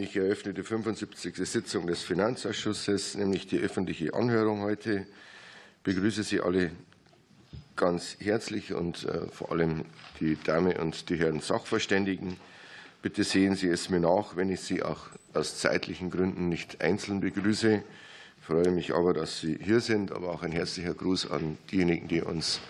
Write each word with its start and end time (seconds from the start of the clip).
Ich 0.00 0.14
eröffne 0.14 0.54
die 0.54 0.62
75. 0.62 1.34
Sitzung 1.38 1.88
des 1.88 2.04
Finanzausschusses, 2.04 3.16
nämlich 3.16 3.48
die 3.48 3.58
öffentliche 3.58 4.14
Anhörung 4.14 4.60
heute. 4.60 5.08
Ich 5.78 5.82
begrüße 5.82 6.22
Sie 6.22 6.40
alle 6.40 6.70
ganz 7.74 8.16
herzlich 8.20 8.72
und 8.72 9.02
äh, 9.06 9.26
vor 9.26 9.50
allem 9.50 9.84
die 10.20 10.36
Damen 10.44 10.76
und 10.76 11.08
die 11.08 11.16
Herren 11.16 11.40
Sachverständigen. 11.40 12.36
Bitte 13.02 13.24
sehen 13.24 13.56
Sie 13.56 13.66
es 13.66 13.90
mir 13.90 13.98
nach, 13.98 14.36
wenn 14.36 14.50
ich 14.50 14.60
Sie 14.60 14.84
auch 14.84 15.08
aus 15.34 15.58
zeitlichen 15.58 16.12
Gründen 16.12 16.48
nicht 16.48 16.80
einzeln 16.80 17.18
begrüße. 17.18 17.82
Ich 18.38 18.46
freue 18.46 18.70
mich 18.70 18.94
aber, 18.94 19.14
dass 19.14 19.40
Sie 19.40 19.58
hier 19.60 19.80
sind, 19.80 20.12
aber 20.12 20.28
auch 20.28 20.44
ein 20.44 20.52
herzlicher 20.52 20.94
Gruß 20.94 21.28
an 21.32 21.58
diejenigen, 21.72 22.06
die 22.06 22.22
uns 22.22 22.60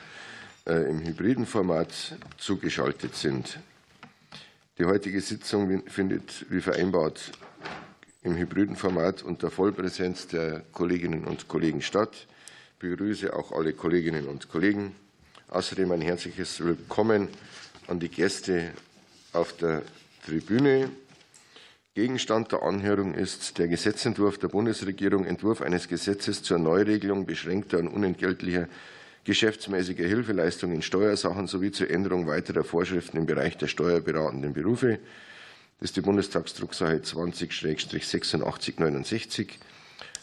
äh, 0.66 0.88
im 0.88 1.04
hybriden 1.04 1.44
Format 1.44 1.92
zugeschaltet 2.38 3.16
sind. 3.16 3.58
Die 4.78 4.84
heutige 4.84 5.20
Sitzung 5.20 5.82
findet 5.88 6.46
wie 6.50 6.60
vereinbart 6.60 7.32
im 8.22 8.36
hybriden 8.36 8.76
Format 8.76 9.24
unter 9.24 9.50
Vollpräsenz 9.50 10.28
der 10.28 10.60
Kolleginnen 10.70 11.24
und 11.24 11.48
Kollegen 11.48 11.82
statt. 11.82 12.28
Ich 12.74 12.78
begrüße 12.78 13.34
auch 13.34 13.50
alle 13.50 13.72
Kolleginnen 13.72 14.28
und 14.28 14.48
Kollegen. 14.48 14.94
Außerdem 15.48 15.90
ein 15.90 16.00
herzliches 16.00 16.60
Willkommen 16.64 17.26
an 17.88 17.98
die 17.98 18.08
Gäste 18.08 18.70
auf 19.32 19.52
der 19.56 19.82
Tribüne. 20.24 20.90
Gegenstand 21.94 22.52
der 22.52 22.62
Anhörung 22.62 23.14
ist 23.14 23.58
der 23.58 23.66
Gesetzentwurf 23.66 24.38
der 24.38 24.46
Bundesregierung, 24.46 25.24
Entwurf 25.24 25.60
eines 25.60 25.88
Gesetzes 25.88 26.44
zur 26.44 26.60
Neuregelung 26.60 27.26
beschränkter 27.26 27.80
und 27.80 27.88
unentgeltlicher 27.88 28.68
geschäftsmäßiger 29.28 30.04
Hilfeleistung 30.06 30.72
in 30.72 30.80
Steuersachen 30.80 31.46
sowie 31.46 31.70
zur 31.70 31.90
Änderung 31.90 32.26
weiterer 32.26 32.64
Vorschriften 32.64 33.18
im 33.18 33.26
Bereich 33.26 33.58
der 33.58 33.66
steuerberatenden 33.66 34.54
Berufe. 34.54 35.00
Das 35.78 35.90
ist 35.90 35.96
die 35.96 36.00
Bundestagsdrucksache 36.00 36.96
20-8669. 36.96 39.48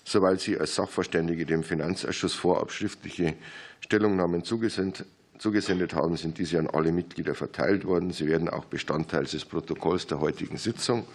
Soweit 0.04 0.41
Sie 0.41 0.58
als 0.58 0.73
Sachverständige 0.73 1.45
dem 1.45 1.64
Finanzausschuss 1.64 2.33
vorab 2.33 2.72
schriftliche 2.72 3.36
Stellungnahmen 3.80 4.44
zugesendet 4.44 5.06
zugesendet 5.38 5.94
haben, 5.94 6.17
sind 6.17 6.39
diese 6.39 6.58
an 6.58 6.67
alle 6.67 6.92
Mitglieder 6.92 7.36
verteilt 7.36 7.86
worden. 7.86 8.11
Sie 8.11 8.26
werden 8.26 8.50
auch 8.50 8.66
Bestandteil 8.66 9.26
des 9.26 9.45
Protokolls 9.45 10.08
der 10.08 10.20
heutigen 10.22 10.58
Sitzung. 10.58 11.06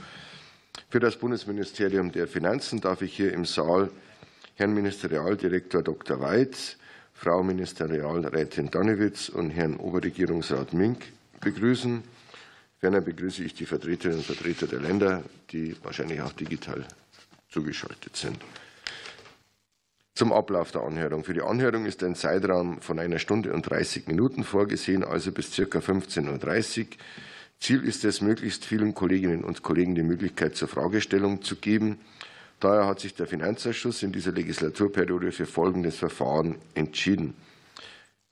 Für 0.90 1.00
das 1.00 1.16
Bundesministerium 1.16 2.12
der 2.12 2.28
Finanzen 2.28 2.80
darf 2.82 3.02
ich 3.02 3.16
hier 3.16 3.32
im 3.32 3.46
Saal 3.46 3.90
Herrn 4.54 4.74
Ministerialdirektor 4.74 5.82
Dr. 5.82 6.20
Weiz, 6.20 6.76
Frau 7.22 7.42
Ministerialrätin 7.42 8.70
Dannewitz 8.70 9.28
und 9.28 9.50
Herrn 9.50 9.76
Oberregierungsrat 9.76 10.72
Mink 10.72 11.04
begrüßen. 11.42 12.02
Ferner 12.78 13.02
begrüße 13.02 13.44
ich 13.44 13.52
die 13.52 13.66
Vertreterinnen 13.66 14.20
und 14.20 14.24
Vertreter 14.24 14.66
der 14.66 14.80
Länder, 14.80 15.22
die 15.50 15.76
wahrscheinlich 15.82 16.22
auch 16.22 16.32
digital 16.32 16.82
zugeschaltet 17.50 18.16
sind. 18.16 18.38
Zum 20.14 20.32
Ablauf 20.32 20.72
der 20.72 20.80
Anhörung. 20.80 21.22
Für 21.22 21.34
die 21.34 21.42
Anhörung 21.42 21.84
ist 21.84 22.02
ein 22.02 22.14
Zeitraum 22.14 22.80
von 22.80 22.98
einer 22.98 23.18
Stunde 23.18 23.52
und 23.52 23.68
30 23.68 24.06
Minuten 24.06 24.42
vorgesehen, 24.42 25.04
also 25.04 25.30
bis 25.30 25.54
ca. 25.54 25.78
15.30 25.78 26.78
Uhr. 26.80 26.86
Ziel 27.58 27.84
ist 27.84 28.06
es, 28.06 28.22
möglichst 28.22 28.64
vielen 28.64 28.94
Kolleginnen 28.94 29.44
und 29.44 29.62
Kollegen 29.62 29.94
die 29.94 30.02
Möglichkeit 30.02 30.56
zur 30.56 30.68
Fragestellung 30.68 31.42
zu 31.42 31.56
geben. 31.56 31.98
Daher 32.60 32.86
hat 32.86 33.00
sich 33.00 33.14
der 33.14 33.26
Finanzausschuss 33.26 34.02
in 34.02 34.12
dieser 34.12 34.32
Legislaturperiode 34.32 35.32
für 35.32 35.46
folgendes 35.46 35.96
Verfahren 35.96 36.56
entschieden. 36.74 37.34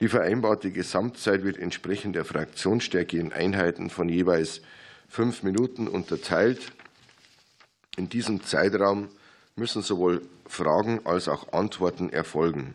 Die 0.00 0.08
vereinbarte 0.08 0.70
Gesamtzeit 0.70 1.42
wird 1.42 1.58
entsprechend 1.58 2.14
der 2.14 2.26
Fraktionsstärke 2.26 3.18
in 3.18 3.32
Einheiten 3.32 3.88
von 3.90 4.08
jeweils 4.08 4.60
fünf 5.08 5.42
Minuten 5.42 5.88
unterteilt. 5.88 6.72
In 7.96 8.08
diesem 8.10 8.44
Zeitraum 8.44 9.08
müssen 9.56 9.82
sowohl 9.82 10.22
Fragen 10.46 11.00
als 11.04 11.26
auch 11.26 11.52
Antworten 11.52 12.10
erfolgen. 12.10 12.74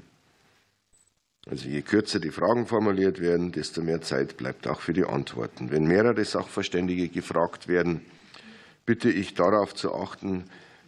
Also 1.46 1.70
je 1.70 1.82
kürzer 1.82 2.20
die 2.20 2.32
Fragen 2.32 2.66
formuliert 2.66 3.22
werden, 3.22 3.52
desto 3.52 3.82
mehr 3.82 4.02
Zeit 4.02 4.38
bleibt 4.38 4.68
auch 4.68 4.82
für 4.82 4.94
die 4.94 5.06
Antworten. 5.06 5.72
Wenn 5.72 5.86
mehrere 5.86 6.26
Sachverständige 6.26 7.10
gefragt 7.10 7.68
werden, 7.68 8.02
bitte 8.86 9.10
ich 9.10 9.34
darauf 9.34 9.76
zu 9.76 9.94
achten, 9.94 10.46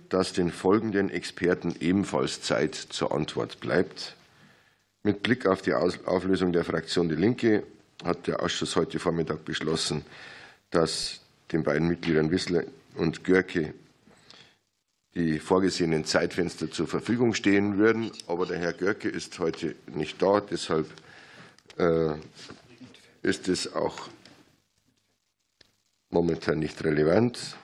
dass 0.10 0.34
den 0.34 0.52
folgenden 0.52 1.10
Experten 1.10 1.76
ebenfalls 1.80 2.42
Zeit 2.42 2.76
zur 2.76 3.12
Antwort 3.12 3.60
bleibt. 3.60 4.16
Mit 5.04 5.24
Blick 5.24 5.46
auf 5.46 5.62
die 5.62 5.74
Auflösung 5.74 6.52
der 6.52 6.64
Fraktion 6.64 7.10
Die 7.10 7.16
Linke 7.16 7.64
hat 8.04 8.28
der 8.28 8.42
Ausschuss 8.42 8.76
heute 8.76 9.00
Vormittag 9.00 9.46
beschlossen, 9.46 10.04
dass 10.72 11.22
den 11.52 11.64
beiden 11.64 11.88
Mitgliedern 11.88 12.32
Wissler 12.32 12.64
und 12.96 13.24
Görke 13.24 13.74
die 15.16 15.40
vorgesehenen 15.40 16.04
Zeitfenster 16.06 16.70
zur 16.70 16.88
Verfügung 16.88 17.34
stehen 17.34 17.78
würden. 17.78 18.12
Aber 18.28 18.46
der 18.46 18.60
Herr 18.60 18.74
Görke 18.74 19.08
ist 19.10 19.40
heute 19.40 19.76
nicht 19.88 20.22
da. 20.22 20.42
Deshalb 20.42 20.88
äh, 21.78 22.16
ist 23.22 23.48
es 23.48 23.74
auch 23.74 24.10
momentan 26.10 26.60
nicht 26.60 26.84
relevant. 26.84 27.56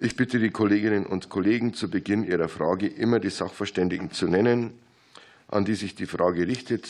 Ich 0.00 0.16
bitte 0.16 0.40
die 0.40 0.50
Kolleginnen 0.50 1.06
und 1.06 1.28
Kollegen, 1.28 1.72
zu 1.72 1.88
Beginn 1.88 2.24
ihrer 2.24 2.48
Frage 2.48 2.88
immer 2.88 3.20
die 3.20 3.30
Sachverständigen 3.30 4.10
zu 4.10 4.26
nennen, 4.26 4.72
an 5.46 5.64
die 5.64 5.76
sich 5.76 5.94
die 5.94 6.06
Frage 6.06 6.48
richtet. 6.48 6.88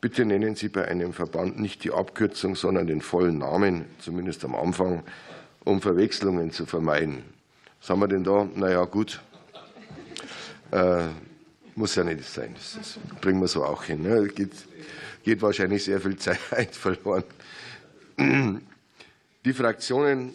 Bitte 0.00 0.24
nennen 0.24 0.54
Sie 0.56 0.70
bei 0.70 0.88
einem 0.88 1.12
Verband 1.12 1.60
nicht 1.60 1.84
die 1.84 1.90
Abkürzung, 1.92 2.56
sondern 2.56 2.86
den 2.86 3.02
vollen 3.02 3.36
Namen, 3.36 3.84
zumindest 3.98 4.42
am 4.46 4.54
Anfang, 4.54 5.02
um 5.64 5.82
Verwechslungen 5.82 6.50
zu 6.50 6.64
vermeiden. 6.64 7.24
Was 7.78 7.90
haben 7.90 8.00
wir 8.00 8.08
denn 8.08 8.24
da? 8.24 8.48
Na 8.54 8.70
ja, 8.70 8.84
gut. 8.86 9.20
Äh, 10.70 11.08
muss 11.74 11.94
ja 11.94 12.04
nicht 12.04 12.24
sein. 12.24 12.54
Das 12.54 12.98
bringen 13.20 13.40
wir 13.42 13.48
so 13.48 13.64
auch 13.64 13.84
hin. 13.84 14.02
Ne? 14.02 14.28
Geht, 14.28 14.52
geht 15.24 15.42
wahrscheinlich 15.42 15.84
sehr 15.84 16.00
viel 16.00 16.16
Zeit 16.16 16.38
verloren. 16.74 17.24
Die 19.44 19.52
Fraktionen 19.52 20.32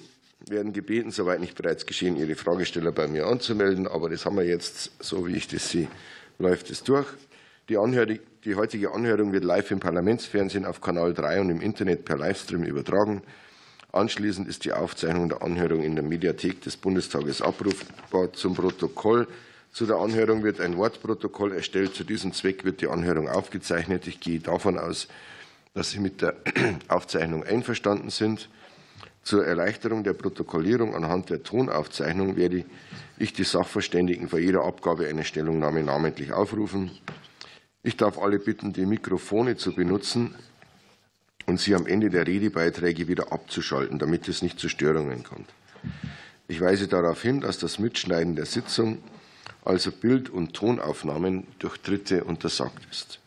werden 0.50 0.74
gebeten, 0.74 1.12
soweit 1.12 1.40
nicht 1.40 1.56
bereits 1.56 1.86
geschehen, 1.86 2.16
ihre 2.16 2.36
Fragesteller 2.36 2.92
bei 2.92 3.08
mir 3.08 3.28
anzumelden. 3.28 3.88
Aber 3.88 4.10
das 4.10 4.26
haben 4.26 4.38
wir 4.38 4.46
jetzt, 4.46 4.92
so 5.00 5.28
wie 5.28 5.36
ich 5.36 5.48
das 5.48 5.70
sehe, 5.70 5.88
läuft 6.40 6.70
es 6.70 6.84
durch. 6.84 7.08
Die, 7.70 7.78
Anhörung, 7.78 8.20
die 8.44 8.56
heutige 8.56 8.92
Anhörung 8.92 9.34
wird 9.34 9.44
live 9.44 9.72
im 9.72 9.80
Parlamentsfernsehen 9.80 10.66
auf 10.66 10.82
Kanal 10.82 11.14
3 11.14 11.42
und 11.42 11.50
im 11.50 11.62
Internet 11.62 12.06
per 12.06 12.18
Livestream 12.18 12.64
übertragen. 12.64 13.24
Anschließend 13.92 14.48
ist 14.48 14.66
die 14.66 14.74
Aufzeichnung 14.74 15.30
der 15.30 15.42
Anhörung 15.42 15.82
in 15.82 15.96
der 15.96 16.04
Mediathek 16.04 16.62
des 16.62 16.78
Bundestages 16.78 17.42
abrufbar. 17.42 18.34
Zum 18.34 18.54
Protokoll 18.54 19.28
zu 19.72 19.86
der 19.86 19.98
Anhörung 19.98 20.44
wird 20.44 20.62
ein 20.62 20.78
Wortprotokoll 20.78 21.54
erstellt. 21.54 21.96
Zu 21.96 22.04
diesem 22.04 22.34
Zweck 22.34 22.66
wird 22.66 22.82
die 22.82 22.88
Anhörung 22.88 23.28
aufgezeichnet. 23.28 24.06
Ich 24.08 24.20
gehe 24.20 24.40
davon 24.40 24.78
aus, 24.78 25.08
dass 25.74 25.92
Sie 25.92 26.00
mit 26.00 26.22
der 26.22 26.36
Aufzeichnung 26.88 27.44
einverstanden 27.44 28.10
sind. 28.10 28.50
Zur 29.26 29.44
Erleichterung 29.44 30.04
der 30.04 30.14
Protokollierung 30.14 30.94
anhand 30.94 31.32
der 31.32 31.42
Tonaufzeichnung 31.42 32.36
werde 32.36 32.64
ich 33.18 33.34
die 33.34 33.44
Sachverständigen 33.44 34.30
vor 34.30 34.38
jeder 34.38 34.64
Abgabe 34.64 35.08
einer 35.08 35.24
Stellungnahme 35.24 35.82
namentlich 35.82 36.32
aufrufen. 36.32 36.92
Ich 37.82 37.98
darf 37.98 38.20
alle 38.20 38.38
bitten, 38.38 38.72
die 38.72 38.86
Mikrofone 38.86 39.58
zu 39.58 39.74
benutzen 39.74 40.36
und 41.48 41.60
sie 41.60 41.74
am 41.74 41.88
Ende 41.88 42.12
der 42.12 42.28
Redebeiträge 42.28 43.08
wieder 43.08 43.32
abzuschalten, 43.32 43.98
damit 43.98 44.28
es 44.28 44.44
nicht 44.44 44.60
zu 44.60 44.70
Störungen 44.70 45.24
kommt. 45.24 45.50
Ich 46.48 46.62
weise 46.62 46.88
darauf 46.88 47.24
hin, 47.24 47.42
dass 47.42 47.58
das 47.58 47.80
Mitschneiden 47.80 48.36
der 48.36 48.46
Sitzung 48.46 49.00
also 49.64 49.92
Bild- 49.92 50.30
und 50.30 50.54
Tonaufnahmen 50.54 51.48
durch 51.58 51.78
Dritte 51.78 52.24
untersagt 52.26 52.88
ist. 52.92 53.20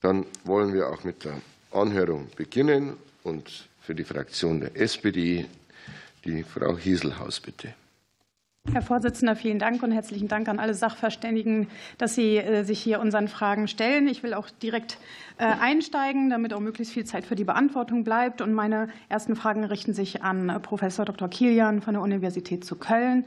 Dann 0.00 0.26
wollen 0.44 0.72
wir 0.72 0.90
auch 0.90 1.02
mit 1.02 1.24
der 1.24 1.40
Anhörung 1.72 2.28
beginnen 2.36 2.96
und 3.24 3.68
für 3.80 3.94
die 3.94 4.04
Fraktion 4.04 4.60
der 4.60 4.76
SPD 4.76 5.46
die 6.24 6.42
Frau 6.42 6.76
Hieselhaus 6.76 7.40
bitte. 7.40 7.74
Herr 8.70 8.82
Vorsitzender, 8.82 9.36
vielen 9.36 9.58
Dank 9.58 9.82
und 9.82 9.90
herzlichen 9.90 10.28
Dank 10.28 10.46
an 10.46 10.58
alle 10.58 10.74
Sachverständigen, 10.74 11.68
dass 11.96 12.14
Sie 12.14 12.36
äh, 12.36 12.62
sich 12.62 12.78
hier 12.78 13.00
unseren 13.00 13.26
Fragen 13.26 13.68
stellen. 13.68 14.06
Ich 14.06 14.22
will 14.22 14.34
auch 14.34 14.50
direkt 14.50 14.98
äh, 15.38 15.44
einsteigen, 15.44 16.28
damit 16.28 16.52
auch 16.52 16.60
möglichst 16.60 16.92
viel 16.92 17.06
Zeit 17.06 17.24
für 17.24 17.36
die 17.36 17.44
Beantwortung 17.44 18.04
bleibt. 18.04 18.42
Und 18.42 18.52
meine 18.52 18.90
ersten 19.08 19.34
Fragen 19.34 19.64
richten 19.64 19.94
sich 19.94 20.22
an 20.22 20.50
äh, 20.50 20.60
Professor 20.60 21.06
Dr. 21.06 21.28
Kilian 21.28 21.80
von 21.80 21.94
der 21.94 22.02
Universität 22.02 22.62
zu 22.62 22.76
Köln. 22.76 23.24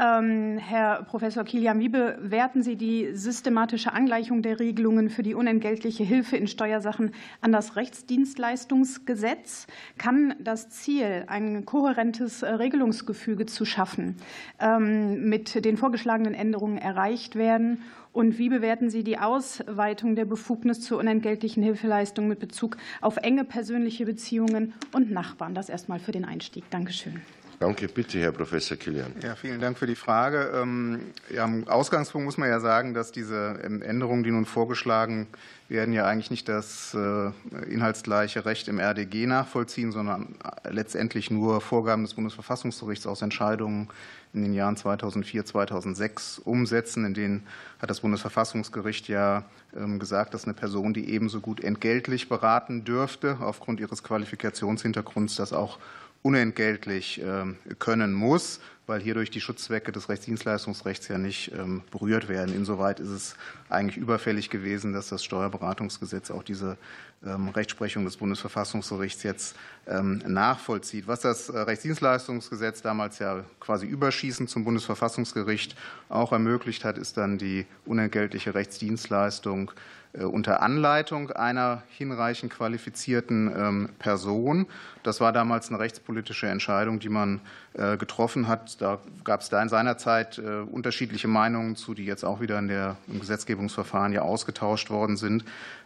Ähm, 0.00 0.56
Herr 0.56 1.02
Professor 1.02 1.44
Kilian, 1.44 1.78
wie 1.78 1.90
bewerten 1.90 2.62
Sie 2.62 2.76
die 2.76 3.10
systematische 3.12 3.92
Angleichung 3.92 4.40
der 4.40 4.58
Regelungen 4.58 5.10
für 5.10 5.22
die 5.22 5.34
unentgeltliche 5.34 6.04
Hilfe 6.04 6.38
in 6.38 6.46
Steuersachen 6.46 7.12
an 7.42 7.52
das 7.52 7.76
Rechtsdienstleistungsgesetz? 7.76 9.66
Kann 9.98 10.34
das 10.38 10.70
Ziel, 10.70 11.24
ein 11.26 11.66
kohärentes 11.66 12.42
Regelungsgefüge 12.42 13.44
zu 13.44 13.66
schaffen, 13.66 14.16
ähm, 14.58 15.28
mit 15.28 15.66
den 15.66 15.76
vorgeschlagenen 15.76 16.32
Änderungen 16.32 16.78
erreicht 16.78 17.36
werden? 17.36 17.82
Und 18.12 18.38
wie 18.38 18.48
bewerten 18.48 18.88
Sie 18.88 19.04
die 19.04 19.18
Ausweitung 19.18 20.16
der 20.16 20.24
Befugnis 20.24 20.80
zur 20.80 20.98
unentgeltlichen 20.98 21.62
Hilfeleistung 21.62 22.26
mit 22.26 22.38
Bezug 22.40 22.78
auf 23.02 23.18
enge 23.18 23.44
persönliche 23.44 24.06
Beziehungen 24.06 24.72
und 24.92 25.10
Nachbarn? 25.10 25.54
Das 25.54 25.68
erstmal 25.68 25.98
für 25.98 26.12
den 26.12 26.24
Einstieg. 26.24 26.64
Dankeschön. 26.70 27.20
Danke. 27.60 27.88
Bitte, 27.88 28.18
Herr 28.18 28.32
Professor 28.32 28.78
Kilian. 28.78 29.12
Ja, 29.22 29.36
vielen 29.36 29.60
Dank 29.60 29.76
für 29.76 29.86
die 29.86 29.94
Frage. 29.94 30.50
Ähm, 30.54 31.12
ja, 31.28 31.44
Am 31.44 31.68
Ausgangspunkt 31.68 32.24
muss 32.24 32.38
man 32.38 32.48
ja 32.48 32.58
sagen, 32.58 32.94
dass 32.94 33.12
diese 33.12 33.60
Änderungen, 33.62 34.22
die 34.22 34.30
nun 34.30 34.46
vorgeschlagen 34.46 35.26
werden, 35.68 35.92
ja 35.92 36.06
eigentlich 36.06 36.30
nicht 36.30 36.48
das 36.48 36.94
äh, 36.94 37.30
inhaltsgleiche 37.70 38.46
Recht 38.46 38.66
im 38.68 38.78
RDG 38.78 39.26
nachvollziehen, 39.26 39.92
sondern 39.92 40.36
letztendlich 40.70 41.30
nur 41.30 41.60
Vorgaben 41.60 42.02
des 42.02 42.14
Bundesverfassungsgerichts 42.14 43.06
aus 43.06 43.20
Entscheidungen 43.20 43.88
in 44.32 44.40
den 44.40 44.54
Jahren 44.54 44.78
2004, 44.78 45.44
2006 45.44 46.38
umsetzen. 46.38 47.04
In 47.04 47.12
denen 47.12 47.46
hat 47.78 47.90
das 47.90 48.00
Bundesverfassungsgericht 48.00 49.06
ja 49.08 49.44
ähm, 49.76 49.98
gesagt, 49.98 50.32
dass 50.32 50.44
eine 50.44 50.54
Person, 50.54 50.94
die 50.94 51.10
ebenso 51.10 51.40
gut 51.40 51.62
entgeltlich 51.62 52.30
beraten 52.30 52.86
dürfte, 52.86 53.36
aufgrund 53.40 53.80
ihres 53.80 54.02
Qualifikationshintergrunds 54.02 55.36
das 55.36 55.52
auch 55.52 55.78
unentgeltlich 56.22 57.20
ähm, 57.24 57.56
können 57.78 58.12
muss 58.12 58.60
weil 58.90 59.00
hierdurch 59.00 59.30
die 59.30 59.40
Schutzzwecke 59.40 59.92
des 59.92 60.08
Rechtsdienstleistungsrechts 60.08 61.06
ja 61.06 61.16
nicht 61.16 61.52
ähm, 61.52 61.82
berührt 61.92 62.28
werden. 62.28 62.52
Insoweit 62.52 62.98
ist 62.98 63.10
es 63.10 63.36
eigentlich 63.68 63.96
überfällig 63.96 64.50
gewesen, 64.50 64.92
dass 64.92 65.08
das 65.08 65.24
Steuerberatungsgesetz 65.24 66.32
auch 66.32 66.42
diese 66.42 66.76
ähm, 67.24 67.50
Rechtsprechung 67.50 68.04
des 68.04 68.16
Bundesverfassungsgerichts 68.16 69.22
jetzt 69.22 69.54
nachvollzieht. 69.86 71.06
Was 71.06 71.20
das 71.20 71.50
äh, 71.50 71.58
Rechtsdienstleistungsgesetz 71.58 72.82
damals 72.82 73.20
ja 73.20 73.44
quasi 73.60 73.86
überschießend 73.86 74.50
zum 74.50 74.64
Bundesverfassungsgericht 74.64 75.76
auch 76.08 76.32
ermöglicht 76.32 76.84
hat, 76.84 76.98
ist 76.98 77.16
dann 77.16 77.38
die 77.38 77.66
unentgeltliche 77.86 78.56
Rechtsdienstleistung 78.56 79.70
unter 80.18 80.60
Anleitung 80.60 81.30
einer 81.30 81.82
hinreichend 81.96 82.52
qualifizierten 82.52 83.52
ähm, 83.56 83.88
Person. 84.00 84.66
Das 85.04 85.20
war 85.20 85.32
damals 85.32 85.68
eine 85.68 85.78
rechtspolitische 85.78 86.48
Entscheidung, 86.48 86.98
die 86.98 87.08
man 87.08 87.40
äh, 87.74 87.96
getroffen 87.96 88.48
hat. 88.48 88.80
Da 88.80 88.98
gab 89.22 89.42
es 89.42 89.50
da 89.50 89.62
in 89.62 89.68
seiner 89.68 89.98
Zeit 89.98 90.38
äh, 90.38 90.62
unterschiedliche 90.62 91.28
Meinungen 91.28 91.76
zu, 91.76 91.94
die 91.94 92.04
jetzt 92.04 92.24
auch 92.24 92.40
wieder 92.40 92.58
in 92.58 92.66
der, 92.66 92.96
im 93.06 93.20
Gesetzgebungsverfahren 93.20 94.12
ja 94.12 94.22
ausgetauscht 94.22 94.90
worden 94.90 95.16
sind. 95.16 95.44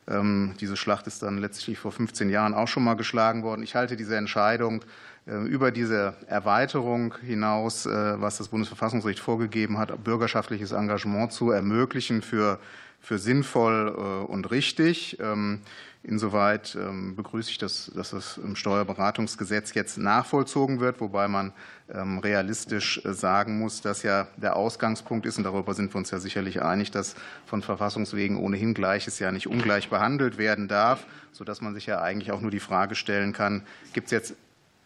Ähm, 0.09 0.55
diese 0.59 0.77
Schlacht 0.77 1.07
ist 1.07 1.23
dann 1.23 1.37
letztlich 1.37 1.79
vor 1.79 1.93
15 1.93 2.31
Jahren 2.31 2.55
auch 2.55 2.69
schon 2.69 2.85
mal 2.85 2.95
geschlagen 2.95 3.43
worden. 3.43 3.63
Ich 3.63 3.75
halte 3.75 3.97
diese 3.97 4.17
Entscheidung 4.17 4.85
über 5.27 5.71
diese 5.71 6.13
Erweiterung 6.27 7.15
hinaus, 7.23 7.87
was 7.87 8.37
das 8.37 8.49
Bundesverfassungsgericht 8.49 9.21
vorgegeben 9.21 9.79
hat, 9.79 10.05
bürgerschaftliches 10.05 10.73
Engagement 10.73 11.33
zu 11.33 11.51
ermöglichen 11.51 12.21
für 12.21 12.59
für 13.05 13.19
sinnvoll 13.19 13.95
äh, 13.97 14.33
und 14.33 14.51
richtig. 14.51 15.19
Ähm, 15.21 15.61
insoweit 16.03 16.77
ähm, 16.79 17.17
begrüße 17.17 17.51
ich, 17.51 17.59
dass, 17.59 17.91
dass 17.95 18.11
das 18.11 18.39
im 18.39 18.57
Steuerberatungsgesetz 18.57 19.75
jetzt 19.75 19.97
nachvollzogen 19.97 20.81
wird, 20.81 21.01
wobei 21.01 21.29
man 21.29 21.53
ähm, 21.93 22.19
realistisch 22.19 23.05
äh, 23.05 23.13
sagen 23.13 23.59
muss, 23.59 23.81
dass 23.81 24.03
ja 24.03 24.29
der 24.37 24.57
Ausgangspunkt 24.57 25.27
ist, 25.27 25.39
und 25.39 25.45
darüber 25.45 25.75
sind 25.75 25.95
wir 25.95 25.99
uns 25.99 26.11
ja 26.11 26.19
sicherlich 26.19 26.63
einig, 26.63 26.91
dass 26.91 27.15
von 27.47 27.63
Verfassungswegen 27.63 28.39
ohnehin 28.39 28.75
Gleiches 28.75 29.19
ja 29.19 29.33
nicht 29.33 29.47
ungleich 29.47 29.89
behandelt 29.91 30.37
werden 30.39 30.69
darf, 30.69 31.07
sodass 31.33 31.61
man 31.61 31.75
sich 31.75 31.87
ja 31.87 32.01
eigentlich 32.01 32.33
auch 32.33 32.41
nur 32.41 32.51
die 32.51 32.61
Frage 32.61 32.95
stellen 32.95 33.33
kann, 33.33 33.63
gibt 33.93 34.07
es 34.07 34.11
jetzt 34.13 34.35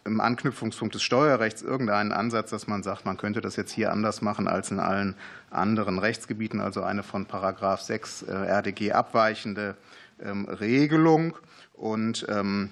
im 0.08 0.20
Anknüpfungspunkt 0.20 0.94
des 0.94 1.02
Steuerrechts 1.02 1.62
irgendeinen 1.62 2.12
Ansatz, 2.12 2.50
dass 2.50 2.66
man 2.66 2.82
sagt, 2.82 3.06
man 3.06 3.16
könnte 3.16 3.40
das 3.40 3.54
jetzt 3.56 3.70
hier 3.70 3.92
anders 3.92 4.22
machen 4.22 4.48
als 4.48 4.70
in 4.70 4.80
allen 4.80 5.14
anderen 5.50 5.98
Rechtsgebieten, 5.98 6.60
also 6.60 6.82
eine 6.82 7.02
von 7.02 7.26
Paragraph 7.26 7.80
6 7.82 8.22
äh, 8.22 8.32
RDG 8.32 8.92
abweichende 8.92 9.76
ähm, 10.20 10.46
Regelung. 10.46 11.36
Und 11.74 12.26
ähm, 12.28 12.70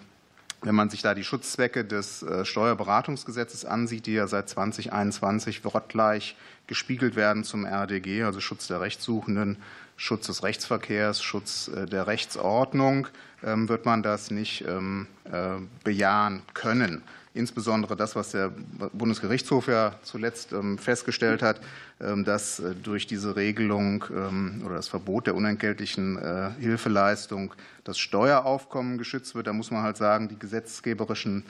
wenn 0.62 0.75
man 0.75 0.91
sich 0.91 1.03
da 1.03 1.15
die 1.15 1.23
Schutzzwecke 1.23 1.85
des 1.85 2.23
äh, 2.23 2.44
Steuerberatungsgesetzes 2.44 3.65
ansieht, 3.65 4.06
die 4.06 4.15
ja 4.15 4.27
seit 4.27 4.49
2021 4.49 5.65
wortgleich 5.65 6.37
gespiegelt 6.67 7.15
werden 7.15 7.44
zum 7.44 7.65
RDG, 7.65 8.25
also 8.25 8.41
Schutz 8.41 8.67
der 8.67 8.81
Rechtssuchenden, 8.81 9.59
Schutz 9.97 10.27
des 10.27 10.43
Rechtsverkehrs, 10.43 11.23
Schutz 11.23 11.69
äh, 11.69 11.87
der 11.87 12.06
Rechtsordnung, 12.06 13.06
ähm, 13.44 13.69
wird 13.69 13.85
man 13.85 14.03
das 14.03 14.31
nicht 14.31 14.65
bejahen 15.85 16.43
können 16.55 17.03
insbesondere 17.37 17.97
das, 17.97 18.17
was 18.17 18.31
der 18.31 18.53
Bundesgerichtshof 18.93 19.69
ja 19.69 19.94
zuletzt 20.03 20.53
ähm, 20.53 20.79
festgestellt 20.79 21.43
hat, 21.43 21.61
ähm, 22.00 22.25
dass 22.25 22.59
äh, 22.59 22.75
durch 22.75 23.06
diese 23.06 23.37
Regelung 23.37 24.05
ähm, 24.11 24.62
oder 24.65 24.77
das 24.77 24.88
Verbot 24.88 25.27
der 25.27 25.35
unentgeltlichen 25.35 26.19
äh, 26.19 26.50
Hilfeleistung 26.59 27.55
das 27.85 27.99
Steueraufkommen 27.99 28.99
geschützt 28.99 29.35
wird. 29.35 29.47
Da 29.47 29.53
muss 29.53 29.71
man 29.71 29.83
halt 29.83 29.97
sagen, 29.97 30.29
die 30.29 30.38
gesetzgeberischen 30.38 31.44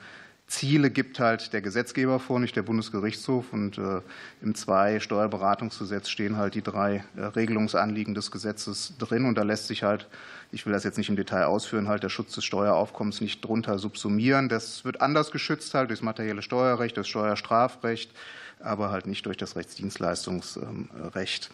Ziele 0.47 0.91
gibt 0.91 1.19
halt 1.19 1.51
der 1.51 1.61
Gesetzgeber 1.61 2.19
vor, 2.19 2.39
nicht 2.39 2.55
der 2.55 2.61
Bundesgerichtshof. 2.61 3.51
Und 3.51 3.77
äh, 3.77 4.01
im 4.41 4.55
zwei 4.55 4.99
Steuerberatungsgesetz 4.99 6.09
stehen 6.09 6.37
halt 6.37 6.55
die 6.55 6.61
drei 6.61 7.03
Regelungsanliegen 7.17 8.13
des 8.13 8.31
Gesetzes 8.31 8.93
drin. 8.97 9.25
Und 9.25 9.37
da 9.37 9.43
lässt 9.43 9.67
sich 9.67 9.83
halt 9.83 10.07
ich 10.51 10.65
will 10.65 10.73
das 10.73 10.83
jetzt 10.83 10.97
nicht 10.97 11.09
im 11.09 11.15
Detail 11.15 11.45
ausführen, 11.45 11.87
halt 11.87 12.03
der 12.03 12.09
Schutz 12.09 12.33
des 12.35 12.45
Steueraufkommens 12.45 13.21
nicht 13.21 13.43
drunter 13.43 13.79
subsumieren. 13.79 14.49
Das 14.49 14.85
wird 14.85 15.01
anders 15.01 15.31
geschützt 15.31 15.73
halt 15.73 15.89
durch 15.89 15.99
das 15.99 16.05
materielle 16.05 16.41
Steuerrecht, 16.41 16.97
das 16.97 17.07
Steuerstrafrecht, 17.07 18.11
aber 18.59 18.91
halt 18.91 19.07
nicht 19.07 19.25
durch 19.25 19.37
das 19.37 19.55
Rechtsdienstleistungsrecht. 19.55 21.51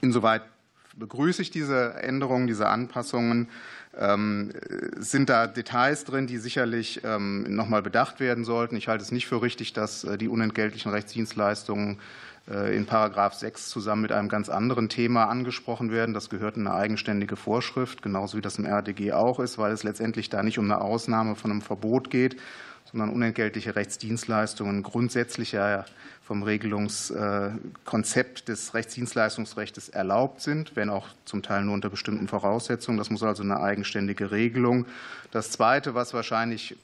Insoweit 0.00 0.42
begrüße 0.96 1.42
ich 1.42 1.50
diese 1.50 1.94
Änderungen, 1.94 2.46
diese 2.46 2.68
Anpassungen. 2.68 3.48
Ähm, 3.96 4.52
sind 4.96 5.28
da 5.28 5.46
Details 5.46 6.04
drin, 6.04 6.26
die 6.26 6.38
sicherlich 6.38 7.02
ähm, 7.04 7.44
noch 7.54 7.68
mal 7.68 7.82
bedacht 7.82 8.20
werden 8.20 8.44
sollten? 8.44 8.76
Ich 8.76 8.88
halte 8.88 9.02
es 9.02 9.12
nicht 9.12 9.26
für 9.26 9.42
richtig, 9.42 9.72
dass 9.72 10.04
äh, 10.04 10.18
die 10.18 10.28
unentgeltlichen 10.28 10.90
Rechtsdienstleistungen 10.90 11.98
in 12.46 12.84
Paragraph 12.84 13.32
6 13.34 13.70
zusammen 13.70 14.02
mit 14.02 14.12
einem 14.12 14.28
ganz 14.28 14.50
anderen 14.50 14.90
Thema 14.90 15.30
angesprochen 15.30 15.90
werden. 15.90 16.12
Das 16.12 16.28
gehört 16.28 16.58
in 16.58 16.66
eine 16.66 16.76
eigenständige 16.76 17.36
Vorschrift, 17.36 18.02
genauso 18.02 18.36
wie 18.36 18.42
das 18.42 18.58
im 18.58 18.66
RDG 18.66 19.12
auch 19.12 19.40
ist, 19.40 19.56
weil 19.56 19.72
es 19.72 19.82
letztendlich 19.82 20.28
da 20.28 20.42
nicht 20.42 20.58
um 20.58 20.66
eine 20.66 20.82
Ausnahme 20.82 21.36
von 21.36 21.50
einem 21.50 21.62
Verbot 21.62 22.10
geht, 22.10 22.36
sondern 22.84 23.08
unentgeltliche 23.08 23.76
Rechtsdienstleistungen 23.76 24.82
grundsätzlich 24.82 25.52
ja 25.52 25.86
vom 26.22 26.42
Regelungskonzept 26.42 28.48
des 28.48 28.74
Rechtsdienstleistungsrechts 28.74 29.88
erlaubt 29.88 30.42
sind, 30.42 30.76
wenn 30.76 30.90
auch 30.90 31.08
zum 31.24 31.40
Teil 31.42 31.64
nur 31.64 31.72
unter 31.74 31.88
bestimmten 31.88 32.28
Voraussetzungen. 32.28 32.98
Das 32.98 33.08
muss 33.10 33.22
also 33.22 33.42
eine 33.42 33.58
eigenständige 33.60 34.30
Regelung. 34.30 34.84
Das 35.30 35.50
Zweite, 35.50 35.94
was 35.94 36.12
wahrscheinlich 36.12 36.76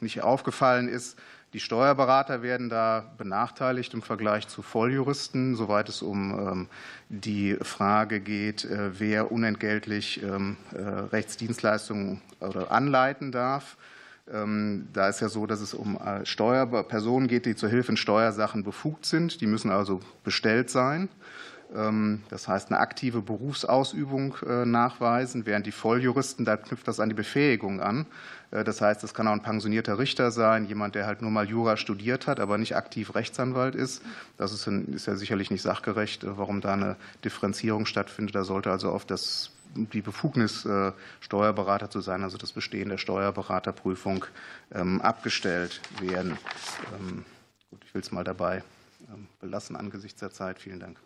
nicht 0.00 0.22
aufgefallen 0.22 0.88
ist, 0.88 1.18
die 1.52 1.60
Steuerberater 1.60 2.42
werden 2.42 2.70
da 2.70 3.04
benachteiligt 3.18 3.92
im 3.92 4.00
Vergleich 4.00 4.48
zu 4.48 4.62
Volljuristen, 4.62 5.54
soweit 5.54 5.88
es 5.90 6.00
um 6.00 6.32
ähm, 6.32 6.68
die 7.10 7.56
Frage 7.60 8.20
geht, 8.20 8.64
äh, 8.64 8.98
wer 8.98 9.30
unentgeltlich 9.30 10.22
ähm, 10.22 10.56
äh, 10.72 10.80
Rechtsdienstleistungen 10.80 12.22
anleiten 12.40 13.32
darf. 13.32 13.76
Ähm, 14.32 14.88
da 14.92 15.08
ist 15.08 15.20
ja 15.20 15.28
so, 15.28 15.46
dass 15.46 15.60
es 15.60 15.74
um 15.74 15.96
äh, 15.96 16.24
Steuerpersonen 16.24 17.28
geht, 17.28 17.44
die 17.44 17.54
zur 17.54 17.68
Hilfe 17.68 17.92
in 17.92 17.96
Steuersachen 17.96 18.62
befugt 18.62 19.04
sind. 19.04 19.40
Die 19.40 19.46
müssen 19.46 19.70
also 19.70 20.00
bestellt 20.24 20.70
sein. 20.70 21.08
Das 22.28 22.48
heißt, 22.48 22.70
eine 22.70 22.80
aktive 22.80 23.22
Berufsausübung 23.22 24.36
nachweisen, 24.66 25.46
während 25.46 25.66
die 25.66 25.72
Volljuristen, 25.72 26.44
da 26.44 26.58
knüpft 26.58 26.86
das 26.86 27.00
an 27.00 27.08
die 27.08 27.14
Befähigung 27.14 27.80
an. 27.80 28.06
Äh, 28.52 28.62
das 28.62 28.80
heißt, 28.80 29.02
es 29.02 29.14
kann 29.14 29.26
auch 29.26 29.32
ein 29.32 29.42
pensionierter 29.42 29.98
Richter 29.98 30.30
sein, 30.30 30.66
jemand, 30.66 30.94
der 30.94 31.06
halt 31.06 31.22
nur 31.22 31.30
mal 31.32 31.48
Jura 31.48 31.76
studiert 31.76 32.28
hat, 32.28 32.38
aber 32.38 32.58
nicht 32.58 32.76
aktiv 32.76 33.14
Rechtsanwalt 33.14 33.74
ist. 33.74 34.02
Das 34.36 34.52
ist, 34.52 34.66
ist 34.66 35.06
ja 35.06 35.16
sicherlich 35.16 35.50
nicht 35.50 35.62
sachgerecht, 35.62 36.22
äh, 36.22 36.38
warum 36.38 36.60
da 36.60 36.74
eine 36.74 36.96
Differenzierung 37.24 37.86
stattfindet. 37.86 38.34
Da 38.36 38.44
sollte 38.44 38.70
also 38.70 38.90
auf 38.90 39.04
das 39.04 39.50
die 39.74 40.02
Befugnis, 40.02 40.66
äh, 40.66 40.92
Steuerberater 41.20 41.88
zu 41.88 42.02
sein, 42.02 42.22
also 42.22 42.36
das 42.36 42.52
Bestehen 42.52 42.90
der 42.90 42.98
Steuerberaterprüfung, 42.98 44.26
ähm, 44.74 45.00
abgestellt 45.00 45.80
werden. 45.98 46.36
Ähm, 47.00 47.24
ich 47.82 47.94
will 47.94 48.02
es 48.02 48.12
mal 48.12 48.22
dabei 48.22 48.62
ähm, 49.08 49.28
belassen 49.40 49.74
angesichts 49.74 50.20
der 50.20 50.30
Zeit. 50.30 50.58
Vielen 50.58 50.78
Dank. 50.78 50.98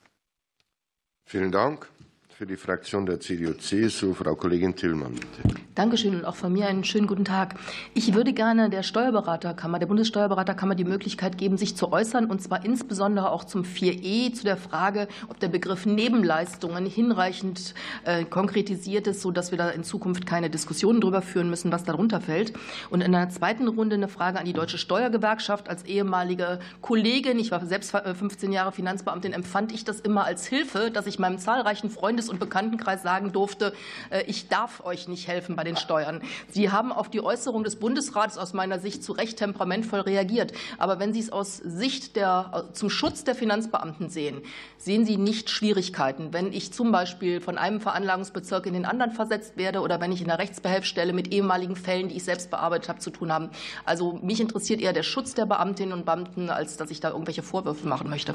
Vielen 1.26 1.50
Dank. 1.50 1.88
Für 2.37 2.45
die 2.45 2.59
Fraktion 2.59 3.07
der 3.07 3.19
CDU-CSU, 3.19 4.12
Frau 4.12 4.35
Kollegin 4.35 4.76
Tillmann, 4.76 5.14
bitte. 5.14 5.57
Dankeschön 5.75 6.14
und 6.14 6.26
auch 6.26 6.37
von 6.37 6.52
mir 6.52 6.66
einen 6.66 6.85
schönen 6.85 7.07
guten 7.07 7.25
Tag. 7.25 7.55
Ich 7.95 8.12
würde 8.12 8.35
gerne 8.35 8.69
der 8.69 8.83
Steuerberaterkammer, 8.83 9.78
der 9.78 9.87
Bundessteuerberaterkammer 9.87 10.75
die 10.75 10.85
Möglichkeit 10.85 11.38
geben, 11.38 11.57
sich 11.57 11.76
zu 11.76 11.93
äußern, 11.93 12.26
und 12.26 12.43
zwar 12.43 12.62
insbesondere 12.64 13.31
auch 13.31 13.45
zum 13.45 13.62
4e, 13.62 14.35
zu 14.35 14.45
der 14.45 14.59
Frage, 14.59 15.09
ob 15.28 15.40
der 15.40 15.49
Begriff 15.49 15.87
Nebenleistungen 15.87 16.85
hinreichend 16.85 17.75
äh, 18.05 18.26
konkretisiert 18.26 19.07
ist, 19.07 19.23
sodass 19.23 19.50
wir 19.50 19.57
da 19.57 19.71
in 19.71 19.83
Zukunft 19.83 20.26
keine 20.26 20.50
Diskussionen 20.50 21.00
darüber 21.00 21.23
führen 21.23 21.49
müssen, 21.49 21.73
was 21.73 21.85
darunter 21.85 22.21
fällt. 22.21 22.52
Und 22.90 23.00
in 23.00 23.14
einer 23.14 23.31
zweiten 23.31 23.66
Runde 23.66 23.97
eine 23.97 24.09
Frage 24.09 24.38
an 24.38 24.45
die 24.45 24.52
Deutsche 24.52 24.76
Steuergewerkschaft. 24.76 25.71
Als 25.71 25.85
ehemalige 25.85 26.59
Kollegin, 26.83 27.38
ich 27.38 27.50
war 27.50 27.64
selbst 27.64 27.97
15 27.97 28.50
äh, 28.50 28.55
Jahre 28.55 28.73
Finanzbeamtin, 28.73 29.33
empfand 29.33 29.73
ich 29.73 29.85
das 29.85 30.00
immer 30.00 30.26
als 30.26 30.47
Hilfe, 30.47 30.90
dass 30.90 31.07
ich 31.07 31.19
meinem 31.19 31.38
zahlreichen 31.38 31.88
Freundes 31.88 32.25
Freundes- 32.26 32.28
und 32.28 32.40
Bekanntenkreis 32.40 33.02
sagen 33.02 33.33
durfte, 33.33 33.73
äh, 34.11 34.25
ich 34.26 34.49
darf 34.49 34.85
euch 34.85 35.09
nicht 35.09 35.28
helfen 35.28 35.56
bei 35.56 35.64
den 35.64 35.76
Steuern. 35.76 36.23
Sie 36.50 36.71
haben 36.71 36.92
auf 36.92 37.09
die 37.09 37.21
Äußerung 37.21 37.64
des 37.64 37.76
Bundesrats 37.76 38.38
aus 38.38 38.52
meiner 38.52 38.78
Sicht 38.78 39.02
zu 39.02 39.12
Recht 39.12 39.38
temperamentvoll 39.38 40.00
reagiert. 40.00 40.52
Aber 40.78 40.99
wenn 40.99 41.12
Sie 41.12 41.21
es 41.21 41.30
aus 41.30 41.56
Sicht 41.56 42.16
der, 42.16 42.68
zum 42.73 42.90
Schutz 42.90 43.25
der 43.25 43.35
Finanzbeamten 43.35 44.09
sehen, 44.09 44.42
sehen 44.78 45.04
Sie 45.04 45.16
nicht 45.16 45.50
Schwierigkeiten, 45.50 46.33
wenn 46.33 46.52
ich 46.52 46.73
zum 46.73 46.92
Beispiel 46.92 47.40
von 47.40 47.59
einem 47.59 47.80
Veranlagungsbezirk 47.80 48.66
in 48.66 48.75
den 48.75 48.85
anderen 48.85 49.12
versetzt 49.12 49.56
werde 49.56 49.80
oder 49.80 50.00
wenn 50.00 50.12
ich 50.12 50.21
in 50.21 50.28
der 50.28 50.38
Rechtsbehelfsstelle 50.38 51.12
mit 51.12 51.33
ehemaligen 51.33 51.76
Fällen, 51.76 52.09
die 52.09 52.16
ich 52.16 52.25
selbst 52.25 52.50
bearbeitet 52.50 52.88
habe, 52.88 52.99
zu 52.99 53.11
tun 53.11 53.33
habe. 53.33 53.50
Also 53.85 54.18
mich 54.23 54.40
interessiert 54.40 54.80
eher 54.80 54.92
der 54.92 55.02
Schutz 55.02 55.35
der 55.35 55.47
Beamtinnen 55.47 55.92
und 55.92 56.04
Beamten, 56.04 56.50
als 56.50 56.76
dass 56.76 56.90
ich 56.90 57.00
da 57.00 57.11
irgendwelche 57.11 57.42
Vorwürfe 57.42 57.87
machen 57.87 58.11
möchte. 58.11 58.35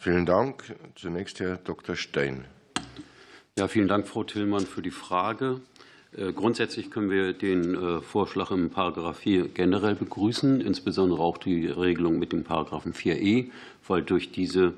Vielen 0.00 0.26
Dank. 0.26 0.76
Zunächst 0.94 1.40
Herr 1.40 1.56
Dr. 1.56 1.96
Stein. 1.96 2.44
Ja, 3.58 3.66
vielen 3.66 3.88
Dank, 3.88 4.06
Frau 4.06 4.22
Tillmann, 4.22 4.64
für 4.64 4.80
die 4.80 4.92
Frage. 4.92 5.60
Äh, 6.16 6.32
grundsätzlich 6.32 6.92
können 6.92 7.10
wir 7.10 7.32
den 7.32 7.74
äh, 7.74 8.00
Vorschlag 8.00 8.52
im 8.52 8.70
Paragraph 8.70 9.18
4 9.18 9.48
generell 9.48 9.96
begrüßen, 9.96 10.60
insbesondere 10.60 11.20
auch 11.20 11.36
die 11.36 11.66
Regelung 11.66 12.20
mit 12.20 12.32
dem 12.32 12.44
Paragraphen 12.44 12.92
4e, 12.92 13.50
weil 13.88 14.02
durch 14.02 14.30
diese 14.30 14.74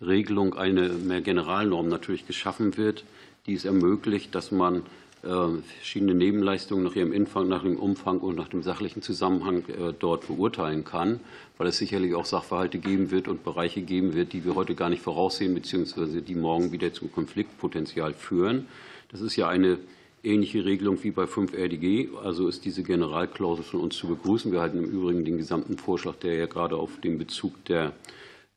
Regelung 0.00 0.54
eine 0.54 0.88
mehr 0.88 1.20
Generalnorm 1.20 1.90
natürlich 1.90 2.26
geschaffen 2.26 2.78
wird, 2.78 3.04
die 3.44 3.52
es 3.52 3.66
ermöglicht, 3.66 4.34
dass 4.34 4.52
man 4.52 4.84
verschiedene 5.22 6.14
Nebenleistungen 6.14 6.82
nach 6.82 6.96
ihrem 6.96 7.12
Umfang, 7.12 7.48
nach 7.48 7.62
dem 7.62 7.78
Umfang 7.78 8.18
und 8.18 8.36
nach 8.36 8.48
dem 8.48 8.62
sachlichen 8.62 9.02
Zusammenhang 9.02 9.64
äh, 9.68 9.92
dort 9.96 10.26
beurteilen 10.26 10.84
kann, 10.84 11.20
weil 11.58 11.68
es 11.68 11.78
sicherlich 11.78 12.14
auch 12.14 12.24
Sachverhalte 12.24 12.78
geben 12.78 13.12
wird 13.12 13.28
und 13.28 13.44
Bereiche 13.44 13.82
geben 13.82 14.14
wird, 14.14 14.32
die 14.32 14.44
wir 14.44 14.56
heute 14.56 14.74
gar 14.74 14.90
nicht 14.90 15.02
voraussehen, 15.02 15.54
beziehungsweise 15.54 16.22
die 16.22 16.34
morgen 16.34 16.72
wieder 16.72 16.92
zum 16.92 17.12
Konfliktpotenzial 17.12 18.14
führen. 18.14 18.66
Das 19.12 19.20
ist 19.20 19.36
ja 19.36 19.48
eine 19.48 19.78
ähnliche 20.24 20.64
Regelung 20.64 20.98
wie 21.04 21.12
bei 21.12 21.28
5 21.28 21.52
RDG. 21.52 22.08
Also 22.24 22.48
ist 22.48 22.64
diese 22.64 22.82
Generalklausel 22.82 23.64
von 23.64 23.80
uns 23.80 23.96
zu 23.96 24.08
begrüßen. 24.08 24.50
Wir 24.50 24.60
halten 24.60 24.78
im 24.78 24.90
Übrigen 24.90 25.24
den 25.24 25.38
gesamten 25.38 25.78
Vorschlag, 25.78 26.16
der 26.16 26.34
ja 26.34 26.46
gerade 26.46 26.76
auf 26.76 27.00
den 27.00 27.18
Bezug 27.18 27.64
der 27.66 27.92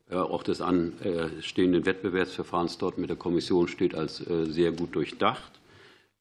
äh, 0.10 0.16
auch 0.16 0.42
des 0.42 0.62
anstehenden 0.62 1.86
Wettbewerbsverfahrens 1.86 2.80
dort 2.80 2.98
mit 2.98 3.12
der 3.12 3.18
Kommission 3.18 3.68
steht, 3.68 3.94
als 3.94 4.18
sehr 4.18 4.72
gut 4.72 4.96
durchdacht. 4.96 5.52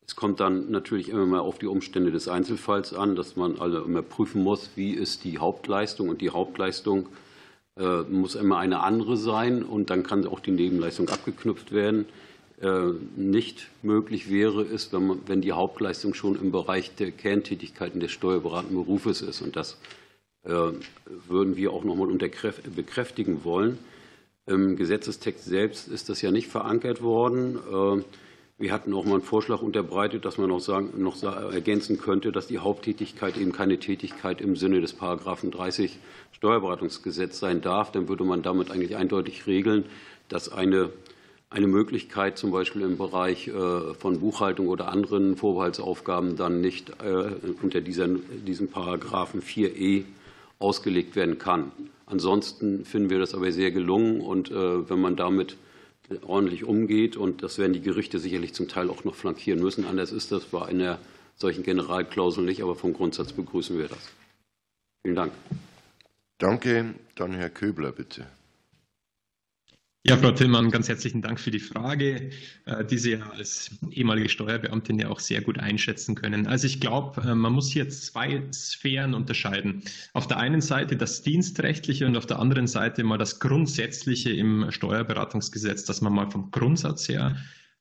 Es 0.07 0.17
kommt 0.17 0.41
dann 0.41 0.71
natürlich 0.71 1.09
immer 1.09 1.25
mal 1.25 1.41
auf 1.41 1.59
die 1.59 1.67
Umstände 1.67 2.11
des 2.11 2.29
Einzelfalls 2.29 2.93
an, 2.93 3.17
dass 3.17 3.37
man 3.37 3.59
alle 3.59 3.81
immer 3.81 4.03
prüfen 4.03 4.43
muss, 4.43 4.71
wie 4.75 4.93
ist 4.93 5.25
die 5.25 5.39
Hauptleistung. 5.39 6.09
Und 6.11 6.21
die 6.21 6.31
Hauptleistung 6.31 7.09
äh, 7.77 8.03
muss 8.03 8.35
immer 8.35 8.59
eine 8.59 8.81
andere 8.81 9.17
sein. 9.17 9.63
Und 9.63 9.89
dann 9.91 10.03
kann 10.03 10.27
auch 10.27 10.41
die 10.41 10.51
Nebenleistung 10.51 11.09
abgeknüpft 11.09 11.73
werden. 11.73 12.05
Äh, 12.61 12.93
nicht 13.17 13.69
möglich 13.83 14.31
wäre 14.31 14.63
es, 14.63 14.93
wenn, 14.93 15.07
man, 15.07 15.21
wenn 15.27 15.41
die 15.41 15.53
Hauptleistung 15.53 16.13
schon 16.13 16.37
im 16.37 16.53
Bereich 16.53 16.95
der 16.95 17.11
Kerntätigkeiten 17.11 17.99
des 17.99 18.11
steuerberatenden 18.11 18.77
Berufes 18.77 19.23
ist. 19.23 19.41
Und 19.41 19.57
das 19.57 19.79
äh, 20.45 20.51
würden 21.29 21.57
wir 21.57 21.73
auch 21.73 21.85
noch 21.85 21.97
mal 21.97 22.09
bekräftigen 22.77 23.43
wollen. 23.45 23.79
Im 24.47 24.77
Gesetzestext 24.77 25.47
selbst 25.47 25.89
ist 25.89 26.11
das 26.11 26.21
ja 26.21 26.31
nicht 26.31 26.49
verankert 26.49 27.01
worden. 27.01 27.59
Wir 28.57 28.73
hatten 28.73 28.95
auch 28.95 29.05
mal 29.05 29.15
einen 29.15 29.23
Vorschlag 29.23 29.63
unterbreitet, 29.63 30.25
dass 30.25 30.39
man 30.39 30.49
noch, 30.49 30.61
sagen, 30.61 31.03
noch 31.03 31.21
ergänzen 31.25 31.99
könnte, 31.99 32.31
dass 32.31 32.47
die 32.47 32.61
Haupttätigkeit 32.61 33.37
eben 33.37 33.51
keine 33.51 33.81
Tätigkeit 33.81 34.41
im 34.41 34.55
Sinne 34.55 34.81
des 34.81 34.93
Paragraphen 34.93 35.51
30 35.51 35.99
Steuerberatungsgesetz 36.31 37.41
sein 37.41 37.63
darf. 37.63 37.91
Dann 37.91 38.09
würde 38.09 38.23
man 38.23 38.43
damit 38.43 38.71
eigentlich 38.71 38.95
eindeutig 38.95 39.49
regeln, 39.49 39.85
dass 40.29 40.53
eine, 40.53 40.91
eine 41.51 41.67
Möglichkeit 41.67 42.39
zum 42.39 42.53
Beispiel 42.53 42.83
im 42.83 42.97
Bereich 42.97 43.49
äh, 43.49 43.95
von 43.95 44.21
Buchhaltung 44.21 44.69
oder 44.69 44.87
anderen 44.87 45.37
Vorbehaltsaufgaben 45.37 46.37
dann 46.37 46.61
nicht 46.61 46.91
äh, 47.03 47.33
unter 47.61 47.81
diesem 47.81 48.69
Paragraphen 48.71 49.43
4e 49.43 50.05
ausgelegt 50.61 51.17
werden 51.17 51.39
kann. 51.39 51.73
Ansonsten 52.07 52.85
finden 52.85 53.11
wir 53.11 53.19
das 53.19 53.35
aber 53.35 53.51
sehr 53.51 53.73
gelungen 53.73 54.21
und 54.21 54.53
äh, 54.53 54.89
wenn 54.89 55.01
man 55.01 55.17
damit 55.17 55.57
ordentlich 56.23 56.65
umgeht. 56.65 57.17
Und 57.17 57.43
das 57.43 57.59
werden 57.59 57.73
die 57.73 57.81
Gerichte 57.81 58.19
sicherlich 58.19 58.55
zum 58.55 58.69
Teil 58.69 58.91
auch 58.91 59.05
noch 59.05 59.15
flankieren 59.15 59.61
müssen. 59.61 59.85
Anders 59.85 60.13
ist 60.13 60.33
das 60.33 60.45
bei 60.45 60.65
einer 60.65 60.99
solchen 61.37 61.63
Generalklausel 61.63 62.45
nicht, 62.45 62.63
aber 62.63 62.77
vom 62.77 62.93
Grundsatz 62.93 63.33
begrüßen 63.33 63.77
wir 63.79 63.89
das. 63.89 64.11
Vielen 65.03 65.17
Dank. 65.17 65.33
Danke. 66.39 66.95
Dann 67.15 67.33
Herr 67.33 67.51
Köbler, 67.51 67.93
bitte. 67.93 68.27
Ja, 70.07 70.19
Frau 70.19 70.33
Tillmann, 70.33 70.71
ganz 70.71 70.87
herzlichen 70.91 71.23
Dank 71.23 71.41
für 71.41 71.51
die 71.51 71.59
Frage, 71.59 72.29
äh, 72.67 72.85
die 72.85 72.99
Sie 72.99 73.13
ja 73.13 73.31
als 73.31 73.71
ehemalige 73.91 74.29
Steuerbeamtin 74.29 74.99
ja 74.99 75.09
auch 75.09 75.19
sehr 75.19 75.41
gut 75.41 75.59
einschätzen 75.59 76.15
können. 76.15 76.47
Also 76.47 76.67
ich 76.67 76.79
glaube, 76.79 77.23
äh, 77.23 77.35
man 77.35 77.55
muss 77.55 77.71
hier 77.71 77.89
zwei 77.89 78.43
Sphären 78.53 79.15
unterscheiden. 79.15 79.83
Auf 80.13 80.27
der 80.27 80.37
einen 80.37 80.61
Seite 80.61 80.97
das 80.97 81.23
Dienstrechtliche 81.23 82.05
und 82.07 82.19
auf 82.19 82.27
der 82.27 82.39
anderen 82.39 82.67
Seite 82.67 83.03
mal 83.03 83.17
das 83.17 83.41
Grundsätzliche 83.41 84.31
im 84.31 84.71
Steuerberatungsgesetz, 84.71 85.87
dass 85.87 86.03
man 86.03 86.13
mal 86.13 86.31
vom 86.31 86.51
Grundsatz 86.51 87.09
her 87.09 87.37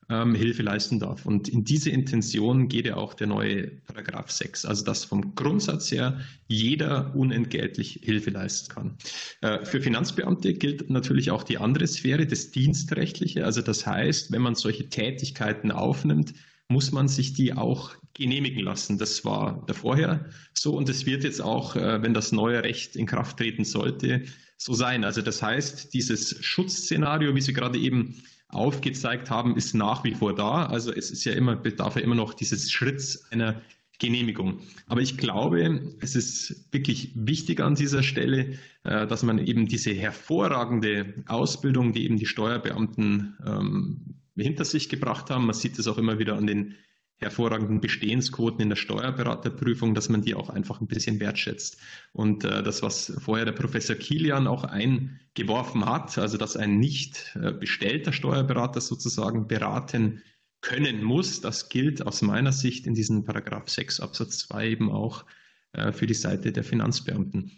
ähm, 0.09 0.35
Hilfe 0.35 0.63
leisten 0.63 0.99
darf. 0.99 1.25
Und 1.25 1.47
in 1.47 1.63
diese 1.63 1.89
Intention 1.89 2.67
geht 2.67 2.85
ja 2.85 2.95
auch 2.97 3.13
der 3.13 3.27
neue 3.27 3.67
Paragraph 3.67 4.31
6, 4.31 4.65
also 4.65 4.83
dass 4.83 5.05
vom 5.05 5.35
Grundsatz 5.35 5.91
her 5.91 6.19
jeder 6.47 7.15
unentgeltlich 7.15 7.99
Hilfe 8.03 8.29
leisten 8.29 8.73
kann. 8.73 8.97
Äh, 9.41 9.65
für 9.65 9.81
Finanzbeamte 9.81 10.53
gilt 10.53 10.89
natürlich 10.89 11.31
auch 11.31 11.43
die 11.43 11.57
andere 11.57 11.87
Sphäre, 11.87 12.25
das 12.25 12.51
Dienstrechtliche. 12.51 13.45
Also 13.45 13.61
das 13.61 13.85
heißt, 13.85 14.31
wenn 14.31 14.41
man 14.41 14.55
solche 14.55 14.89
Tätigkeiten 14.89 15.71
aufnimmt, 15.71 16.33
muss 16.67 16.91
man 16.91 17.07
sich 17.07 17.33
die 17.33 17.53
auch 17.53 17.91
genehmigen 18.13 18.63
lassen. 18.63 18.97
Das 18.97 19.25
war 19.25 19.65
vorher 19.71 20.25
so 20.53 20.75
und 20.75 20.89
es 20.89 21.05
wird 21.05 21.23
jetzt 21.23 21.41
auch, 21.41 21.75
äh, 21.75 22.01
wenn 22.01 22.13
das 22.13 22.31
neue 22.31 22.63
Recht 22.63 22.95
in 22.95 23.05
Kraft 23.05 23.37
treten 23.37 23.65
sollte, 23.65 24.23
so 24.57 24.73
sein. 24.73 25.03
Also 25.03 25.21
das 25.21 25.41
heißt, 25.41 25.93
dieses 25.93 26.43
Schutzszenario, 26.43 27.35
wie 27.35 27.41
Sie 27.41 27.53
gerade 27.53 27.79
eben 27.79 28.21
aufgezeigt 28.53 29.29
haben, 29.29 29.55
ist 29.55 29.73
nach 29.73 30.03
wie 30.03 30.13
vor 30.13 30.35
da. 30.35 30.65
Also 30.65 30.91
es 30.93 31.11
ist 31.11 31.23
ja 31.25 31.33
immer, 31.33 31.55
bedarf 31.55 31.95
ja 31.95 32.01
immer 32.01 32.15
noch 32.15 32.33
dieses 32.33 32.71
Schritts 32.71 33.31
einer 33.31 33.61
Genehmigung. 33.99 34.59
Aber 34.87 35.01
ich 35.01 35.17
glaube, 35.17 35.93
es 36.01 36.15
ist 36.15 36.73
wirklich 36.73 37.11
wichtig 37.15 37.61
an 37.61 37.75
dieser 37.75 38.03
Stelle, 38.03 38.57
äh, 38.83 39.07
dass 39.07 39.23
man 39.23 39.39
eben 39.39 39.67
diese 39.67 39.93
hervorragende 39.93 41.23
Ausbildung, 41.27 41.93
die 41.93 42.05
eben 42.05 42.17
die 42.17 42.25
Steuerbeamten 42.25 43.37
ähm, 43.45 44.15
hinter 44.35 44.65
sich 44.65 44.89
gebracht 44.89 45.29
haben, 45.29 45.45
man 45.45 45.53
sieht 45.53 45.77
es 45.79 45.87
auch 45.87 45.97
immer 45.97 46.19
wieder 46.19 46.35
an 46.35 46.47
den 46.47 46.75
hervorragenden 47.23 47.81
Bestehensquoten 47.81 48.61
in 48.61 48.69
der 48.69 48.75
Steuerberaterprüfung, 48.75 49.95
dass 49.95 50.09
man 50.09 50.21
die 50.21 50.35
auch 50.35 50.49
einfach 50.49 50.81
ein 50.81 50.87
bisschen 50.87 51.19
wertschätzt. 51.19 51.77
Und 52.11 52.43
äh, 52.43 52.63
das, 52.63 52.81
was 52.81 53.13
vorher 53.19 53.45
der 53.45 53.53
Professor 53.53 53.95
Kilian 53.95 54.47
auch 54.47 54.63
eingeworfen 54.63 55.85
hat, 55.85 56.17
also 56.17 56.37
dass 56.37 56.55
ein 56.55 56.79
nicht 56.79 57.37
äh, 57.41 57.51
bestellter 57.51 58.13
Steuerberater 58.13 58.81
sozusagen 58.81 59.47
beraten 59.47 60.21
können 60.61 61.03
muss, 61.03 61.41
das 61.41 61.69
gilt 61.69 62.05
aus 62.05 62.21
meiner 62.21 62.51
Sicht 62.51 62.87
in 62.87 62.93
diesem 62.93 63.25
Paragraph 63.25 63.69
6 63.69 63.99
Absatz 63.99 64.39
2 64.39 64.69
eben 64.69 64.91
auch 64.91 65.25
äh, 65.73 65.91
für 65.91 66.07
die 66.07 66.13
Seite 66.13 66.51
der 66.51 66.63
Finanzbeamten. 66.63 67.51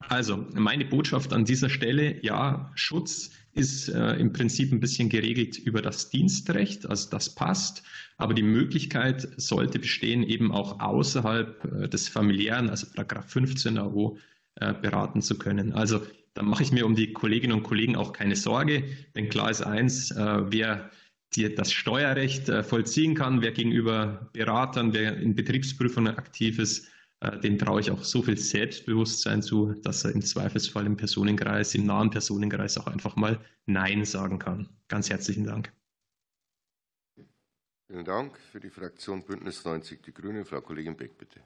Also 0.00 0.46
meine 0.54 0.86
Botschaft 0.86 1.32
an 1.32 1.44
dieser 1.44 1.68
Stelle, 1.68 2.24
ja, 2.24 2.72
Schutz 2.74 3.30
ist 3.52 3.88
äh, 3.88 4.14
im 4.14 4.32
Prinzip 4.32 4.72
ein 4.72 4.80
bisschen 4.80 5.08
geregelt 5.08 5.58
über 5.58 5.82
das 5.82 6.10
Dienstrecht, 6.10 6.88
also 6.88 7.10
das 7.10 7.34
passt, 7.34 7.82
aber 8.16 8.34
die 8.34 8.42
Möglichkeit 8.42 9.28
sollte 9.36 9.78
bestehen, 9.78 10.22
eben 10.22 10.52
auch 10.52 10.80
außerhalb 10.80 11.64
äh, 11.64 11.88
des 11.88 12.08
familiären, 12.08 12.70
also 12.70 12.86
Paragraph 12.94 13.30
15 13.30 13.78
AO, 13.78 14.18
äh, 14.56 14.74
beraten 14.74 15.22
zu 15.22 15.38
können. 15.38 15.72
Also 15.72 16.00
da 16.34 16.42
mache 16.42 16.62
ich 16.62 16.72
mir 16.72 16.86
um 16.86 16.94
die 16.94 17.12
Kolleginnen 17.12 17.54
und 17.58 17.62
Kollegen 17.62 17.96
auch 17.96 18.12
keine 18.12 18.36
Sorge, 18.36 18.84
denn 19.16 19.28
klar 19.28 19.50
ist 19.50 19.62
eins, 19.62 20.10
äh, 20.10 20.52
wer 20.52 20.90
die, 21.34 21.54
das 21.54 21.72
Steuerrecht 21.72 22.48
äh, 22.48 22.62
vollziehen 22.62 23.14
kann, 23.14 23.42
wer 23.42 23.52
gegenüber 23.52 24.30
Beratern, 24.32 24.92
wer 24.92 25.16
in 25.16 25.34
Betriebsprüfungen 25.34 26.16
aktiv 26.16 26.58
ist, 26.58 26.88
äh, 27.20 27.38
dem 27.38 27.58
traue 27.58 27.80
ich 27.80 27.90
auch 27.90 28.02
so 28.02 28.22
viel 28.22 28.36
Selbstbewusstsein 28.36 29.42
zu, 29.42 29.74
dass 29.82 30.04
er 30.04 30.12
im 30.12 30.22
Zweifelsfall 30.22 30.86
im 30.86 30.96
Personenkreis, 30.96 31.74
im 31.74 31.86
nahen 31.86 32.10
Personenkreis 32.10 32.78
auch 32.78 32.86
einfach 32.86 33.16
mal 33.16 33.38
Nein 33.66 34.04
sagen 34.04 34.38
kann. 34.38 34.68
Ganz 34.88 35.10
herzlichen 35.10 35.44
Dank. 35.44 35.72
Vielen 37.88 38.04
Dank. 38.04 38.38
Für 38.38 38.60
die 38.60 38.70
Fraktion 38.70 39.22
Bündnis 39.24 39.64
90 39.64 40.00
Die 40.02 40.14
Grünen, 40.14 40.44
Frau 40.44 40.60
Kollegin 40.60 40.96
Beck, 40.96 41.18
bitte. 41.18 41.40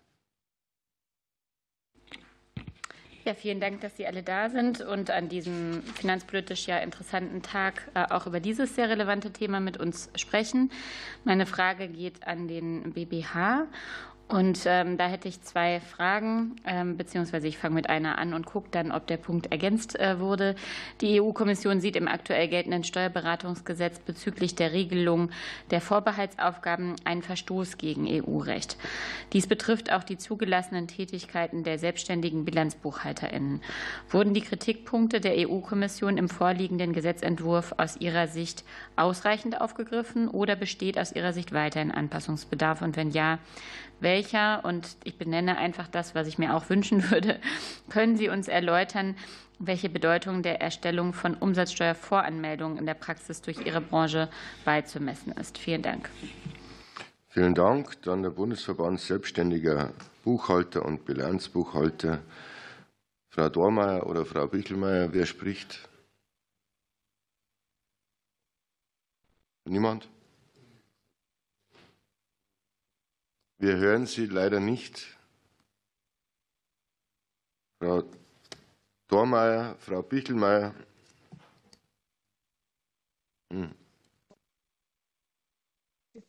Ja, 3.25 3.33
vielen 3.33 3.59
Dank, 3.59 3.81
dass 3.81 3.97
Sie 3.97 4.07
alle 4.07 4.23
da 4.23 4.51
sind 4.51 4.83
und 4.83 5.11
an 5.11 5.31
diesem 5.31 5.83
finanzpolitisch 5.95 6.67
ja 6.67 6.77
interessanten 6.79 7.41
Tag 7.41 7.91
äh, 7.95 8.05
auch 8.11 8.27
über 8.27 8.39
dieses 8.39 8.75
sehr 8.75 8.91
relevante 8.91 9.33
Thema 9.33 9.61
mit 9.61 9.79
uns 9.79 10.11
sprechen. 10.15 10.71
Meine 11.25 11.47
Frage 11.47 11.89
geht 11.89 12.27
an 12.27 12.49
den 12.49 12.93
BBH 12.93 13.67
Und 14.27 14.61
ähm, 14.65 14.97
da 14.97 15.07
hätte 15.07 15.29
ich 15.29 15.43
zwei 15.43 15.81
Fragen, 15.81 16.57
ähm, 16.67 16.97
beziehungsweise 16.97 17.47
ich 17.47 17.59
fange 17.59 17.75
mit 17.75 17.91
einer 17.91 18.17
an 18.17 18.33
und 18.33 18.47
gucke 18.47 18.69
dann, 18.71 18.91
ob 18.91 19.07
der 19.07 19.19
Punkt 19.19 19.53
ergänzt 19.53 20.01
äh, 20.01 20.19
wurde. 20.19 20.55
Die 21.03 21.21
EU-Kommission 21.21 21.79
sieht 21.79 21.95
im 21.95 22.09
aktuell 22.09 22.49
geltenden 22.49 22.85
Steuerberatungsgesetz 22.85 23.99
bezüglich 23.99 24.55
der 24.55 24.73
Regelung 24.73 25.31
der 25.71 25.83
Vorbehaltsaufgaben 25.83 26.97
einen 27.05 27.21
Verstoß 27.21 27.77
gegen 27.77 28.07
EU-Recht. 28.09 28.79
Dies 29.35 29.47
betrifft 29.47 29.93
auch 29.93 30.05
die 30.05 30.17
zugelassenen 30.17 30.89
Tätigkeiten 30.89 31.63
der 31.63 31.79
selbstständigen 31.79 32.47
BilanzbuchhalterInnen. 32.47 33.61
Wurden 34.09 34.33
die 34.33 34.41
Kritikpunkte 34.41 35.21
der 35.21 35.35
EU-Kommission 35.37 36.17
im 36.17 36.31
vorliegenden 36.31 36.95
Gesetzentwurf 36.95 37.75
aus 37.77 37.99
Ihrer 37.99 38.27
Sicht 38.29 38.65
ausreichend 38.97 39.61
aufgegriffen 39.61 40.29
oder 40.29 40.57
besteht 40.57 40.99
aus 40.99 41.13
Ihrer 41.13 41.35
Sicht 41.35 41.53
weiterhin 41.53 41.91
Anpassungsbedarf? 41.91 42.81
Und 42.81 42.97
wenn 42.97 43.11
ja, 43.11 43.39
welcher, 44.05 44.65
und 44.65 44.97
ich 45.03 45.19
benenne 45.19 45.59
einfach 45.59 45.89
das, 45.89 46.15
was 46.15 46.29
ich 46.29 46.39
mir 46.39 46.55
auch 46.55 46.71
wünschen 46.71 47.11
würde, 47.11 47.41
können 47.91 48.17
Sie 48.17 48.29
uns 48.29 48.47
erläutern, 48.47 49.17
welche 49.59 49.89
Bedeutung 49.89 50.43
der 50.43 50.61
Erstellung 50.61 51.13
von 51.13 51.35
Umsatzsteuervoranmeldungen 51.35 52.79
in 52.79 52.87
der 52.87 52.95
Praxis 52.95 53.41
durch 53.41 53.67
Ihre 53.67 53.81
Branche 53.81 54.29
beizumessen 54.65 55.33
ist? 55.33 55.59
Vielen 55.59 55.83
Dank. 55.83 56.09
Vielen 57.29 57.57
Dank. 57.57 58.01
Dann 58.03 58.23
der 58.23 58.31
Bundesverband 58.31 59.01
Selbstständiger 59.01 59.93
Buchhalter 60.23 60.85
und 60.85 61.05
Bilanzbuchhalter. 61.05 62.23
Frau 63.29 63.49
Dormeyer 63.49 64.07
oder 64.07 64.25
Frau 64.25 64.47
Bichelmeier, 64.47 65.13
wer 65.13 65.27
spricht? 65.27 65.89
Niemand? 69.65 70.09
Wir 73.65 73.79
hören 73.79 74.05
Sie 74.05 74.27
leider 74.27 74.61
nicht. 74.61 75.19
Frau 77.83 78.03
Dormeier, 79.09 79.75
Frau 79.79 80.03
Bichelmeier. 80.03 80.75
Hm. 83.51 83.75
Sind 86.13 86.25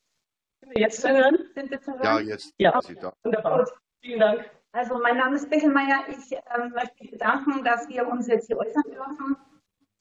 wir 0.61 0.79
jetzt 0.79 1.01
zu 1.01 1.09
hören? 1.09 1.37
Sind 1.53 1.71
wir 1.71 1.81
zu 1.81 1.91
hören? 1.91 2.03
Ja, 2.05 2.19
jetzt. 2.21 2.53
Ja, 2.57 2.79
wunderbar. 3.23 3.69
Vielen 3.99 4.19
Dank. 4.21 4.49
Also 4.71 4.97
mein 4.99 5.17
Name 5.17 5.35
ist 5.35 5.49
Bichelmeier. 5.49 6.05
Ich 6.07 6.31
äh, 6.31 6.69
möchte 6.69 6.95
mich 7.01 7.11
bedanken, 7.11 7.65
dass 7.65 7.89
wir 7.89 8.07
uns 8.07 8.27
jetzt 8.27 8.47
hier 8.47 8.57
äußern 8.57 8.83
dürfen. 8.85 9.35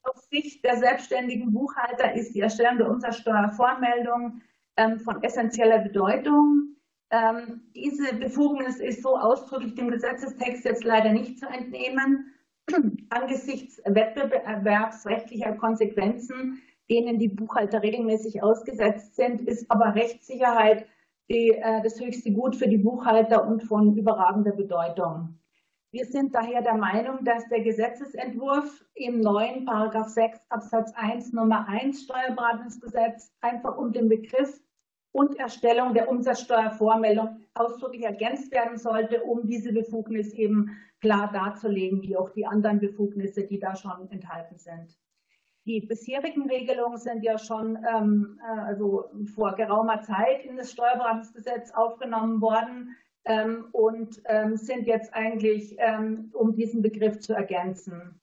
Aus 0.05 0.29
Sicht 0.31 0.65
der 0.65 0.77
selbstständigen 0.77 1.53
Buchhalter 1.53 2.15
ist 2.15 2.33
die 2.37 2.43
Erstellung 2.43 2.79
der 2.79 2.91
Umsatzsteuervoranmeldung 2.91 4.41
ähm, 4.77 5.01
von 5.01 5.21
essentieller 5.25 5.81
Bedeutung. 5.81 6.75
Ähm, 7.15 7.61
diese 7.77 8.13
Befugnis 8.17 8.81
ist 8.81 9.03
so 9.03 9.17
ausdrücklich 9.17 9.77
dem 9.77 9.89
Gesetzestext 9.89 10.65
jetzt 10.65 10.83
leider 10.83 11.13
nicht 11.13 11.39
zu 11.39 11.47
entnehmen. 11.47 12.35
Angesichts 13.11 13.81
wettbewerbsrechtlicher 13.85 15.53
Konsequenzen, 15.53 16.61
denen 16.91 17.21
die 17.21 17.29
Buchhalter 17.29 17.83
regelmäßig 17.83 18.43
ausgesetzt 18.43 19.15
sind, 19.15 19.43
ist 19.43 19.71
aber 19.71 19.95
Rechtssicherheit 19.95 20.87
die, 21.31 21.51
äh, 21.51 21.83
das 21.85 22.01
höchste 22.01 22.33
Gut 22.33 22.57
für 22.57 22.67
die 22.67 22.79
Buchhalter 22.79 23.47
und 23.47 23.63
von 23.63 23.97
überragender 23.97 24.53
Bedeutung. 24.53 25.39
Wir 25.93 26.07
sind 26.07 26.35
daher 26.35 26.63
der 26.63 26.75
Meinung, 26.75 27.25
dass 27.25 27.49
der 27.49 27.61
Gesetzesentwurf 27.61 28.85
im 28.95 29.21
neuen 29.21 29.65
Paragraph 29.67 30.09
6 30.09 30.41
Absatz 30.49 30.93
1 30.97 31.33
Nummer 31.33 31.69
1 31.69 32.03
Steuerberatungsgesetz 32.03 33.33
einfach 33.41 33.79
um 33.79 33.93
den 33.93 34.09
Begriff 34.09 34.64
und 35.15 35.39
Erstellung 35.39 35.95
der 35.95 36.09
Umsatzsteuervormeldung 36.09 37.37
ausdrücklich 37.55 38.03
ergänzt 38.03 38.51
werden 38.51 38.77
sollte, 38.77 39.23
um 39.23 39.47
diese 39.47 39.73
Befugnis 39.73 40.33
eben 40.35 40.77
klar 41.01 41.31
darzulegen, 41.33 42.03
wie 42.03 42.17
auch 42.17 42.31
die 42.31 42.45
anderen 42.45 42.81
Befugnisse, 42.81 43.45
die 43.45 43.61
da 43.61 43.77
schon 43.77 44.11
enthalten 44.11 44.59
sind. 44.59 44.99
Die 45.67 45.81
bisherigen 45.81 46.51
Regelungen 46.51 46.99
sind 46.99 47.23
ja 47.23 47.39
schon 47.39 47.79
ähm, 47.89 48.41
äh, 48.43 48.61
also 48.61 49.05
vor 49.35 49.55
geraumer 49.55 50.03
Zeit 50.03 50.45
in 50.45 50.57
das 50.57 50.73
Steuerberatungsgesetz 50.73 51.71
aufgenommen 51.71 52.41
worden 52.41 52.97
ähm, 53.25 53.67
und 53.71 54.21
ähm, 54.25 54.57
sind 54.57 54.89
jetzt 54.89 55.15
eigentlich, 55.15 55.77
ähm, 55.79 56.31
um 56.35 56.57
diesen 56.57 56.83
Begriff 56.83 57.21
zu 57.21 57.35
ergänzen. 57.35 58.21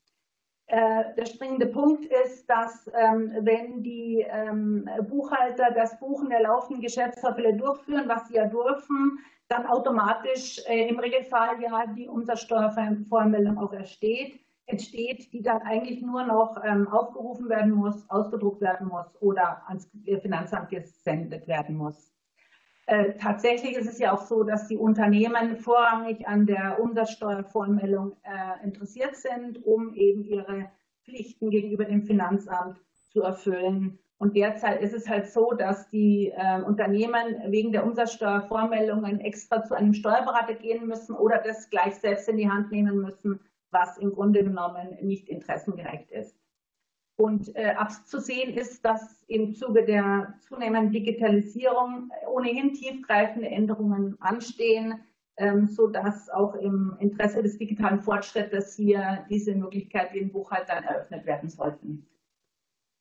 Äh, 0.71 1.13
der 1.17 1.25
springende 1.25 1.67
Punkt 1.67 2.05
ist, 2.05 2.49
dass 2.49 2.89
ähm, 2.93 3.33
wenn 3.41 3.83
die 3.83 4.25
ähm, 4.29 4.89
Buchhalter 5.09 5.69
das 5.71 5.99
Buchen 5.99 6.29
der 6.29 6.43
laufenden 6.43 6.81
Geschäftsvorfälle 6.81 7.57
durchführen, 7.57 8.07
was 8.07 8.29
sie 8.29 8.35
ja 8.35 8.45
dürfen, 8.45 9.19
dann 9.49 9.65
automatisch 9.65 10.61
äh, 10.69 10.87
im 10.87 10.97
Regelfall 10.97 11.61
ja 11.61 11.87
die 11.87 12.07
Umsatzsteuervoranmeldung 12.07 13.57
auch 13.57 13.73
entsteht, 13.73 14.39
entsteht, 14.65 15.33
die 15.33 15.41
dann 15.41 15.61
eigentlich 15.63 16.01
nur 16.01 16.23
noch 16.23 16.55
ähm, 16.63 16.87
aufgerufen 16.87 17.49
werden 17.49 17.73
muss, 17.73 18.09
ausgedruckt 18.09 18.61
werden 18.61 18.87
muss 18.87 19.21
oder 19.21 19.63
ans 19.67 19.91
Finanzamt 20.21 20.69
gesendet 20.69 21.49
werden 21.49 21.75
muss. 21.75 22.13
Äh, 22.87 23.13
tatsächlich 23.13 23.77
ist 23.77 23.87
es 23.87 23.99
ja 23.99 24.13
auch 24.13 24.21
so, 24.21 24.43
dass 24.43 24.67
die 24.67 24.77
Unternehmen 24.77 25.57
vorrangig 25.57 26.27
an 26.27 26.45
der 26.45 26.79
Umsatzsteuervoranmeldung 26.81 28.17
äh, 28.23 28.63
interessiert 28.65 29.15
sind, 29.15 29.63
um 29.65 29.93
eben 29.93 30.23
ihre 30.23 30.71
Pflichten 31.05 31.49
gegenüber 31.49 31.85
dem 31.85 32.03
Finanzamt 32.03 32.79
zu 33.09 33.21
erfüllen. 33.21 33.99
Und 34.17 34.35
derzeit 34.35 34.81
ist 34.81 34.93
es 34.93 35.09
halt 35.09 35.27
so, 35.27 35.53
dass 35.53 35.89
die 35.89 36.31
äh, 36.35 36.61
Unternehmen 36.61 37.41
wegen 37.47 37.71
der 37.71 37.85
Umsatzsteuervormeldungen 37.85 39.19
extra 39.19 39.63
zu 39.63 39.73
einem 39.73 39.93
Steuerberater 39.93 40.53
gehen 40.53 40.85
müssen 40.85 41.15
oder 41.15 41.41
das 41.43 41.69
gleich 41.69 41.95
selbst 41.95 42.29
in 42.29 42.37
die 42.37 42.49
Hand 42.49 42.71
nehmen 42.71 42.99
müssen, 42.99 43.39
was 43.71 43.97
im 43.97 44.13
Grunde 44.13 44.43
genommen 44.43 44.97
nicht 45.01 45.29
interessengerecht 45.29 46.11
ist. 46.11 46.40
Und 47.21 47.55
äh, 47.55 47.75
abzusehen 47.77 48.55
ist, 48.55 48.83
dass 48.83 49.23
im 49.27 49.53
Zuge 49.53 49.85
der 49.85 50.33
zunehmenden 50.39 50.91
Digitalisierung 50.91 52.09
ohnehin 52.27 52.73
tiefgreifende 52.73 53.47
Änderungen 53.47 54.17
anstehen, 54.19 55.03
ähm, 55.37 55.67
sodass 55.67 56.31
auch 56.31 56.55
im 56.55 56.97
Interesse 56.99 57.43
des 57.43 57.59
digitalen 57.59 57.99
Fortschrittes 57.99 58.75
hier 58.75 59.23
diese 59.29 59.53
Möglichkeit 59.53 60.15
den 60.15 60.31
Buchhaltern 60.31 60.83
eröffnet 60.83 61.27
werden 61.27 61.47
sollten. 61.47 62.07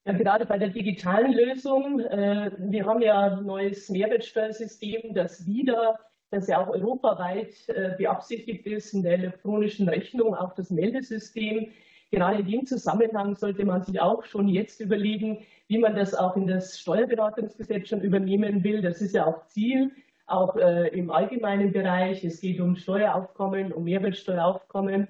Ja, 0.04 0.12
gerade 0.12 0.44
bei 0.44 0.58
der 0.58 0.68
digitalen 0.68 1.32
Lösung, 1.32 2.00
äh, 2.00 2.50
wir 2.58 2.84
haben 2.84 3.00
ja 3.00 3.38
ein 3.38 3.46
neues 3.46 3.88
Mehrwertsteuersystem, 3.88 5.14
das 5.14 5.46
wieder, 5.46 5.98
das 6.30 6.46
ja 6.46 6.62
auch 6.62 6.68
europaweit 6.68 7.54
äh, 7.68 7.94
beabsichtigt 7.96 8.66
ist, 8.66 8.92
in 8.92 9.02
der 9.02 9.14
elektronischen 9.14 9.88
Rechnung, 9.88 10.34
auch 10.34 10.52
das 10.52 10.68
Meldesystem 10.68 11.72
Gerade 12.10 12.40
in 12.40 12.46
dem 12.46 12.66
Zusammenhang 12.66 13.36
sollte 13.36 13.64
man 13.64 13.82
sich 13.82 14.00
auch 14.00 14.24
schon 14.24 14.48
jetzt 14.48 14.80
überlegen, 14.80 15.38
wie 15.68 15.78
man 15.78 15.94
das 15.94 16.14
auch 16.14 16.36
in 16.36 16.48
das 16.48 16.78
Steuerberatungsgesetz 16.80 17.88
schon 17.88 18.00
übernehmen 18.00 18.64
will. 18.64 18.82
Das 18.82 19.00
ist 19.00 19.14
ja 19.14 19.26
auch 19.26 19.46
Ziel, 19.46 19.92
auch 20.26 20.56
äh, 20.56 20.88
im 20.88 21.10
allgemeinen 21.10 21.72
Bereich. 21.72 22.24
Es 22.24 22.40
geht 22.40 22.60
um 22.60 22.74
Steueraufkommen, 22.74 23.72
um 23.72 23.84
Mehrwertsteueraufkommen. 23.84 25.06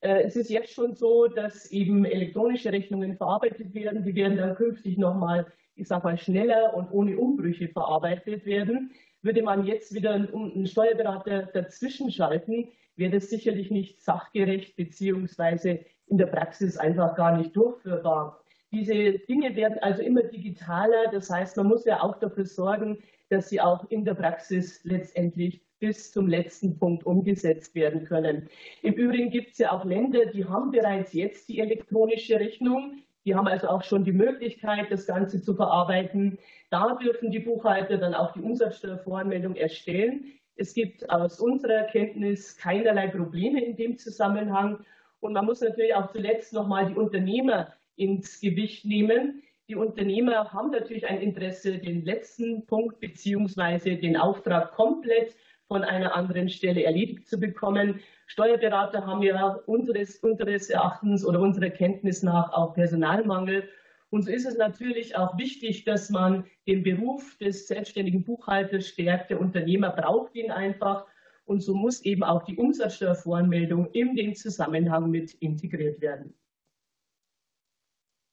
Äh, 0.00 0.22
es 0.22 0.36
ist 0.36 0.48
jetzt 0.48 0.72
schon 0.72 0.94
so, 0.94 1.26
dass 1.26 1.72
eben 1.72 2.04
elektronische 2.04 2.70
Rechnungen 2.70 3.16
verarbeitet 3.16 3.74
werden. 3.74 4.04
Die 4.04 4.14
werden 4.14 4.36
dann 4.36 4.54
künftig 4.54 4.98
nochmal, 4.98 5.46
ich 5.74 5.88
sag 5.88 6.04
mal, 6.04 6.16
schneller 6.16 6.74
und 6.74 6.92
ohne 6.92 7.18
Umbrüche 7.18 7.66
verarbeitet 7.68 8.46
werden. 8.46 8.92
Würde 9.22 9.42
man 9.42 9.66
jetzt 9.66 9.92
wieder 9.92 10.14
einen 10.14 10.66
Steuerberater 10.68 11.46
dazwischen 11.52 12.12
schalten, 12.12 12.68
wäre 12.94 13.10
das 13.10 13.30
sicherlich 13.30 13.72
nicht 13.72 14.00
sachgerecht 14.00 14.76
beziehungsweise 14.76 15.80
in 16.08 16.18
der 16.18 16.26
Praxis 16.26 16.76
einfach 16.76 17.16
gar 17.16 17.36
nicht 17.36 17.56
durchführbar. 17.56 18.40
Diese 18.72 19.18
Dinge 19.20 19.54
werden 19.56 19.78
also 19.80 20.02
immer 20.02 20.22
digitaler. 20.22 21.10
Das 21.12 21.30
heißt, 21.30 21.56
man 21.56 21.68
muss 21.68 21.84
ja 21.84 22.02
auch 22.02 22.18
dafür 22.18 22.44
sorgen, 22.44 22.98
dass 23.28 23.48
sie 23.48 23.60
auch 23.60 23.88
in 23.90 24.04
der 24.04 24.14
Praxis 24.14 24.80
letztendlich 24.84 25.62
bis 25.78 26.12
zum 26.12 26.26
letzten 26.26 26.78
Punkt 26.78 27.04
umgesetzt 27.04 27.74
werden 27.74 28.04
können. 28.04 28.48
Im 28.82 28.94
Übrigen 28.94 29.30
gibt 29.30 29.52
es 29.52 29.58
ja 29.58 29.72
auch 29.72 29.84
Länder, 29.84 30.26
die 30.26 30.44
haben 30.44 30.70
bereits 30.70 31.12
jetzt 31.12 31.48
die 31.48 31.60
elektronische 31.60 32.40
Rechnung. 32.40 33.02
Die 33.24 33.34
haben 33.34 33.48
also 33.48 33.68
auch 33.68 33.82
schon 33.82 34.04
die 34.04 34.12
Möglichkeit, 34.12 34.90
das 34.90 35.06
Ganze 35.06 35.42
zu 35.42 35.54
verarbeiten. 35.54 36.38
Da 36.70 36.94
dürfen 36.94 37.30
die 37.30 37.40
Buchhalter 37.40 37.98
dann 37.98 38.14
auch 38.14 38.32
die 38.32 38.40
Umsatzsteuervoranmeldung 38.40 39.56
erstellen. 39.56 40.32
Es 40.54 40.72
gibt 40.72 41.10
aus 41.10 41.40
unserer 41.40 41.84
Kenntnis 41.84 42.56
keinerlei 42.56 43.08
Probleme 43.08 43.62
in 43.62 43.76
dem 43.76 43.98
Zusammenhang. 43.98 44.78
Und 45.20 45.32
man 45.32 45.44
muss 45.46 45.60
natürlich 45.60 45.94
auch 45.94 46.10
zuletzt 46.12 46.52
nochmal 46.52 46.86
die 46.86 46.94
Unternehmer 46.94 47.72
ins 47.96 48.40
Gewicht 48.40 48.84
nehmen. 48.84 49.42
Die 49.68 49.74
Unternehmer 49.74 50.52
haben 50.52 50.70
natürlich 50.70 51.06
ein 51.06 51.20
Interesse, 51.20 51.78
den 51.78 52.04
letzten 52.04 52.66
Punkt 52.66 53.00
beziehungsweise 53.00 53.96
den 53.96 54.16
Auftrag 54.16 54.72
komplett 54.72 55.34
von 55.66 55.82
einer 55.82 56.14
anderen 56.14 56.48
Stelle 56.48 56.84
erledigt 56.84 57.26
zu 57.26 57.40
bekommen. 57.40 58.00
Steuerberater 58.26 59.04
haben 59.06 59.22
ja 59.22 59.54
unseres, 59.66 60.18
unseres 60.18 60.70
Erachtens 60.70 61.24
oder 61.24 61.40
unserer 61.40 61.70
Kenntnis 61.70 62.22
nach 62.22 62.52
auch 62.52 62.74
Personalmangel. 62.74 63.68
Und 64.10 64.22
so 64.22 64.30
ist 64.30 64.46
es 64.46 64.56
natürlich 64.56 65.16
auch 65.16 65.36
wichtig, 65.36 65.84
dass 65.84 66.10
man 66.10 66.44
den 66.68 66.84
Beruf 66.84 67.36
des 67.38 67.66
selbstständigen 67.66 68.22
Buchhalters 68.22 68.86
stärkt. 68.86 69.30
Der 69.30 69.40
Unternehmer 69.40 69.90
braucht 69.90 70.34
ihn 70.36 70.52
einfach. 70.52 71.06
Und 71.46 71.60
so 71.60 71.74
muss 71.74 72.02
eben 72.02 72.22
auch 72.22 72.42
die 72.44 72.56
Umsatzsteuervoranmeldung 72.56 73.90
in 73.92 74.16
den 74.16 74.34
Zusammenhang 74.34 75.10
mit 75.10 75.34
integriert 75.34 76.00
werden. 76.00 76.34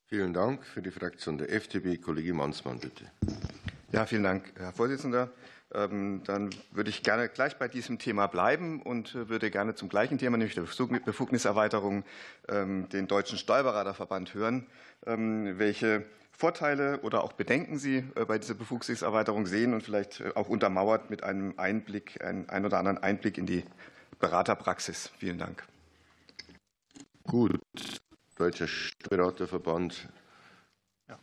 Vielen 0.08 0.34
Dank. 0.34 0.66
Für 0.66 0.82
die 0.82 0.92
Fraktion 0.92 1.38
der 1.38 1.52
FDP, 1.52 1.98
Kollege 1.98 2.34
Mansmann, 2.34 2.80
bitte. 2.80 3.06
Ja, 3.92 4.06
vielen 4.06 4.24
Dank, 4.24 4.52
Herr 4.58 4.74
Vorsitzender. 4.74 5.32
Ähm, 5.74 6.22
dann 6.26 6.52
würde 6.72 6.90
ich 6.90 7.02
gerne 7.02 7.30
gleich 7.30 7.58
bei 7.58 7.68
diesem 7.68 7.98
Thema 7.98 8.28
bleiben 8.28 8.82
und 8.82 9.16
äh, 9.16 9.30
würde 9.30 9.50
gerne 9.50 9.74
zum 9.74 9.90
gleichen 9.90 10.18
Thema, 10.18 10.38
nämlich 10.38 10.56
der 10.56 10.64
Befugniserweiterung, 10.64 12.04
ähm, 12.48 12.90
den 12.90 13.08
Deutschen 13.08 13.38
Steuerberaterverband 13.38 14.34
hören. 14.34 14.68
Ähm, 15.06 15.58
welche 15.58 16.06
Vorteile 16.38 17.00
oder 17.02 17.24
auch 17.24 17.34
Bedenken 17.34 17.78
Sie 17.78 18.04
äh, 18.16 18.26
bei 18.26 18.38
dieser 18.38 18.56
Befugniserweiterung 18.56 19.46
sehen 19.46 19.74
und 19.74 19.84
vielleicht 19.84 20.20
äh, 20.20 20.32
auch 20.36 20.50
untermauert 20.50 21.10
mit 21.10 21.24
einem 21.24 21.54
Einblick, 21.58 22.24
ein, 22.24 22.50
ein 22.50 22.66
oder 22.66 22.80
anderen 22.80 22.98
Einblick 22.98 23.38
in 23.38 23.46
die 23.46 23.64
Beraterpraxis. 24.20 25.12
Vielen 25.18 25.38
Dank. 25.38 25.66
Gut. 27.24 27.60
Deutscher 28.36 28.68
Steuerberaterverband. 28.68 30.10
Ja. 31.08 31.20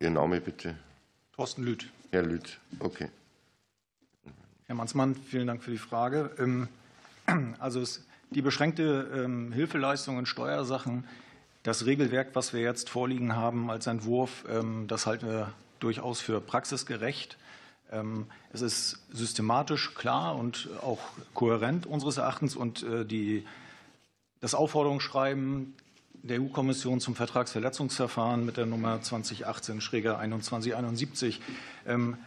Ihr 0.00 0.10
Name 0.10 0.40
bitte. 0.40 0.76
Thorsten 1.32 1.64
Lüth. 1.64 1.90
Herr 2.12 2.22
Lüth, 2.22 2.60
okay. 2.78 3.08
Herr 4.66 4.76
Mansmann, 4.76 5.16
vielen 5.16 5.48
Dank 5.48 5.62
für 5.64 5.72
die 5.72 5.78
Frage. 5.78 6.30
Ähm, 6.38 6.68
also 7.58 7.82
die 8.30 8.40
beschränkte 8.40 9.10
ähm, 9.14 9.52
Hilfeleistung 9.52 10.18
in 10.18 10.26
Steuersachen, 10.26 11.04
das 11.64 11.86
Regelwerk, 11.86 12.28
was 12.34 12.52
wir 12.52 12.60
jetzt 12.60 12.88
vorliegen 12.88 13.34
haben 13.34 13.68
als 13.70 13.88
Entwurf, 13.88 14.44
ähm, 14.48 14.86
das 14.86 15.06
halten 15.06 15.26
wir 15.26 15.52
durchaus 15.80 16.20
für 16.20 16.40
praxisgerecht. 16.40 17.36
Es 18.52 18.62
ist 18.62 19.04
systematisch 19.12 19.94
klar 19.94 20.34
und 20.34 20.68
auch 20.82 20.98
kohärent 21.34 21.86
unseres 21.86 22.16
Erachtens 22.16 22.56
und 22.56 22.82
äh, 22.82 23.04
die, 23.04 23.46
das 24.40 24.54
Aufforderungsschreiben 24.54 25.74
der 26.14 26.40
EU-Kommission 26.40 27.00
zum 27.00 27.14
Vertragsverletzungsverfahren 27.14 28.44
mit 28.44 28.56
der 28.56 28.66
Nummer 28.66 28.96
2018-2171 28.96 31.38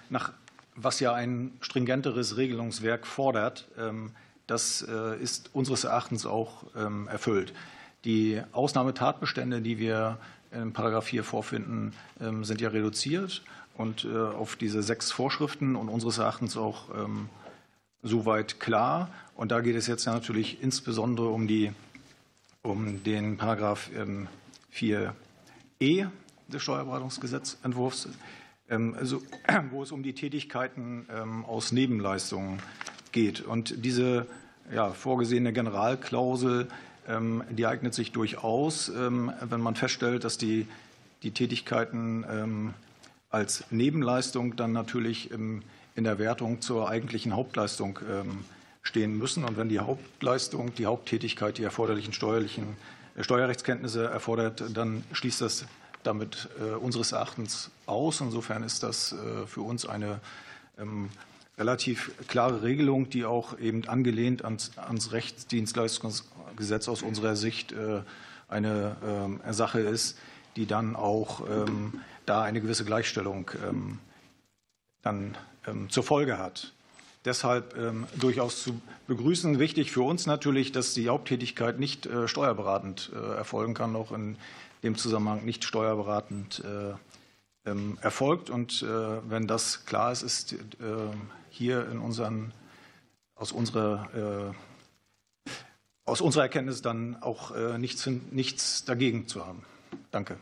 nach 0.10 0.32
was 0.78 1.00
ja 1.00 1.14
ein 1.14 1.52
stringenteres 1.60 2.38
Regelungswerk 2.38 3.08
fordert, 3.08 3.68
ähm, 3.78 4.12
das 4.46 4.86
äh, 4.88 5.22
ist 5.22 5.50
unseres 5.54 5.84
Erachtens 5.84 6.26
auch 6.26 6.64
ähm, 6.78 7.10
erfüllt. 7.10 7.54
Die 8.08 8.42
Ausnahmetatbestände, 8.54 9.62
die 9.62 9.80
wir 9.80 10.18
in 10.52 10.72
Paragraph 10.72 11.04
4 11.08 11.26
vorfinden, 11.26 11.92
ähm, 12.22 12.46
sind 12.46 12.62
ja 12.62 12.70
reduziert 12.70 13.44
und 13.76 14.06
äh, 14.06 14.18
auf 14.18 14.56
diese 14.56 14.82
sechs 14.82 15.12
Vorschriften 15.12 15.76
und 15.76 15.90
unseres 15.90 16.18
Erachtens 16.18 16.56
auch 16.56 16.86
soweit 18.02 18.62
klar. 18.62 19.10
Und 19.36 19.52
da 19.52 19.60
geht 19.60 19.76
es 19.76 19.88
jetzt 19.88 20.06
ja 20.06 20.14
natürlich 20.14 20.64
insbesondere 20.64 21.28
um, 21.28 21.48
die, 21.48 21.74
um 22.64 23.04
den 23.04 23.36
Paragraph 23.36 23.90
4e 24.74 25.12
des 26.48 26.64
Steuerberatungsgesetzentwurfs. 26.64 28.08
Ähm, 28.70 28.96
also, 28.98 29.22
wo 29.72 29.84
es 29.84 29.92
um 29.92 30.02
die 30.02 30.14
Tätigkeiten 30.14 31.08
ähm, 31.14 31.44
aus 31.44 31.74
Nebenleistungen 31.74 32.62
geht. 33.12 33.42
Und 33.42 33.84
diese 33.84 34.28
ja, 34.72 34.92
vorgesehene 34.92 35.54
Generalklausel, 35.54 36.62
ähm, 36.64 36.68
die 37.08 37.66
eignet 37.66 37.94
sich 37.94 38.12
durchaus, 38.12 38.92
wenn 38.94 39.62
man 39.62 39.76
feststellt, 39.76 40.24
dass 40.24 40.38
die, 40.38 40.68
die 41.24 41.32
Tätigkeiten 41.32 42.74
als 43.30 43.64
Nebenleistung 43.72 44.58
dann 44.58 44.74
natürlich 44.74 45.32
in 45.32 45.64
der 45.96 46.20
Wertung 46.20 46.60
zur 46.60 46.90
eigentlichen 46.90 47.34
Hauptleistung 47.34 48.00
stehen 48.88 49.18
müssen. 49.18 49.44
Und 49.44 49.58
wenn 49.58 49.70
die 49.70 49.80
Hauptleistung, 49.80 50.74
die 50.74 50.86
Haupttätigkeit 50.86 51.58
die 51.58 51.64
erforderlichen 51.64 52.14
steuerlichen 52.14 52.76
äh, 53.16 53.24
Steuerrechtskenntnisse 53.24 54.06
erfordert, 54.06 54.64
dann 54.74 55.04
schließt 55.12 55.42
das 55.42 55.66
damit 56.04 56.50
äh, 56.60 56.76
unseres 56.76 57.12
Erachtens 57.12 57.70
aus. 57.86 58.22
Insofern 58.22 58.64
ist 58.64 58.82
das 58.84 59.12
äh, 59.12 59.46
für 59.46 59.62
uns 59.62 59.86
eine 59.86 60.20
ähm, 60.80 61.10
relativ 61.58 62.12
klare 62.28 62.62
Regelung, 62.62 63.10
die 63.10 63.26
auch 63.26 63.58
eben 63.60 63.88
angelehnt 63.88 64.44
ans, 64.44 64.78
ans 64.78 65.12
Rechtsdienstleistungsgesetz 65.12 66.88
aus 66.88 67.02
unserer 67.02 67.36
Sicht 67.36 67.72
äh, 67.72 68.02
eine 68.48 68.96
ähm, 69.06 69.42
Sache 69.52 69.80
ist, 69.80 70.18
die 70.56 70.66
dann 70.66 70.96
auch 70.96 71.42
ähm, 71.50 72.02
da 72.26 72.44
eine 72.44 72.62
gewisse 72.62 72.84
Gleichstellung 72.84 73.50
dann 75.02 75.38
zur 75.88 76.04
Folge 76.04 76.38
hat. 76.38 76.74
Deshalb 77.24 77.74
durchaus 78.20 78.64
zu 78.64 78.82
begrüßen. 79.08 79.60
Wichtig 79.60 79.92
für 79.92 80.02
uns 80.02 80.26
natürlich, 80.26 80.74
dass 80.74 80.94
die 80.94 81.08
Haupttätigkeit 81.08 81.80
nicht 81.80 82.10
steuerberatend 82.26 83.12
erfolgen 83.14 83.74
kann, 83.74 83.96
auch 83.96 84.12
in 84.12 84.36
dem 84.84 84.98
Zusammenhang 84.98 85.46
nicht 85.46 85.64
steuerberatend 85.64 86.64
äh, 86.66 86.94
ähm, 87.68 87.98
erfolgt. 88.02 88.50
Und 88.50 88.82
äh, 88.82 88.88
wenn 89.30 89.48
das 89.48 89.86
klar 89.86 90.12
ist, 90.12 90.24
ist 90.24 90.54
äh, 90.54 90.58
hier 91.50 91.88
in 91.90 92.00
unseren, 92.00 92.54
aus, 93.36 93.52
unserer, 93.52 94.54
aus 96.06 96.22
unserer 96.22 96.44
Erkenntnis 96.44 96.82
dann 96.82 97.22
auch 97.22 97.78
nichts, 97.78 98.08
nichts 98.32 98.86
dagegen 98.86 99.28
zu 99.28 99.46
haben. 99.46 99.64
Danke. 100.12 100.38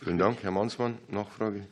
Vielen 0.00 0.18
Dank. 0.18 0.42
Herr 0.42 0.50
Mansmann, 0.50 0.98
Nachfrage. 1.08 1.66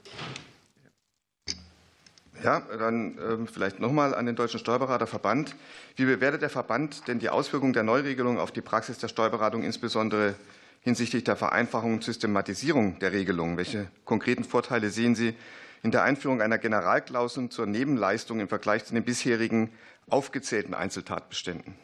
Ja, 2.42 2.60
dann 2.60 3.16
ähm, 3.18 3.46
vielleicht 3.46 3.80
nochmal 3.80 4.14
an 4.14 4.26
den 4.26 4.36
Deutschen 4.36 4.60
Steuerberaterverband. 4.60 5.56
Wie 5.96 6.04
bewertet 6.04 6.42
der 6.42 6.50
Verband 6.50 7.08
denn 7.08 7.18
die 7.18 7.30
Auswirkungen 7.30 7.72
der 7.72 7.84
Neuregelung 7.84 8.38
auf 8.38 8.50
die 8.50 8.60
Praxis 8.60 8.98
der 8.98 9.08
Steuerberatung, 9.08 9.62
insbesondere 9.62 10.34
hinsichtlich 10.84 11.24
der 11.24 11.34
Vereinfachung 11.34 11.94
und 11.94 12.04
Systematisierung 12.04 12.98
der 13.00 13.12
Regelungen? 13.12 13.56
Welche 13.56 13.88
konkreten 14.04 14.44
Vorteile 14.44 14.90
sehen 14.90 15.14
Sie 15.14 15.34
in 15.82 15.90
der 15.90 16.04
Einführung 16.04 16.40
einer 16.40 16.58
Generalklausel 16.58 17.48
zur 17.48 17.66
Nebenleistung 17.66 18.38
im 18.38 18.48
Vergleich 18.48 18.84
zu 18.84 18.94
den 18.94 19.02
bisherigen 19.02 19.70
aufgezählten 20.08 20.74
Einzeltatbeständen? 20.74 21.74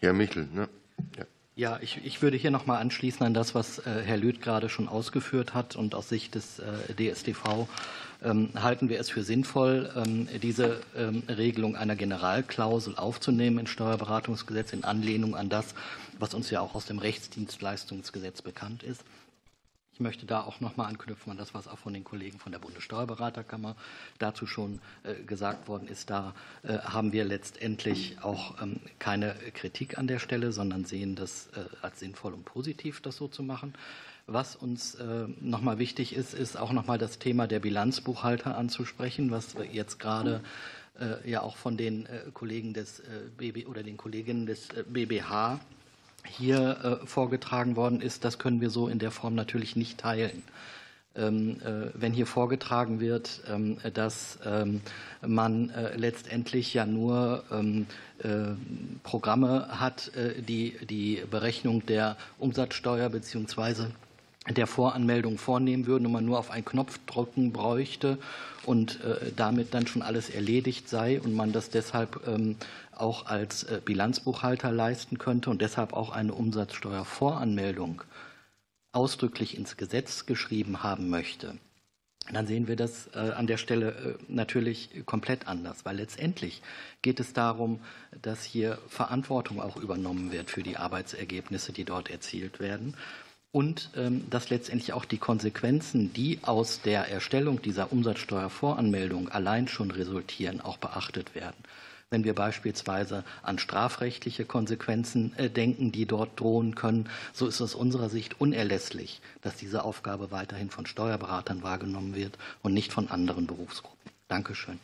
Herr 0.00 0.12
Michel, 0.12 0.48
ne? 0.52 0.68
ja. 1.18 1.24
Ja, 1.54 1.78
ich, 1.82 2.00
ich 2.02 2.22
würde 2.22 2.38
hier 2.38 2.50
noch 2.50 2.64
mal 2.64 2.78
anschließen 2.78 3.26
an 3.26 3.34
das, 3.34 3.54
was 3.54 3.78
äh, 3.80 4.02
Herr 4.02 4.16
Lüth 4.16 4.40
gerade 4.40 4.70
schon 4.70 4.88
ausgeführt 4.88 5.52
hat. 5.52 5.76
Und 5.76 5.94
aus 5.94 6.08
Sicht 6.08 6.34
des 6.34 6.60
äh, 6.60 6.94
DSTV 6.94 7.68
ähm, 8.22 8.48
halten 8.54 8.88
wir 8.88 8.98
es 8.98 9.10
für 9.10 9.22
sinnvoll, 9.22 9.90
ähm, 9.94 10.28
diese 10.40 10.80
ähm, 10.96 11.22
Regelung 11.28 11.76
einer 11.76 11.94
Generalklausel 11.94 12.96
aufzunehmen 12.96 13.58
im 13.58 13.66
Steuerberatungsgesetz 13.66 14.72
in 14.72 14.84
Anlehnung 14.84 15.36
an 15.36 15.50
das, 15.50 15.74
was 16.22 16.34
uns 16.34 16.50
ja 16.50 16.60
auch 16.60 16.76
aus 16.76 16.86
dem 16.86 17.00
Rechtsdienstleistungsgesetz 17.00 18.42
bekannt 18.42 18.84
ist. 18.84 19.04
Ich 19.92 20.00
möchte 20.00 20.24
da 20.24 20.42
auch 20.42 20.60
noch 20.60 20.76
mal 20.76 20.86
anknüpfen 20.86 21.32
an 21.32 21.36
das, 21.36 21.52
was 21.52 21.66
auch 21.66 21.78
von 21.78 21.92
den 21.92 22.04
Kollegen 22.04 22.38
von 22.38 22.52
der 22.52 22.60
Bundessteuerberaterkammer 22.60 23.76
dazu 24.20 24.46
schon 24.46 24.80
äh, 25.02 25.14
gesagt 25.24 25.66
worden 25.66 25.88
ist. 25.88 26.10
Da 26.10 26.34
äh, 26.62 26.78
haben 26.78 27.12
wir 27.12 27.24
letztendlich 27.24 28.22
auch 28.22 28.54
keine 29.00 29.34
Kritik 29.52 29.98
an 29.98 30.06
der 30.06 30.20
Stelle, 30.20 30.52
sondern 30.52 30.84
sehen 30.84 31.16
das 31.16 31.48
äh, 31.48 31.64
als 31.82 31.98
sinnvoll 31.98 32.32
und 32.34 32.44
positiv, 32.44 33.00
das 33.00 33.16
so 33.16 33.26
zu 33.26 33.42
machen. 33.42 33.74
Was 34.26 34.54
uns 34.54 34.94
äh, 34.94 35.26
nochmal 35.40 35.78
wichtig 35.78 36.14
ist, 36.14 36.34
ist 36.34 36.56
auch 36.56 36.72
nochmal 36.72 36.98
das 36.98 37.18
Thema 37.18 37.48
der 37.48 37.58
Bilanzbuchhalter 37.58 38.56
anzusprechen, 38.56 39.32
was 39.32 39.56
jetzt 39.72 39.98
gerade 39.98 40.40
äh, 41.00 41.28
ja 41.28 41.42
auch 41.42 41.56
von 41.56 41.76
den 41.76 42.06
äh, 42.06 42.30
Kollegen 42.32 42.74
des 42.74 43.02
BB 43.36 43.66
oder 43.66 43.82
den 43.82 43.96
Kolleginnen 43.96 44.46
des 44.46 44.68
BBH 44.86 45.58
hier 46.24 47.00
vorgetragen 47.04 47.76
worden 47.76 48.00
ist. 48.00 48.24
Das 48.24 48.38
können 48.38 48.60
wir 48.60 48.70
so 48.70 48.88
in 48.88 48.98
der 48.98 49.10
Form 49.10 49.34
natürlich 49.34 49.76
nicht 49.76 49.98
teilen. 49.98 50.42
Ähm, 51.14 51.58
wenn 51.92 52.14
hier 52.14 52.26
vorgetragen 52.26 52.98
wird, 52.98 53.42
ähm, 53.46 53.76
dass 53.92 54.38
ähm, 54.46 54.80
man 55.20 55.70
letztendlich 55.94 56.72
ja 56.74 56.86
nur 56.86 57.44
Programme 59.02 59.80
hat, 59.80 60.12
die 60.48 60.76
die 60.88 61.22
Berechnung 61.30 61.84
der 61.86 62.16
Umsatzsteuer 62.38 63.08
beziehungsweise 63.08 63.90
der 64.48 64.66
Voranmeldung 64.66 65.38
vornehmen 65.38 65.86
würden 65.86 66.06
und 66.06 66.12
man 66.12 66.24
nur 66.24 66.38
auf 66.38 66.50
einen 66.50 66.64
Knopf 66.64 66.98
drücken 67.06 67.52
bräuchte 67.52 68.18
und 68.64 69.00
äh, 69.02 69.32
damit 69.34 69.74
dann 69.74 69.86
schon 69.86 70.02
alles 70.02 70.30
erledigt 70.30 70.88
sei 70.88 71.20
und 71.20 71.34
man 71.34 71.52
das 71.52 71.70
deshalb 71.70 72.26
ähm, 72.26 72.56
auch 72.92 73.26
als 73.26 73.64
äh, 73.64 73.80
Bilanzbuchhalter 73.84 74.70
leisten 74.70 75.18
könnte 75.18 75.50
und 75.50 75.60
deshalb 75.60 75.92
auch 75.92 76.10
eine 76.10 76.34
Umsatzsteuervoranmeldung 76.34 78.02
ausdrücklich 78.92 79.56
ins 79.56 79.76
Gesetz 79.76 80.26
geschrieben 80.26 80.82
haben 80.82 81.08
möchte, 81.08 81.56
dann 82.30 82.46
sehen 82.46 82.68
wir 82.68 82.76
das 82.76 83.08
äh, 83.14 83.18
an 83.18 83.46
der 83.46 83.56
Stelle 83.56 84.18
natürlich 84.28 85.04
komplett 85.06 85.48
anders, 85.48 85.84
weil 85.84 85.96
letztendlich 85.96 86.62
geht 87.00 87.18
es 87.18 87.32
darum, 87.32 87.80
dass 88.20 88.44
hier 88.44 88.78
Verantwortung 88.88 89.60
auch 89.60 89.76
übernommen 89.76 90.30
wird 90.30 90.50
für 90.50 90.62
die 90.62 90.76
Arbeitsergebnisse, 90.76 91.72
die 91.72 91.84
dort 91.84 92.10
erzielt 92.10 92.60
werden. 92.60 92.94
Und 93.52 93.90
ähm, 93.96 94.24
dass 94.30 94.48
letztendlich 94.50 94.94
auch 94.94 95.04
die 95.04 95.18
Konsequenzen, 95.18 96.12
die 96.12 96.40
aus 96.42 96.80
der 96.80 97.10
Erstellung 97.10 97.60
dieser 97.60 97.92
Umsatzsteuervoranmeldung 97.92 99.28
allein 99.28 99.68
schon 99.68 99.90
resultieren, 99.90 100.60
auch 100.62 100.78
beachtet 100.78 101.34
werden. 101.34 101.56
Wenn 102.08 102.24
wir 102.24 102.34
beispielsweise 102.34 103.24
an 103.42 103.58
strafrechtliche 103.58 104.44
Konsequenzen 104.44 105.32
äh, 105.36 105.48
denken, 105.48 105.92
die 105.92 106.06
dort 106.06 106.40
drohen 106.40 106.74
können, 106.74 107.08
so 107.32 107.46
ist 107.46 107.60
aus 107.60 107.74
unserer 107.74 108.08
Sicht 108.08 108.40
unerlässlich, 108.40 109.20
dass 109.42 109.56
diese 109.56 109.84
Aufgabe 109.84 110.30
weiterhin 110.30 110.70
von 110.70 110.86
Steuerberatern 110.86 111.62
wahrgenommen 111.62 112.14
wird 112.14 112.36
und 112.62 112.74
nicht 112.74 112.92
von 112.92 113.08
anderen 113.08 113.46
Berufsgruppen. 113.46 114.10
Dankeschön. 114.28 114.78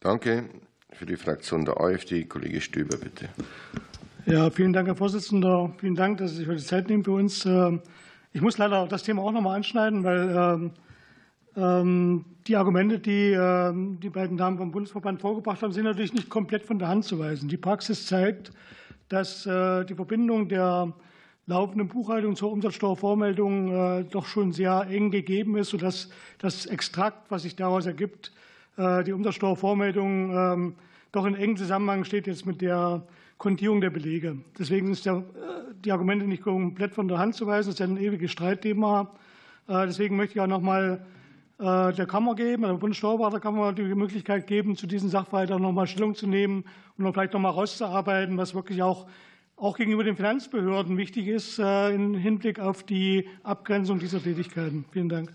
Danke. 0.00 0.44
Für 0.92 1.06
die 1.06 1.16
Fraktion 1.16 1.64
der 1.64 1.80
AfD, 1.80 2.24
Kollege 2.24 2.60
Stöber, 2.60 2.96
bitte. 2.96 3.28
Ja, 4.28 4.50
vielen 4.50 4.72
Dank, 4.72 4.88
Herr 4.88 4.96
Vorsitzender. 4.96 5.72
Vielen 5.78 5.94
Dank, 5.94 6.18
dass 6.18 6.32
Sie 6.32 6.38
sich 6.38 6.48
heute 6.48 6.60
Zeit 6.60 6.88
nehmen 6.88 7.04
für 7.04 7.12
uns. 7.12 7.46
Ähm, 7.46 7.80
ich 8.32 8.40
muss 8.40 8.58
leider 8.58 8.88
das 8.88 9.04
Thema 9.04 9.22
auch 9.22 9.30
noch 9.30 9.40
mal 9.40 9.54
anschneiden, 9.54 10.02
weil 10.02 10.34
ähm, 10.36 10.70
ähm, 11.56 12.24
die 12.48 12.56
Argumente, 12.56 12.98
die 12.98 13.30
die 14.02 14.10
beiden 14.10 14.36
Damen 14.36 14.58
vom 14.58 14.72
Bundesverband 14.72 15.20
vorgebracht 15.20 15.62
haben, 15.62 15.70
sind 15.70 15.84
natürlich 15.84 16.12
nicht 16.12 16.28
komplett 16.28 16.64
von 16.64 16.80
der 16.80 16.88
Hand 16.88 17.04
zu 17.04 17.20
weisen. 17.20 17.48
Die 17.48 17.56
Praxis 17.56 18.06
zeigt, 18.06 18.50
dass 19.08 19.46
äh, 19.46 19.84
die 19.84 19.94
Verbindung 19.94 20.48
der 20.48 20.92
laufenden 21.46 21.86
Buchhaltung 21.86 22.34
zur 22.34 22.50
Umsatzsteuervormeldung 22.50 24.00
äh, 24.00 24.04
doch 24.10 24.26
schon 24.26 24.50
sehr 24.50 24.88
eng 24.90 25.12
gegeben 25.12 25.56
ist, 25.56 25.70
sodass 25.70 26.10
das 26.38 26.66
Extrakt, 26.66 27.30
was 27.30 27.42
sich 27.42 27.54
daraus 27.54 27.86
ergibt, 27.86 28.32
äh, 28.76 29.04
die 29.04 29.12
Umsatzsteuervormeldung 29.12 30.74
doch 31.12 31.24
in 31.24 31.36
engem 31.36 31.56
Zusammenhang 31.56 32.02
steht 32.02 32.26
jetzt 32.26 32.44
mit 32.44 32.60
der 32.60 33.06
Kontierung 33.38 33.80
der 33.80 33.90
Belege. 33.90 34.38
Deswegen 34.58 34.94
sind 34.94 35.06
äh, 35.06 35.22
die 35.84 35.92
Argumente 35.92 36.26
nicht 36.26 36.42
komplett 36.42 36.94
von 36.94 37.08
der 37.08 37.18
Hand 37.18 37.34
zu 37.34 37.46
weisen. 37.46 37.70
Das 37.70 37.80
ist 37.80 37.86
ein 37.86 37.96
ewiges 37.96 38.30
Streitthema. 38.30 39.12
Äh, 39.68 39.86
deswegen 39.86 40.16
möchte 40.16 40.36
ich 40.36 40.40
auch 40.40 40.46
noch 40.46 40.62
mal 40.62 41.04
äh, 41.58 41.92
der 41.92 42.06
Kammer 42.06 42.34
geben, 42.34 42.62
der 42.62 42.74
Bundessteuerberaterkammer 42.74 43.72
die 43.72 43.82
Möglichkeit 43.94 44.46
geben, 44.46 44.76
zu 44.76 44.86
diesen 44.86 45.10
Sachverhalten 45.10 45.60
noch 45.60 45.72
mal 45.72 45.86
Stellung 45.86 46.14
zu 46.14 46.26
nehmen 46.26 46.64
und 46.96 47.12
vielleicht 47.12 47.32
noch 47.32 47.40
mal 47.40 47.50
rauszuarbeiten, 47.50 48.36
was 48.36 48.54
wirklich 48.54 48.82
auch 48.82 49.06
auch 49.58 49.78
gegenüber 49.78 50.04
den 50.04 50.16
Finanzbehörden 50.16 50.98
wichtig 50.98 51.28
ist 51.28 51.58
im 51.58 52.14
Hinblick 52.14 52.60
auf 52.60 52.82
die 52.82 53.26
Abgrenzung 53.42 53.98
dieser 53.98 54.22
Tätigkeiten. 54.22 54.84
Vielen 54.92 55.08
Dank. 55.08 55.32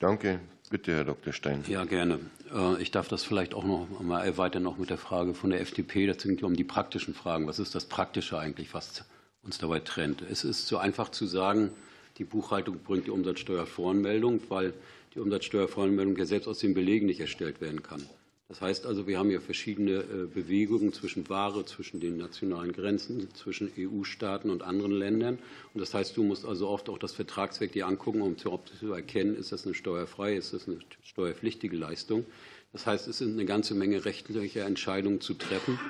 Danke. 0.00 0.40
Bitte, 0.68 0.96
Herr 0.96 1.04
Dr. 1.04 1.32
Stein. 1.32 1.64
Ja, 1.68 1.84
gerne. 1.84 2.18
Äh, 2.52 2.82
ich 2.82 2.90
darf 2.90 3.08
das 3.08 3.22
vielleicht 3.22 3.54
auch 3.54 3.64
noch 3.64 3.86
mal 4.00 4.24
erweitern 4.24 4.64
noch 4.64 4.78
mit 4.78 4.90
der 4.90 4.98
Frage 4.98 5.34
von 5.34 5.50
der 5.50 5.60
FDP. 5.60 6.06
Das 6.06 6.18
ging 6.18 6.42
um 6.42 6.56
die 6.56 6.64
praktischen 6.64 7.14
Fragen. 7.14 7.46
Was 7.46 7.58
ist 7.58 7.74
das 7.74 7.84
Praktische 7.84 8.38
eigentlich, 8.38 8.74
was 8.74 9.04
uns 9.42 9.58
dabei 9.58 9.80
trennt? 9.80 10.22
Es 10.22 10.42
ist 10.42 10.66
so 10.66 10.78
einfach 10.78 11.10
zu 11.10 11.26
sagen, 11.26 11.70
die 12.18 12.24
Buchhaltung 12.24 12.78
bringt 12.80 13.06
die 13.06 13.10
Umsatzsteuervoranmeldung, 13.10 14.40
weil 14.48 14.74
die 15.14 15.20
Umsatzsteuervoranmeldung 15.20 16.16
ja 16.16 16.24
selbst 16.24 16.48
aus 16.48 16.58
den 16.58 16.74
Belegen 16.74 17.06
nicht 17.06 17.20
erstellt 17.20 17.60
werden 17.60 17.82
kann. 17.82 18.02
Das 18.48 18.60
heißt 18.60 18.86
also, 18.86 19.08
wir 19.08 19.18
haben 19.18 19.30
ja 19.30 19.40
verschiedene 19.40 19.94
äh, 19.94 20.26
Bewegungen 20.32 20.92
zwischen 20.92 21.28
Ware, 21.28 21.64
zwischen 21.64 21.98
den 21.98 22.16
nationalen 22.16 22.72
Grenzen, 22.72 23.28
zwischen 23.34 23.72
EU-Staaten 23.76 24.50
und 24.50 24.62
anderen 24.62 24.92
Ländern. 24.92 25.38
Und 25.74 25.80
das 25.80 25.92
heißt, 25.94 26.16
du 26.16 26.22
musst 26.22 26.44
also 26.44 26.68
oft 26.68 26.88
auch 26.88 26.98
das 26.98 27.12
Vertragswerk 27.12 27.72
dir 27.72 27.88
angucken, 27.88 28.22
um 28.22 28.38
zu 28.38 28.92
erkennen, 28.92 29.34
ist 29.34 29.50
das 29.50 29.66
eine 29.66 29.74
steuerfreie, 29.74 30.36
ist 30.36 30.52
das 30.52 30.68
eine 30.68 30.78
steuerpflichtige 31.02 31.76
Leistung. 31.76 32.24
Das 32.72 32.86
heißt, 32.86 33.08
es 33.08 33.18
sind 33.18 33.32
eine 33.32 33.46
ganze 33.46 33.74
Menge 33.74 34.04
rechtlicher 34.04 34.64
Entscheidungen 34.64 35.20
zu 35.20 35.34
treffen, 35.34 35.80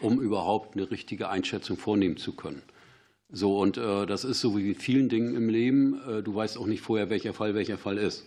um 0.00 0.20
überhaupt 0.20 0.74
eine 0.74 0.90
richtige 0.90 1.28
Einschätzung 1.28 1.76
vornehmen 1.76 2.16
zu 2.16 2.32
können. 2.32 2.62
So, 3.28 3.58
und 3.58 3.76
äh, 3.76 4.06
das 4.06 4.24
ist 4.24 4.40
so 4.40 4.56
wie 4.56 4.62
mit 4.62 4.80
vielen 4.80 5.08
Dingen 5.08 5.34
im 5.34 5.48
Leben. 5.48 6.00
Äh, 6.08 6.22
du 6.22 6.34
weißt 6.34 6.56
auch 6.56 6.66
nicht 6.66 6.80
vorher, 6.80 7.10
welcher 7.10 7.34
Fall 7.34 7.54
welcher 7.54 7.76
Fall 7.76 7.98
ist. 7.98 8.24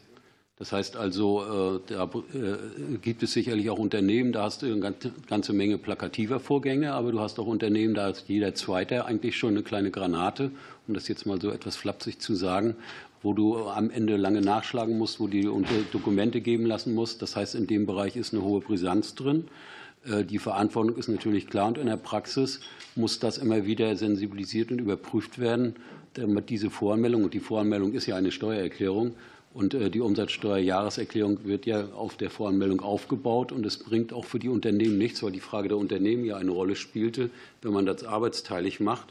Das 0.60 0.74
heißt 0.74 0.98
also, 0.98 1.80
äh, 1.88 1.94
da 1.94 2.04
äh, 2.04 2.98
gibt 3.02 3.24
es 3.24 3.32
sicherlich 3.32 3.70
auch 3.70 3.80
Unternehmen, 3.80 4.34
da 4.34 4.44
hast 4.44 4.62
du 4.62 4.66
eine 4.66 4.94
ganze 5.26 5.54
Menge 5.54 5.78
plakativer 5.78 6.42
Vorgänge, 6.42 6.92
aber 6.94 7.14
du 7.14 7.22
hast 7.22 7.40
auch 7.40 7.48
Unternehmen, 7.48 7.94
da 7.94 8.10
ist 8.10 8.26
jeder 8.28 8.54
Zweite 8.54 9.06
eigentlich 9.06 9.38
schon 9.38 9.52
eine 9.52 9.64
kleine 9.64 9.90
Granate, 9.90 10.52
um 10.86 10.94
das 10.94 11.08
jetzt 11.08 11.26
mal 11.26 11.40
so 11.40 11.50
etwas 11.50 11.78
flapsig 11.78 12.20
zu 12.20 12.36
sagen, 12.36 12.76
wo 13.22 13.32
du 13.32 13.70
am 13.70 13.90
Ende 13.90 14.18
lange 14.18 14.42
nachschlagen 14.42 14.98
musst, 14.98 15.22
wo 15.22 15.28
die 15.28 15.50
Dokumente 15.94 16.42
geben 16.42 16.66
lassen 16.66 16.94
musst. 16.94 17.22
Das 17.22 17.38
heißt, 17.38 17.56
in 17.56 17.66
dem 17.66 17.86
Bereich 17.86 18.18
ist 18.18 18.34
eine 18.34 18.44
hohe 18.44 18.60
Brisanz 18.60 19.16
drin. 19.16 19.46
Äh, 20.06 20.26
die 20.26 20.40
Verantwortung 20.40 20.98
ist 20.98 21.08
natürlich 21.08 21.48
klar 21.48 21.70
und 21.70 21.78
in 21.78 21.88
der 21.88 21.96
Praxis 21.96 22.60
muss 22.98 23.20
das 23.20 23.38
immer 23.38 23.66
wieder 23.66 23.96
sensibilisiert 23.96 24.74
und 24.74 24.80
überprüft 24.80 25.40
werden, 25.40 25.78
damit 26.16 26.50
diese 26.50 26.70
Voranmeldung, 26.70 27.24
und 27.24 27.34
die 27.34 27.40
Voranmeldung 27.40 27.94
ist 27.94 28.08
ja 28.08 28.18
eine 28.18 28.32
Steuererklärung, 28.32 29.14
und 29.54 29.74
äh, 29.74 29.90
die 29.90 30.02
Umsatzsteuerjahreserklärung 30.02 31.46
wird 31.46 31.66
ja 31.66 31.90
auf 31.92 32.18
der 32.18 32.30
Voranmeldung 32.30 32.82
aufgebaut. 32.82 33.52
Und 33.52 33.66
es 33.66 33.78
bringt 33.78 34.14
auch 34.14 34.26
für 34.26 34.40
die 34.40 34.50
Unternehmen 34.50 34.98
nichts, 34.98 35.24
weil 35.24 35.32
die 35.32 35.40
Frage 35.40 35.70
der 35.70 35.78
Unternehmen 35.78 36.24
ja 36.24 36.38
eine 36.38 36.52
Rolle 36.52 36.76
spielte, 36.76 37.30
wenn 37.62 37.74
man 37.74 37.86
das 37.86 38.04
arbeitsteilig 38.04 38.80
macht, 38.80 39.08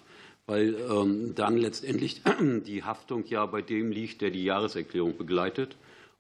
weil 0.46 0.76
ähm, 0.90 1.34
dann 1.34 1.56
letztendlich 1.56 2.22
die 2.66 2.84
Haftung 2.84 3.24
ja 3.26 3.44
bei 3.46 3.62
dem 3.62 3.90
liegt, 3.90 4.20
der 4.20 4.30
die 4.30 4.44
Jahreserklärung 4.44 5.16
begleitet. 5.16 5.76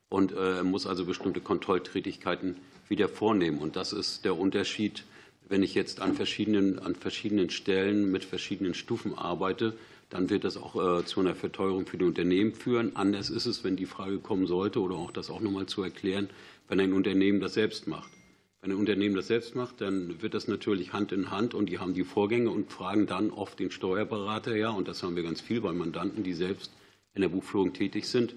Und 0.08 0.32
er 0.32 0.60
äh, 0.60 0.62
muss 0.64 0.86
also 0.86 1.04
bestimmte 1.04 1.40
Kontrolltätigkeiten 1.40 2.56
wieder 2.88 3.08
vornehmen. 3.08 3.58
Und 3.58 3.76
das 3.76 3.92
ist 3.92 4.24
der 4.24 4.36
Unterschied, 4.36 5.04
wenn 5.48 5.62
ich 5.62 5.74
jetzt 5.74 6.00
an 6.00 6.14
verschiedenen, 6.14 6.78
an 6.78 6.94
verschiedenen 6.94 7.50
Stellen 7.50 8.10
mit 8.10 8.24
verschiedenen 8.24 8.74
Stufen 8.74 9.16
arbeite 9.16 9.74
dann 10.10 10.30
wird 10.30 10.44
das 10.44 10.56
auch 10.56 11.00
äh, 11.00 11.04
zu 11.04 11.20
einer 11.20 11.34
Verteuerung 11.34 11.86
für 11.86 11.98
die 11.98 12.04
Unternehmen 12.04 12.52
führen. 12.54 12.96
Anders 12.96 13.30
ist 13.30 13.46
es, 13.46 13.64
wenn 13.64 13.76
die 13.76 13.86
Frage 13.86 14.18
kommen 14.18 14.46
sollte, 14.46 14.80
oder 14.80 14.96
auch 14.96 15.10
das 15.10 15.30
auch 15.30 15.40
noch 15.40 15.50
mal 15.50 15.66
zu 15.66 15.82
erklären, 15.82 16.30
wenn 16.68 16.80
ein 16.80 16.92
Unternehmen 16.92 17.40
das 17.40 17.54
selbst 17.54 17.86
macht. 17.86 18.10
Wenn 18.60 18.72
ein 18.72 18.78
Unternehmen 18.78 19.14
das 19.14 19.28
selbst 19.28 19.54
macht, 19.54 19.80
dann 19.80 20.20
wird 20.20 20.34
das 20.34 20.48
natürlich 20.48 20.92
Hand 20.92 21.12
in 21.12 21.30
Hand 21.30 21.54
und 21.54 21.66
die 21.66 21.78
haben 21.78 21.94
die 21.94 22.04
Vorgänge 22.04 22.50
und 22.50 22.72
fragen 22.72 23.06
dann 23.06 23.30
oft 23.30 23.58
den 23.58 23.70
Steuerberater, 23.70 24.56
ja, 24.56 24.70
und 24.70 24.88
das 24.88 25.02
haben 25.02 25.14
wir 25.14 25.22
ganz 25.22 25.40
viel 25.40 25.60
bei 25.60 25.72
Mandanten, 25.72 26.24
die 26.24 26.32
selbst 26.32 26.72
in 27.14 27.22
der 27.22 27.28
Buchführung 27.28 27.72
tätig 27.72 28.06
sind, 28.06 28.34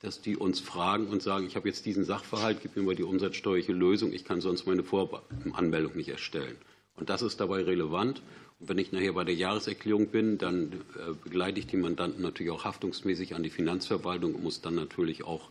dass 0.00 0.20
die 0.22 0.36
uns 0.36 0.58
fragen 0.58 1.06
und 1.06 1.22
sagen, 1.22 1.46
ich 1.46 1.54
habe 1.54 1.68
jetzt 1.68 1.86
diesen 1.86 2.04
Sachverhalt, 2.04 2.58
gib 2.62 2.74
mir 2.74 2.82
mal 2.82 2.96
die 2.96 3.02
umsatzsteuerliche 3.04 3.72
Lösung, 3.72 4.12
ich 4.12 4.24
kann 4.24 4.40
sonst 4.40 4.66
meine 4.66 4.82
Voranmeldung 4.82 5.96
nicht 5.96 6.08
erstellen. 6.08 6.56
Und 6.96 7.08
das 7.08 7.22
ist 7.22 7.40
dabei 7.40 7.62
relevant. 7.62 8.22
Wenn 8.62 8.76
ich 8.76 8.92
nachher 8.92 9.14
bei 9.14 9.24
der 9.24 9.34
Jahreserklärung 9.34 10.08
bin, 10.08 10.36
dann 10.36 10.72
äh, 10.94 11.14
begleite 11.24 11.58
ich 11.58 11.66
die 11.66 11.78
Mandanten 11.78 12.20
natürlich 12.20 12.52
auch 12.52 12.64
haftungsmäßig 12.64 13.34
an 13.34 13.42
die 13.42 13.48
Finanzverwaltung 13.48 14.34
und 14.34 14.44
muss 14.44 14.60
dann 14.60 14.74
natürlich 14.74 15.24
auch 15.24 15.48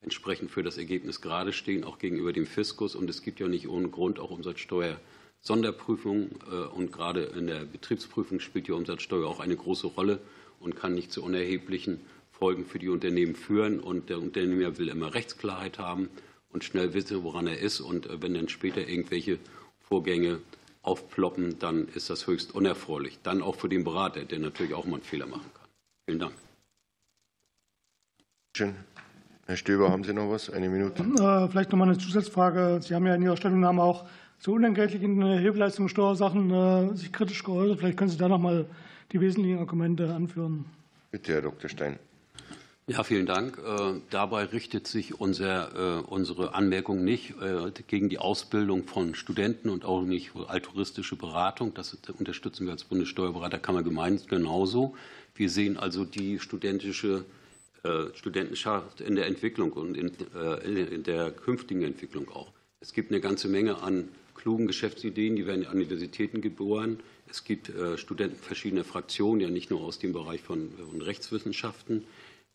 entsprechend 0.00 0.50
für 0.50 0.64
das 0.64 0.76
Ergebnis 0.76 1.20
gerade 1.20 1.52
stehen, 1.52 1.84
auch 1.84 2.00
gegenüber 2.00 2.32
dem 2.32 2.46
Fiskus. 2.46 2.96
Und 2.96 3.08
es 3.08 3.22
gibt 3.22 3.38
ja 3.38 3.46
nicht 3.46 3.68
ohne 3.68 3.88
Grund 3.88 4.18
auch 4.18 4.30
Umsatzsteuer. 4.30 4.98
Sonderprüfung 5.40 6.30
äh, 6.50 6.66
und 6.74 6.90
gerade 6.90 7.22
in 7.22 7.46
der 7.46 7.64
Betriebsprüfung 7.64 8.40
spielt 8.40 8.66
die 8.66 8.72
Umsatzsteuer 8.72 9.28
auch 9.28 9.38
eine 9.38 9.56
große 9.56 9.86
Rolle 9.86 10.18
und 10.58 10.74
kann 10.74 10.94
nicht 10.94 11.12
zu 11.12 11.22
unerheblichen 11.22 12.00
Folgen 12.32 12.64
für 12.64 12.80
die 12.80 12.88
Unternehmen 12.88 13.36
führen. 13.36 13.78
Und 13.78 14.10
der 14.10 14.18
Unternehmer 14.18 14.78
will 14.78 14.88
immer 14.88 15.14
Rechtsklarheit 15.14 15.78
haben 15.78 16.08
und 16.50 16.64
schnell 16.64 16.92
wissen, 16.92 17.22
woran 17.22 17.46
er 17.46 17.60
ist. 17.60 17.80
Und 17.80 18.06
äh, 18.06 18.20
wenn 18.20 18.34
dann 18.34 18.48
später 18.48 18.80
irgendwelche 18.80 19.38
Vorgänge 19.78 20.40
aufploppen, 20.82 21.58
dann 21.58 21.88
ist 21.88 22.10
das 22.10 22.26
höchst 22.26 22.54
unerfreulich. 22.54 23.18
Dann 23.22 23.42
auch 23.42 23.56
für 23.56 23.68
den 23.68 23.84
Berater, 23.84 24.24
der 24.24 24.38
natürlich 24.38 24.74
auch 24.74 24.84
mal 24.84 24.94
einen 24.94 25.02
Fehler 25.02 25.26
machen 25.26 25.50
kann. 25.54 25.68
Vielen 26.06 26.18
Dank. 26.20 26.32
Schön. 28.56 28.74
Herr 29.46 29.56
Stöber, 29.56 29.90
haben 29.90 30.04
Sie 30.04 30.12
noch 30.12 30.30
was? 30.30 30.50
Eine 30.50 30.68
Minute. 30.68 31.02
Äh, 31.02 31.48
vielleicht 31.48 31.70
noch 31.70 31.78
mal 31.78 31.88
eine 31.88 31.98
Zusatzfrage. 31.98 32.80
Sie 32.82 32.94
haben 32.94 33.06
ja 33.06 33.14
in 33.14 33.22
Ihrer 33.22 33.36
Stellungnahme 33.36 33.82
auch 33.82 34.06
zu 34.38 34.52
unentgeltlichen 34.52 35.22
Hilfeleistungssteuersachen 35.22 36.50
äh, 36.50 36.96
sich 36.96 37.12
kritisch 37.12 37.42
geäußert. 37.44 37.78
Vielleicht 37.78 37.96
können 37.96 38.10
Sie 38.10 38.18
da 38.18 38.28
noch 38.28 38.38
mal 38.38 38.66
die 39.12 39.20
wesentlichen 39.20 39.58
Argumente 39.58 40.12
anführen. 40.12 40.66
Bitte, 41.10 41.32
Herr 41.32 41.42
Dr. 41.42 41.70
Stein. 41.70 41.98
Ja, 42.88 43.04
vielen 43.04 43.26
Dank. 43.26 43.58
Äh, 43.58 44.00
dabei 44.08 44.44
richtet 44.44 44.86
sich 44.86 45.20
unser, 45.20 45.98
äh, 45.98 46.02
unsere 46.06 46.54
Anmerkung 46.54 47.04
nicht 47.04 47.34
äh, 47.38 47.70
gegen 47.86 48.08
die 48.08 48.18
Ausbildung 48.18 48.84
von 48.84 49.14
Studenten 49.14 49.68
und 49.68 49.84
auch 49.84 50.00
nicht 50.00 50.30
altruistische 50.46 51.14
Beratung. 51.14 51.74
Das 51.74 51.92
unterstützen 52.18 52.64
wir 52.64 52.72
als 52.72 52.84
Bundessteuerberaterkammer 52.84 53.82
gemeinsam 53.82 54.28
genauso. 54.28 54.96
Wir 55.34 55.50
sehen 55.50 55.76
also 55.76 56.04
die 56.04 56.40
studentische 56.40 57.24
Studentenschaft 58.14 59.00
in 59.00 59.14
der 59.14 59.26
Entwicklung 59.26 59.72
und 59.72 59.96
in, 59.96 60.10
in 60.64 61.04
der 61.04 61.30
künftigen 61.30 61.82
Entwicklung 61.82 62.28
auch. 62.28 62.50
Es 62.80 62.92
gibt 62.92 63.12
eine 63.12 63.20
ganze 63.20 63.48
Menge 63.48 63.80
an 63.80 64.08
klugen 64.34 64.66
Geschäftsideen, 64.66 65.36
die 65.36 65.46
werden 65.46 65.64
an 65.64 65.76
Universitäten 65.76 66.40
geboren. 66.40 66.98
Es 67.30 67.44
gibt 67.44 67.70
Studenten 67.94 68.36
verschiedener 68.36 68.82
Fraktionen, 68.82 69.40
ja 69.40 69.48
nicht 69.48 69.70
nur 69.70 69.82
aus 69.82 70.00
dem 70.00 70.12
Bereich 70.12 70.40
von 70.40 70.72
Rechtswissenschaften 71.00 72.04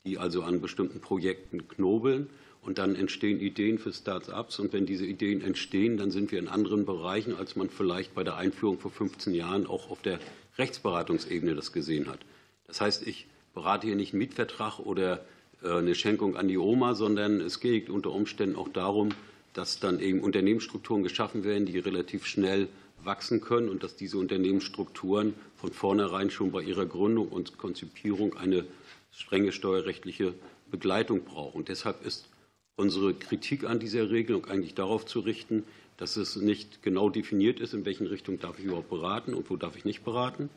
die 0.06 0.18
also 0.18 0.44
an 0.44 0.62
bestimmten 0.62 1.00
Projekten 1.00 1.68
knobeln. 1.68 2.30
Und 2.62 2.78
dann 2.78 2.96
entstehen 2.96 3.40
Ideen 3.40 3.78
für 3.78 3.92
Start-ups. 3.92 4.60
Und 4.60 4.72
wenn 4.72 4.86
diese 4.86 5.06
Ideen 5.06 5.42
entstehen, 5.42 5.98
dann 5.98 6.12
sind 6.12 6.32
wir 6.32 6.40
in 6.40 6.48
anderen 6.48 6.86
Bereichen, 6.86 7.36
als 7.36 7.56
man 7.56 7.70
vielleicht 7.70 8.16
bei 8.16 8.24
der 8.24 8.38
Einführung 8.38 8.80
vor 8.80 8.92
15 8.92 9.34
Jahren 9.34 9.68
auch 9.68 9.90
auf 9.90 10.02
der 10.02 10.20
Rechtsberatungsebene 10.58 11.56
das 11.56 11.74
gesehen 11.74 12.08
hat. 12.08 12.20
Das 12.68 12.80
heißt, 12.80 13.06
ich 13.06 13.28
berate 13.54 13.88
hier 13.88 13.96
nicht 13.96 14.14
einen 14.14 14.20
Mietvertrag 14.20 14.80
oder 14.80 15.26
eine 15.62 15.96
Schenkung 15.96 16.36
an 16.36 16.48
die 16.48 16.58
Oma, 16.58 16.94
sondern 16.96 17.40
es 17.40 17.60
geht 17.60 17.90
unter 17.90 18.12
Umständen 18.12 18.56
auch 18.56 18.70
darum, 18.70 19.10
dass 19.54 19.80
dann 19.80 20.00
eben 20.00 20.20
Unternehmensstrukturen 20.20 21.04
geschaffen 21.04 21.44
werden, 21.44 21.66
die 21.66 21.80
relativ 21.80 22.26
schnell 22.26 22.68
wachsen 23.04 23.42
können 23.42 23.70
und 23.70 23.84
dass 23.84 23.96
diese 23.96 24.18
Unternehmensstrukturen 24.18 25.34
von 25.56 25.72
vornherein 25.72 26.30
schon 26.30 26.52
bei 26.52 26.62
ihrer 26.62 26.86
Gründung 26.86 27.30
und 27.30 27.58
Konzipierung 27.58 28.36
eine 28.36 28.66
strenge 29.14 29.52
steuerrechtliche 29.52 30.34
Begleitung 30.70 31.24
brauchen. 31.24 31.66
Deshalb 31.66 32.06
ist 32.06 32.28
unsere 32.76 33.14
Kritik 33.14 33.64
an 33.64 33.80
dieser 33.80 34.10
Regelung 34.10 34.46
eigentlich 34.46 34.74
darauf 34.74 35.06
zu 35.06 35.20
richten, 35.20 35.64
dass 35.98 36.18
es 36.18 36.36
nicht 36.36 36.82
genau 36.82 37.10
definiert 37.10 37.60
ist, 37.60 37.74
in 37.74 37.86
welchen 37.86 38.08
Richtung 38.08 38.40
darf 38.40 38.58
ich 38.58 38.66
überhaupt 38.66 38.90
beraten 38.90 39.34
und 39.34 39.50
wo 39.50 39.56
darf 39.56 39.78
ich 39.78 39.86
nicht 39.86 40.04
beraten. 40.04 40.50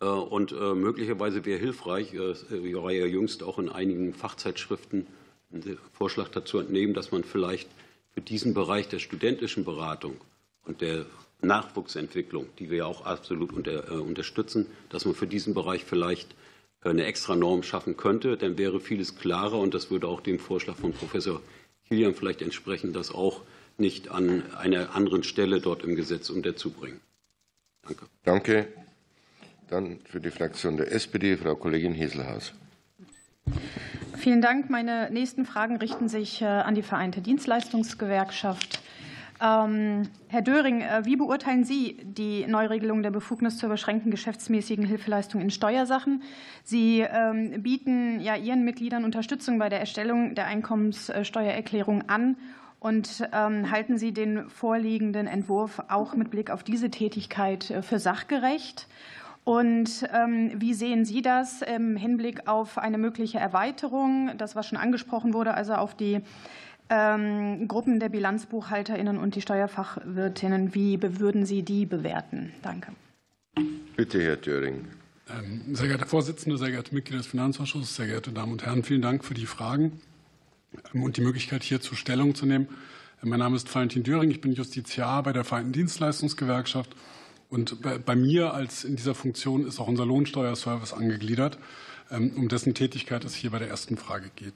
Äh, 0.00 0.06
und 0.06 0.52
äh, 0.52 0.74
möglicherweise 0.74 1.44
wäre 1.44 1.60
hilfreich, 1.60 2.14
äh, 2.14 2.32
ich 2.32 2.74
war 2.74 2.90
ja 2.90 3.06
jüngst 3.06 3.42
auch 3.42 3.58
in 3.58 3.68
einigen 3.68 4.14
Fachzeitschriften 4.14 5.06
einen 5.52 5.78
Vorschlag 5.92 6.28
dazu 6.28 6.58
entnehmen, 6.58 6.94
dass 6.94 7.12
man 7.12 7.22
vielleicht 7.22 7.68
für 8.14 8.22
diesen 8.22 8.54
Bereich 8.54 8.88
der 8.88 8.98
studentischen 8.98 9.64
Beratung 9.64 10.16
und 10.64 10.80
der 10.80 11.04
Nachwuchsentwicklung, 11.42 12.46
die 12.58 12.70
wir 12.70 12.78
ja 12.78 12.86
auch 12.86 13.04
absolut 13.04 13.52
unter, 13.52 13.90
äh, 13.90 13.96
unterstützen, 13.96 14.66
dass 14.88 15.04
man 15.04 15.14
für 15.14 15.26
diesen 15.26 15.52
Bereich 15.52 15.84
vielleicht 15.84 16.34
eine 16.90 17.04
extra 17.04 17.34
Norm 17.36 17.62
schaffen 17.62 17.96
könnte. 17.96 18.36
Dann 18.36 18.58
wäre 18.58 18.80
vieles 18.80 19.16
klarer 19.16 19.58
und 19.58 19.74
das 19.74 19.90
würde 19.90 20.08
auch 20.08 20.20
dem 20.20 20.38
Vorschlag 20.38 20.76
von 20.76 20.92
Professor 20.92 21.40
Kilian 21.88 22.14
vielleicht 22.14 22.42
entsprechen, 22.42 22.92
das 22.92 23.10
auch 23.10 23.42
nicht 23.76 24.10
an 24.10 24.42
einer 24.54 24.94
anderen 24.94 25.22
Stelle 25.22 25.60
dort 25.60 25.82
im 25.82 25.96
Gesetz 25.96 26.30
unterzubringen. 26.30 27.00
Danke. 27.82 28.06
Danke. 28.22 28.68
Dann 29.68 29.98
für 30.04 30.20
die 30.20 30.30
Fraktion 30.30 30.76
der 30.76 30.92
SPD 30.92 31.36
Frau 31.36 31.56
Kollegin 31.56 31.94
Heselhaus. 31.94 32.52
Vielen 34.16 34.40
Dank. 34.40 34.70
Meine 34.70 35.10
nächsten 35.10 35.44
Fragen 35.44 35.76
richten 35.76 36.08
sich 36.08 36.40
äh, 36.40 36.46
an 36.46 36.74
die 36.74 36.82
Vereinte 36.82 37.20
Dienstleistungsgewerkschaft. 37.20 38.80
Ähm, 39.44 40.08
Herr 40.28 40.40
Döring, 40.40 40.80
äh, 40.80 41.04
wie 41.04 41.16
beurteilen 41.16 41.64
Sie 41.64 41.98
die 42.02 42.46
Neuregelung 42.46 43.02
der 43.02 43.10
Befugnis 43.10 43.58
zur 43.58 43.68
beschränkten 43.68 44.10
geschäftsmäßigen 44.10 44.86
Hilfeleistung 44.86 45.40
in 45.42 45.50
Steuersachen? 45.50 46.22
Sie 46.62 47.00
ähm, 47.00 47.62
bieten 47.62 48.20
ja 48.20 48.36
Ihren 48.36 48.64
Mitgliedern 48.64 49.04
Unterstützung 49.04 49.58
bei 49.58 49.68
der 49.68 49.80
Erstellung 49.80 50.34
der 50.34 50.46
Einkommenssteuererklärung 50.46 52.08
an. 52.08 52.36
Und 52.80 53.28
ähm, 53.32 53.70
halten 53.70 53.98
Sie 53.98 54.12
den 54.12 54.48
vorliegenden 54.48 55.26
Entwurf 55.26 55.82
auch 55.88 56.14
mit 56.14 56.30
Blick 56.30 56.50
auf 56.50 56.62
diese 56.62 56.90
Tätigkeit 56.90 57.70
äh, 57.70 57.82
für 57.82 57.98
sachgerecht? 57.98 58.86
Und 59.46 60.08
wie 60.54 60.72
sehen 60.72 61.04
Sie 61.04 61.20
das 61.20 61.60
im 61.60 61.96
Hinblick 61.96 62.48
auf 62.48 62.78
eine 62.78 62.96
mögliche 62.96 63.38
Erweiterung, 63.38 64.30
das 64.38 64.56
was 64.56 64.66
schon 64.66 64.78
angesprochen 64.78 65.34
wurde, 65.34 65.52
also 65.52 65.74
auf 65.74 65.94
die 65.94 66.22
ähm, 66.90 67.66
Gruppen 67.68 68.00
der 68.00 68.08
BilanzbuchhalterInnen 68.08 69.18
und 69.18 69.34
die 69.34 69.40
Steuerfachwirtinnen, 69.40 70.74
wie 70.74 70.98
würden 71.02 71.46
Sie 71.46 71.62
die 71.62 71.86
bewerten? 71.86 72.52
Danke. 72.62 72.92
Bitte, 73.96 74.22
Herr 74.22 74.40
Thüring. 74.40 74.86
Ähm, 75.30 75.74
sehr 75.74 75.86
geehrter 75.86 76.02
Herr 76.02 76.08
Vorsitzender, 76.08 76.58
sehr 76.58 76.70
geehrte 76.70 76.94
Mitglieder 76.94 77.18
des 77.18 77.28
Finanzausschusses, 77.28 77.96
sehr 77.96 78.06
geehrte 78.06 78.32
Damen 78.32 78.52
und 78.52 78.66
Herren, 78.66 78.82
vielen 78.82 79.02
Dank 79.02 79.24
für 79.24 79.34
die 79.34 79.46
Fragen 79.46 80.00
ähm, 80.92 81.02
und 81.02 81.16
die 81.16 81.22
Möglichkeit, 81.22 81.62
hierzu 81.62 81.94
Stellung 81.94 82.34
zu 82.34 82.44
nehmen. 82.44 82.68
Mein 83.22 83.38
Name 83.38 83.56
ist 83.56 83.74
Valentin 83.74 84.02
Döring, 84.02 84.30
ich 84.30 84.42
bin 84.42 84.52
Justiziar 84.52 85.22
bei 85.22 85.32
der 85.32 85.44
Vereinten 85.44 85.72
Dienstleistungsgewerkschaft. 85.72 86.94
Und 87.48 87.78
bei 88.04 88.16
mir 88.16 88.52
als 88.52 88.84
in 88.84 88.96
dieser 88.96 89.14
Funktion 89.14 89.66
ist 89.66 89.78
auch 89.78 89.86
unser 89.86 90.04
Lohnsteuerservice 90.04 90.92
angegliedert, 90.92 91.58
um 92.10 92.48
dessen 92.48 92.74
Tätigkeit 92.74 93.24
es 93.24 93.34
hier 93.34 93.50
bei 93.50 93.60
der 93.60 93.68
ersten 93.68 93.96
Frage 93.96 94.30
geht. 94.34 94.54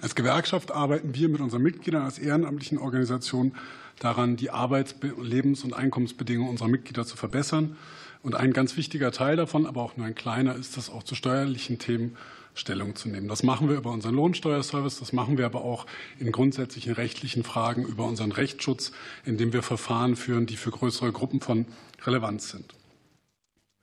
Als 0.00 0.14
Gewerkschaft 0.14 0.72
arbeiten 0.72 1.14
wir 1.14 1.28
mit 1.28 1.40
unseren 1.40 1.62
Mitgliedern 1.62 2.02
als 2.02 2.18
ehrenamtlichen 2.18 2.78
Organisation 2.78 3.54
daran, 3.98 4.36
die 4.36 4.50
Arbeits-, 4.50 4.94
Lebens- 5.20 5.64
und 5.64 5.72
Einkommensbedingungen 5.72 6.50
unserer 6.50 6.68
Mitglieder 6.68 7.06
zu 7.06 7.16
verbessern. 7.16 7.76
Und 8.22 8.34
ein 8.34 8.52
ganz 8.52 8.76
wichtiger 8.76 9.12
Teil 9.12 9.36
davon, 9.36 9.66
aber 9.66 9.82
auch 9.82 9.96
nur 9.96 10.06
ein 10.06 10.14
kleiner, 10.14 10.56
ist 10.56 10.76
es 10.76 10.90
auch 10.90 11.02
zu 11.02 11.14
steuerlichen 11.14 11.78
Themen 11.78 12.16
Stellung 12.56 12.96
zu 12.96 13.08
nehmen. 13.08 13.28
Das 13.28 13.42
machen 13.42 13.68
wir 13.68 13.76
über 13.76 13.92
unseren 13.92 14.14
Lohnsteuerservice, 14.14 14.98
das 14.98 15.12
machen 15.12 15.36
wir 15.36 15.44
aber 15.44 15.62
auch 15.62 15.86
in 16.18 16.32
grundsätzlichen 16.32 16.94
rechtlichen 16.94 17.44
Fragen 17.44 17.84
über 17.84 18.06
unseren 18.06 18.32
Rechtsschutz, 18.32 18.92
indem 19.24 19.52
wir 19.52 19.62
Verfahren 19.62 20.16
führen, 20.16 20.46
die 20.46 20.56
für 20.56 20.70
größere 20.70 21.12
Gruppen 21.12 21.40
von 21.40 21.66
Relevanz 22.04 22.50
sind. 22.50 22.74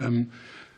Ähm, 0.01 0.31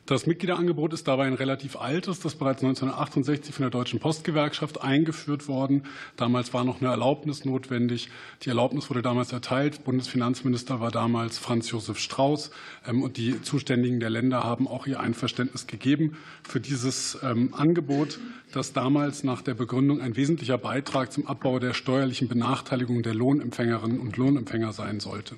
das 0.05 0.27
Mitgliederangebot 0.27 0.93
ist 0.93 1.07
dabei 1.07 1.25
ein 1.25 1.33
relativ 1.33 1.75
altes, 1.77 2.19
das 2.19 2.35
bereits 2.35 2.61
1968 2.63 3.55
von 3.55 3.63
der 3.63 3.71
Deutschen 3.71 3.99
Postgewerkschaft 3.99 4.81
eingeführt 4.83 5.47
worden. 5.47 5.81
Damals 6.15 6.53
war 6.53 6.63
noch 6.63 6.79
eine 6.79 6.91
Erlaubnis 6.91 7.43
notwendig. 7.43 8.09
Die 8.43 8.49
Erlaubnis 8.49 8.87
wurde 8.91 9.01
damals 9.01 9.31
erteilt. 9.31 9.83
Bundesfinanzminister 9.83 10.79
war 10.79 10.91
damals 10.91 11.39
Franz 11.39 11.71
Josef 11.71 11.97
Strauß. 11.97 12.51
Ähm, 12.87 13.01
und 13.01 13.17
die 13.17 13.41
Zuständigen 13.41 13.99
der 13.99 14.11
Länder 14.11 14.43
haben 14.43 14.67
auch 14.67 14.85
ihr 14.85 14.99
Einverständnis 14.99 15.65
gegeben 15.65 16.17
für 16.43 16.59
dieses 16.59 17.17
ähm, 17.23 17.55
Angebot, 17.55 18.19
das 18.51 18.73
damals 18.73 19.23
nach 19.23 19.41
der 19.41 19.55
Begründung 19.55 20.01
ein 20.01 20.15
wesentlicher 20.15 20.59
Beitrag 20.59 21.11
zum 21.11 21.25
Abbau 21.25 21.57
der 21.57 21.73
steuerlichen 21.73 22.27
Benachteiligung 22.27 23.01
der 23.01 23.15
Lohnempfängerinnen 23.15 23.99
und 23.99 24.17
Lohnempfänger 24.17 24.71
sein 24.71 24.99
sollte. 24.99 25.35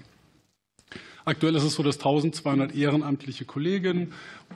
Aktuell 1.28 1.56
ist 1.58 1.64
es 1.64 1.74
so, 1.74 1.84
dass 1.84 1.98
1200 1.98 2.74
ehrenamtliche 2.74 3.44
Kolleginnen, 3.44 4.14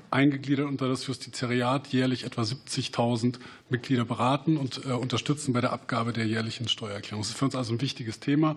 eingegliedert 0.10 0.68
unter 0.68 0.88
das 0.88 1.06
Justizariat, 1.06 1.88
jährlich 1.88 2.24
etwa 2.24 2.44
70.000 2.44 3.40
Mitglieder 3.70 4.06
beraten 4.06 4.56
und 4.56 4.86
äh, 4.86 4.94
unterstützen 4.94 5.52
bei 5.52 5.60
der 5.60 5.74
Abgabe 5.74 6.14
der 6.14 6.26
jährlichen 6.28 6.70
Steuererklärung. 6.70 7.24
Das 7.24 7.32
ist 7.32 7.38
für 7.38 7.44
uns 7.44 7.56
also 7.56 7.74
ein 7.74 7.82
wichtiges 7.82 8.22
Thema 8.22 8.52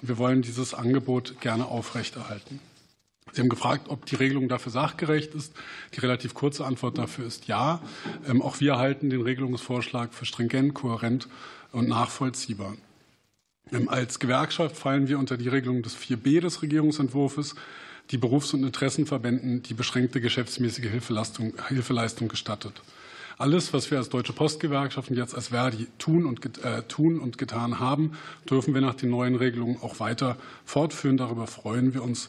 und 0.00 0.08
wir 0.08 0.18
wollen 0.18 0.42
dieses 0.42 0.74
Angebot 0.74 1.40
gerne 1.40 1.66
aufrechterhalten. 1.66 2.58
Sie 3.30 3.40
haben 3.40 3.48
gefragt, 3.48 3.88
ob 3.88 4.04
die 4.04 4.16
Regelung 4.16 4.48
dafür 4.48 4.72
sachgerecht 4.72 5.36
ist. 5.36 5.54
Die 5.94 6.00
relativ 6.00 6.34
kurze 6.34 6.64
Antwort 6.64 6.98
dafür 6.98 7.24
ist 7.24 7.46
ja. 7.46 7.80
Ähm, 8.28 8.42
auch 8.42 8.58
wir 8.58 8.78
halten 8.78 9.10
den 9.10 9.22
Regelungsvorschlag 9.22 10.12
für 10.12 10.24
stringent, 10.24 10.74
kohärent 10.74 11.28
und 11.70 11.88
nachvollziehbar. 11.88 12.74
Ähm, 13.72 13.88
als 13.88 14.18
Gewerkschaft 14.18 14.76
fallen 14.76 15.08
wir 15.08 15.18
unter 15.18 15.36
die 15.36 15.48
Regelung 15.48 15.82
des 15.82 15.96
4b 15.96 16.40
des 16.40 16.62
Regierungsentwurfs, 16.62 17.54
die 18.10 18.18
Berufs- 18.18 18.54
und 18.54 18.64
Interessenverbänden 18.64 19.62
die 19.62 19.74
beschränkte 19.74 20.20
geschäftsmäßige 20.20 20.90
Hilfeleistung, 20.90 22.28
gestattet. 22.28 22.82
Alles, 23.38 23.72
was 23.72 23.90
wir 23.90 23.96
als 23.96 24.10
Deutsche 24.10 24.34
Postgewerkschaften 24.34 25.16
jetzt 25.16 25.34
als 25.34 25.48
Verdi 25.48 25.86
tun 25.96 26.26
und, 26.26 26.58
äh, 26.62 26.82
tun 26.82 27.18
und 27.18 27.38
getan 27.38 27.78
haben, 27.78 28.12
dürfen 28.50 28.74
wir 28.74 28.82
nach 28.82 28.94
den 28.94 29.08
neuen 29.08 29.34
Regelungen 29.34 29.78
auch 29.80 29.98
weiter 29.98 30.36
fortführen. 30.66 31.16
Darüber 31.16 31.46
freuen 31.46 31.94
wir 31.94 32.02
uns 32.02 32.28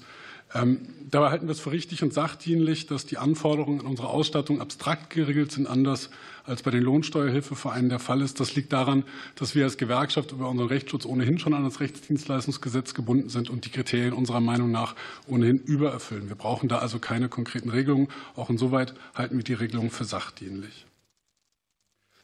dabei 0.53 1.29
halten 1.29 1.47
wir 1.47 1.51
es 1.51 1.59
für 1.59 1.71
richtig 1.71 2.03
und 2.03 2.13
sachdienlich, 2.13 2.87
dass 2.87 3.05
die 3.05 3.17
Anforderungen 3.17 3.81
an 3.81 3.85
unsere 3.85 4.09
Ausstattung 4.09 4.59
abstrakt 4.59 5.09
geregelt 5.09 5.51
sind, 5.51 5.67
anders 5.67 6.09
als 6.45 6.63
bei 6.63 6.71
den 6.71 6.83
Lohnsteuerhilfevereinen 6.83 7.89
der 7.89 7.99
Fall 7.99 8.21
ist. 8.21 8.39
Das 8.39 8.55
liegt 8.55 8.73
daran, 8.73 9.03
dass 9.35 9.55
wir 9.55 9.63
als 9.63 9.77
Gewerkschaft 9.77 10.31
über 10.31 10.49
unseren 10.49 10.67
Rechtsschutz 10.67 11.05
ohnehin 11.05 11.39
schon 11.39 11.53
an 11.53 11.63
das 11.63 11.79
Rechtsdienstleistungsgesetz 11.79 12.93
gebunden 12.93 13.29
sind 13.29 13.49
und 13.49 13.65
die 13.65 13.69
Kriterien 13.69 14.13
unserer 14.13 14.41
Meinung 14.41 14.71
nach 14.71 14.95
ohnehin 15.27 15.57
übererfüllen. 15.57 16.27
Wir 16.27 16.35
brauchen 16.35 16.67
da 16.67 16.79
also 16.79 16.99
keine 16.99 17.29
konkreten 17.29 17.69
Regelungen. 17.69 18.07
Auch 18.35 18.49
insoweit 18.49 18.93
halten 19.15 19.37
wir 19.37 19.43
die 19.43 19.53
Regelung 19.53 19.91
für 19.91 20.05
sachdienlich. 20.05 20.85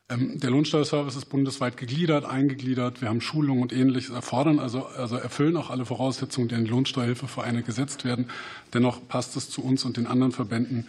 Ähm, 0.09 0.39
der 0.39 0.51
Lohnsteuerservice 0.51 1.17
ist 1.17 1.25
bundesweit 1.25 1.75
gegliedert, 1.75 2.23
eingegliedert. 2.23 3.01
Wir 3.01 3.09
haben 3.09 3.19
Schulungen 3.19 3.61
und 3.61 3.73
Ähnliches 3.73 4.11
erfordern, 4.11 4.59
also, 4.59 4.85
also 4.85 5.17
erfüllen 5.17 5.57
auch 5.57 5.69
alle 5.69 5.85
Voraussetzungen, 5.85 6.47
die 6.47 6.55
in 6.55 6.65
Lohnsteuerhilfevereine 6.65 7.61
gesetzt 7.61 8.05
werden. 8.05 8.29
Dennoch 8.73 9.05
passt 9.07 9.35
es 9.35 9.49
zu 9.49 9.61
uns 9.61 9.83
und 9.83 9.97
den 9.97 10.07
anderen 10.07 10.31
Verbänden, 10.31 10.87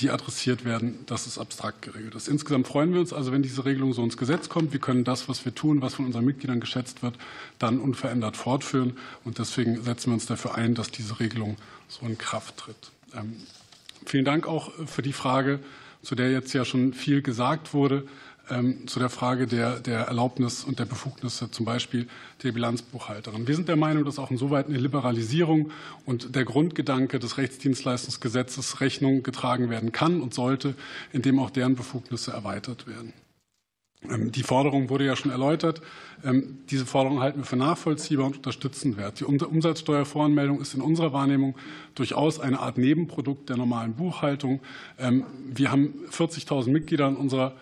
die 0.00 0.10
adressiert 0.10 0.64
werden, 0.64 0.98
dass 1.06 1.28
es 1.28 1.38
abstrakt 1.38 1.82
geregelt 1.82 2.16
ist. 2.16 2.26
Insgesamt 2.26 2.66
freuen 2.66 2.92
wir 2.92 2.98
uns 2.98 3.12
also, 3.12 3.30
wenn 3.30 3.42
diese 3.42 3.64
Regelung 3.64 3.92
so 3.92 4.02
ins 4.02 4.16
Gesetz 4.16 4.48
kommt. 4.48 4.72
Wir 4.72 4.80
können 4.80 5.04
das, 5.04 5.28
was 5.28 5.44
wir 5.44 5.54
tun, 5.54 5.80
was 5.80 5.94
von 5.94 6.06
unseren 6.06 6.24
Mitgliedern 6.24 6.58
geschätzt 6.58 7.04
wird, 7.04 7.14
dann 7.60 7.78
unverändert 7.78 8.36
fortführen. 8.36 8.96
Und 9.22 9.38
deswegen 9.38 9.80
setzen 9.84 10.10
wir 10.10 10.14
uns 10.14 10.26
dafür 10.26 10.56
ein, 10.56 10.74
dass 10.74 10.90
diese 10.90 11.20
Regelung 11.20 11.56
so 11.86 12.04
in 12.04 12.18
Kraft 12.18 12.56
tritt. 12.56 12.90
Ähm, 13.14 13.36
vielen 14.04 14.24
Dank 14.24 14.48
auch 14.48 14.72
für 14.86 15.02
die 15.02 15.12
Frage, 15.12 15.60
zu 16.02 16.16
der 16.16 16.32
jetzt 16.32 16.52
ja 16.52 16.64
schon 16.64 16.92
viel 16.92 17.22
gesagt 17.22 17.72
wurde. 17.72 18.08
Ähm, 18.48 18.86
zu 18.86 19.00
der 19.00 19.10
Frage 19.10 19.48
der, 19.48 19.80
der 19.80 20.02
Erlaubnis 20.02 20.62
und 20.62 20.78
der 20.78 20.84
Befugnisse, 20.84 21.50
zum 21.50 21.66
Beispiel 21.66 22.06
der 22.44 22.52
Bilanzbuchhalterin. 22.52 23.48
Wir 23.48 23.56
sind 23.56 23.68
der 23.68 23.74
Meinung, 23.74 24.04
dass 24.04 24.20
auch 24.20 24.30
insoweit 24.30 24.68
eine 24.68 24.78
Liberalisierung 24.78 25.72
und 26.04 26.36
der 26.36 26.44
Grundgedanke 26.44 27.18
des 27.18 27.38
Rechtsdienstleistungsgesetzes 27.38 28.80
Rechnung 28.80 29.24
getragen 29.24 29.68
werden 29.68 29.90
kann 29.90 30.20
und 30.20 30.32
sollte, 30.32 30.74
indem 31.12 31.40
auch 31.40 31.50
deren 31.50 31.74
Befugnisse 31.74 32.30
erweitert 32.30 32.86
werden. 32.86 33.12
Ähm, 34.08 34.30
die 34.30 34.44
Forderung 34.44 34.90
wurde 34.90 35.06
ja 35.06 35.16
schon 35.16 35.32
erläutert. 35.32 35.82
Ähm, 36.24 36.58
diese 36.70 36.86
Forderung 36.86 37.20
halten 37.20 37.38
wir 37.40 37.44
für 37.46 37.56
nachvollziehbar 37.56 38.26
und 38.26 38.36
unterstützenswert. 38.36 39.18
Die 39.20 39.24
Umsatzsteuervoranmeldung 39.24 40.60
ist 40.60 40.74
in 40.74 40.82
unserer 40.82 41.12
Wahrnehmung 41.12 41.56
durchaus 41.96 42.38
eine 42.38 42.60
Art 42.60 42.78
Nebenprodukt 42.78 43.48
der 43.48 43.56
normalen 43.56 43.94
Buchhaltung. 43.94 44.60
Ähm, 44.98 45.24
wir 45.52 45.72
haben 45.72 45.94
40.000 46.12 46.70
Mitglieder 46.70 47.08
in 47.08 47.16
unserer 47.16 47.54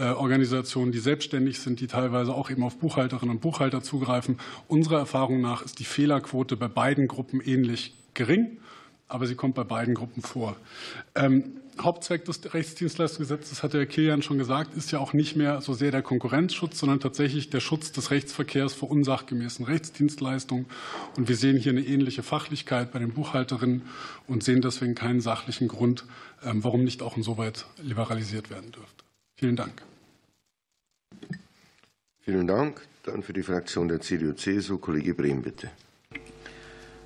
äh, 0.00 0.04
Organisation, 0.04 0.92
die 0.92 0.98
selbstständig 0.98 1.60
sind, 1.60 1.80
die 1.80 1.86
teilweise 1.86 2.34
auch 2.34 2.50
eben 2.50 2.62
auf 2.62 2.78
Buchhalterinnen 2.78 3.36
und 3.36 3.40
Buchhalter 3.42 3.82
zugreifen. 3.82 4.38
Unserer 4.66 4.98
Erfahrung 4.98 5.40
nach 5.40 5.62
ist 5.62 5.78
die 5.78 5.84
Fehlerquote 5.84 6.56
bei 6.56 6.68
beiden 6.68 7.06
Gruppen 7.06 7.40
ähnlich 7.40 7.94
gering, 8.14 8.58
aber 9.08 9.26
sie 9.26 9.34
kommt 9.34 9.54
bei 9.54 9.64
beiden 9.64 9.94
Gruppen 9.94 10.22
vor. 10.22 10.56
Hauptzweck 11.82 12.24
des 12.24 12.52
Rechtsdienstleistungsgesetzes, 12.52 13.62
hat 13.62 13.74
Herr 13.74 13.86
Kilian 13.86 14.22
schon 14.22 14.38
gesagt, 14.38 14.74
ist 14.74 14.90
ja 14.90 14.98
auch 14.98 15.12
nicht 15.12 15.36
mehr 15.36 15.60
so 15.60 15.72
sehr 15.72 15.90
der 15.90 16.02
Konkurrenzschutz, 16.02 16.78
sondern 16.78 17.00
tatsächlich 17.00 17.50
der 17.50 17.60
Schutz 17.60 17.92
des 17.92 18.10
Rechtsverkehrs 18.10 18.74
vor 18.74 18.90
unsachgemäßen 18.90 19.64
Rechtsdienstleistungen. 19.64 20.66
Und 21.16 21.28
wir 21.28 21.36
sehen 21.36 21.56
hier 21.56 21.72
eine 21.72 21.82
ähnliche 21.82 22.22
Fachlichkeit 22.22 22.92
bei 22.92 22.98
den 22.98 23.12
Buchhalterinnen 23.12 23.82
und 24.26 24.42
sehen 24.42 24.60
deswegen 24.60 24.94
keinen 24.94 25.20
sachlichen 25.20 25.68
Grund, 25.68 26.04
ähm, 26.44 26.62
warum 26.64 26.84
nicht 26.84 27.02
auch 27.02 27.16
insoweit 27.16 27.66
liberalisiert 27.82 28.50
werden 28.50 28.72
dürfte. 28.72 29.04
Vielen 29.36 29.56
Dank. 29.56 29.82
Vielen 32.30 32.46
Dank. 32.46 32.86
Dann 33.02 33.22
für 33.22 33.32
die 33.32 33.42
Fraktion 33.42 33.88
der 33.88 34.00
CDU-CSU 34.00 34.78
Kollege 34.78 35.14
Brehm, 35.14 35.42
bitte. 35.42 35.68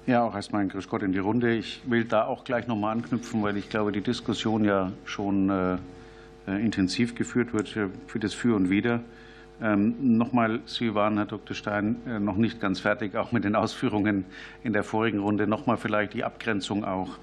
Ja, 0.06 0.22
auch 0.22 0.34
erstmal 0.34 0.60
ein 0.60 0.68
Grüß 0.68 0.86
Gott 0.88 1.02
in 1.02 1.12
die 1.12 1.18
Runde. 1.18 1.54
Ich 1.54 1.80
will 1.86 2.04
da 2.04 2.26
auch 2.26 2.44
gleich 2.44 2.66
noch 2.66 2.76
mal 2.76 2.92
anknüpfen, 2.92 3.42
weil 3.42 3.56
ich 3.56 3.70
glaube, 3.70 3.90
die 3.90 4.02
Diskussion 4.02 4.66
ja 4.66 4.92
schon 5.06 5.48
äh, 5.48 5.78
äh 6.46 6.62
intensiv 6.62 7.14
geführt 7.14 7.54
wird 7.54 7.68
für 7.68 8.18
das 8.18 8.34
Für 8.34 8.54
und 8.54 8.68
Wider. 8.68 9.00
Ähm, 9.62 10.18
nochmal, 10.18 10.60
Sie 10.66 10.94
waren, 10.94 11.16
Herr 11.16 11.24
Dr. 11.24 11.56
Stein, 11.56 11.96
äh, 12.06 12.20
noch 12.20 12.36
nicht 12.36 12.60
ganz 12.60 12.80
fertig, 12.80 13.16
auch 13.16 13.32
mit 13.32 13.44
den 13.44 13.56
Ausführungen 13.56 14.26
in 14.62 14.74
der 14.74 14.84
vorigen 14.84 15.20
Runde. 15.20 15.46
Nochmal 15.46 15.78
vielleicht 15.78 16.12
die 16.12 16.24
Abgrenzung 16.24 16.84
auch 16.84 17.18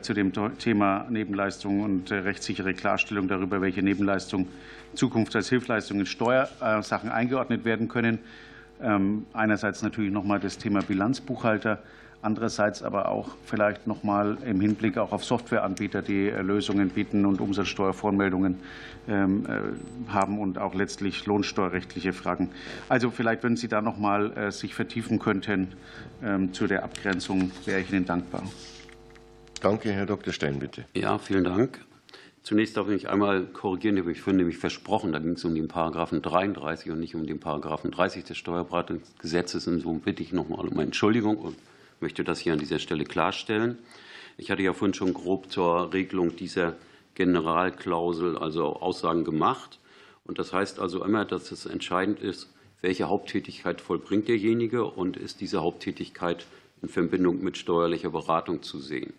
zu 0.00 0.12
dem 0.12 0.32
Thema 0.58 1.06
Nebenleistung 1.08 1.82
und 1.82 2.10
rechtssichere 2.10 2.74
Klarstellung 2.74 3.28
darüber, 3.28 3.60
welche 3.60 3.82
Nebenleistungen 3.82 4.48
Zukunft 4.94 5.36
als 5.36 5.48
Hilfsleistungen 5.48 6.00
in 6.00 6.06
Steuersachen 6.06 7.10
eingeordnet 7.10 7.64
werden 7.64 7.88
können. 7.88 8.18
Ähm, 8.82 9.26
einerseits 9.32 9.82
natürlich 9.82 10.12
nochmal 10.12 10.40
das 10.40 10.58
Thema 10.58 10.82
Bilanzbuchhalter 10.82 11.80
andererseits 12.22 12.82
aber 12.82 13.08
auch 13.08 13.30
vielleicht 13.44 13.86
noch 13.86 14.02
mal 14.02 14.38
im 14.44 14.60
Hinblick 14.60 14.98
auch 14.98 15.12
auf 15.12 15.24
Softwareanbieter, 15.24 16.02
die 16.02 16.28
äh, 16.28 16.42
Lösungen 16.42 16.90
bieten 16.90 17.24
und 17.24 17.40
Umsatzsteuervoranmeldungen 17.40 18.58
ähm, 19.08 19.46
äh, 19.46 20.10
haben 20.12 20.38
und 20.38 20.58
auch 20.58 20.74
letztlich 20.74 21.26
lohnsteuerrechtliche 21.26 22.12
Fragen. 22.12 22.50
Also 22.88 23.10
vielleicht, 23.10 23.44
wenn 23.44 23.56
Sie 23.56 23.68
da 23.68 23.80
noch 23.80 23.98
mal 23.98 24.36
äh, 24.36 24.50
sich 24.50 24.74
vertiefen 24.74 25.18
könnten 25.18 25.68
ähm, 26.22 26.52
zu 26.52 26.66
der 26.66 26.82
Abgrenzung, 26.82 27.52
wäre 27.64 27.80
ich 27.80 27.92
Ihnen 27.92 28.04
dankbar. 28.04 28.42
Danke, 29.60 29.90
Herr 29.92 30.06
Dr. 30.06 30.32
Stein, 30.32 30.58
bitte. 30.58 30.84
Ja, 30.94 31.18
vielen 31.18 31.44
Dank. 31.44 31.84
Zunächst 32.42 32.76
darf 32.76 32.88
ich 32.88 33.08
einmal 33.08 33.44
korrigieren, 33.44 33.96
ich 34.08 34.22
finde 34.22 34.38
nämlich 34.38 34.58
versprochen, 34.58 35.12
da 35.12 35.18
ging 35.18 35.32
es 35.32 35.44
um 35.44 35.54
den 35.54 35.68
Paragraphen 35.68 36.22
33 36.22 36.90
und 36.90 37.00
nicht 37.00 37.14
um 37.14 37.26
den 37.26 37.40
Paragraphen 37.40 37.90
30 37.90 38.24
des 38.24 38.38
Steuerberatungsgesetzes. 38.38 39.66
Insofern 39.66 40.00
bitte 40.00 40.22
ich 40.22 40.32
noch 40.32 40.48
mal 40.48 40.66
um 40.66 40.78
Entschuldigung 40.78 41.36
und 41.36 41.56
möchte 42.00 42.24
das 42.24 42.38
hier 42.38 42.52
an 42.52 42.58
dieser 42.58 42.78
Stelle 42.78 43.04
klarstellen. 43.04 43.78
Ich 44.36 44.50
hatte 44.50 44.62
ja 44.62 44.72
vorhin 44.72 44.94
schon 44.94 45.12
grob 45.12 45.50
zur 45.50 45.92
Regelung 45.92 46.36
dieser 46.36 46.76
Generalklausel, 47.14 48.38
also 48.38 48.76
Aussagen 48.76 49.24
gemacht. 49.24 49.80
Und 50.24 50.38
das 50.38 50.52
heißt 50.52 50.78
also 50.78 51.04
immer, 51.04 51.24
dass 51.24 51.50
es 51.50 51.66
entscheidend 51.66 52.20
ist, 52.20 52.48
welche 52.80 53.08
Haupttätigkeit 53.08 53.80
vollbringt 53.80 54.28
derjenige 54.28 54.84
und 54.84 55.16
ist 55.16 55.40
diese 55.40 55.60
Haupttätigkeit 55.60 56.46
in 56.80 56.88
Verbindung 56.88 57.42
mit 57.42 57.58
steuerlicher 57.58 58.10
Beratung 58.10 58.62
zu 58.62 58.78
sehen. 58.78 59.12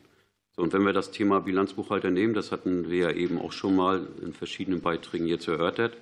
Und 0.59 0.73
wenn 0.73 0.85
wir 0.85 0.93
das 0.93 1.11
Thema 1.11 1.39
Bilanzbuchhalter 1.39 2.11
nehmen, 2.11 2.33
das 2.33 2.51
hatten 2.51 2.89
wir 2.89 2.97
ja 2.97 3.11
eben 3.11 3.39
auch 3.39 3.51
schon 3.51 3.75
mal 3.75 4.07
in 4.21 4.33
verschiedenen 4.33 4.81
Beiträgen 4.81 5.25
jetzt 5.25 5.47
erörtert, 5.47 5.97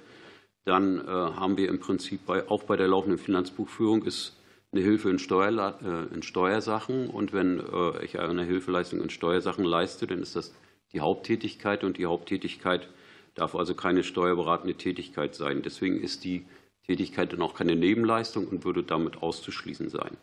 dann 0.65 0.99
äh, 0.99 1.07
haben 1.07 1.57
wir 1.57 1.69
im 1.69 1.79
Prinzip 1.79 2.25
bei, 2.25 2.47
auch 2.49 2.63
bei 2.63 2.75
der 2.75 2.87
laufenden 2.87 3.19
Finanzbuchführung 3.19 4.03
ist 4.03 4.35
eine 4.73 4.81
Hilfe 4.81 5.09
in, 5.09 5.19
Steuer, 5.19 5.79
äh, 5.81 6.13
in 6.13 6.23
Steuersachen. 6.23 7.09
Und 7.09 7.31
wenn 7.31 7.59
äh, 7.59 8.03
ich 8.03 8.19
eine 8.19 8.43
Hilfeleistung 8.43 9.01
in 9.01 9.09
Steuersachen 9.09 9.63
leiste, 9.63 10.07
dann 10.07 10.21
ist 10.21 10.35
das 10.35 10.53
die 10.91 10.99
Haupttätigkeit. 10.99 11.83
Und 11.83 11.97
die 11.97 12.05
Haupttätigkeit 12.05 12.89
darf 13.35 13.55
also 13.55 13.75
keine 13.75 14.03
steuerberatende 14.03 14.75
Tätigkeit 14.75 15.35
sein. 15.35 15.61
Deswegen 15.61 16.01
ist 16.01 16.23
die 16.25 16.45
Tätigkeit 16.85 17.31
dann 17.31 17.41
auch 17.41 17.53
keine 17.53 17.75
Nebenleistung 17.75 18.47
und 18.47 18.65
würde 18.65 18.83
damit 18.83 19.21
auszuschließen 19.21 19.89
sein. 19.89 20.17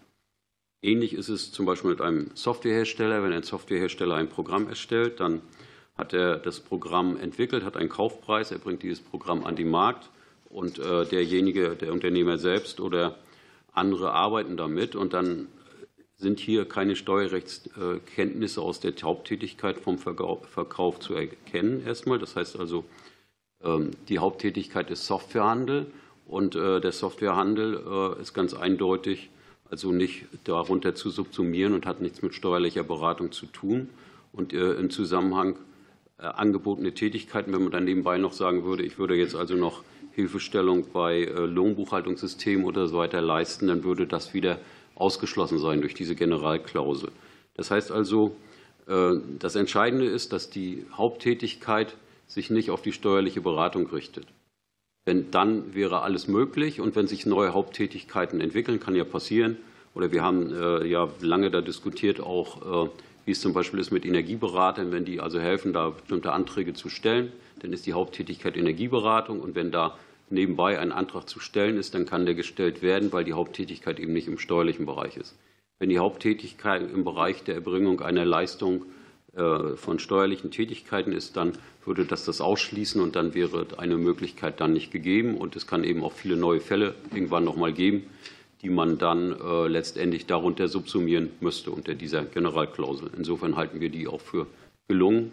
Ähnlich 0.84 1.14
ist 1.14 1.30
es 1.30 1.50
zum 1.50 1.64
Beispiel 1.64 1.92
mit 1.92 2.02
einem 2.02 2.30
Softwarehersteller. 2.34 3.22
Wenn 3.22 3.32
ein 3.32 3.42
Softwarehersteller 3.42 4.16
ein 4.16 4.28
Programm 4.28 4.68
erstellt, 4.68 5.18
dann 5.18 5.40
hat 5.96 6.12
er 6.12 6.36
das 6.36 6.60
Programm 6.60 7.16
entwickelt, 7.16 7.64
hat 7.64 7.78
einen 7.78 7.88
Kaufpreis, 7.88 8.50
er 8.50 8.58
bringt 8.58 8.82
dieses 8.82 9.00
Programm 9.00 9.44
an 9.44 9.56
den 9.56 9.70
Markt 9.70 10.10
und 10.50 10.78
äh, 10.78 11.06
derjenige, 11.06 11.70
der 11.70 11.90
Unternehmer 11.90 12.36
selbst 12.36 12.80
oder 12.80 13.16
andere 13.72 14.12
arbeiten 14.12 14.58
damit 14.58 14.94
und 14.94 15.14
dann 15.14 15.48
sind 16.16 16.38
hier 16.38 16.66
keine 16.66 16.96
Steuerrechtskenntnisse 16.96 18.60
aus 18.60 18.80
der 18.80 18.92
Haupttätigkeit 19.02 19.78
vom 19.78 19.96
Verkauf 19.98 21.00
zu 21.00 21.14
erkennen 21.14 21.82
erstmal. 21.86 22.18
Das 22.18 22.36
heißt 22.36 22.60
also, 22.60 22.84
ähm, 23.62 23.92
die 24.10 24.18
Haupttätigkeit 24.18 24.90
ist 24.90 25.06
Softwarehandel 25.06 25.86
und 26.26 26.56
äh, 26.56 26.82
der 26.82 26.92
Softwarehandel 26.92 28.16
äh, 28.18 28.20
ist 28.20 28.34
ganz 28.34 28.52
eindeutig 28.52 29.30
also 29.70 29.92
nicht 29.92 30.26
darunter 30.44 30.94
zu 30.94 31.10
subsumieren 31.10 31.72
und 31.74 31.86
hat 31.86 32.00
nichts 32.00 32.22
mit 32.22 32.34
steuerlicher 32.34 32.84
Beratung 32.84 33.32
zu 33.32 33.46
tun. 33.46 33.88
Und 34.32 34.52
äh, 34.52 34.72
im 34.74 34.90
Zusammenhang 34.90 35.56
angebotene 36.18 36.92
Tätigkeiten, 36.94 37.52
wenn 37.52 37.62
man 37.62 37.72
dann 37.72 37.84
nebenbei 37.84 38.18
noch 38.18 38.32
sagen 38.32 38.64
würde, 38.64 38.84
ich 38.84 38.98
würde 38.98 39.14
jetzt 39.14 39.34
also 39.34 39.54
noch 39.54 39.82
Hilfestellung 40.12 40.86
bei 40.92 41.22
äh, 41.22 41.46
Lohnbuchhaltungssystemen 41.46 42.64
oder 42.64 42.86
so 42.86 42.98
weiter 42.98 43.20
leisten, 43.20 43.66
dann 43.66 43.82
würde 43.82 44.06
das 44.06 44.32
wieder 44.32 44.58
ausgeschlossen 44.94 45.58
sein 45.58 45.80
durch 45.80 45.94
diese 45.94 46.14
Generalklausel. 46.14 47.10
Das 47.54 47.70
heißt 47.70 47.90
also, 47.90 48.36
äh, 48.86 49.10
das 49.38 49.56
Entscheidende 49.56 50.06
ist, 50.06 50.32
dass 50.32 50.50
die 50.50 50.86
Haupttätigkeit 50.92 51.96
sich 52.28 52.50
nicht 52.50 52.70
auf 52.70 52.82
die 52.82 52.92
steuerliche 52.92 53.40
Beratung 53.40 53.88
richtet. 53.88 54.26
Denn 55.06 55.30
dann 55.30 55.74
wäre 55.74 56.02
alles 56.02 56.28
möglich 56.28 56.80
und 56.80 56.96
wenn 56.96 57.06
sich 57.06 57.26
neue 57.26 57.52
Haupttätigkeiten 57.52 58.40
entwickeln, 58.40 58.80
kann 58.80 58.94
ja 58.94 59.04
passieren. 59.04 59.58
Oder 59.94 60.12
wir 60.12 60.22
haben 60.22 60.52
äh, 60.52 60.86
ja 60.86 61.08
lange 61.20 61.50
da 61.50 61.60
diskutiert, 61.60 62.20
auch 62.20 62.88
wie 63.24 63.32
es 63.32 63.40
zum 63.40 63.52
Beispiel 63.52 63.80
ist 63.80 63.90
mit 63.90 64.04
Energieberatern, 64.04 64.92
wenn 64.92 65.04
die 65.04 65.20
also 65.20 65.40
helfen, 65.40 65.72
da 65.72 65.90
bestimmte 65.90 66.32
Anträge 66.32 66.74
zu 66.74 66.88
stellen, 66.88 67.32
dann 67.60 67.72
ist 67.72 67.86
die 67.86 67.94
Haupttätigkeit 67.94 68.56
Energieberatung 68.56 69.40
und 69.40 69.54
wenn 69.54 69.70
da 69.70 69.96
nebenbei 70.30 70.78
ein 70.78 70.92
Antrag 70.92 71.28
zu 71.28 71.40
stellen 71.40 71.76
ist, 71.76 71.94
dann 71.94 72.06
kann 72.06 72.26
der 72.26 72.34
gestellt 72.34 72.82
werden, 72.82 73.12
weil 73.12 73.24
die 73.24 73.32
Haupttätigkeit 73.32 74.00
eben 74.00 74.12
nicht 74.12 74.28
im 74.28 74.38
steuerlichen 74.38 74.86
Bereich 74.86 75.16
ist. 75.16 75.36
Wenn 75.78 75.88
die 75.88 75.98
Haupttätigkeit 75.98 76.82
im 76.90 77.04
Bereich 77.04 77.44
der 77.44 77.56
Erbringung 77.56 78.00
einer 78.00 78.24
Leistung 78.24 78.82
äh, 78.82 78.84
von 79.34 79.98
steuerlichen 79.98 80.50
Tätigkeiten 80.50 81.12
ist, 81.12 81.36
dann 81.36 81.52
würde 81.84 82.04
das 82.04 82.24
das 82.24 82.40
ausschließen 82.40 83.00
und 83.00 83.16
dann 83.16 83.34
wäre 83.34 83.66
eine 83.76 83.96
Möglichkeit 83.96 84.60
dann 84.60 84.72
nicht 84.72 84.90
gegeben. 84.90 85.36
Und 85.36 85.56
es 85.56 85.66
kann 85.66 85.84
eben 85.84 86.04
auch 86.04 86.12
viele 86.12 86.36
neue 86.36 86.60
Fälle 86.60 86.94
irgendwann 87.12 87.44
noch 87.44 87.56
mal 87.56 87.72
geben, 87.72 88.04
die 88.62 88.70
man 88.70 88.98
dann 88.98 89.38
äh, 89.38 89.66
letztendlich 89.68 90.26
darunter 90.26 90.68
subsumieren 90.68 91.30
müsste 91.40 91.70
unter 91.70 91.94
dieser 91.94 92.24
Generalklausel. 92.24 93.10
Insofern 93.16 93.56
halten 93.56 93.80
wir 93.80 93.90
die 93.90 94.06
auch 94.06 94.20
für 94.20 94.46
gelungen. 94.88 95.32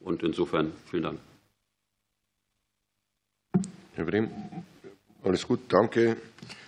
Und 0.00 0.22
insofern 0.22 0.72
vielen 0.90 1.04
Dank. 1.04 1.18
Herr 3.94 4.04
Brehm, 4.04 4.30
alles 5.22 5.46
gut, 5.46 5.60
danke. 5.68 6.16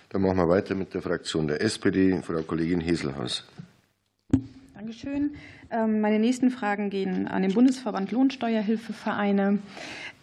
Dann 0.09 0.21
machen 0.21 0.37
wir 0.37 0.47
weiter 0.47 0.75
mit 0.75 0.93
der 0.93 1.01
Fraktion 1.01 1.47
der 1.47 1.61
SPD, 1.61 2.21
Frau 2.21 2.41
Kollegin 2.43 2.79
Heselhaus. 2.79 3.43
Dankeschön. 4.73 5.35
Ähm, 5.71 6.01
meine 6.01 6.19
nächsten 6.19 6.51
Fragen 6.51 6.89
gehen 6.89 7.27
an 7.27 7.41
den 7.41 7.53
Bundesverband 7.53 8.11
Lohnsteuerhilfevereine. 8.11 9.59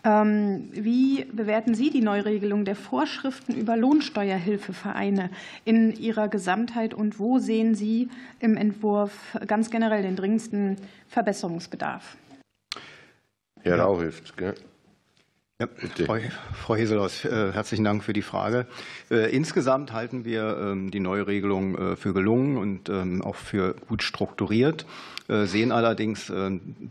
Ähm, 0.05 0.69
wie 0.73 1.25
bewerten 1.33 1.75
Sie 1.75 1.91
die 1.91 2.01
Neuregelung 2.01 2.65
der 2.65 2.75
Vorschriften 2.75 3.55
über 3.55 3.77
Lohnsteuerhilfevereine 3.77 5.31
in 5.65 5.93
ihrer 5.97 6.29
Gesamtheit 6.29 6.93
und 6.93 7.19
wo 7.19 7.39
sehen 7.39 7.75
Sie 7.75 8.09
im 8.41 8.57
Entwurf 8.57 9.39
ganz 9.47 9.71
generell 9.71 10.03
den 10.03 10.17
dringendsten 10.17 10.77
Verbesserungsbedarf? 11.07 12.17
Herr 13.61 13.79
Rauhilft? 13.79 14.35
Ja, 15.63 15.69
Frau, 16.07 16.17
Frau 16.55 16.75
Heselhaus, 16.75 17.25
äh, 17.25 17.53
herzlichen 17.53 17.85
Dank 17.85 18.03
für 18.03 18.13
die 18.13 18.23
Frage. 18.23 18.67
Äh, 19.13 19.33
insgesamt 19.33 19.93
halten 19.93 20.25
wir 20.25 20.59
ähm, 20.61 20.91
die 20.91 20.99
neue 20.99 21.29
Regelung 21.29 21.79
äh, 21.79 21.97
für 21.97 22.13
gelungen 22.13 22.57
und 22.57 22.89
ähm, 22.89 23.23
auch 23.23 23.37
für 23.37 23.77
gut 23.89 24.03
strukturiert, 24.03 24.87
sehen 25.29 25.71
allerdings 25.73 26.31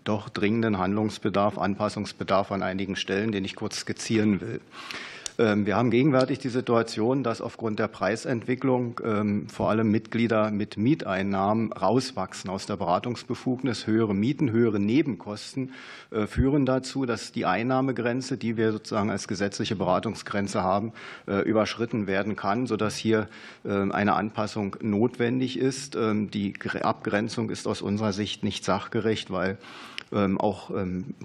doch 0.05 0.29
dringenden 0.29 0.79
Handlungsbedarf, 0.79 1.59
Anpassungsbedarf 1.59 2.51
an 2.51 2.63
einigen 2.63 2.95
Stellen, 2.95 3.31
den 3.33 3.43
ich 3.45 3.55
kurz 3.55 3.81
skizzieren 3.81 4.41
will. 4.41 4.61
Ähm, 5.37 5.65
wir 5.65 5.75
haben 5.75 5.91
gegenwärtig 5.91 6.39
die 6.39 6.49
Situation, 6.49 7.23
dass 7.23 7.41
aufgrund 7.41 7.79
der 7.79 7.87
Preisentwicklung 7.87 8.99
ähm, 9.03 9.47
vor 9.49 9.69
allem 9.69 9.89
Mitglieder 9.91 10.51
mit 10.51 10.77
Mieteinnahmen 10.77 11.71
rauswachsen 11.73 12.49
aus 12.49 12.65
der 12.65 12.77
Beratungsbefugnis. 12.77 13.87
Höhere 13.87 14.13
Mieten, 14.13 14.51
höhere 14.51 14.79
Nebenkosten 14.79 15.73
äh, 16.11 16.27
führen 16.27 16.65
dazu, 16.65 17.05
dass 17.05 17.31
die 17.31 17.45
Einnahmegrenze, 17.45 18.37
die 18.37 18.57
wir 18.57 18.71
sozusagen 18.71 19.09
als 19.09 19.27
gesetzliche 19.27 19.75
Beratungsgrenze 19.75 20.61
haben, 20.63 20.93
äh, 21.27 21.41
überschritten 21.41 22.07
werden 22.07 22.35
kann, 22.35 22.67
sodass 22.67 22.97
hier 22.97 23.27
ähm, 23.65 23.91
eine 23.91 24.13
Anpassung 24.13 24.75
notwendig 24.81 25.57
ist. 25.57 25.95
Die 25.95 26.53
Abgrenzung 26.81 27.49
ist 27.49 27.67
aus 27.67 27.81
unserer 27.81 28.13
Sicht 28.13 28.43
nicht 28.43 28.63
sachgerecht, 28.63 29.31
weil 29.31 29.57
auch 30.11 30.71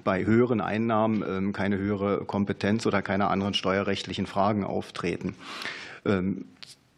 bei 0.04 0.24
höheren 0.24 0.60
Einnahmen 0.60 1.52
keine 1.52 1.76
höhere 1.76 2.24
Kompetenz 2.24 2.86
oder 2.86 3.02
keine 3.02 3.28
anderen 3.28 3.54
steuerrechtlichen 3.54 4.26
Fragen 4.26 4.64
auftreten. 4.64 5.34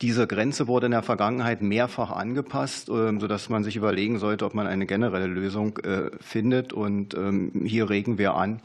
Diese 0.01 0.27
Grenze 0.27 0.69
wurde 0.69 0.87
in 0.87 0.93
der 0.93 1.03
Vergangenheit 1.03 1.63
mehrfach 1.63 2.11
angepasst, 2.11 2.87
sodass 2.87 3.49
man 3.49 3.65
sich 3.65 3.77
überlegen 3.77 4.19
sollte, 4.19 4.45
ob 4.45 4.55
man 4.55 4.67
eine 4.67 4.87
generelle 4.87 5.27
Lösung 5.27 5.79
äh, 5.79 6.11
findet. 6.21 6.73
Und 6.73 7.17
hier 7.65 7.89
regen 7.91 8.19
wir 8.19 8.35
an 8.35 8.61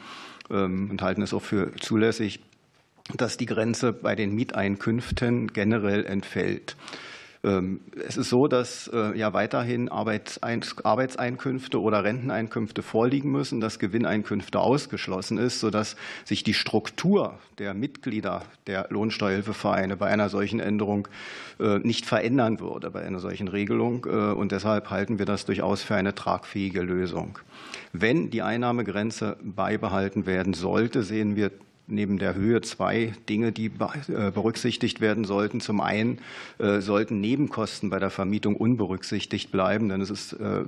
und 0.50 1.02
halten 1.02 1.22
es 1.22 1.34
auch 1.34 1.42
für 1.42 1.74
zulässig, 1.78 2.42
dass 3.18 3.38
die 3.38 3.46
Grenze 3.46 3.94
bei 3.94 4.16
den 4.16 4.36
Mieteinkünften 4.36 5.48
generell 5.54 6.06
entfällt. 6.06 6.76
Ähm, 7.44 7.82
es 8.08 8.16
ist 8.16 8.30
so, 8.30 8.48
dass 8.48 8.90
äh, 8.94 9.18
ja 9.18 9.34
weiterhin 9.34 9.90
Arbeitseinkünfte 9.90 11.82
oder 11.82 12.04
Renteneinkünfte 12.04 12.82
vorliegen 12.82 13.32
müssen, 13.32 13.60
dass 13.60 13.80
Gewinneinkünfte 13.80 14.60
ausgeschlossen 14.60 15.38
ist, 15.38 15.60
sodass 15.60 15.98
sich 16.24 16.44
die 16.44 16.54
Struktur 16.54 17.38
der 17.58 17.74
Mitglieder 17.74 18.44
der 18.68 18.88
Lohnsteuerhilfevereine 18.90 19.98
bei 19.98 20.08
einer 20.08 20.30
solchen 20.30 20.62
Änderung 20.62 21.10
äh, 21.60 21.80
nicht 21.80 22.06
verändern 22.06 22.62
würde, 22.62 22.90
bei 22.92 23.02
einer 23.02 23.20
solchen 23.20 23.50
Regelung. 23.50 24.06
Äh, 24.06 24.10
und 24.10 24.54
deshalb 24.54 24.90
halten 24.90 25.20
wir 25.20 25.26
das 25.26 25.46
durchaus 25.46 25.84
für 25.84 25.96
eine 25.96 26.16
tragfähige 26.16 26.82
Lösung. 26.82 27.40
Wenn 27.92 28.30
die 28.30 28.42
Einnahmegrenze 28.42 29.38
beibehalten 29.42 30.26
werden 30.26 30.54
sollte, 30.54 31.04
sehen 31.04 31.36
wir 31.36 31.52
neben 31.88 32.18
der 32.18 32.36
Höhe 32.36 32.62
zwei 32.62 33.14
Dinge, 33.30 33.52
die 33.52 33.66
äh, 33.66 34.32
berücksichtigt 34.32 35.02
werden 35.02 35.26
sollten. 35.26 35.60
Zum 35.60 35.82
einen 35.82 36.20
äh, 36.60 36.80
sollten 36.80 37.20
Nebenkosten 37.20 37.90
bei 37.90 38.00
der 38.00 38.10
Vermietung 38.10 38.56
unberücksichtigt 38.56 39.52
bleiben, 39.52 39.90
denn 39.90 40.02
es 40.02 40.10
ist 40.10 40.34
äh, 40.34 40.64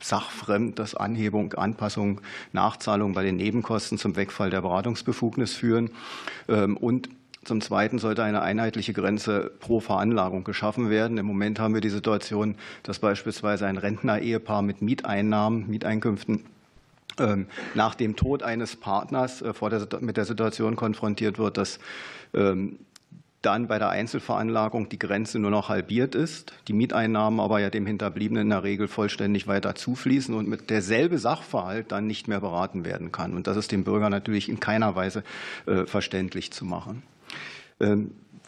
sachfremd, 0.00 0.78
dass 0.78 0.94
Anhebung, 0.94 1.54
Anpassung, 1.54 2.20
Nachzahlung 2.52 3.14
bei 3.14 3.22
den 3.22 3.36
Nebenkosten 3.36 3.98
zum 3.98 4.16
Wegfall 4.16 4.50
der 4.50 4.62
Beratungsbefugnis 4.62 5.54
führen. 5.54 5.90
Ähm, 6.48 6.76
und 6.76 7.08
zum 7.44 7.60
Zweiten 7.60 8.00
sollte 8.00 8.24
eine 8.24 8.42
einheitliche 8.42 8.92
Grenze 8.92 9.52
pro 9.60 9.78
Veranlagung 9.78 10.42
geschaffen 10.42 10.90
werden. 10.90 11.16
Im 11.16 11.26
Moment 11.26 11.60
haben 11.60 11.74
wir 11.74 11.80
die 11.80 11.90
Situation, 11.90 12.56
dass 12.82 12.98
beispielsweise 12.98 13.66
ein 13.66 13.76
Rentner-Ehepaar 13.76 14.62
mit 14.62 14.82
Mieteinnahmen, 14.82 15.68
Mieteinkünften 15.68 16.44
nach 17.74 17.94
dem 17.94 18.16
Tod 18.16 18.42
eines 18.42 18.76
Partners 18.76 19.42
äh, 19.42 19.52
mit 20.00 20.16
der 20.16 20.24
Situation 20.24 20.76
konfrontiert 20.76 21.38
wird, 21.38 21.56
dass 21.56 21.78
ähm, 22.34 22.78
dann 23.42 23.68
bei 23.68 23.78
der 23.78 23.90
Einzelveranlagung 23.90 24.88
die 24.88 24.98
Grenze 24.98 25.38
nur 25.38 25.50
noch 25.52 25.68
halbiert 25.68 26.14
ist, 26.14 26.52
die 26.66 26.72
Mieteinnahmen 26.72 27.38
aber 27.38 27.60
ja 27.60 27.70
dem 27.70 27.86
Hinterbliebenen 27.86 28.42
in 28.44 28.50
der 28.50 28.64
Regel 28.64 28.88
vollständig 28.88 29.46
weiter 29.46 29.76
zufließen 29.76 30.34
und 30.34 30.48
mit 30.48 30.68
derselbe 30.68 31.18
Sachverhalt 31.18 31.92
dann 31.92 32.08
nicht 32.08 32.26
mehr 32.26 32.40
beraten 32.40 32.84
werden 32.84 33.12
kann. 33.12 33.34
Und 33.34 33.46
das 33.46 33.56
ist 33.56 33.70
dem 33.70 33.84
Bürger 33.84 34.10
natürlich 34.10 34.48
in 34.48 34.58
keiner 34.58 34.96
Weise 34.96 35.22
äh, 35.66 35.86
verständlich 35.86 36.50
zu 36.50 36.64
machen. 36.64 37.04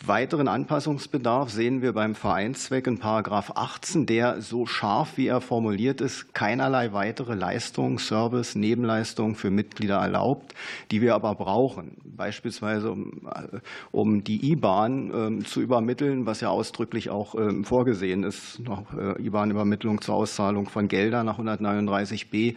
Weiteren 0.07 0.47
Anpassungsbedarf 0.47 1.51
sehen 1.51 1.83
wir 1.83 1.93
beim 1.93 2.15
Vereinszweck 2.15 2.87
in 2.87 2.99
Paragraph 2.99 3.53
18, 3.57 4.07
der 4.07 4.41
so 4.41 4.65
scharf 4.65 5.17
wie 5.17 5.27
er 5.27 5.41
formuliert 5.41 6.01
ist, 6.01 6.33
keinerlei 6.35 6.93
weitere 6.93 7.35
Leistung, 7.35 7.99
Service, 7.99 8.55
Nebenleistung 8.55 9.35
für 9.35 9.51
Mitglieder 9.51 9.97
erlaubt, 9.97 10.55
die 10.93 11.03
wir 11.03 11.17
aber 11.17 11.35
brauchen, 11.35 11.97
beispielsweise 12.05 12.93
um, 12.93 13.23
äh, 13.27 13.59
um 13.91 14.23
die 14.23 14.53
IBAN 14.53 15.11
ähm, 15.13 15.45
zu 15.45 15.61
übermitteln, 15.61 16.27
was 16.27 16.41
ja 16.41 16.49
ausdrücklich 16.49 17.11
auch 17.11 17.35
ähm, 17.35 17.65
vorgesehen 17.65 18.23
ist, 18.23 18.61
noch 18.61 18.85
äh, 18.97 19.21
IBAN-Übermittlung 19.21 20.01
zur 20.01 20.15
Auszahlung 20.15 20.69
von 20.69 20.87
Geldern 20.87 21.27
nach 21.27 21.41
139b, 21.41 22.55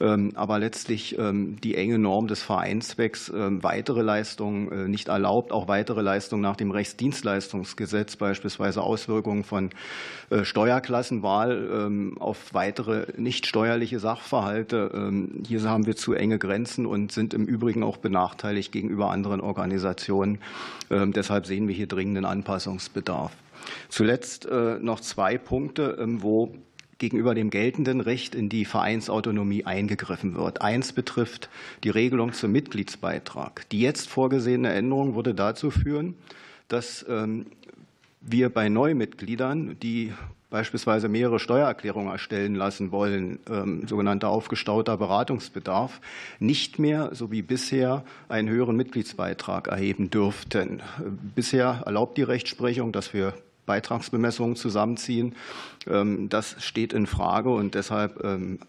ähm, 0.00 0.32
aber 0.34 0.58
letztlich 0.58 1.16
die 1.16 1.74
enge 1.76 1.98
Norm 1.98 2.26
des 2.26 2.42
Vereinszwecks 2.42 3.32
weitere 3.32 4.02
Leistungen 4.02 4.72
äh, 4.72 4.88
nicht 4.88 5.08
erlaubt, 5.08 5.52
auch 5.52 5.68
weitere 5.68 6.02
Leistungen 6.02 6.42
nach 6.42 6.56
dem 6.56 6.70
Rechtsdienstleistungsgesetz, 6.74 8.16
beispielsweise 8.16 8.82
Auswirkungen 8.82 9.44
von 9.44 9.70
äh, 10.30 10.44
Steuerklassenwahl 10.44 11.68
ähm, 11.72 12.18
auf 12.18 12.52
weitere 12.52 13.06
nicht 13.16 13.46
steuerliche 13.46 13.98
Sachverhalte. 13.98 14.90
Ähm, 14.94 15.42
hier 15.46 15.62
haben 15.62 15.86
wir 15.86 15.96
zu 15.96 16.12
enge 16.12 16.38
Grenzen 16.38 16.86
und 16.86 17.12
sind 17.12 17.34
im 17.34 17.46
Übrigen 17.46 17.82
auch 17.82 17.96
benachteiligt 17.96 18.72
gegenüber 18.72 19.10
anderen 19.10 19.40
Organisationen. 19.40 20.38
Ähm, 20.90 21.12
deshalb 21.12 21.46
sehen 21.46 21.68
wir 21.68 21.74
hier 21.74 21.86
dringenden 21.86 22.24
Anpassungsbedarf. 22.24 23.32
Zuletzt 23.88 24.46
äh, 24.46 24.78
noch 24.78 25.00
zwei 25.00 25.38
Punkte, 25.38 25.96
wo 26.20 26.54
gegenüber 26.98 27.34
dem 27.34 27.50
geltenden 27.50 28.00
Recht 28.00 28.34
in 28.34 28.48
die 28.48 28.64
Vereinsautonomie 28.64 29.64
eingegriffen 29.64 30.34
wird. 30.34 30.62
Eins 30.62 30.92
betrifft 30.92 31.48
die 31.82 31.90
Regelung 31.90 32.32
zum 32.32 32.52
Mitgliedsbeitrag. 32.52 33.68
Die 33.70 33.80
jetzt 33.80 34.08
vorgesehene 34.08 34.72
Änderung 34.72 35.14
würde 35.14 35.34
dazu 35.34 35.70
führen, 35.70 36.14
dass 36.68 37.04
ähm, 37.08 37.46
wir 38.20 38.48
bei 38.48 38.68
Neumitgliedern, 38.68 39.76
die 39.80 40.12
beispielsweise 40.50 41.08
mehrere 41.08 41.40
Steuererklärungen 41.40 42.12
erstellen 42.12 42.54
lassen 42.54 42.92
wollen, 42.92 43.40
ähm, 43.50 43.88
sogenannter 43.88 44.28
aufgestauter 44.28 44.96
Beratungsbedarf, 44.96 46.00
nicht 46.38 46.78
mehr, 46.78 47.10
so 47.12 47.32
wie 47.32 47.42
bisher, 47.42 48.04
einen 48.28 48.48
höheren 48.48 48.76
Mitgliedsbeitrag 48.76 49.66
erheben 49.66 50.10
dürften. 50.10 50.80
Bisher 51.34 51.82
erlaubt 51.86 52.16
die 52.18 52.22
Rechtsprechung, 52.22 52.92
dass 52.92 53.12
wir 53.12 53.34
Beitragsbemessungen 53.66 54.54
zusammenziehen. 54.54 55.34
Ähm, 55.88 56.28
das 56.28 56.54
steht 56.60 56.92
in 56.92 57.08
Frage 57.08 57.50
und 57.50 57.74
deshalb 57.74 58.22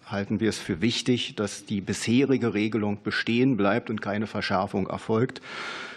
halten 0.08 0.39
wir 0.39 0.50
es 0.50 0.58
für 0.58 0.82
wichtig, 0.82 1.36
dass 1.36 1.66
die 1.66 1.82
bisherige 1.82 2.56
Regelung 2.56 3.04
bestehen 3.04 3.58
bleibt 3.58 3.91
und 3.91 4.02
keine 4.02 4.26
Verschärfung 4.26 4.88
erfolgt. 4.88 5.39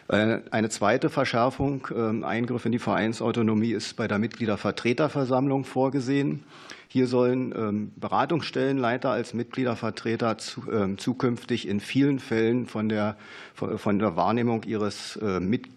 Äh, 0.08 0.40
eine 0.50 0.70
zweite 0.70 1.10
Verschärfung, 1.10 1.86
ähm, 1.94 2.24
Eingriff 2.24 2.64
in 2.64 2.72
die 2.72 2.78
Vereinsautonomie, 2.78 3.72
ist 3.72 3.94
bei 3.96 4.08
der 4.08 4.18
Mitgliedervertreterversammlung 4.18 5.64
vorgesehen. 5.64 6.44
Hier 6.90 7.06
sollen 7.06 7.52
ähm, 7.54 7.92
Beratungsstellenleiter 7.96 9.10
als 9.10 9.34
Mitgliedervertreter 9.34 10.38
ähm, 10.72 10.96
zukünftig 10.96 11.68
in 11.68 11.80
vielen 11.80 12.18
Fällen 12.18 12.64
von 12.64 12.88
der, 12.88 13.18
von 13.52 13.98
der 13.98 14.16
Wahrnehmung 14.16 14.62
ihres, 14.62 15.18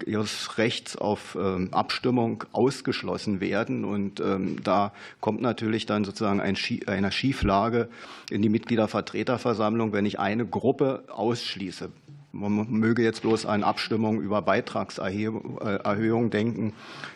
ihres 0.05 0.57
Rechts 0.57 0.95
auf 0.95 1.37
Abstimmung 1.71 2.45
ausgeschlossen 2.53 3.41
werden. 3.41 3.83
Und 3.83 4.23
da 4.63 4.93
kommt 5.19 5.41
natürlich 5.41 5.85
dann 5.85 6.05
sozusagen 6.05 6.39
ein, 6.39 6.55
eine 6.85 7.11
Schieflage 7.11 7.89
in 8.29 8.41
die 8.41 8.49
Mitgliedervertreterversammlung, 8.49 9.91
wenn 9.91 10.05
ich 10.05 10.19
eine 10.19 10.45
Gruppe 10.45 11.03
ausschließe. 11.09 11.89
Man 12.33 12.69
möge 12.69 13.03
jetzt 13.03 13.23
bloß 13.23 13.45
an 13.45 13.63
Abstimmung 13.63 14.21
über 14.21 14.41
Beitragserhöhung 14.41 16.29
denken. 16.29 16.73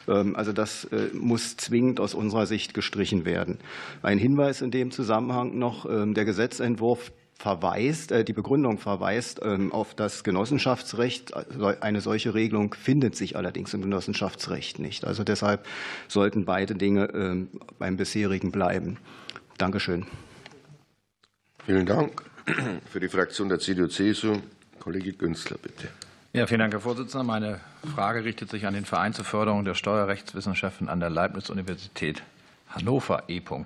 Ähm, 0.08 0.36
also 0.36 0.52
das 0.52 0.86
äh, 0.86 1.10
muss 1.14 1.56
zwingend 1.56 2.00
aus 2.00 2.14
unserer 2.14 2.46
Sicht 2.46 2.74
gestrichen 2.74 3.24
werden. 3.26 3.60
Ein 4.02 4.18
Hinweis 4.18 4.62
in 4.62 4.72
dem 4.72 4.92
Zusammenhang 4.92 5.58
noch, 5.58 5.86
ähm, 5.86 6.14
der 6.14 6.26
Gesetzentwurf 6.26 7.14
verweist, 7.38 8.12
äh, 8.12 8.26
die 8.26 8.34
Begründung 8.34 8.78
verweist 8.78 9.40
ähm, 9.42 9.72
auf 9.72 9.94
das 9.94 10.26
Genossenschaftsrecht. 10.26 11.34
Eine 11.82 12.02
solche 12.02 12.34
Regelung 12.34 12.74
findet 12.74 13.16
sich 13.16 13.38
allerdings 13.38 13.74
im 13.74 13.82
Genossenschaftsrecht 13.82 14.80
nicht. 14.80 15.06
Also 15.06 15.24
deshalb 15.24 15.66
sollten 16.10 16.44
beide 16.44 16.76
Dinge 16.76 17.48
beim 17.80 17.98
bisherigen 17.98 18.52
bleiben. 18.52 18.98
Dankeschön. 19.58 20.06
Vielen 21.66 21.86
Dank. 21.86 22.24
Für 22.92 23.00
die 23.00 23.08
Fraktion 23.08 23.50
der 23.50 23.60
CDU-CSU 23.60 24.40
Kollege 24.86 25.14
Günzler, 25.14 25.58
bitte. 25.58 25.88
Ja, 26.32 26.46
vielen 26.46 26.60
Dank, 26.60 26.72
Herr 26.72 26.80
Vorsitzender. 26.80 27.24
Meine 27.24 27.60
Frage 27.96 28.24
richtet 28.24 28.52
sich 28.52 28.68
an 28.68 28.76
den 28.76 28.86
Verein 28.86 29.16
zur 29.16 29.26
Förderung 29.26 29.66
der 29.66 29.74
Steuerrechtswissenschaften 29.74 30.90
an 30.90 31.00
der 31.00 31.10
Leibniz-Universität 31.10 32.22
Hannover 32.70 33.24
E.V. 33.28 33.66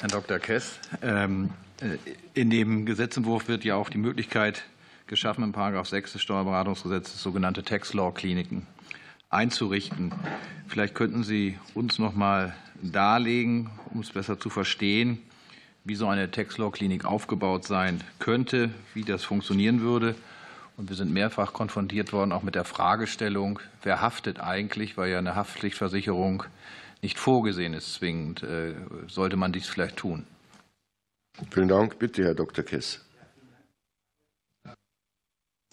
Herr 0.00 0.08
Dr. 0.08 0.40
Kess, 0.40 0.80
ähm, 1.00 1.50
äh, 1.80 1.96
in 2.34 2.50
dem 2.50 2.86
Gesetzentwurf 2.86 3.46
wird 3.46 3.62
ja 3.62 3.76
auch 3.76 3.88
die 3.88 3.98
Möglichkeit 3.98 4.64
geschaffen, 5.06 5.44
in§ 5.44 5.52
6 5.84 6.14
des 6.14 6.22
Steuerberatungsgesetzes 6.22 7.22
sogenannte 7.22 7.62
Tax-Law-Kliniken 7.62 8.66
einzurichten. 9.30 10.12
Vielleicht 10.66 10.96
könnten 10.96 11.22
Sie 11.22 11.56
uns 11.72 12.00
noch 12.00 12.16
mal 12.16 12.56
darlegen, 12.82 13.70
um 13.92 14.00
es 14.00 14.10
besser 14.10 14.40
zu 14.40 14.50
verstehen, 14.50 15.22
wie 15.84 15.94
so 15.94 16.08
eine 16.08 16.30
Tax-Law-Klinik 16.30 17.04
aufgebaut 17.04 17.64
sein 17.64 18.02
könnte, 18.18 18.70
wie 18.94 19.04
das 19.04 19.22
funktionieren 19.22 19.82
würde 19.82 20.14
Und 20.76 20.88
wir 20.88 20.96
sind 20.96 21.12
mehrfach 21.12 21.52
konfrontiert 21.52 22.12
worden, 22.12 22.32
auch 22.32 22.42
mit 22.42 22.56
der 22.56 22.64
Fragestellung, 22.64 23.60
wer 23.82 24.00
haftet 24.00 24.40
eigentlich, 24.40 24.96
weil 24.96 25.10
ja 25.10 25.18
eine 25.18 25.36
Haftpflichtversicherung 25.36 26.44
nicht 27.02 27.18
vorgesehen 27.18 27.74
ist 27.74 27.94
zwingend. 27.94 28.42
Äh, 28.42 28.74
sollte 29.06 29.36
man 29.36 29.52
dies 29.52 29.68
vielleicht 29.68 29.96
tun? 29.96 30.26
Vielen 31.50 31.68
Dank. 31.68 31.98
Bitte, 31.98 32.24
Herr 32.24 32.34
Dr. 32.34 32.64
Kess. 32.64 33.04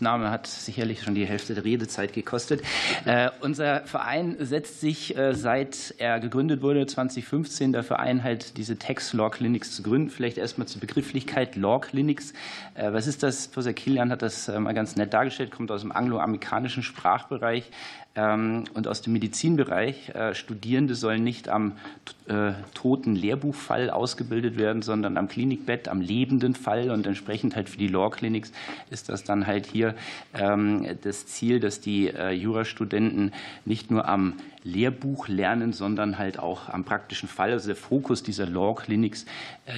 Name 0.01 0.31
hat 0.31 0.47
sicherlich 0.47 1.03
schon 1.03 1.15
die 1.15 1.25
Hälfte 1.25 1.53
der 1.53 1.63
Redezeit 1.63 2.13
gekostet. 2.13 2.61
Äh, 3.05 3.29
unser 3.41 3.81
Verein 3.81 4.35
setzt 4.39 4.81
sich, 4.81 5.17
äh, 5.17 5.33
seit 5.33 5.95
er 5.97 6.19
gegründet 6.19 6.61
wurde, 6.61 6.85
2015, 6.85 7.73
dafür 7.73 7.99
ein, 7.99 8.23
halt 8.23 8.57
diese 8.57 8.77
Tax 8.77 9.13
Law 9.13 9.29
Clinics 9.29 9.75
zu 9.75 9.83
gründen. 9.83 10.09
Vielleicht 10.09 10.37
erstmal 10.37 10.67
zur 10.67 10.81
Begrifflichkeit 10.81 11.55
Law 11.55 11.79
Clinics. 11.79 12.33
Äh, 12.73 12.93
was 12.93 13.07
ist 13.07 13.23
das? 13.23 13.47
Professor 13.47 13.73
Kilian 13.73 14.11
hat 14.11 14.21
das 14.21 14.47
äh, 14.47 14.59
mal 14.59 14.73
ganz 14.73 14.95
nett 14.95 15.13
dargestellt, 15.13 15.51
kommt 15.51 15.71
aus 15.71 15.81
dem 15.81 15.91
angloamerikanischen 15.91 16.83
Sprachbereich. 16.83 17.69
Ähm, 18.13 18.65
und 18.73 18.89
aus 18.89 19.01
dem 19.01 19.13
Medizinbereich. 19.13 20.09
Äh, 20.09 20.35
Studierende 20.35 20.95
sollen 20.95 21.23
nicht 21.23 21.47
am 21.47 21.77
äh, 22.27 22.51
toten 22.73 23.15
Lehrbuchfall 23.15 23.89
ausgebildet 23.89 24.57
werden, 24.57 24.81
sondern 24.81 25.15
am 25.15 25.29
Klinikbett, 25.29 25.87
am 25.87 26.01
lebenden 26.01 26.53
Fall. 26.53 26.91
Und 26.91 27.07
entsprechend 27.07 27.55
halt 27.55 27.69
für 27.69 27.77
die 27.77 27.87
Law 27.87 28.09
Clinics 28.09 28.51
ist 28.89 29.07
das 29.07 29.23
dann 29.23 29.47
halt 29.47 29.65
hier 29.65 29.95
ähm, 30.33 30.85
das 31.03 31.25
Ziel, 31.27 31.61
dass 31.61 31.79
die 31.79 32.09
äh, 32.09 32.31
Jurastudenten 32.31 33.31
nicht 33.63 33.91
nur 33.91 34.09
am 34.09 34.33
Lehrbuch 34.65 35.29
lernen, 35.29 35.71
sondern 35.71 36.17
halt 36.17 36.37
auch 36.37 36.67
am 36.67 36.83
praktischen 36.83 37.29
Fall. 37.29 37.51
Also 37.51 37.67
der 37.67 37.77
Fokus 37.77 38.23
dieser 38.23 38.45
Law 38.45 38.75
Clinics, 38.75 39.25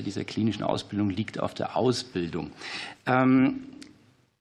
dieser 0.06 0.26
klinischen 0.26 0.64
Ausbildung 0.64 1.10
liegt 1.10 1.40
auf 1.40 1.54
der 1.54 1.78
Ausbildung. 1.78 2.52
Ähm, 3.06 3.62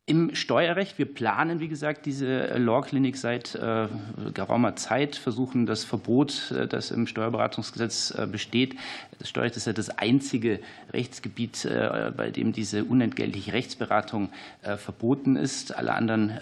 im 0.04 0.34
Steuerrecht, 0.34 0.98
wir 0.98 1.06
planen, 1.06 1.60
wie 1.60 1.68
gesagt, 1.68 2.06
diese 2.06 2.58
Law 2.58 2.82
Clinic 2.82 3.16
seit 3.16 3.54
äh, 3.54 3.86
geraumer 4.34 4.74
Zeit, 4.74 5.14
versuchen 5.14 5.64
das 5.64 5.84
Verbot, 5.84 6.50
äh, 6.50 6.66
das 6.66 6.90
im 6.90 7.06
Steuerberatungsgesetz 7.06 8.12
äh, 8.18 8.26
besteht. 8.26 8.74
Das 9.20 9.28
Steuerrecht 9.28 9.56
ist 9.56 9.68
ja 9.68 9.72
das 9.72 9.90
einzige 9.90 10.58
Rechtsgebiet, 10.92 11.68
bei 12.16 12.32
dem 12.32 12.52
diese 12.52 12.84
unentgeltliche 12.84 13.52
Rechtsberatung 13.52 14.30
verboten 14.62 15.36
ist. 15.36 15.76
Alle 15.76 15.94
anderen 15.94 16.32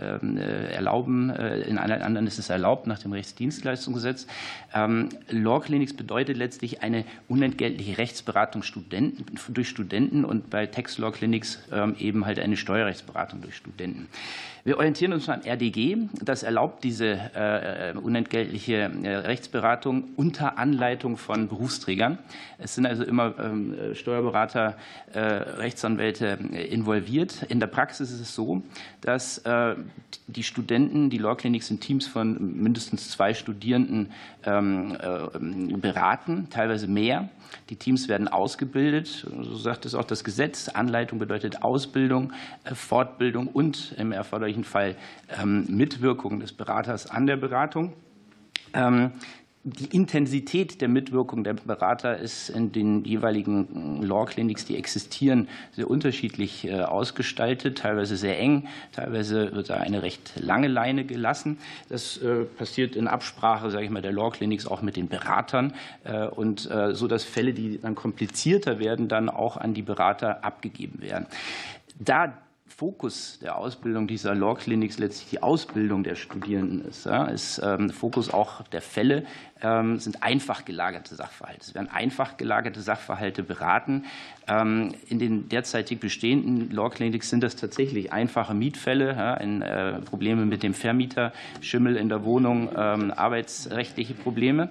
ähm, 0.00 0.36
erlauben, 0.36 1.30
in 1.30 1.78
allen 1.78 2.02
anderen 2.02 2.26
ist 2.26 2.40
es 2.40 2.50
erlaubt 2.50 2.88
nach 2.88 2.98
dem 2.98 3.12
Rechtsdienstleistungsgesetz. 3.12 4.26
Ähm, 4.74 5.10
Law 5.30 5.60
Clinics 5.60 5.94
bedeutet 5.94 6.36
letztlich 6.36 6.82
eine 6.82 7.04
unentgeltliche 7.28 7.96
Rechtsberatung 7.96 8.64
durch 9.50 9.68
Studenten 9.68 10.24
und 10.24 10.50
bei 10.50 10.66
Tax 10.66 10.98
Law 10.98 11.12
Clinics 11.12 11.60
ähm, 11.70 11.94
eben 11.98 12.26
halt 12.26 12.40
eine 12.40 12.56
Steuerrechts 12.56 12.95
Rechtsberatung 12.96 13.42
durch 13.42 13.56
Studenten. 13.56 14.08
Wir 14.64 14.78
orientieren 14.78 15.12
uns 15.12 15.28
am 15.28 15.42
RDG. 15.42 15.96
Das 16.22 16.42
erlaubt 16.42 16.82
diese 16.82 17.06
äh, 17.06 17.94
unentgeltliche 17.96 18.90
äh, 19.02 19.16
Rechtsberatung 19.16 20.04
unter 20.16 20.58
Anleitung 20.58 21.18
von 21.18 21.48
Berufsträgern. 21.48 22.18
Es 22.58 22.74
sind 22.74 22.86
also 22.86 23.04
immer 23.04 23.34
ähm, 23.38 23.94
Steuerberater, 23.94 24.76
äh, 25.12 25.20
Rechtsanwälte 25.20 26.38
involviert. 26.70 27.42
In 27.44 27.60
der 27.60 27.66
Praxis 27.66 28.10
ist 28.10 28.20
es 28.20 28.34
so, 28.34 28.62
dass 29.02 29.42
die 30.26 30.42
Studenten, 30.42 31.10
die 31.10 31.18
Law 31.18 31.36
Clinics 31.36 31.70
in 31.70 31.78
Teams 31.78 32.06
von 32.06 32.56
mindestens 32.60 33.10
zwei 33.10 33.34
Studierenden 33.34 34.10
ähm, 34.44 34.96
beraten, 35.80 36.48
teilweise 36.50 36.88
mehr. 36.88 37.28
Die 37.70 37.76
Teams 37.76 38.08
werden 38.08 38.28
ausgebildet, 38.28 39.26
so 39.42 39.56
sagt 39.56 39.86
es 39.86 39.94
auch 39.94 40.04
das 40.04 40.24
Gesetz. 40.24 40.68
Anleitung 40.68 41.18
bedeutet 41.18 41.62
Ausbildung, 41.62 42.32
Fortbildung 42.86 43.48
und 43.48 43.94
im 43.98 44.12
erforderlichen 44.12 44.64
Fall 44.64 44.96
ähm, 45.40 45.66
Mitwirkung 45.68 46.40
des 46.40 46.52
Beraters 46.52 47.10
an 47.10 47.26
der 47.26 47.36
Beratung. 47.36 47.92
Ähm, 48.72 49.12
die 49.68 49.86
Intensität 49.86 50.80
der 50.80 50.86
Mitwirkung 50.86 51.42
der 51.42 51.54
Berater 51.54 52.16
ist 52.18 52.50
in 52.50 52.70
den 52.70 53.04
jeweiligen 53.04 54.00
Law 54.00 54.24
Clinics, 54.24 54.64
die 54.64 54.76
existieren, 54.76 55.48
sehr 55.72 55.90
unterschiedlich 55.90 56.68
äh, 56.68 56.82
ausgestaltet, 56.82 57.78
teilweise 57.78 58.16
sehr 58.16 58.38
eng, 58.38 58.68
teilweise 58.92 59.52
wird 59.56 59.70
da 59.70 59.78
eine 59.78 60.04
recht 60.04 60.34
lange 60.36 60.68
Leine 60.68 61.04
gelassen. 61.04 61.58
Das 61.88 62.16
äh, 62.18 62.44
passiert 62.44 62.94
in 62.94 63.08
Absprache, 63.08 63.72
sage 63.72 63.84
ich 63.86 63.90
mal, 63.90 64.02
der 64.02 64.12
Law 64.12 64.30
Clinics 64.30 64.68
auch 64.68 64.82
mit 64.82 64.94
den 64.94 65.08
Beratern 65.08 65.74
äh, 66.04 66.28
und 66.28 66.60
so, 66.60 67.08
dass 67.08 67.24
Fälle, 67.24 67.52
die 67.52 67.80
dann 67.80 67.96
komplizierter 67.96 68.78
werden, 68.78 69.08
dann 69.08 69.28
auch 69.28 69.56
an 69.56 69.74
die 69.74 69.82
Berater 69.82 70.44
abgegeben 70.44 71.00
werden. 71.00 71.26
Da 71.98 72.34
Fokus 72.76 73.38
der 73.40 73.56
Ausbildung 73.56 74.06
dieser 74.06 74.34
Law 74.34 74.54
Clinics 74.54 74.98
letztlich 74.98 75.30
die 75.30 75.42
Ausbildung 75.42 76.04
der 76.04 76.14
Studierenden 76.14 76.84
ist. 76.84 77.06
Ist 77.06 77.58
ähm, 77.64 77.88
Fokus 77.88 78.28
auch 78.28 78.60
der 78.64 78.82
Fälle 78.82 79.24
ähm, 79.62 79.98
sind 79.98 80.22
einfach 80.22 80.66
gelagerte 80.66 81.14
Sachverhalte. 81.14 81.62
Es 81.62 81.74
werden 81.74 81.88
einfach 81.88 82.36
gelagerte 82.36 82.82
Sachverhalte 82.82 83.42
beraten. 83.42 84.04
Ähm, 84.46 84.94
in 85.08 85.18
den 85.18 85.48
derzeitig 85.48 86.00
bestehenden 86.00 86.70
Law 86.70 86.90
Clinics 86.90 87.30
sind 87.30 87.42
das 87.42 87.56
tatsächlich 87.56 88.12
einfache 88.12 88.52
Mietfälle, 88.52 89.38
äh, 89.40 90.02
Probleme 90.02 90.44
mit 90.44 90.62
dem 90.62 90.74
Vermieter, 90.74 91.32
Schimmel 91.62 91.96
in 91.96 92.10
der 92.10 92.24
Wohnung, 92.24 92.76
arbeitsrechtliche 92.76 94.12
Probleme. 94.12 94.68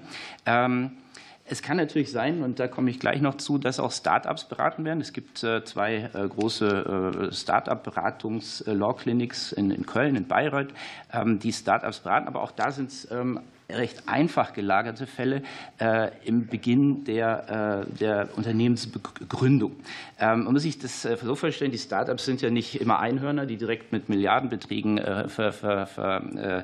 Es 1.48 1.62
kann 1.62 1.78
natürlich 1.78 2.12
sein, 2.12 2.42
und 2.42 2.60
da 2.60 2.68
komme 2.68 2.90
ich 2.90 3.00
gleich 3.00 3.22
noch 3.22 3.36
zu, 3.36 3.60
dass 3.60 3.80
auch 3.80 3.92
Start-ups 3.92 4.46
beraten 4.46 4.84
werden. 4.84 5.00
Es 5.00 5.14
gibt 5.14 5.44
äh, 5.44 5.64
zwei 5.64 6.10
äh, 6.12 6.28
große 6.28 7.28
äh, 7.30 7.32
Start-up-Beratungs-Law-Clinics 7.32 9.52
in 9.52 9.86
Köln, 9.86 10.16
in 10.16 10.28
Bayreuth, 10.28 10.74
ähm, 11.14 11.38
die 11.38 11.54
Start-ups 11.54 12.00
beraten. 12.00 12.28
Aber 12.28 12.42
auch 12.42 12.52
da 12.52 12.72
sind 12.72 12.90
es 12.90 13.12
ähm, 13.12 13.42
recht 13.70 14.08
einfach 14.08 14.54
gelagerte 14.54 15.08
Fälle 15.08 15.42
äh, 15.80 16.12
im 16.24 16.48
Beginn 16.48 17.04
der, 17.04 17.86
äh, 17.88 17.98
der 17.98 18.30
Unternehmensgründung. 18.36 19.76
Ähm, 20.20 20.44
man 20.44 20.54
muss 20.54 20.62
sich 20.62 20.78
das 20.78 21.04
äh, 21.06 21.18
so 21.22 21.36
vorstellen, 21.36 21.72
die 21.72 21.80
Startups 21.80 22.26
sind 22.26 22.42
ja 22.42 22.52
nicht 22.52 22.80
immer 22.80 23.00
Einhörner, 23.00 23.46
die 23.46 23.58
direkt 23.58 23.92
mit 23.92 24.08
Milliardenbeträgen 24.08 25.00
ver, 25.28 25.52
ver, 25.52 25.88
ver, 25.88 26.64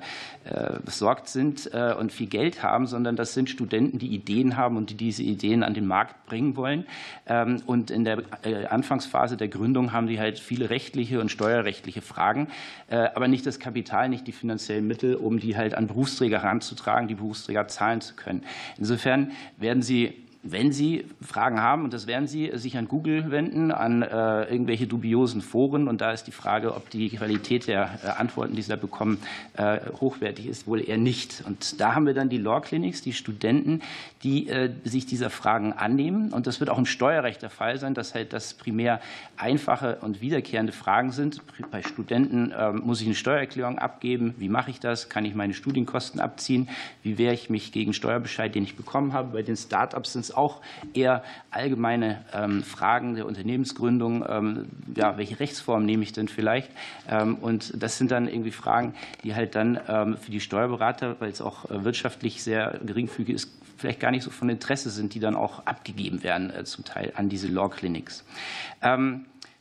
besorgt 0.84 1.28
sind 1.28 1.68
und 2.00 2.12
viel 2.12 2.28
Geld 2.28 2.64
haben, 2.64 2.88
sondern 2.88 3.16
das 3.16 3.34
sind 3.34 3.50
Studenten, 3.50 4.00
die 4.00 4.14
Ideen 4.14 4.58
haben 4.58 4.78
und 4.78 4.90
die 4.90 4.96
diese 4.96 5.24
Ideen 5.24 5.64
an 5.64 5.74
den 5.74 5.86
Markt 5.86 6.26
bringen 6.26 6.56
wollen. 6.56 6.86
Ähm, 7.28 7.62
und 7.66 7.92
in 7.92 8.06
der 8.06 8.24
Anfangsphase 8.72 9.38
der 9.38 9.48
Gründung 9.48 9.92
haben 9.92 10.08
die 10.08 10.20
halt 10.20 10.40
viele 10.40 10.70
rechtliche 10.70 11.20
und 11.20 11.30
steuerrechtliche 11.30 12.02
Fragen, 12.02 12.48
aber 12.88 13.28
nicht 13.28 13.46
das 13.46 13.60
Kapital, 13.60 14.10
nicht 14.10 14.28
die 14.28 14.32
finanziellen 14.32 14.88
Mittel, 14.88 15.16
um 15.16 15.40
die 15.40 15.56
halt 15.56 15.76
an 15.76 15.88
Berufsträger 15.88 16.42
heranzutragen 16.42 16.91
Fragen, 16.92 17.08
die 17.08 17.16
Berufsträger 17.16 17.70
zahlen 17.70 18.02
zu 18.02 18.16
können. 18.16 18.44
Insofern 18.78 19.32
werden 19.58 19.82
Sie 19.82 20.28
wenn 20.44 20.72
Sie 20.72 21.06
Fragen 21.22 21.62
haben, 21.62 21.84
und 21.84 21.94
das 21.94 22.08
werden 22.08 22.28
Sie, 22.28 22.52
sich 22.56 22.78
an 22.78 22.88
Google 22.88 23.30
wenden, 23.30 23.72
an 23.72 24.02
äh, 24.02 24.44
irgendwelche 24.46 24.88
dubiosen 24.88 25.42
Foren. 25.42 25.88
Und 25.88 26.02
da 26.02 26.12
ist 26.12 26.26
die 26.26 26.32
Frage, 26.32 26.76
ob 26.76 26.90
die 26.90 27.10
Qualität 27.10 27.68
der 27.68 28.00
äh, 28.04 28.08
Antworten, 28.20 28.56
die 28.56 28.62
Sie 28.62 28.70
da 28.70 28.76
bekommen, 28.76 29.20
äh, 29.56 29.80
hochwertig 30.00 30.48
ist, 30.48 30.66
wohl 30.66 30.82
eher 30.82 30.98
nicht. 30.98 31.44
Und 31.46 31.80
da 31.80 31.94
haben 31.94 32.08
wir 32.08 32.16
dann 32.16 32.30
die 32.30 32.38
Law 32.38 32.60
Clinics, 32.60 33.02
die 33.02 33.14
Studenten, 33.14 33.82
die 34.24 34.52
sich 34.84 35.06
dieser 35.06 35.30
Fragen 35.30 35.74
annehmen. 35.74 36.32
Und 36.32 36.46
das 36.46 36.60
wird 36.60 36.70
auch 36.70 36.78
im 36.78 36.86
Steuerrecht 36.86 37.42
der 37.42 37.50
Fall 37.50 37.80
sein, 37.80 37.94
dass 37.94 38.14
halt 38.14 38.34
das 38.34 38.54
primär 38.54 39.02
einfache 39.38 39.98
und 40.02 40.22
wiederkehrende 40.22 40.72
Fragen 40.72 41.12
sind. 41.12 41.42
Bei 41.72 41.82
Studenten 41.82 42.54
ähm, 42.58 42.82
muss 42.86 43.02
ich 43.02 43.08
eine 43.08 43.16
Steuererklärung 43.16 43.80
abgeben. 43.80 44.36
Wie 44.38 44.50
mache 44.50 44.70
ich 44.70 44.80
das? 44.80 45.10
Kann 45.10 45.26
ich 45.26 45.36
meine 45.36 45.54
Studienkosten 45.54 46.20
abziehen? 46.20 46.70
Wie 47.04 47.18
wehre 47.18 47.34
ich 47.34 47.50
mich 47.50 47.72
gegen 47.72 47.94
Steuerbescheid, 47.94 48.54
den 48.54 48.64
ich 48.64 48.76
bekommen 48.76 49.14
habe? 49.14 49.34
Bei 49.34 49.42
den 49.42 49.58
Startups 49.58 50.14
sind 50.14 50.22
es 50.22 50.31
auch 50.36 50.62
eher 50.94 51.24
allgemeine 51.50 52.24
ähm, 52.34 52.64
Fragen 52.64 53.16
der 53.16 53.26
Unternehmensgründung. 53.26 54.26
Ähm, 54.28 54.66
ja, 54.96 55.18
welche 55.18 55.40
Rechtsform 55.40 55.86
nehme 55.86 56.04
ich 56.04 56.14
denn 56.14 56.28
vielleicht? 56.28 56.70
Ähm, 57.10 57.36
und 57.36 57.74
das 57.82 57.98
sind 57.98 58.12
dann 58.12 58.28
irgendwie 58.28 58.52
Fragen, 58.52 58.94
die 59.24 59.36
halt 59.36 59.56
dann 59.56 59.80
für 60.22 60.32
die 60.32 60.40
Steuerberater, 60.40 61.16
weil 61.20 61.30
es 61.30 61.42
auch 61.42 61.70
äh, 61.70 61.84
wirtschaftlich 61.84 62.44
sehr 62.44 62.80
geringfügig 62.86 63.36
ist, 63.36 63.52
vielleicht 63.78 64.00
gar 64.00 64.12
nicht 64.12 64.24
so 64.24 64.30
von 64.30 64.50
Interesse 64.50 64.90
sind, 64.90 65.14
die 65.14 65.20
dann 65.20 65.36
auch 65.36 65.66
abgegeben 65.66 66.24
werden, 66.24 66.50
äh, 66.52 66.64
zum 66.64 66.86
Teil 66.86 67.14
an 67.16 67.30
diese 67.30 67.48
Law 67.48 67.70
Clinics. 67.70 68.24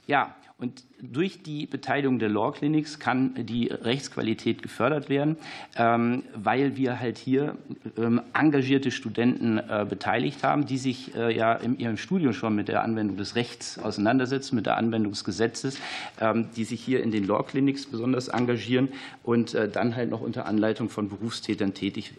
Ja, 0.06 0.34
und 0.58 0.82
durch 1.02 1.42
die 1.42 1.66
Beteiligung 1.66 2.18
der 2.18 2.28
Law 2.28 2.52
Clinics 2.52 2.98
kann 2.98 3.34
die 3.46 3.68
Rechtsqualität 3.68 4.62
gefördert 4.62 5.08
werden, 5.08 5.36
ähm, 5.76 6.24
weil 6.34 6.76
wir 6.76 7.00
halt 7.00 7.18
hier 7.18 7.56
ähm, 7.96 8.20
engagierte 8.34 8.90
Studenten 8.90 9.58
äh, 9.58 9.86
beteiligt 9.88 10.42
haben, 10.42 10.66
die 10.66 10.78
sich 10.78 11.14
äh, 11.14 11.34
ja 11.36 11.54
in 11.54 11.78
ihrem 11.78 11.96
Studium 11.96 12.32
schon 12.32 12.54
mit 12.54 12.68
der 12.68 12.82
Anwendung 12.82 13.16
des 13.16 13.34
Rechts 13.34 13.78
auseinandersetzen, 13.78 14.56
mit 14.56 14.66
der 14.66 14.76
Anwendung 14.76 15.12
des 15.12 15.24
Gesetzes, 15.24 15.78
ähm, 16.20 16.48
die 16.56 16.64
sich 16.64 16.80
hier 16.80 17.02
in 17.02 17.10
den 17.10 17.26
Law 17.26 17.42
Clinics 17.42 17.86
besonders 17.86 18.28
engagieren 18.28 18.88
und 19.22 19.54
äh, 19.54 19.68
dann 19.68 19.96
halt 19.96 20.10
noch 20.10 20.20
unter 20.20 20.46
Anleitung 20.46 20.88
von 20.88 21.08
Berufstätern 21.08 21.74
tätig, 21.74 22.14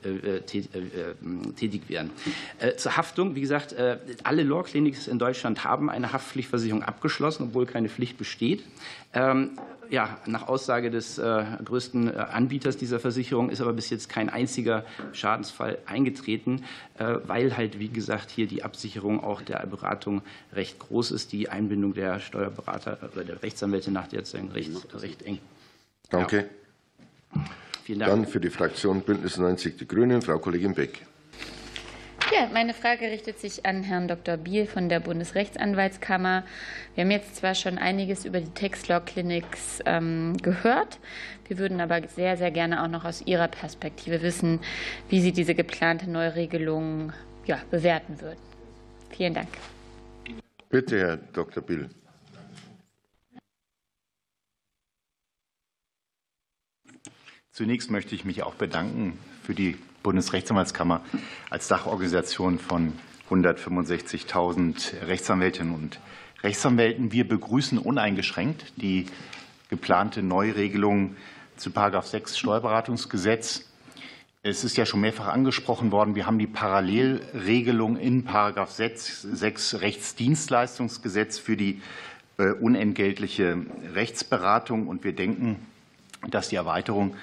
tätig 0.45 1.89
werden. 1.89 2.11
Zur 2.77 2.97
Haftung, 2.97 3.35
wie 3.35 3.41
gesagt, 3.41 3.75
alle 4.23 4.43
Law 4.43 4.63
Clinics 4.63 5.07
in 5.07 5.19
Deutschland 5.19 5.63
haben 5.63 5.89
eine 5.89 6.13
Haftpflichtversicherung 6.13 6.83
abgeschlossen, 6.83 7.47
obwohl 7.49 7.65
keine 7.65 7.89
Pflicht 7.89 8.17
besteht. 8.17 8.63
Ähm, 9.13 9.51
ja, 9.91 10.17
nach 10.25 10.47
Aussage 10.47 10.89
des 10.89 11.17
äh, 11.17 11.43
größten 11.65 12.07
äh, 12.07 12.17
Anbieters 12.17 12.77
dieser 12.77 12.99
Versicherung 12.99 13.49
ist 13.49 13.59
aber 13.59 13.73
bis 13.73 13.89
jetzt 13.89 14.07
kein 14.07 14.29
einziger 14.29 14.85
Schadensfall 15.11 15.79
eingetreten, 15.85 16.63
äh, 16.97 17.15
weil 17.25 17.57
halt, 17.57 17.77
wie 17.77 17.89
gesagt, 17.89 18.31
hier 18.31 18.47
die 18.47 18.63
Absicherung 18.63 19.21
auch 19.21 19.41
der 19.41 19.65
Beratung 19.67 20.21
recht 20.53 20.79
groß 20.79 21.11
ist, 21.11 21.33
die 21.33 21.49
Einbindung 21.49 21.93
der 21.93 22.19
Steuerberater 22.19 22.97
oder 23.13 23.25
der 23.25 23.43
Rechtsanwälte 23.43 23.91
nach 23.91 24.07
derzeit 24.07 24.53
recht, 24.53 24.71
recht 25.01 25.23
eng. 25.23 25.39
Danke. 26.09 26.49
Ja. 27.33 27.41
Vielen 27.83 27.99
Dank. 27.99 28.11
Dann 28.11 28.25
für 28.27 28.39
die 28.39 28.49
Fraktion 28.49 29.01
Bündnis 29.01 29.37
90 29.37 29.75
Die 29.75 29.87
Grünen, 29.87 30.21
Frau 30.21 30.39
Kollegin 30.39 30.73
Beck. 30.73 31.01
Ja, 32.33 32.47
meine 32.53 32.73
Frage 32.73 33.07
richtet 33.07 33.39
sich 33.39 33.65
an 33.65 33.83
Herrn 33.83 34.07
Dr. 34.07 34.37
Biel 34.37 34.65
von 34.65 34.87
der 34.87 35.01
Bundesrechtsanwaltskammer. 35.01 36.45
Wir 36.95 37.03
haben 37.03 37.11
jetzt 37.11 37.35
zwar 37.35 37.55
schon 37.55 37.77
einiges 37.77 38.23
über 38.23 38.39
die 38.39 38.51
Textlaw 38.51 39.01
Clinics 39.05 39.79
ähm, 39.85 40.37
gehört, 40.37 40.99
wir 41.49 41.57
würden 41.57 41.81
aber 41.81 42.07
sehr, 42.07 42.37
sehr 42.37 42.51
gerne 42.51 42.83
auch 42.83 42.87
noch 42.87 43.03
aus 43.03 43.21
Ihrer 43.25 43.49
Perspektive 43.49 44.21
wissen, 44.21 44.61
wie 45.09 45.19
Sie 45.19 45.33
diese 45.33 45.55
geplante 45.55 46.09
Neuregelung 46.09 47.11
ja, 47.45 47.59
bewerten 47.69 48.21
würden. 48.21 48.39
Vielen 49.09 49.33
Dank. 49.33 49.49
Bitte, 50.69 50.99
Herr 50.99 51.17
Dr. 51.17 51.61
Biel. 51.61 51.89
Zunächst 57.51 57.91
möchte 57.91 58.15
ich 58.15 58.23
mich 58.23 58.43
auch 58.43 58.55
bedanken 58.55 59.19
für 59.43 59.53
die 59.53 59.77
Bundesrechtsanwaltskammer 60.03 61.01
als 61.49 61.67
Dachorganisation 61.67 62.59
von 62.59 62.93
165.000 63.29 65.07
Rechtsanwältinnen 65.07 65.73
und 65.73 65.99
Rechtsanwälten. 66.43 67.11
Wir 67.11 67.27
begrüßen 67.27 67.77
uneingeschränkt 67.77 68.73
die 68.75 69.05
geplante 69.69 70.21
Neuregelung 70.21 71.15
zu 71.55 71.71
6 71.71 72.37
Steuerberatungsgesetz. 72.37 73.65
Es 74.43 74.63
ist 74.63 74.75
ja 74.75 74.87
schon 74.87 75.01
mehrfach 75.01 75.27
angesprochen 75.27 75.91
worden, 75.91 76.15
wir 76.15 76.25
haben 76.25 76.39
die 76.39 76.47
Parallelregelung 76.47 77.95
in 77.97 78.25
6, 78.25 79.21
6 79.21 79.81
Rechtsdienstleistungsgesetz 79.81 81.37
für 81.37 81.55
die 81.55 81.79
äh, 82.37 82.51
unentgeltliche 82.53 83.57
Rechtsberatung. 83.93 84.87
Und 84.87 85.03
wir 85.03 85.13
denken, 85.13 85.57
dass 86.27 86.49
die 86.49 86.55
Erweiterung 86.55 87.15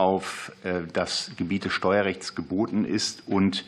auf 0.00 0.50
äh, 0.64 0.80
das 0.90 1.30
Gebiet 1.36 1.66
des 1.66 1.74
Steuerrechts 1.74 2.34
geboten 2.34 2.86
ist. 2.86 3.22
Und 3.26 3.66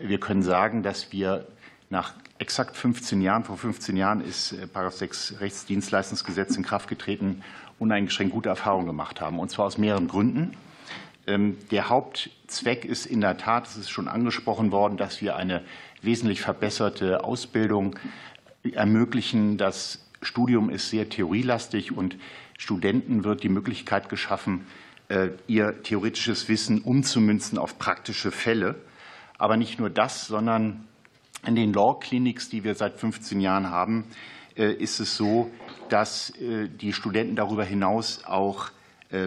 wir 0.00 0.20
können 0.20 0.44
sagen, 0.44 0.84
dass 0.84 1.10
wir 1.10 1.48
nach 1.90 2.14
exakt 2.38 2.76
15 2.76 3.20
Jahren, 3.20 3.42
vor 3.42 3.56
15 3.56 3.96
Jahren 3.96 4.20
ist 4.20 4.52
äh, 4.52 4.68
Paragraph 4.68 4.94
6 4.94 5.40
Rechtsdienstleistungsgesetz 5.40 6.56
in 6.56 6.62
Kraft 6.62 6.88
getreten, 6.88 7.42
uneingeschränkt 7.80 8.32
gute 8.32 8.48
Erfahrungen 8.48 8.86
gemacht 8.86 9.20
haben. 9.20 9.40
Und 9.40 9.50
zwar 9.50 9.66
aus 9.66 9.76
mehreren 9.76 10.06
Gründen. 10.06 10.56
Ähm, 11.26 11.56
der 11.72 11.88
Hauptzweck 11.88 12.84
ist 12.84 13.04
in 13.04 13.20
der 13.20 13.36
Tat, 13.36 13.66
es 13.66 13.76
ist 13.76 13.90
schon 13.90 14.06
angesprochen 14.06 14.70
worden, 14.70 14.96
dass 14.96 15.20
wir 15.20 15.34
eine 15.34 15.64
wesentlich 16.00 16.42
verbesserte 16.42 17.24
Ausbildung 17.24 17.98
ermöglichen. 18.72 19.58
Das 19.58 20.06
Studium 20.22 20.70
ist 20.70 20.90
sehr 20.90 21.08
theorielastig 21.08 21.90
und 21.90 22.16
Studenten 22.56 23.24
wird 23.24 23.42
die 23.42 23.48
Möglichkeit 23.48 24.08
geschaffen, 24.08 24.60
äh, 24.60 24.82
ihr 25.46 25.82
theoretisches 25.82 26.48
Wissen 26.48 26.80
umzumünzen 26.80 27.58
auf 27.58 27.78
praktische 27.78 28.30
Fälle. 28.30 28.76
Aber 29.38 29.56
nicht 29.56 29.78
nur 29.78 29.90
das, 29.90 30.26
sondern 30.26 30.86
in 31.46 31.56
den 31.56 31.72
Law 31.72 31.98
Clinics, 31.98 32.48
die 32.48 32.64
wir 32.64 32.74
seit 32.74 32.98
15 32.98 33.40
Jahren 33.40 33.70
haben, 33.70 34.04
äh, 34.56 34.72
ist 34.72 35.00
es 35.00 35.16
so, 35.16 35.50
dass 35.88 36.30
äh, 36.40 36.68
die 36.68 36.92
Studenten 36.92 37.36
darüber 37.36 37.64
hinaus 37.64 38.24
auch 38.24 38.70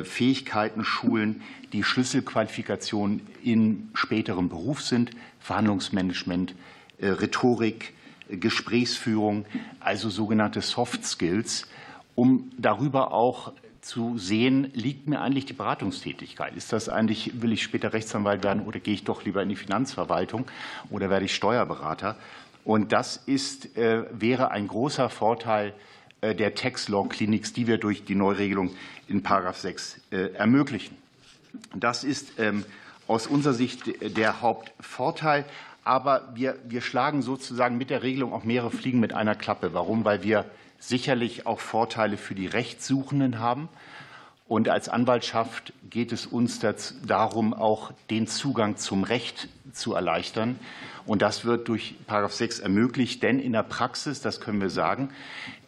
Fähigkeiten 0.03 0.83
schulen, 0.83 1.43
die 1.71 1.83
Schlüsselqualifikationen 1.83 3.21
in 3.43 3.91
späterem 3.93 4.49
Beruf 4.49 4.81
sind, 4.81 5.11
Verhandlungsmanagement, 5.39 6.55
Rhetorik, 6.99 7.93
Gesprächsführung, 8.27 9.45
also 9.79 10.09
sogenannte 10.09 10.61
Soft 10.61 11.05
Skills, 11.05 11.67
um 12.15 12.51
darüber 12.57 13.11
auch 13.11 13.53
zu 13.85 14.17
sehen, 14.17 14.71
liegt 14.73 15.07
mir 15.07 15.21
eigentlich 15.21 15.45
die 15.45 15.53
Beratungstätigkeit? 15.53 16.55
Ist 16.55 16.73
das 16.73 16.89
eigentlich, 16.89 17.41
will 17.41 17.53
ich 17.53 17.61
später 17.61 17.93
Rechtsanwalt 17.93 18.43
werden 18.43 18.63
oder 18.65 18.79
gehe 18.79 18.95
ich 18.95 19.03
doch 19.03 19.23
lieber 19.23 19.43
in 19.43 19.49
die 19.49 19.55
Finanzverwaltung 19.55 20.45
oder 20.89 21.11
werde 21.11 21.25
ich 21.25 21.35
Steuerberater? 21.35 22.17
Und 22.63 22.91
das 22.91 23.17
ist, 23.27 23.77
äh, 23.77 24.05
wäre 24.11 24.49
ein 24.49 24.67
großer 24.67 25.09
Vorteil 25.09 25.73
äh, 26.21 26.33
der 26.33 26.55
Tax 26.55 26.87
Law 26.87 27.07
Clinics, 27.07 27.53
die 27.53 27.67
wir 27.67 27.77
durch 27.77 28.03
die 28.03 28.15
Neuregelung 28.15 28.71
in 29.07 29.21
Paragraph 29.21 29.59
6 29.59 30.01
äh, 30.09 30.33
ermöglichen. 30.33 30.97
Das 31.75 32.03
ist 32.03 32.39
ähm, 32.39 32.65
aus 33.07 33.27
unserer 33.27 33.53
Sicht 33.53 34.17
der 34.17 34.41
Hauptvorteil. 34.41 35.45
Aber 35.83 36.31
wir, 36.33 36.57
wir 36.67 36.81
schlagen 36.81 37.21
sozusagen 37.21 37.77
mit 37.77 37.91
der 37.91 38.01
Regelung 38.01 38.33
auch 38.33 38.43
mehrere 38.43 38.71
Fliegen 38.71 38.99
mit 38.99 39.13
einer 39.13 39.35
Klappe. 39.35 39.75
Warum? 39.75 40.03
Weil 40.03 40.23
wir 40.23 40.45
sicherlich 40.87 41.45
auch 41.45 41.59
Vorteile 41.59 42.17
für 42.17 42.35
die 42.35 42.47
Rechtssuchenden 42.47 43.39
haben. 43.39 43.69
Und 44.47 44.69
als 44.69 44.89
Anwaltschaft 44.89 45.73
geht 45.89 46.11
es 46.11 46.27
uns 46.27 46.59
darum, 47.05 47.53
auch 47.53 47.91
den 48.11 48.27
Zugang 48.27 48.77
zum 48.77 49.03
Recht 49.03 49.49
zu 49.73 49.93
erleichtern. 49.93 50.59
Und 51.05 51.21
das 51.21 51.45
wird 51.45 51.67
durch§ 51.67 51.95
6 52.29 52.59
ermöglicht, 52.59 53.23
denn 53.23 53.39
in 53.39 53.53
der 53.53 53.63
Praxis, 53.63 54.21
das 54.21 54.39
können 54.39 54.61
wir 54.61 54.69
sagen, 54.69 55.09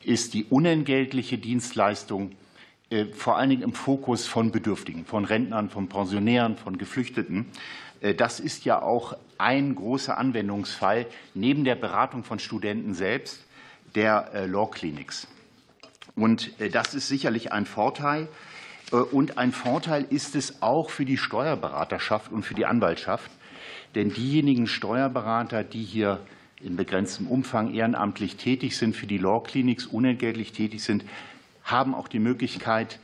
ist 0.04 0.34
die 0.34 0.46
unentgeltliche 0.46 1.38
Dienstleistung 1.38 2.32
äh, 2.90 3.06
vor 3.06 3.38
allen 3.38 3.50
Dingen 3.50 3.64
im 3.64 3.74
Fokus 3.74 4.28
von 4.28 4.52
Bedürftigen, 4.52 5.06
von 5.06 5.26
Rentnern, 5.26 5.70
von 5.70 5.90
Pensionären, 5.90 6.56
von 6.56 6.78
Geflüchteten. 6.78 7.48
Äh, 8.02 8.14
das 8.14 8.40
ist 8.40 8.64
ja 8.64 8.82
auch 8.82 9.18
ein 9.38 9.76
großer 9.76 10.18
Anwendungsfall 10.18 11.08
neben 11.34 11.64
der 11.64 11.76
Beratung 11.76 12.24
von 12.24 12.40
Studenten 12.40 12.94
selbst 12.94 13.47
der 13.98 14.32
äh, 14.34 14.46
Law 14.46 14.70
Clinics. 14.70 15.28
Und 16.16 16.58
äh, 16.62 16.70
das 16.70 16.94
ist 16.94 17.08
sicherlich 17.08 17.52
ein 17.52 17.66
Vorteil. 17.66 18.28
Äh, 18.92 18.98
und 18.98 19.40
ein 19.40 19.52
Vorteil 19.52 20.06
ist 20.10 20.36
es 20.36 20.62
auch 20.62 20.92
für 20.92 21.04
die 21.04 21.18
Steuerberaterschaft 21.18 22.32
und 22.32 22.44
für 22.44 22.54
die 22.54 22.68
Anwaltschaft. 22.68 23.32
Denn 23.96 24.14
diejenigen 24.14 24.68
Steuerberater, 24.68 25.64
die 25.64 25.84
hier 25.84 26.20
in 26.62 26.76
begrenztem 26.76 27.28
Umfang 27.28 27.74
ehrenamtlich 27.74 28.36
tätig 28.36 28.78
sind, 28.78 28.96
für 28.96 29.08
die 29.08 29.18
Law 29.18 29.42
Clinics 29.42 29.88
unentgeltlich 29.88 30.52
tätig 30.52 30.84
sind, 30.84 31.04
haben 31.64 31.96
auch 31.96 32.08
die 32.08 32.20
Möglichkeit, 32.20 33.00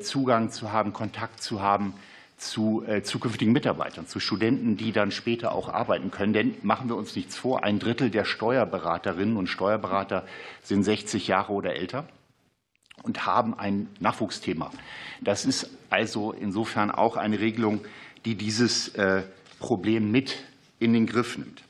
Zugang 0.00 0.50
zu 0.50 0.72
haben, 0.72 0.92
Kontakt 0.92 1.40
zu 1.40 1.62
haben 1.62 1.94
zu 2.38 2.84
äh, 2.86 3.02
zukünftigen 3.02 3.52
Mitarbeitern, 3.52 4.06
zu 4.06 4.20
Studenten, 4.20 4.76
die 4.76 4.92
dann 4.92 5.10
später 5.10 5.52
auch 5.52 5.68
arbeiten 5.68 6.10
können. 6.10 6.32
Denn 6.32 6.54
machen 6.62 6.88
wir 6.88 6.96
uns 6.96 7.14
nichts 7.16 7.36
vor, 7.36 7.64
ein 7.64 7.78
Drittel 7.78 8.10
der 8.10 8.24
Steuerberaterinnen 8.24 9.36
und 9.36 9.48
Steuerberater 9.48 10.26
sind 10.62 10.84
60 10.84 11.28
Jahre 11.28 11.52
oder 11.52 11.74
älter 11.74 12.06
und 13.02 13.26
haben 13.26 13.58
ein 13.58 13.88
Nachwuchsthema. 14.00 14.70
Das 15.20 15.44
ist 15.44 15.70
also 15.90 16.32
insofern 16.32 16.90
auch 16.90 17.16
eine 17.16 17.40
Regelung, 17.40 17.80
die 18.24 18.36
dieses 18.36 18.88
äh, 18.94 19.22
Problem 19.58 20.10
mit 20.10 20.36
in 20.78 20.92
den 20.92 21.06
Griff 21.06 21.38
nimmt. 21.38 21.62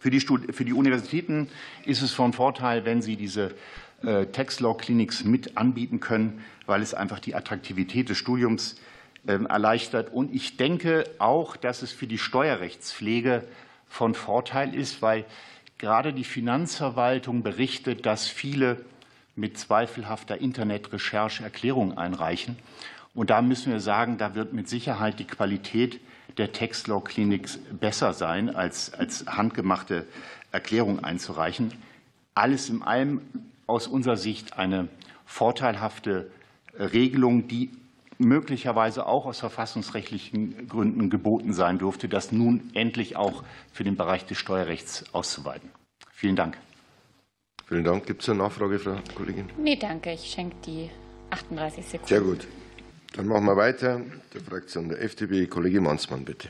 Für 0.00 0.10
die, 0.10 0.20
für 0.20 0.64
die 0.64 0.72
Universitäten 0.72 1.48
ist 1.84 2.02
es 2.02 2.12
von 2.12 2.32
Vorteil, 2.32 2.84
wenn 2.84 3.02
sie 3.02 3.16
diese 3.16 3.54
äh, 4.02 4.26
Tax 4.26 4.60
Law 4.60 4.76
Clinics 4.76 5.24
mit 5.24 5.56
anbieten 5.56 6.00
können, 6.00 6.44
weil 6.66 6.82
es 6.82 6.94
einfach 6.94 7.18
die 7.18 7.34
Attraktivität 7.34 8.08
des 8.08 8.18
Studiums 8.18 8.76
erleichtert. 9.24 10.12
Und 10.12 10.34
ich 10.34 10.56
denke 10.56 11.04
auch, 11.18 11.56
dass 11.56 11.82
es 11.82 11.92
für 11.92 12.06
die 12.06 12.18
Steuerrechtspflege 12.18 13.44
von 13.88 14.14
Vorteil 14.14 14.74
ist, 14.74 15.02
weil 15.02 15.24
gerade 15.78 16.12
die 16.12 16.24
Finanzverwaltung 16.24 17.42
berichtet, 17.42 18.06
dass 18.06 18.26
viele 18.26 18.84
mit 19.36 19.58
zweifelhafter 19.58 20.38
Internetrecherche 20.38 21.44
Erklärungen 21.44 21.96
einreichen. 21.96 22.56
Und 23.14 23.30
da 23.30 23.42
müssen 23.42 23.72
wir 23.72 23.80
sagen, 23.80 24.18
da 24.18 24.34
wird 24.34 24.52
mit 24.52 24.68
Sicherheit 24.68 25.18
die 25.18 25.26
Qualität 25.26 26.00
der 26.36 26.52
Textlaw 26.52 27.02
Clinics 27.02 27.58
besser 27.58 28.12
sein, 28.12 28.54
als, 28.54 28.92
als 28.94 29.26
handgemachte 29.26 30.06
Erklärungen 30.52 31.02
einzureichen. 31.04 31.72
Alles 32.34 32.68
in 32.68 32.82
allem 32.82 33.20
aus 33.66 33.86
unserer 33.86 34.16
Sicht 34.16 34.58
eine 34.58 34.88
vorteilhafte 35.26 36.30
Regelung, 36.78 37.48
die 37.48 37.70
möglicherweise 38.18 39.06
auch 39.06 39.26
aus 39.26 39.40
verfassungsrechtlichen 39.40 40.68
Gründen 40.68 41.08
geboten 41.10 41.52
sein 41.52 41.78
dürfte, 41.78 42.08
das 42.08 42.32
nun 42.32 42.70
endlich 42.74 43.16
auch 43.16 43.44
für 43.72 43.84
den 43.84 43.96
Bereich 43.96 44.26
des 44.26 44.38
Steuerrechts 44.38 45.04
auszuweiten. 45.12 45.70
Vielen 46.12 46.36
Dank. 46.36 46.58
Vielen 47.68 47.84
Dank. 47.84 48.06
Gibt 48.06 48.22
es 48.22 48.28
eine 48.28 48.38
Nachfrage, 48.38 48.78
Frau 48.78 48.96
Kollegin? 49.14 49.50
Nee, 49.58 49.76
danke. 49.76 50.12
Ich 50.12 50.30
schenke 50.30 50.56
die 50.66 50.90
38 51.30 51.84
Sekunden. 51.84 52.08
Sehr 52.08 52.20
gut. 52.20 52.46
Dann 53.14 53.26
machen 53.26 53.44
wir 53.44 53.56
weiter. 53.56 54.00
Der 54.34 54.40
Fraktion 54.40 54.88
der 54.88 55.02
FDP, 55.02 55.46
Kollege 55.46 55.80
Mansmann, 55.80 56.24
bitte. 56.24 56.48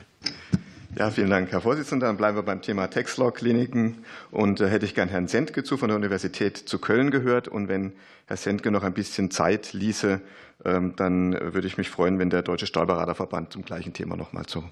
Ja, 0.97 1.11
vielen 1.11 1.29
Dank, 1.29 1.51
Herr 1.51 1.61
Vorsitzender. 1.61 2.07
Dann 2.07 2.17
bleiben 2.17 2.37
wir 2.37 2.43
beim 2.43 2.61
Thema 2.61 2.87
Textlaw-Kliniken. 2.87 4.03
Und 4.31 4.59
äh, 4.59 4.69
hätte 4.69 4.85
ich 4.85 4.95
gern 4.95 5.09
Herrn 5.09 5.27
Sendke 5.27 5.63
zu 5.63 5.77
von 5.77 5.89
der 5.89 5.97
Universität 5.97 6.57
zu 6.57 6.79
Köln 6.79 7.11
gehört. 7.11 7.47
Und 7.47 7.67
wenn 7.67 7.93
Herr 8.25 8.37
Sendke 8.37 8.71
noch 8.71 8.83
ein 8.83 8.93
bisschen 8.93 9.29
Zeit 9.29 9.73
ließe, 9.73 10.21
dann 10.63 11.33
würde 11.53 11.67
ich 11.67 11.77
mich 11.77 11.89
freuen, 11.89 12.19
wenn 12.19 12.29
der 12.29 12.41
Deutsche 12.41 12.67
Steuerberaterverband 12.67 13.53
zum 13.53 13.63
gleichen 13.63 13.93
Thema 13.93 14.15
noch 14.15 14.33
mal 14.33 14.45
zu 14.45 14.63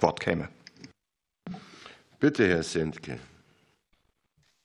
Wort 0.00 0.20
käme. 0.20 0.48
Bitte, 2.20 2.48
Herr 2.48 2.62
Sendke. 2.62 3.18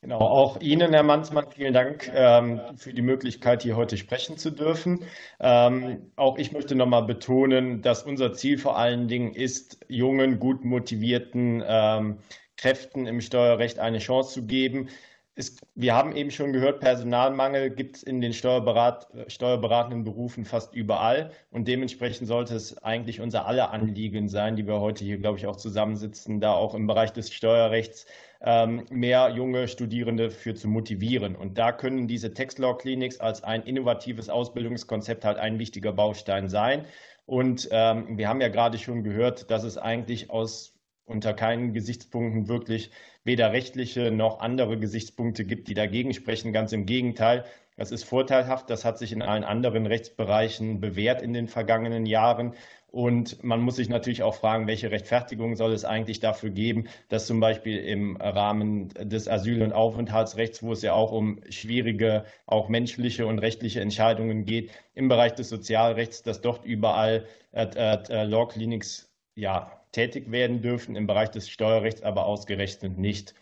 Genau, 0.04 0.18
auch 0.18 0.60
Ihnen, 0.60 0.92
Herr 0.92 1.02
Manzmann, 1.02 1.46
vielen 1.50 1.72
Dank 1.72 2.10
ähm, 2.14 2.60
für 2.76 2.92
die 2.92 3.00
Möglichkeit, 3.00 3.62
hier 3.62 3.74
heute 3.74 3.96
sprechen 3.96 4.36
zu 4.36 4.50
dürfen. 4.50 5.00
Ähm, 5.40 6.10
auch 6.16 6.36
ich 6.36 6.52
möchte 6.52 6.74
noch 6.74 6.86
mal 6.86 7.00
betonen, 7.00 7.80
dass 7.80 8.02
unser 8.02 8.34
Ziel 8.34 8.58
vor 8.58 8.76
allen 8.76 9.08
Dingen 9.08 9.32
ist, 9.32 9.78
jungen, 9.88 10.38
gut 10.40 10.62
motivierten 10.62 11.64
ähm, 11.66 12.18
Kräften 12.58 13.06
im 13.06 13.22
Steuerrecht 13.22 13.78
eine 13.78 13.98
Chance 13.98 14.34
zu 14.34 14.46
geben. 14.46 14.90
Es, 15.36 15.56
wir 15.74 15.94
haben 15.94 16.14
eben 16.14 16.30
schon 16.30 16.52
gehört, 16.52 16.78
Personalmangel 16.78 17.70
gibt 17.70 17.96
es 17.96 18.02
in 18.04 18.20
den 18.20 18.32
Steuerberat, 18.32 19.08
steuerberatenden 19.26 20.04
Berufen 20.04 20.44
fast 20.44 20.74
überall. 20.74 21.32
Und 21.50 21.66
dementsprechend 21.66 22.28
sollte 22.28 22.54
es 22.54 22.78
eigentlich 22.84 23.20
unser 23.20 23.46
aller 23.46 23.72
Anliegen 23.72 24.28
sein, 24.28 24.54
die 24.54 24.66
wir 24.66 24.80
heute 24.80 25.04
hier, 25.04 25.18
glaube 25.18 25.38
ich, 25.38 25.46
auch 25.46 25.56
zusammensitzen, 25.56 26.40
da 26.40 26.52
auch 26.52 26.74
im 26.74 26.86
Bereich 26.86 27.12
des 27.12 27.32
Steuerrechts 27.32 28.06
ähm, 28.42 28.86
mehr 28.90 29.30
junge 29.30 29.66
Studierende 29.66 30.30
für 30.30 30.54
zu 30.54 30.68
motivieren. 30.68 31.34
Und 31.34 31.58
da 31.58 31.72
können 31.72 32.06
diese 32.06 32.32
Textlaw 32.32 32.76
Clinics 32.76 33.18
als 33.18 33.42
ein 33.42 33.64
innovatives 33.64 34.28
Ausbildungskonzept 34.28 35.24
halt 35.24 35.38
ein 35.38 35.58
wichtiger 35.58 35.92
Baustein 35.92 36.48
sein. 36.48 36.84
Und 37.26 37.68
ähm, 37.72 38.18
wir 38.18 38.28
haben 38.28 38.40
ja 38.40 38.48
gerade 38.48 38.78
schon 38.78 39.02
gehört, 39.02 39.50
dass 39.50 39.64
es 39.64 39.78
eigentlich 39.78 40.30
aus 40.30 40.74
unter 41.06 41.34
keinen 41.34 41.72
Gesichtspunkten 41.72 42.48
wirklich 42.48 42.90
weder 43.24 43.52
rechtliche 43.52 44.10
noch 44.10 44.40
andere 44.40 44.78
Gesichtspunkte 44.78 45.44
gibt, 45.44 45.68
die 45.68 45.74
dagegen 45.74 46.12
sprechen. 46.14 46.52
Ganz 46.52 46.72
im 46.72 46.86
Gegenteil. 46.86 47.44
Das 47.76 47.90
ist 47.90 48.04
vorteilhaft. 48.04 48.70
Das 48.70 48.84
hat 48.84 48.98
sich 48.98 49.12
in 49.12 49.22
allen 49.22 49.44
anderen 49.44 49.86
Rechtsbereichen 49.86 50.80
bewährt 50.80 51.22
in 51.22 51.32
den 51.32 51.48
vergangenen 51.48 52.06
Jahren. 52.06 52.54
Und 52.94 53.42
man 53.42 53.60
muss 53.60 53.74
sich 53.74 53.88
natürlich 53.88 54.22
auch 54.22 54.36
fragen, 54.36 54.68
welche 54.68 54.92
Rechtfertigung 54.92 55.56
soll 55.56 55.72
es 55.72 55.84
eigentlich 55.84 56.20
dafür 56.20 56.50
geben, 56.50 56.84
dass 57.08 57.26
zum 57.26 57.40
Beispiel 57.40 57.78
im 57.78 58.16
Rahmen 58.18 58.90
des 58.90 59.26
Asyl- 59.26 59.64
und 59.64 59.72
Aufenthaltsrechts, 59.72 60.62
wo 60.62 60.70
es 60.70 60.82
ja 60.82 60.92
auch 60.92 61.10
um 61.10 61.40
schwierige, 61.48 62.24
auch 62.46 62.68
menschliche 62.68 63.26
und 63.26 63.40
rechtliche 63.40 63.80
Entscheidungen 63.80 64.44
geht, 64.44 64.70
im 64.94 65.08
Bereich 65.08 65.32
des 65.34 65.48
Sozialrechts, 65.48 66.22
dass 66.22 66.40
dort 66.40 66.64
überall 66.64 67.26
äh, 67.50 67.66
äh, 67.66 68.22
Law 68.22 68.46
Clinics 68.46 69.12
ja, 69.34 69.83
tätig 69.94 70.30
werden 70.30 70.60
dürfen, 70.60 70.96
im 70.96 71.06
Bereich 71.06 71.30
des 71.30 71.48
Steuerrechts 71.48 72.02
aber 72.02 72.26
ausgerechnet 72.26 72.98
nicht. 72.98 73.34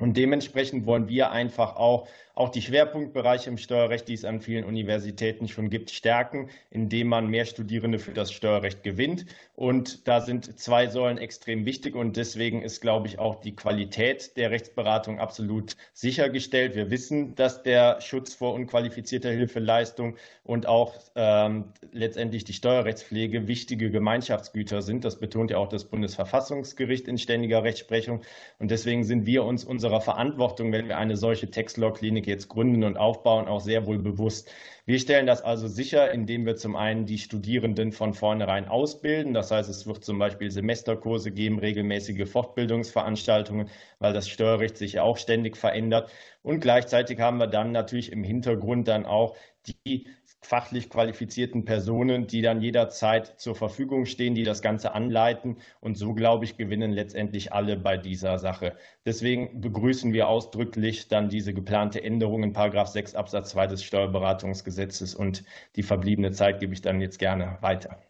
Und 0.00 0.16
dementsprechend 0.16 0.86
wollen 0.86 1.08
wir 1.08 1.30
einfach 1.30 1.76
auch 1.76 2.08
auch 2.38 2.50
die 2.50 2.62
Schwerpunktbereiche 2.62 3.50
im 3.50 3.58
Steuerrecht, 3.58 4.06
die 4.06 4.14
es 4.14 4.24
an 4.24 4.40
vielen 4.40 4.64
Universitäten 4.64 5.48
schon 5.48 5.70
gibt, 5.70 5.90
stärken, 5.90 6.50
indem 6.70 7.08
man 7.08 7.26
mehr 7.26 7.44
Studierende 7.44 7.98
für 7.98 8.12
das 8.12 8.30
Steuerrecht 8.30 8.84
gewinnt. 8.84 9.26
Und 9.56 10.06
da 10.06 10.20
sind 10.20 10.56
zwei 10.56 10.86
Säulen 10.86 11.18
extrem 11.18 11.66
wichtig. 11.66 11.96
Und 11.96 12.16
deswegen 12.16 12.62
ist, 12.62 12.80
glaube 12.80 13.08
ich, 13.08 13.18
auch 13.18 13.40
die 13.40 13.56
Qualität 13.56 14.36
der 14.36 14.52
Rechtsberatung 14.52 15.18
absolut 15.18 15.74
sichergestellt. 15.92 16.76
Wir 16.76 16.92
wissen, 16.92 17.34
dass 17.34 17.64
der 17.64 18.00
Schutz 18.00 18.34
vor 18.34 18.54
unqualifizierter 18.54 19.30
Hilfeleistung 19.30 20.16
und 20.44 20.66
auch 20.66 20.94
ähm, 21.16 21.72
letztendlich 21.90 22.44
die 22.44 22.52
Steuerrechtspflege 22.52 23.48
wichtige 23.48 23.90
Gemeinschaftsgüter 23.90 24.80
sind. 24.80 25.04
Das 25.04 25.18
betont 25.18 25.50
ja 25.50 25.58
auch 25.58 25.68
das 25.68 25.86
Bundesverfassungsgericht 25.86 27.08
in 27.08 27.18
ständiger 27.18 27.64
Rechtsprechung. 27.64 28.22
Und 28.60 28.70
deswegen 28.70 29.02
sind 29.02 29.26
wir 29.26 29.42
uns 29.42 29.64
unserer 29.64 30.00
Verantwortung, 30.00 30.70
wenn 30.70 30.86
wir 30.86 30.98
eine 30.98 31.16
solche 31.16 31.50
Textlaw-Klinik 31.50 32.27
jetzt 32.28 32.48
gründen 32.48 32.84
und 32.84 32.96
aufbauen, 32.96 33.48
auch 33.48 33.60
sehr 33.60 33.86
wohl 33.86 33.98
bewusst. 33.98 34.50
Wir 34.86 34.98
stellen 34.98 35.26
das 35.26 35.42
also 35.42 35.68
sicher, 35.68 36.12
indem 36.12 36.46
wir 36.46 36.56
zum 36.56 36.76
einen 36.76 37.04
die 37.04 37.18
Studierenden 37.18 37.92
von 37.92 38.14
vornherein 38.14 38.68
ausbilden. 38.68 39.34
Das 39.34 39.50
heißt, 39.50 39.68
es 39.68 39.86
wird 39.86 40.04
zum 40.04 40.18
Beispiel 40.18 40.50
Semesterkurse 40.50 41.30
geben, 41.30 41.58
regelmäßige 41.58 42.26
Fortbildungsveranstaltungen, 42.30 43.68
weil 43.98 44.12
das 44.14 44.28
Steuerrecht 44.28 44.78
sich 44.78 44.94
ja 44.94 45.02
auch 45.02 45.18
ständig 45.18 45.56
verändert. 45.56 46.10
Und 46.42 46.60
gleichzeitig 46.60 47.20
haben 47.20 47.38
wir 47.38 47.48
dann 47.48 47.72
natürlich 47.72 48.12
im 48.12 48.24
Hintergrund 48.24 48.88
dann 48.88 49.04
auch 49.04 49.36
die 49.66 50.06
fachlich 50.40 50.88
qualifizierten 50.88 51.64
Personen, 51.64 52.26
die 52.26 52.42
dann 52.42 52.60
jederzeit 52.60 53.40
zur 53.40 53.54
Verfügung 53.54 54.06
stehen, 54.06 54.34
die 54.34 54.44
das 54.44 54.62
Ganze 54.62 54.92
anleiten. 54.92 55.58
Und 55.80 55.96
so, 55.96 56.14
glaube 56.14 56.44
ich, 56.44 56.56
gewinnen 56.56 56.92
letztendlich 56.92 57.52
alle 57.52 57.76
bei 57.76 57.96
dieser 57.96 58.38
Sache. 58.38 58.76
Deswegen 59.04 59.60
begrüßen 59.60 60.12
wir 60.12 60.28
ausdrücklich 60.28 61.08
dann 61.08 61.28
diese 61.28 61.52
geplante 61.52 62.02
Änderung 62.02 62.42
in 62.42 62.52
Paragraph 62.52 62.88
6 62.88 63.14
Absatz 63.14 63.50
2 63.50 63.66
des 63.66 63.84
Steuerberatungsgesetzes. 63.84 65.14
Und 65.14 65.44
die 65.76 65.82
verbliebene 65.82 66.32
Zeit 66.32 66.60
gebe 66.60 66.72
ich 66.72 66.82
dann 66.82 67.00
jetzt 67.00 67.18
gerne 67.18 67.58
weiter. 67.60 68.00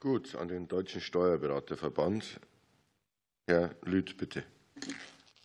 Gut, 0.00 0.34
an 0.34 0.48
den 0.48 0.66
Deutschen 0.66 1.00
Steuerberaterverband. 1.00 2.40
Herr 3.46 3.70
Lüth, 3.84 4.16
bitte. 4.16 4.42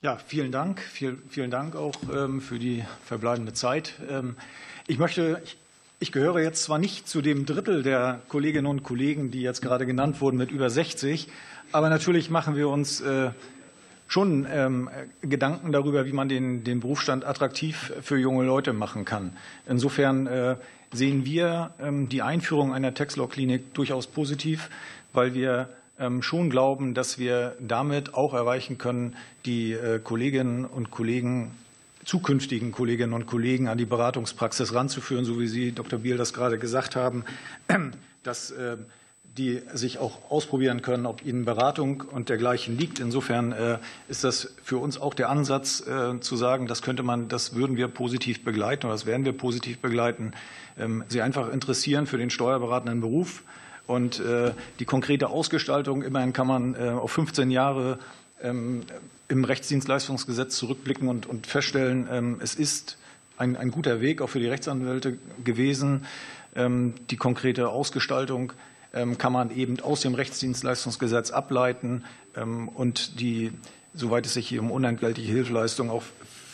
Ja, 0.01 0.17
vielen 0.17 0.51
Dank. 0.51 0.79
Vielen 0.81 1.51
Dank 1.51 1.75
auch 1.75 1.95
ähm, 2.13 2.39
für 2.39 2.59
die 2.59 2.83
verbleibende 3.03 3.53
Zeit. 3.53 3.93
Ähm, 4.09 4.37
ich 4.85 4.99
möchte, 4.99 5.41
ich 5.99 6.11
gehöre 6.11 6.39
jetzt 6.39 6.63
zwar 6.63 6.77
nicht 6.77 7.07
zu 7.07 7.21
dem 7.21 7.45
Drittel 7.45 7.81
der 7.81 8.21
Kolleginnen 8.29 8.67
und 8.67 8.83
Kollegen, 8.83 9.31
die 9.31 9.41
jetzt 9.41 9.61
gerade 9.61 9.85
genannt 9.85 10.21
wurden, 10.21 10.37
mit 10.37 10.51
über 10.51 10.69
60, 10.69 11.27
aber 11.71 11.89
natürlich 11.89 12.29
machen 12.29 12.55
wir 12.55 12.69
uns 12.69 13.01
äh, 13.01 13.31
schon 14.07 14.47
ähm, 14.49 14.89
Gedanken 15.21 15.71
darüber, 15.71 16.05
wie 16.05 16.13
man 16.13 16.29
den, 16.29 16.63
den 16.63 16.79
Berufsstand 16.79 17.25
attraktiv 17.25 17.91
für 18.01 18.17
junge 18.17 18.45
Leute 18.45 18.73
machen 18.73 19.05
kann. 19.05 19.35
Insofern 19.67 20.27
äh, 20.27 20.55
sehen 20.93 21.25
wir 21.25 21.71
ähm, 21.81 22.07
die 22.09 22.21
Einführung 22.21 22.73
einer 22.73 22.93
Textlaw-Klinik 22.93 23.73
durchaus 23.73 24.07
positiv, 24.07 24.69
weil 25.13 25.33
wir 25.33 25.69
ähm, 25.99 26.21
schon 26.21 26.49
glauben, 26.49 26.93
dass 26.93 27.17
wir 27.17 27.55
damit 27.59 28.13
auch 28.13 28.33
erreichen 28.33 28.77
können, 28.77 29.15
die 29.45 29.73
äh, 29.73 29.99
Kolleginnen 29.99 30.65
und 30.65 30.91
Kollegen 30.91 31.51
zukünftigen 32.07 32.71
Kolleginnen 32.71 33.13
und 33.13 33.25
Kollegen 33.25 33.67
an 33.67 33.77
die 33.77 33.85
Beratungspraxis 33.85 34.73
ranzuführen, 34.73 35.25
so 35.25 35.39
wie 35.39 35.47
Sie, 35.47 35.73
Dr. 35.73 35.99
Biel, 35.99 36.15
das 36.15 36.33
gerade 36.33 36.57
gesagt 36.57 36.95
haben, 36.95 37.25
dass 38.23 38.49
äh, 38.51 38.77
die 39.37 39.61
sich 39.73 39.99
auch 39.99 40.31
ausprobieren 40.31 40.81
können, 40.81 41.05
ob 41.05 41.23
ihnen 41.23 41.43
Beratung 41.43 42.05
und 42.09 42.29
dergleichen 42.29 42.77
liegt. 42.77 42.99
Insofern 42.99 43.51
äh, 43.51 43.77
ist 44.07 44.23
das 44.23 44.55
für 44.63 44.77
uns 44.77 44.99
auch 44.99 45.13
der 45.13 45.29
Ansatz 45.29 45.85
äh, 45.85 46.19
zu 46.21 46.37
sagen, 46.37 46.65
das 46.65 46.81
könnte 46.81 47.03
man, 47.03 47.27
das 47.27 47.55
würden 47.55 47.75
wir 47.75 47.89
positiv 47.89 48.43
begleiten 48.45 48.85
oder 48.85 48.95
das 48.95 49.05
werden 49.05 49.25
wir 49.25 49.33
positiv 49.33 49.79
begleiten, 49.79 50.31
ähm, 50.79 51.03
sie 51.09 51.21
einfach 51.21 51.51
interessieren 51.51 52.07
für 52.07 52.17
den 52.17 52.29
steuerberatenden 52.29 53.01
Beruf. 53.01 53.43
Und 53.85 54.21
die 54.79 54.85
konkrete 54.85 55.29
Ausgestaltung, 55.29 56.01
immerhin 56.01 56.33
kann 56.33 56.45
man 56.45 56.75
auf 56.75 57.09
15 57.09 57.49
Jahre 57.49 57.99
ähm, 58.43 58.81
im 59.27 59.43
Rechtsdienstleistungsgesetz 59.43 60.55
zurückblicken 60.55 61.07
und, 61.07 61.25
und 61.25 61.47
feststellen, 61.47 62.07
ähm, 62.11 62.39
es 62.41 62.55
ist 62.55 62.97
ein, 63.37 63.55
ein, 63.55 63.71
guter 63.71 64.01
Weg 64.01 64.21
auch 64.21 64.29
für 64.29 64.39
die 64.39 64.47
Rechtsanwälte 64.47 65.17
gewesen. 65.43 66.05
Ähm, 66.55 66.95
die 67.09 67.17
konkrete 67.17 67.69
Ausgestaltung 67.69 68.53
ähm, 68.93 69.17
kann 69.17 69.33
man 69.33 69.55
eben 69.55 69.79
aus 69.79 70.01
dem 70.01 70.15
Rechtsdienstleistungsgesetz 70.15 71.31
ableiten 71.31 72.03
und 72.75 73.19
die, 73.19 73.51
soweit 73.95 74.27
es 74.27 74.35
sich 74.35 74.47
hier 74.47 74.61
um 74.61 74.69
unentgeltliche 74.69 75.31
Hilfeleistung 75.31 75.89
auch 75.89 76.03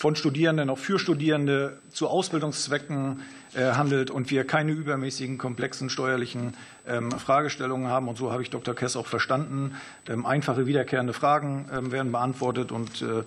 von 0.04 0.18
Studierenden, 0.18 0.70
auch 0.70 0.78
für 0.78 1.00
Studierende 1.00 1.80
zu 1.90 2.10
Ausbildungszwecken 2.10 3.22
äh, 3.54 3.72
handelt 3.72 4.12
und 4.12 4.32
wir 4.32 4.44
keine 4.44 4.74
übermäßigen 4.74 5.38
komplexen 5.38 5.90
steuerlichen 5.90 6.56
ähm, 6.86 7.10
Fragestellungen 7.12 7.88
haben. 7.88 8.10
Und 8.10 8.18
so 8.18 8.30
habe 8.30 8.42
ich 8.42 8.50
Dr. 8.50 8.76
Kess 8.76 8.98
auch 8.98 9.08
verstanden. 9.08 9.78
Ähm, 10.10 10.26
einfache 10.26 10.68
wiederkehrende 10.68 11.14
Fragen 11.14 11.70
ähm, 11.74 11.94
werden 11.94 12.12
beantwortet 12.12 12.74
und 12.74 13.02
äh, 13.02 13.24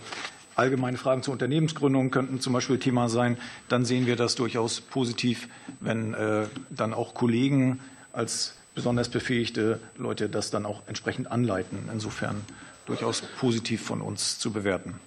allgemeine 0.55 0.99
Fragen 0.99 1.22
zur 1.22 1.33
Unternehmensgründung 1.33 2.11
könnten 2.11 2.43
zum 2.43 2.53
Beispiel 2.53 2.79
Thema 2.79 3.09
sein. 3.09 3.39
Dann 3.70 3.87
sehen 3.87 4.05
wir 4.05 4.16
das 4.16 4.35
durchaus 4.35 4.83
positiv, 4.83 5.49
wenn 5.81 6.12
äh, 6.12 6.45
dann 6.68 6.93
auch 6.93 7.14
Kollegen 7.14 7.81
als 8.12 8.53
besonders 8.74 9.09
befähigte 9.09 9.81
Leute 9.97 10.29
das 10.29 10.51
dann 10.51 10.66
auch 10.66 10.83
entsprechend 10.89 11.33
anleiten. 11.33 11.89
Insofern 11.91 12.45
durchaus 12.85 13.22
positiv 13.22 13.81
von 13.83 14.03
uns 14.03 14.39
zu 14.39 14.53
bewerten. 14.53 15.01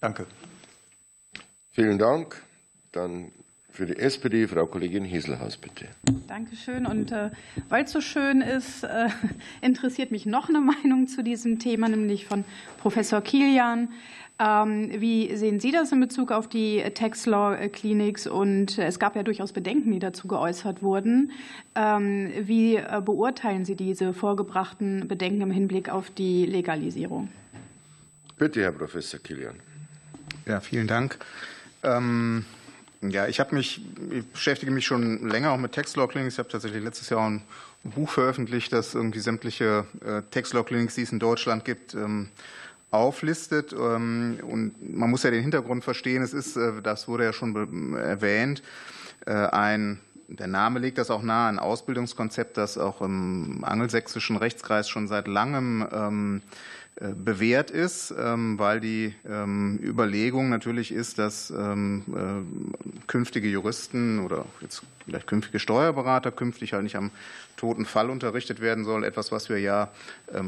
Danke. 0.00 0.26
Vielen 1.74 1.98
Dank. 1.98 2.40
Dann 2.92 3.32
Für 3.68 3.86
die 3.86 3.96
SPD 3.96 4.46
Frau 4.46 4.66
Kollegin 4.66 5.04
Heselhaus, 5.04 5.56
bitte. 5.56 5.88
Dankeschön. 6.28 6.86
Und 6.86 7.10
äh, 7.10 7.30
weil 7.68 7.82
es 7.82 7.90
so 7.90 8.00
schön 8.00 8.40
ist, 8.40 8.84
äh, 8.84 9.08
interessiert 9.60 10.12
mich 10.12 10.24
noch 10.24 10.48
eine 10.48 10.60
Meinung 10.60 11.08
zu 11.08 11.24
diesem 11.24 11.58
Thema, 11.58 11.88
nämlich 11.88 12.26
von 12.26 12.44
Professor 12.78 13.20
Kilian. 13.20 13.88
Ähm, 14.38 14.90
wie 15.00 15.34
sehen 15.34 15.58
Sie 15.58 15.72
das 15.72 15.90
in 15.90 15.98
Bezug 15.98 16.30
auf 16.30 16.48
die 16.48 16.84
Tax 16.94 17.26
Law 17.26 17.56
Clinics? 17.68 18.28
Und 18.28 18.78
es 18.78 19.00
gab 19.00 19.16
ja 19.16 19.24
durchaus 19.24 19.52
Bedenken, 19.52 19.90
die 19.90 19.98
dazu 19.98 20.28
geäußert 20.28 20.80
wurden. 20.80 21.32
Ähm, 21.74 22.30
wie 22.40 22.76
äh, 22.76 23.02
beurteilen 23.04 23.64
Sie 23.64 23.74
diese 23.74 24.12
vorgebrachten 24.12 25.08
Bedenken 25.08 25.40
im 25.40 25.50
Hinblick 25.50 25.88
auf 25.88 26.10
die 26.10 26.46
Legalisierung? 26.46 27.30
Bitte, 28.38 28.62
Herr 28.62 28.70
Professor 28.70 29.18
Kilian. 29.18 29.56
Ja, 30.46 30.60
vielen 30.60 30.86
Dank. 30.86 31.18
Ähm 31.84 32.44
ja, 33.10 33.26
ich 33.26 33.38
habe 33.38 33.54
mich, 33.54 33.82
ich 34.10 34.26
beschäftige 34.26 34.72
mich 34.72 34.86
schon 34.86 35.28
länger 35.28 35.50
auch 35.52 35.58
mit 35.58 35.72
Textlaw 35.72 36.08
Clinics. 36.08 36.34
Ich 36.34 36.38
habe 36.38 36.48
tatsächlich 36.48 36.82
letztes 36.82 37.10
Jahr 37.10 37.28
ein 37.28 37.42
Buch 37.82 38.08
veröffentlicht, 38.08 38.72
das 38.72 38.94
irgendwie 38.94 39.20
sämtliche 39.20 39.86
äh, 40.04 40.22
Textlaw 40.30 40.64
Clinics, 40.64 40.94
die 40.94 41.02
es 41.02 41.12
in 41.12 41.18
Deutschland 41.18 41.64
gibt, 41.64 41.94
ähm, 41.94 42.30
auflistet. 42.90 43.72
Ähm, 43.74 44.38
und 44.42 44.96
man 44.96 45.10
muss 45.10 45.22
ja 45.22 45.30
den 45.30 45.42
Hintergrund 45.42 45.84
verstehen. 45.84 46.22
Es 46.22 46.32
ist, 46.32 46.56
äh, 46.56 46.80
das 46.82 47.06
wurde 47.06 47.24
ja 47.24 47.32
schon 47.32 47.94
erwähnt, 47.94 48.62
äh, 49.26 49.32
ein 49.32 50.00
der 50.28 50.46
Name 50.46 50.80
legt 50.80 50.96
das 50.96 51.10
auch 51.10 51.22
nahe, 51.22 51.48
ein 51.48 51.58
Ausbildungskonzept, 51.58 52.56
das 52.56 52.78
auch 52.78 53.02
im 53.02 53.62
angelsächsischen 53.62 54.36
Rechtskreis 54.36 54.88
schon 54.88 55.06
seit 55.06 55.28
langem 55.28 55.86
ähm, 55.92 56.42
äh, 56.42 56.83
bewährt 57.00 57.70
ist, 57.70 58.14
ähm, 58.16 58.58
weil 58.58 58.80
die 58.80 59.14
ähm, 59.28 59.80
Überlegung 59.82 60.48
natürlich 60.48 60.92
ist, 60.92 61.18
dass 61.18 61.50
ähm, 61.50 62.04
äh, 62.14 63.06
künftige 63.06 63.48
Juristen 63.48 64.20
oder 64.20 64.44
jetzt 64.60 64.82
vielleicht 65.04 65.26
künftige 65.26 65.58
Steuerberater 65.58 66.30
künftig 66.30 66.72
halt 66.72 66.84
nicht 66.84 66.96
am 66.96 67.10
toten 67.56 67.86
Fall 67.86 68.10
unterrichtet 68.10 68.60
werden 68.60 68.84
soll. 68.84 69.04
Etwas, 69.04 69.32
was 69.32 69.48
wir 69.48 69.58
ja 69.58 69.90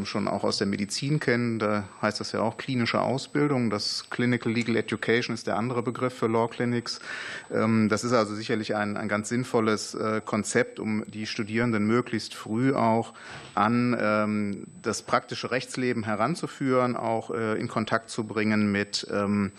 schon 0.05 0.27
auch 0.29 0.43
aus 0.45 0.59
der 0.59 0.67
Medizin 0.67 1.21
kennen. 1.21 1.59
Da 1.59 1.85
heißt 2.03 2.19
das 2.21 2.33
ja 2.33 2.41
auch 2.41 2.57
klinische 2.57 3.01
Ausbildung. 3.01 3.71
Das 3.71 4.11
Clinical 4.11 4.53
Legal 4.53 4.77
Education 4.77 5.35
ist 5.35 5.47
der 5.47 5.57
andere 5.57 5.83
Begriff 5.83 6.15
für 6.15 6.27
Law 6.27 6.49
Clinics. 6.49 7.01
Das 7.49 8.05
ist 8.05 8.13
also 8.13 8.35
sicherlich 8.35 8.75
ein, 8.75 8.97
ein 8.97 9.09
ganz 9.09 9.29
sinnvolles 9.29 9.95
äh, 9.95 10.21
Konzept, 10.25 10.81
um 10.81 11.05
die 11.07 11.27
Studierenden 11.27 11.87
möglichst 11.87 12.35
früh 12.35 12.75
auch 12.75 13.13
an 13.55 14.67
das 14.83 15.03
praktische 15.03 15.51
Rechtsleben 15.51 16.05
heranzuführen 16.05 16.97
auch 16.97 17.31
äh, 17.31 17.59
in 17.59 17.69
Kontakt 17.69 18.11
zu 18.11 18.25
bringen 18.25 18.71
mit 18.73 19.07
ähm, 19.11 19.53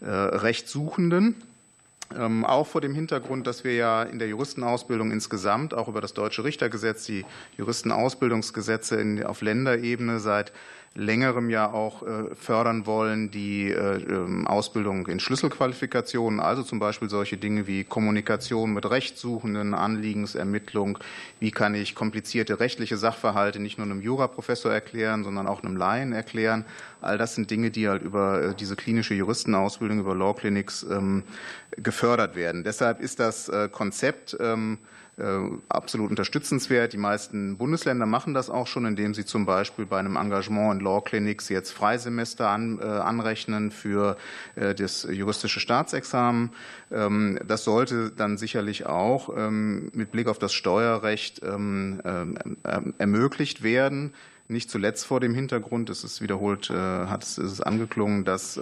äh, 0.00 0.06
Rechtssuchenden. 0.08 1.36
Ähm, 2.16 2.44
auch 2.44 2.66
vor 2.66 2.80
dem 2.80 2.94
Hintergrund, 2.94 3.46
dass 3.46 3.64
wir 3.64 3.74
ja 3.74 4.02
in 4.02 4.18
der 4.18 4.28
Juristenausbildung 4.28 5.10
insgesamt 5.10 5.74
auch 5.74 5.88
über 5.88 6.00
das 6.00 6.14
deutsche 6.14 6.44
Richtergesetz, 6.44 7.04
die 7.04 7.24
Juristenausbildungsgesetze 7.56 9.28
auf 9.28 9.42
Länderebene 9.42 10.20
seit 10.20 10.52
längerem 10.94 11.48
ja 11.48 11.72
auch 11.72 12.02
äh, 12.02 12.34
fördern 12.34 12.84
wollen, 12.86 13.30
die 13.30 13.70
äh, 13.70 13.96
ähm, 13.96 14.46
Ausbildung 14.46 15.06
in 15.06 15.20
Schlüsselqualifikationen, 15.20 16.38
also 16.38 16.62
zum 16.62 16.78
Beispiel 16.78 17.08
solche 17.08 17.38
Dinge 17.38 17.66
wie 17.66 17.84
Kommunikation 17.84 18.74
mit 18.74 18.88
Rechtssuchenden, 18.88 19.72
Anliegensermittlung, 19.72 20.98
wie 21.40 21.50
kann 21.50 21.74
ich 21.74 21.94
komplizierte 21.94 22.60
rechtliche 22.60 22.98
Sachverhalte 22.98 23.58
nicht 23.58 23.78
nur 23.78 23.86
einem 23.86 24.02
Juraprofessor 24.02 24.72
erklären, 24.72 25.24
sondern 25.24 25.46
auch 25.46 25.62
einem 25.62 25.76
Laien 25.76 26.12
erklären. 26.12 26.66
All 27.00 27.16
das 27.16 27.34
sind 27.34 27.50
Dinge, 27.50 27.70
die 27.70 27.88
halt 27.88 28.02
über 28.02 28.42
äh, 28.42 28.54
diese 28.54 28.76
klinische 28.76 29.14
Juristenausbildung, 29.14 30.00
über 30.00 30.14
Law 30.14 30.34
Clinics 30.34 30.82
ähm, 30.82 31.22
gefördert 31.78 32.36
werden. 32.36 32.64
Deshalb 32.64 33.00
ist 33.00 33.18
das 33.18 33.50
Konzept 33.72 34.36
ähm, 34.38 34.78
äh, 34.82 34.91
absolut 35.68 36.08
unterstützenswert. 36.08 36.94
Die 36.94 36.98
meisten 36.98 37.58
Bundesländer 37.58 38.06
machen 38.06 38.32
das 38.32 38.48
auch 38.48 38.66
schon, 38.66 38.86
indem 38.86 39.12
sie 39.12 39.26
zum 39.26 39.44
Beispiel 39.44 39.84
bei 39.84 39.98
einem 39.98 40.16
Engagement 40.16 40.80
in 40.80 40.84
Law 40.84 41.02
Clinics 41.02 41.50
jetzt 41.50 41.70
Freisemester 41.70 42.48
an, 42.48 42.78
äh, 42.80 42.84
anrechnen 42.84 43.70
für 43.70 44.16
äh, 44.54 44.74
das 44.74 45.06
juristische 45.10 45.60
Staatsexamen. 45.60 46.50
Ähm, 46.90 47.38
das 47.46 47.64
sollte 47.64 48.10
dann 48.10 48.38
sicherlich 48.38 48.86
auch 48.86 49.28
ähm, 49.36 49.90
mit 49.92 50.12
Blick 50.12 50.28
auf 50.28 50.38
das 50.38 50.54
Steuerrecht 50.54 51.42
ähm, 51.44 52.00
ermöglicht 52.96 53.62
werden. 53.62 54.14
Nicht 54.48 54.70
zuletzt 54.70 55.04
vor 55.04 55.20
dem 55.20 55.34
Hintergrund, 55.34 55.90
es 55.90 56.04
ist 56.04 56.22
wiederholt, 56.22 56.68
hat 56.68 57.22
es 57.22 57.38
ist 57.38 57.60
angeklungen, 57.60 58.24
dass 58.24 58.60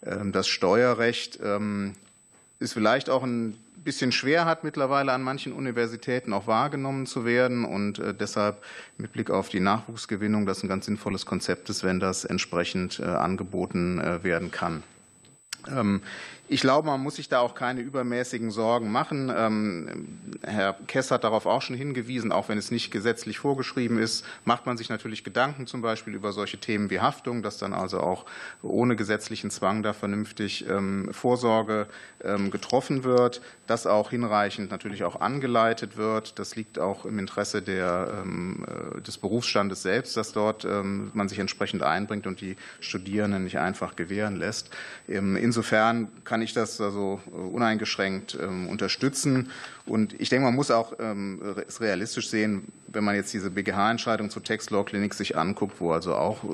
das 0.00 0.48
Steuerrecht 0.48 1.40
ist 2.60 2.72
vielleicht 2.72 3.10
auch 3.10 3.24
ein 3.24 3.56
bisschen 3.84 4.12
schwer 4.12 4.44
hat, 4.44 4.64
mittlerweile 4.64 5.12
an 5.12 5.22
manchen 5.22 5.52
Universitäten 5.52 6.32
auch 6.32 6.46
wahrgenommen 6.46 7.06
zu 7.06 7.24
werden 7.24 7.64
und 7.64 7.98
äh, 7.98 8.14
deshalb 8.14 8.62
mit 8.98 9.12
Blick 9.12 9.30
auf 9.30 9.48
die 9.48 9.60
Nachwuchsgewinnung 9.60 10.46
das 10.46 10.62
ein 10.62 10.68
ganz 10.68 10.86
sinnvolles 10.86 11.26
Konzept 11.26 11.70
ist, 11.70 11.84
wenn 11.84 12.00
das 12.00 12.24
entsprechend 12.24 13.00
äh, 13.00 13.04
angeboten 13.04 14.00
äh, 14.00 14.22
werden 14.24 14.50
kann. 14.50 14.82
Ähm, 16.52 16.54
ich 16.54 16.60
glaube, 16.60 16.86
man 16.86 17.00
muss 17.00 17.16
sich 17.16 17.28
da 17.28 17.40
auch 17.40 17.54
keine 17.54 17.80
übermäßigen 17.80 18.50
Sorgen 18.50 18.92
machen. 18.92 19.32
Ähm, 19.34 20.18
Herr 20.42 20.74
Kess 20.86 21.10
hat 21.10 21.24
darauf 21.24 21.46
auch 21.46 21.62
schon 21.62 21.76
hingewiesen, 21.76 22.32
auch 22.32 22.48
wenn 22.48 22.58
es 22.58 22.70
nicht 22.70 22.90
gesetzlich 22.90 23.38
vorgeschrieben 23.38 23.98
ist, 23.98 24.24
macht 24.44 24.66
man 24.66 24.76
sich 24.76 24.88
natürlich 24.88 25.24
Gedanken 25.24 25.66
zum 25.66 25.82
Beispiel 25.82 26.14
über 26.14 26.32
solche 26.32 26.58
Themen 26.58 26.90
wie 26.90 27.00
Haftung, 27.00 27.42
dass 27.42 27.58
dann 27.58 27.72
also 27.72 28.00
auch 28.00 28.26
ohne 28.62 28.96
gesetzlichen 28.96 29.50
Zwang 29.50 29.82
da 29.82 29.92
vernünftig 29.92 30.68
ähm, 30.68 31.08
Vorsorge 31.12 31.86
getroffen 32.50 33.02
wird, 33.02 33.42
dass 33.66 33.84
auch 33.84 34.10
hinreichend 34.10 34.70
natürlich 34.70 35.02
auch 35.02 35.20
angeleitet 35.20 35.96
wird. 35.96 36.38
Das 36.38 36.54
liegt 36.54 36.78
auch 36.78 37.04
im 37.04 37.18
Interesse 37.18 37.62
der, 37.62 38.24
äh, 38.24 39.00
des 39.00 39.18
Berufsstandes 39.18 39.82
selbst, 39.82 40.16
dass 40.16 40.32
dort 40.32 40.64
man 40.64 41.28
sich 41.28 41.40
entsprechend 41.40 41.82
einbringt 41.82 42.28
und 42.28 42.40
die 42.40 42.56
Studierenden 42.78 43.42
nicht 43.42 43.58
einfach 43.58 43.96
gewähren 43.96 44.36
lässt. 44.36 44.70
Insofern 45.08 46.08
kann 46.24 46.41
ich 46.42 46.52
das 46.52 46.80
also 46.80 47.20
äh, 47.26 47.34
uneingeschränkt 47.34 48.36
ähm, 48.40 48.68
unterstützen. 48.68 49.50
Und 49.84 50.20
ich 50.20 50.28
denke, 50.28 50.44
man 50.44 50.54
muss 50.54 50.70
auch 50.70 50.92
ähm, 51.00 51.40
es 51.66 51.80
realistisch 51.80 52.28
sehen, 52.28 52.68
wenn 52.86 53.04
man 53.04 53.14
jetzt 53.14 53.32
diese 53.32 53.50
BGH-Entscheidung 53.50 54.30
zu 54.30 54.40
Tax 54.40 54.70
Law 54.70 54.84
Clinics 54.84 55.18
sich 55.18 55.36
anguckt, 55.36 55.80
wo 55.80 55.92
also 55.92 56.14
auch 56.14 56.44
äh, 56.44 56.48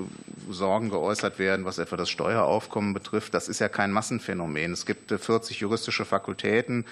Sorgen 0.50 0.88
geäußert 0.88 1.38
werden, 1.38 1.64
was 1.64 1.78
etwa 1.78 1.96
das 1.96 2.08
Steueraufkommen 2.08 2.94
betrifft. 2.94 3.34
Das 3.34 3.48
ist 3.48 3.58
ja 3.58 3.68
kein 3.68 3.92
Massenphänomen. 3.92 4.72
Es 4.72 4.86
gibt 4.86 5.12
40 5.12 5.56
äh, 5.56 5.60
juristische 5.60 6.04
Fakultäten, 6.04 6.86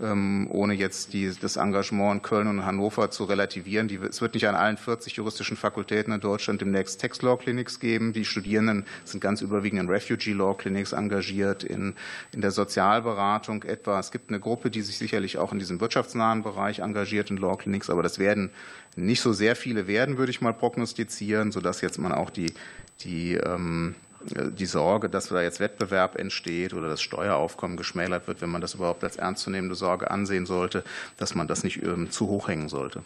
ähm, 0.00 0.48
ohne 0.50 0.74
jetzt 0.74 1.10
das 1.42 1.56
Engagement 1.56 2.14
in 2.14 2.22
Köln 2.22 2.48
und 2.48 2.64
Hannover 2.64 3.10
zu 3.10 3.24
relativieren. 3.24 3.90
Es 4.08 4.22
wird 4.22 4.34
nicht 4.34 4.48
an 4.48 4.54
allen 4.54 4.78
40 4.78 5.14
juristischen 5.14 5.56
Fakultäten 5.56 6.12
in 6.12 6.20
Deutschland 6.20 6.60
demnächst 6.60 7.00
Tax 7.00 7.20
Law 7.22 7.36
Clinics 7.36 7.80
geben. 7.80 8.12
Die 8.12 8.24
Studierenden 8.24 8.86
sind 9.04 9.20
ganz 9.20 9.42
überwiegend 9.42 9.82
in 9.82 9.88
Refugee 9.90 10.32
Law 10.32 10.54
Clinics 10.54 10.92
engagiert, 10.92 11.64
in, 11.64 11.94
in 12.32 12.40
der 12.40 12.50
Sozialberatung 12.50 13.64
etwa. 13.64 13.98
Es 13.98 14.10
gibt 14.10 14.30
eine 14.30 14.40
Gruppe, 14.40 14.70
die 14.70 14.82
sich 14.82 14.96
sicherlich 14.96 15.36
auch 15.36 15.52
in 15.52 15.58
diesem 15.58 15.80
wirtschaftsnahen 15.82 16.42
Bereich 16.42 16.78
engagiert 16.78 17.30
in 17.30 17.36
Law 17.36 17.56
Clinics, 17.56 17.90
aber 17.90 18.02
das 18.02 18.18
werden 18.18 18.48
nicht 18.96 19.20
so 19.20 19.34
sehr 19.34 19.54
viele 19.56 19.86
werden, 19.86 20.16
würde 20.16 20.30
ich 20.30 20.40
mal 20.40 20.54
prognostizieren, 20.54 21.52
sodass 21.52 21.82
jetzt 21.82 21.98
man 21.98 22.12
auch 22.12 22.30
die, 22.30 22.54
die 23.00 23.34
ähm, 23.34 23.94
die 24.24 24.66
Sorge, 24.66 25.08
dass 25.08 25.28
da 25.28 25.42
jetzt 25.42 25.60
Wettbewerb 25.60 26.16
entsteht 26.16 26.74
oder 26.74 26.88
das 26.88 27.02
Steueraufkommen 27.02 27.76
geschmälert 27.76 28.28
wird, 28.28 28.40
wenn 28.40 28.50
man 28.50 28.60
das 28.60 28.74
überhaupt 28.74 29.04
als 29.04 29.16
ernstzunehmende 29.16 29.74
Sorge 29.74 30.10
ansehen 30.10 30.46
sollte, 30.46 30.84
dass 31.16 31.34
man 31.34 31.48
das 31.48 31.64
nicht 31.64 31.82
ähm, 31.82 32.10
zu 32.10 32.28
hoch 32.28 32.48
hängen 32.48 32.68
sollte. 32.68 33.02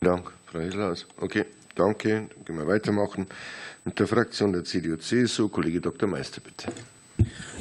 Dank, 0.00 0.32
Frau 0.46 0.60
Heslaus. 0.60 1.06
Okay, 1.16 1.44
danke. 1.74 2.28
Dann 2.34 2.44
können 2.44 2.58
wir 2.58 2.66
weitermachen. 2.66 3.26
Mit 3.84 3.98
der 3.98 4.06
Fraktion 4.06 4.52
der 4.52 4.64
CDU-CSU, 4.64 5.48
Kollege 5.48 5.80
Dr. 5.80 6.08
Meister, 6.08 6.40
bitte. 6.40 6.72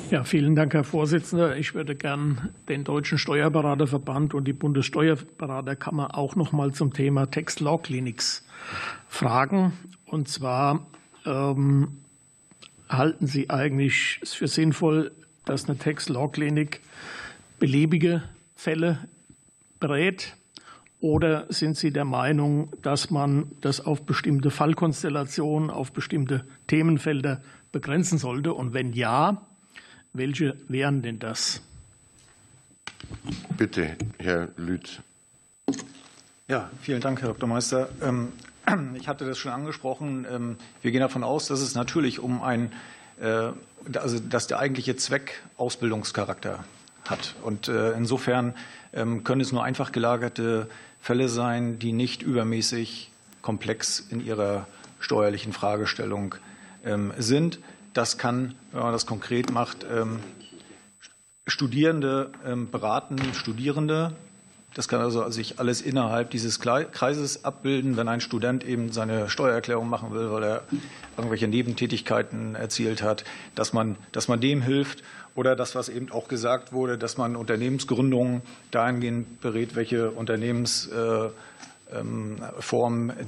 Ja, 0.10 0.24
vielen 0.24 0.56
Dank, 0.56 0.74
Herr 0.74 0.86
Vorsitzender. 0.86 1.58
Ich 1.58 1.74
würde 1.74 1.94
gern 1.94 2.50
den 2.70 2.86
Deutschen 2.86 3.18
Steuerberaterverband 3.18 4.34
und 4.34 4.46
die 4.46 4.54
Bundessteuerberaterkammer 4.54 6.18
auch 6.18 6.36
noch 6.38 6.54
mal 6.54 6.72
zum 6.72 6.94
Thema 6.94 7.30
Tax 7.30 7.60
Law 7.60 7.78
Clinics 7.78 8.46
fragen. 9.10 9.74
Und 10.06 10.30
zwar 10.30 10.88
ähm, 11.26 11.98
halten 12.88 13.28
Sie 13.28 13.50
eigentlich 13.50 14.20
es 14.22 14.34
für 14.34 14.48
sinnvoll, 14.48 15.12
dass 15.44 15.68
eine 15.68 15.78
Tax 15.78 16.08
Law 16.08 16.30
Clinic 16.30 16.80
beliebige 17.60 18.24
Fälle 18.56 19.00
berät? 19.80 20.38
Oder 21.00 21.46
sind 21.50 21.78
Sie 21.78 21.92
der 21.92 22.06
Meinung, 22.06 22.72
dass 22.82 23.12
man 23.12 23.52
das 23.62 23.86
auf 23.86 24.04
bestimmte 24.04 24.50
Fallkonstellationen, 24.50 25.70
auf 25.70 25.92
bestimmte 25.92 26.46
Themenfelder 26.68 27.42
begrenzen 27.72 28.18
sollte? 28.18 28.54
Und 28.54 28.74
wenn 28.74 28.94
ja, 28.94 29.42
welche 30.14 30.56
wären 30.68 31.02
denn 31.02 31.20
das? 31.20 31.62
Bitte, 33.58 33.96
Herr 34.18 34.50
Lüth. 34.58 35.02
Ja, 36.48 36.70
vielen 36.82 37.02
Dank, 37.02 37.22
Herr 37.22 37.30
Dr. 37.30 37.48
Meister. 37.48 37.90
Ähm, 38.02 38.32
ich 38.96 39.08
hatte 39.08 39.26
das 39.26 39.38
schon 39.38 39.52
angesprochen. 39.52 40.26
Ähm, 40.30 40.58
wir 40.82 40.92
gehen 40.92 41.02
davon 41.02 41.24
aus, 41.24 41.48
dass 41.48 41.62
es 41.62 41.76
natürlich 41.76 42.20
um 42.20 42.42
ein, 42.42 42.72
äh, 43.20 43.52
also 43.94 44.20
dass 44.20 44.48
der 44.48 44.60
eigentliche 44.60 44.96
Zweck 44.96 45.42
Ausbildungscharakter 45.58 46.64
hat. 47.06 47.36
Und 47.42 47.70
insofern 47.70 48.54
ähm, 48.92 49.24
können 49.24 49.40
es 49.40 49.54
nur 49.54 49.64
einfach 49.64 49.94
gelagerte 49.94 50.68
Fälle 51.00 51.30
sein, 51.30 51.80
die 51.80 51.94
nicht 51.94 52.22
übermäßig 52.22 53.12
komplex 53.42 54.02
in 54.10 54.26
ihrer 54.26 54.68
steuerlichen 55.00 55.54
Fragestellung 55.54 56.36
ähm, 56.36 56.42
sind. 57.18 57.60
Das 57.94 58.18
kann, 58.18 58.56
wenn 58.72 58.82
man 58.82 58.92
das 58.92 59.06
konkret 59.06 59.52
macht, 59.52 59.86
ähm, 59.92 60.20
Studierende 61.48 62.32
beraten, 62.72 63.18
Studierende. 63.34 64.14
Das 64.74 64.88
kann 64.88 65.02
also 65.02 65.28
sich 65.32 65.60
alles 65.60 65.82
innerhalb 65.82 66.30
dieses 66.30 66.60
Kreises 66.60 67.46
abbilden, 67.46 67.98
wenn 67.98 68.08
ein 68.08 68.22
Student 68.22 68.64
eben 68.64 68.92
seine 68.92 69.30
Steuererklärung 69.30 69.90
machen 69.90 70.12
will, 70.12 70.30
weil 70.32 70.44
er 70.44 70.64
irgendwelche 71.18 71.48
Nebentätigkeiten 71.48 72.54
erzielt 72.54 73.02
hat, 73.02 73.24
dass 73.56 73.74
man, 73.74 73.96
dass 74.12 74.28
man 74.28 74.40
dem 74.40 74.62
hilft 74.62 75.04
oder 75.34 75.56
das, 75.56 75.74
was 75.74 75.90
eben 75.90 76.12
auch 76.12 76.28
gesagt 76.28 76.74
wurde, 76.74 76.98
dass 76.98 77.18
man 77.18 77.36
Unternehmensgründungen 77.36 78.42
dahingehend 78.70 79.40
berät, 79.42 79.76
welche 79.76 80.12
Unternehmensform 80.12 81.32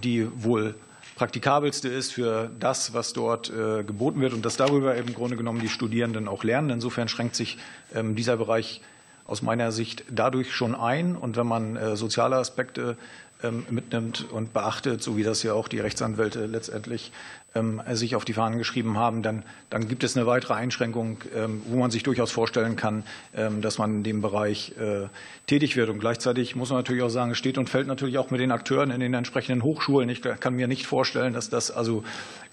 die 0.04 0.28
wohl 0.44 0.76
praktikabelste 1.20 1.90
ist 1.90 2.14
für 2.14 2.50
das, 2.62 2.94
was 2.94 3.12
dort 3.12 3.50
äh, 3.50 3.84
geboten 3.84 4.22
wird 4.22 4.34
und 4.34 4.46
dass 4.46 4.56
darüber 4.56 4.96
im 4.96 5.14
Grunde 5.14 5.36
genommen 5.36 5.60
die 5.60 5.68
Studierenden 5.68 6.30
auch 6.30 6.46
lernen. 6.46 6.70
Insofern 6.70 7.10
schränkt 7.10 7.36
sich 7.36 7.58
ähm, 7.94 8.16
dieser 8.16 8.38
Bereich 8.38 8.80
aus 9.26 9.42
meiner 9.42 9.74
Sicht 9.74 10.06
dadurch 10.10 10.56
schon 10.56 10.76
ein. 10.76 11.18
Und 11.18 11.36
wenn 11.36 11.46
man 11.46 11.76
äh, 11.76 11.98
soziale 11.98 12.38
Aspekte 12.38 12.96
ähm, 13.44 13.66
mitnimmt 13.70 14.28
und 14.32 14.54
beachtet, 14.54 15.04
so 15.04 15.18
wie 15.18 15.24
das 15.24 15.44
ja 15.44 15.52
auch 15.52 15.68
die 15.68 15.82
Rechtsanwälte 15.82 16.46
letztendlich 16.46 17.12
ähm, 17.56 17.82
sich 17.92 18.16
auf 18.16 18.26
die 18.26 18.34
Fahnen 18.34 18.58
geschrieben 18.58 18.98
haben, 18.98 19.24
dann, 19.24 19.44
dann 19.70 19.88
gibt 19.88 20.04
es 20.04 20.16
eine 20.16 20.26
weitere 20.28 20.54
Einschränkung, 20.54 21.18
ähm, 21.36 21.62
wo 21.68 21.78
man 21.78 21.92
sich 21.92 22.04
durchaus 22.04 22.32
vorstellen 22.32 22.76
kann, 22.76 23.04
ähm, 23.36 23.62
dass 23.62 23.78
man 23.78 23.98
in 23.98 24.04
dem 24.04 24.22
Bereich 24.22 24.74
äh, 24.78 25.08
tätig 25.48 25.76
wird. 25.76 25.90
Und 25.90 26.00
gleichzeitig 26.00 26.56
muss 26.56 26.70
man 26.70 26.80
natürlich 26.80 27.04
auch 27.04 27.10
sagen, 27.10 27.32
es 27.32 27.38
steht 27.38 27.58
und 27.58 27.70
fällt 27.70 27.88
natürlich 27.88 28.18
auch 28.18 28.30
mit 28.32 28.40
den 28.40 28.52
Akteuren 28.52 28.92
in 28.92 29.00
den 29.00 29.14
entsprechenden 29.14 29.64
Hochschulen. 29.64 30.10
Ich 30.10 30.22
kann 30.22 30.56
mir 30.56 30.68
nicht 30.68 30.86
vorstellen, 30.86 31.34
dass 31.34 31.50
das 31.50 31.72
also 31.72 32.04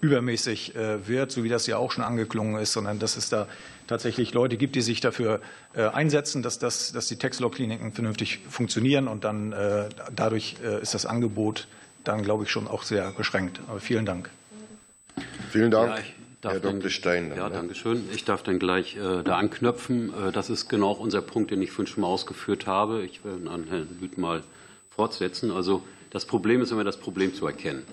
übermäßig 0.01 0.74
äh, 0.76 1.07
wird, 1.07 1.30
so 1.30 1.44
wie 1.44 1.49
das 1.49 1.66
ja 1.66 1.76
auch 1.76 1.92
schon 1.92 2.05
angeklungen 2.05 2.61
ist, 2.61 2.72
sondern 2.72 2.99
dass 2.99 3.16
es 3.16 3.28
da 3.28 3.47
tatsächlich 3.86 4.34
Leute 4.34 4.57
gibt, 4.57 4.74
die 4.74 4.82
sich 4.82 5.01
dafür 5.01 5.40
äh, 5.74 5.86
einsetzen, 5.86 6.42
dass, 6.42 6.59
das, 6.59 6.92
dass 6.92 7.07
die 7.09 7.16
Textlaw-Kliniken 7.16 7.92
vernünftig 7.92 8.40
funktionieren. 8.49 9.09
Und 9.09 9.24
dann 9.24 9.55
dadurch 10.14 10.57
ist 10.82 10.94
das 10.94 11.07
Angebot 11.07 11.66
dann, 12.05 12.22
glaube 12.22 12.44
ich, 12.44 12.51
schon 12.51 12.68
auch 12.68 12.82
sehr 12.82 13.11
beschränkt. 13.12 13.61
Aber 13.68 13.80
vielen 13.80 14.07
Dank. 14.07 14.30
Vielen 15.50 15.70
Dank. 15.70 16.04
Ja, 16.44 16.50
Herr 16.50 16.60
Dr. 16.60 16.90
Stein. 16.90 17.30
Dann, 17.30 17.38
ja, 17.38 17.48
danke 17.48 17.74
schön. 17.74 18.04
Ich 18.12 18.24
darf 18.24 18.42
dann 18.42 18.58
gleich 18.58 18.96
äh, 18.96 19.22
da 19.22 19.36
anknöpfen. 19.36 20.12
Äh, 20.12 20.32
das 20.32 20.50
ist 20.50 20.68
genau 20.68 20.90
auch 20.90 21.00
unser 21.00 21.22
Punkt, 21.22 21.50
den 21.50 21.62
ich 21.62 21.72
vorhin 21.72 21.92
schon 21.92 22.02
mal 22.02 22.08
ausgeführt 22.08 22.66
habe. 22.66 23.04
Ich 23.04 23.24
will 23.24 23.48
an 23.48 23.64
Herrn 23.68 23.88
Lüth 24.00 24.18
mal 24.18 24.42
fortsetzen. 24.90 25.50
Also 25.50 25.82
das 26.10 26.24
Problem 26.24 26.60
ist 26.60 26.72
immer 26.72 26.84
das 26.84 26.98
Problem 26.98 27.34
zu 27.34 27.46
erkennen 27.46 27.84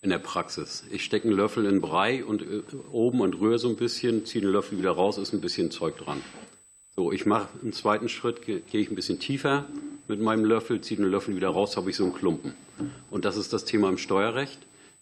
in 0.00 0.10
der 0.10 0.18
Praxis. 0.18 0.84
Ich 0.90 1.04
stecke 1.04 1.26
einen 1.26 1.36
Löffel 1.36 1.66
in 1.66 1.80
Brei 1.80 2.24
und 2.24 2.42
äh, 2.42 2.62
oben 2.92 3.20
und 3.20 3.40
rühre 3.40 3.58
so 3.58 3.68
ein 3.68 3.76
bisschen, 3.76 4.24
ziehe 4.24 4.42
den 4.42 4.52
Löffel 4.52 4.78
wieder 4.78 4.92
raus, 4.92 5.18
ist 5.18 5.32
ein 5.32 5.40
bisschen 5.40 5.70
Zeug 5.70 5.98
dran. 5.98 6.22
So, 6.94 7.12
ich 7.12 7.26
mache 7.26 7.48
einen 7.60 7.72
zweiten 7.72 8.08
Schritt, 8.08 8.42
gehe 8.42 8.62
ich 8.70 8.90
ein 8.90 8.94
bisschen 8.94 9.18
tiefer 9.18 9.66
mit 10.08 10.20
meinem 10.20 10.44
Löffel, 10.44 10.80
ziehe 10.80 10.98
den 10.98 11.10
Löffel 11.10 11.36
wieder 11.36 11.48
raus, 11.48 11.76
habe 11.76 11.90
ich 11.90 11.96
so 11.96 12.04
einen 12.04 12.14
Klumpen. 12.14 12.54
Und 13.10 13.24
das 13.24 13.36
ist 13.36 13.52
das 13.52 13.64
Thema 13.64 13.88
im 13.88 13.98
Steuerrecht 13.98 14.60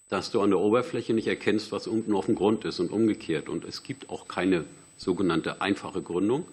dass 0.09 0.31
du 0.31 0.41
an 0.41 0.51
der 0.51 0.59
Oberfläche 0.59 1.15
nicht 1.15 1.27
erkennst, 1.27 1.73
was 1.73 1.87
unten 1.87 2.15
auf 2.15 2.27
dem 2.27 2.35
Grund 2.35 2.65
ist 2.65 2.81
und 2.81 2.93
umgekehrt. 2.93 3.49
Und 3.49 3.65
es 3.65 3.83
gibt 3.83 4.11
auch 4.11 4.29
keine 4.29 4.65
sogenannte 4.97 5.61
einfache 5.61 6.03
Gründung. 6.03 6.47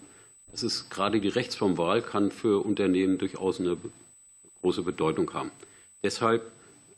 Das 0.52 0.64
ist 0.64 0.90
gerade 0.90 1.22
die 1.22 1.28
Rechtsformwahl 1.28 2.02
kann 2.02 2.32
für 2.32 2.66
Unternehmen 2.66 3.18
durchaus 3.18 3.60
eine 3.60 3.78
große 4.62 4.84
Bedeutung 4.84 5.34
haben. 5.34 5.52
Deshalb 6.04 6.52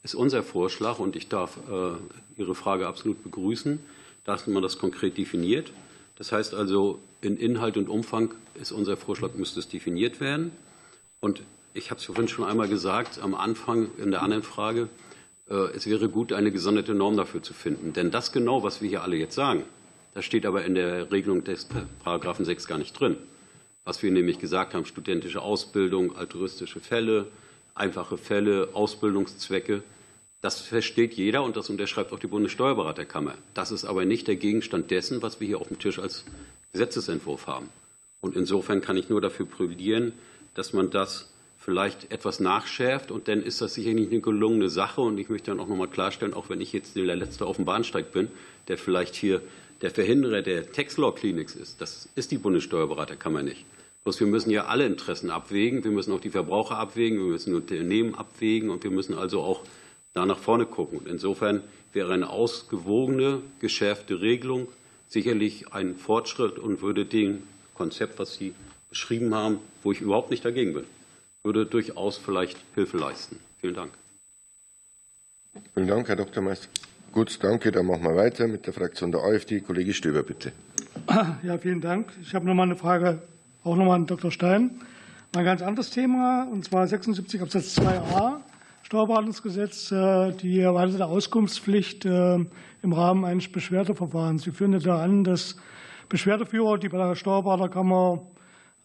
ist 0.04 0.16
unser 0.16 0.44
Vorschlag, 0.44 1.00
und 1.00 1.16
ich 1.16 1.30
darf 1.30 1.58
äh, 1.70 2.40
Ihre 2.40 2.56
Frage 2.56 2.88
absolut 2.88 3.24
begrüßen, 3.24 3.80
dass 4.26 4.48
man 4.48 4.64
das 4.64 4.78
konkret 4.78 5.18
definiert. 5.18 5.72
Das 6.16 6.32
heißt 6.32 6.54
also, 6.54 7.00
in 7.22 7.38
Inhalt 7.38 7.78
und 7.78 7.90
Umfang 7.90 8.34
ist 8.56 8.72
unser 8.72 8.98
Vorschlag, 8.98 9.34
müsste 9.36 9.60
es 9.60 9.70
definiert 9.70 10.20
werden. 10.20 10.52
Und 11.20 11.42
ich 11.74 11.90
habe 11.90 12.00
es 12.00 12.06
vorhin 12.06 12.28
schon 12.28 12.46
einmal 12.46 12.68
gesagt, 12.68 13.20
am 13.20 13.34
Anfang 13.34 13.90
in 13.98 14.12
der 14.12 14.22
anderen 14.22 14.44
Frage, 14.44 14.90
es 15.48 15.86
wäre 15.88 16.10
gut, 16.10 16.34
eine 16.34 16.52
gesonderte 16.52 16.94
Norm 16.94 17.18
dafür 17.18 17.44
zu 17.44 17.54
finden. 17.54 17.94
Denn 17.94 18.12
das 18.12 18.32
genau, 18.32 18.64
was 18.64 18.82
wir 18.82 18.90
hier 18.90 19.04
alle 19.04 19.18
jetzt 19.18 19.36
sagen, 19.36 19.64
das 20.14 20.26
steht 20.26 20.46
aber 20.46 20.64
in 20.64 20.76
der 20.76 21.12
Regelung 21.12 21.44
des 21.44 21.68
Paragraphen 22.04 22.46
6 22.46 22.68
gar 22.68 22.78
nicht 22.78 22.98
drin. 23.00 23.18
Was 23.84 24.02
wir 24.02 24.12
nämlich 24.12 24.40
gesagt 24.40 24.74
haben, 24.74 24.86
studentische 24.86 25.42
Ausbildung, 25.42 26.16
altruistische 26.16 26.80
Fälle, 26.80 27.28
einfache 27.76 28.18
Fälle, 28.18 28.70
Ausbildungszwecke, 28.74 29.84
das 30.42 30.62
versteht 30.62 31.14
jeder 31.14 31.44
und 31.44 31.56
das 31.56 31.70
unterschreibt 31.70 32.12
auch 32.12 32.20
die 32.20 32.28
Bundessteuerberaterkammer. 32.28 33.36
Das 33.54 33.72
ist 33.72 33.86
aber 33.86 34.06
nicht 34.06 34.28
der 34.28 34.36
Gegenstand 34.36 34.92
dessen, 34.92 35.22
was 35.22 35.40
wir 35.40 35.48
hier 35.48 35.60
auf 35.60 35.70
dem 35.70 35.80
Tisch 35.80 36.00
als 36.00 36.26
Gesetzesentwurf 36.74 37.48
haben. 37.48 37.70
Und 38.20 38.36
insofern 38.36 38.82
kann 38.82 38.98
ich 38.98 39.10
nur 39.10 39.22
dafür 39.22 39.46
plädieren, 39.46 40.14
dass 40.54 40.74
man 40.74 40.90
das 40.90 41.33
vielleicht 41.64 42.12
etwas 42.12 42.42
nachschärft 42.42 43.10
und 43.10 43.30
dann 43.30 43.42
ist 43.42 43.62
das 43.62 43.74
sicherlich 43.74 44.12
eine 44.12 44.20
gelungene 44.20 44.70
Sache. 44.70 45.00
Und 45.00 45.18
ich 45.18 45.30
möchte 45.30 45.52
dann 45.52 45.62
auch 45.62 45.68
noch 45.68 45.78
mal 45.78 45.88
klarstellen, 45.88 46.34
auch 46.34 46.50
wenn 46.50 46.60
ich 46.60 46.74
jetzt 46.74 46.98
der 46.98 47.16
Letzte 47.16 47.46
auf 47.46 47.56
dem 47.56 47.64
Bahnsteig 47.64 48.12
bin, 48.12 48.28
der 48.68 48.78
vielleicht 48.78 49.16
hier 49.16 49.42
der 49.82 49.90
Verhinderer 49.90 50.42
der 50.42 50.72
Tax-Law-Clinics 50.72 51.56
ist. 51.56 51.80
Das 51.80 52.10
ist 52.16 52.32
die 52.32 52.38
Bundessteuerberaterkammer 52.38 53.44
nicht. 53.44 53.66
Bloß 54.04 54.20
wir 54.20 54.28
müssen 54.28 54.50
ja 54.50 54.66
alle 54.66 54.86
Interessen 54.86 55.30
abwägen. 55.30 55.86
Wir 55.86 55.92
müssen 55.92 56.12
auch 56.12 56.20
die 56.20 56.32
Verbraucher 56.32 56.78
abwägen, 56.78 57.20
wir 57.20 57.32
müssen 57.32 57.56
Unternehmen 57.56 58.14
abwägen 58.14 58.70
und 58.70 58.84
wir 58.84 58.92
müssen 58.92 59.14
also 59.14 59.42
auch 59.42 59.62
da 60.14 60.26
nach 60.26 60.40
vorne 60.40 60.66
gucken. 60.66 61.00
Und 61.00 61.08
insofern 61.08 61.62
wäre 61.94 62.14
eine 62.14 62.30
ausgewogene, 62.30 63.42
geschärfte 63.60 64.20
Regelung 64.20 64.68
sicherlich 65.08 65.72
ein 65.74 65.96
Fortschritt 65.96 66.60
und 66.60 66.82
würde 66.82 67.06
dem 67.06 67.44
Konzept, 67.74 68.20
was 68.20 68.36
Sie 68.36 68.54
beschrieben 68.90 69.34
haben, 69.34 69.60
wo 69.82 69.94
ich 69.94 70.02
überhaupt 70.02 70.30
nicht 70.30 70.44
dagegen 70.44 70.74
bin, 70.74 70.84
würde 71.44 71.66
durchaus 71.66 72.18
vielleicht 72.18 72.58
Hilfe 72.74 72.98
leisten. 72.98 73.38
Vielen 73.60 73.74
Dank. 73.74 73.92
Vielen 75.74 75.88
Dank, 75.88 76.08
Herr 76.08 76.16
Dr. 76.16 76.42
Meister. 76.42 76.70
Gut, 77.12 77.38
danke. 77.44 77.72
Dann 77.72 77.86
machen 77.86 78.04
wir 78.04 78.16
weiter 78.16 78.48
mit 78.48 78.66
der 78.66 78.74
Fraktion 78.74 79.12
der 79.12 79.22
AfD. 79.22 79.60
Kollege 79.60 79.94
Stöber, 79.94 80.24
bitte. 80.24 80.52
Ja, 81.44 81.58
vielen 81.58 81.82
Dank. 81.82 82.14
Ich 82.22 82.34
habe 82.34 82.46
noch 82.46 82.54
mal 82.54 82.64
eine 82.64 82.78
Frage, 82.78 83.22
auch 83.64 83.76
noch 83.76 83.86
mal 83.86 83.96
an 83.96 84.06
Dr. 84.06 84.32
Stein. 84.32 84.80
Ein 85.36 85.44
ganz 85.44 85.62
anderes 85.62 85.90
Thema, 85.90 86.48
und 86.50 86.64
zwar 86.64 86.88
76 86.88 87.42
Absatz 87.42 87.78
2a 87.78 88.38
Steuerberatungsgesetz, 88.84 89.92
äh, 89.92 90.32
die 90.32 90.60
erweiterte 90.60 91.06
Auskunftspflicht 91.06 92.06
äh, 92.06 92.36
im 92.36 92.94
Rahmen 92.94 93.26
eines 93.26 93.52
Beschwerdeverfahrens. 93.52 94.44
Sie 94.44 94.52
führen 94.52 94.80
da 94.80 95.02
an, 95.02 95.24
dass 95.24 95.58
Beschwerdeführer, 96.08 96.78
die 96.78 96.90
bei 96.90 97.00
der 97.00 97.16
Steuerberaterkammer 97.16 98.28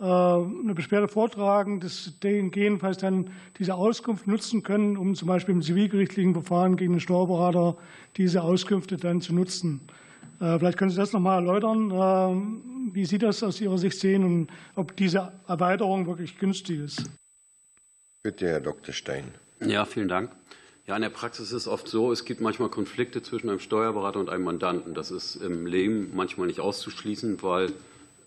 eine 0.01 0.75
Beschwerde 0.75 1.09
vortragen, 1.09 1.81
dass 1.81 2.13
gegebenenfalls 2.21 2.99
dann 2.99 3.31
diese 3.59 3.75
Auskunft 3.75 4.29
nutzen 4.29 4.63
können, 4.63 4.97
um 4.97 5.17
zum 5.17 5.27
Beispiel 5.27 5.55
im 5.55 5.63
zivilgerichtlichen 5.63 6.35
Verfahren 6.35 6.77
gegen 6.77 6.93
den 6.93 7.01
Steuerberater 7.01 7.77
diese 8.17 8.43
Auskünfte 8.43 8.97
dann 8.97 9.21
zu 9.21 9.35
nutzen. 9.35 9.81
Äh, 10.41 10.59
vielleicht 10.59 10.79
können 10.79 10.91
Sie 10.91 10.97
das 10.97 11.13
noch 11.13 11.21
mal 11.21 11.37
erläutern, 11.37 11.91
äh, 11.91 12.95
wie 12.95 13.05
Sie 13.05 13.19
das 13.19 13.43
aus 13.43 13.61
Ihrer 13.61 13.79
Sicht 13.79 13.99
sehen 13.99 14.25
und 14.25 14.51
ob 14.77 14.97
diese 14.97 15.33
Erweiterung 15.49 16.07
wirklich 16.07 16.39
günstig 16.39 16.79
ist. 16.79 17.11
Bitte, 18.23 18.47
Herr 18.47 18.61
Dr. 18.61 18.95
Stein. 18.95 19.25
Ja, 19.61 19.85
vielen 19.85 20.09
Dank. 20.09 20.31
Ja, 20.87 20.97
in 20.97 21.03
der 21.03 21.11
Praxis 21.11 21.49
ist 21.49 21.53
es 21.53 21.69
oft 21.69 21.89
so, 21.89 22.13
es 22.13 22.25
gibt 22.25 22.41
manchmal 22.41 22.71
Konflikte 22.71 23.23
zwischen 23.23 23.51
einem 23.51 23.59
Steuerberater 23.59 24.21
und 24.21 24.31
einem 24.31 24.45
Mandanten. 24.45 24.95
Das 24.95 25.11
ist 25.11 25.37
im 25.37 25.67
Leben 25.67 26.13
manchmal 26.15 26.47
nicht 26.47 26.61
auszuschließen, 26.61 27.43
weil 27.43 27.73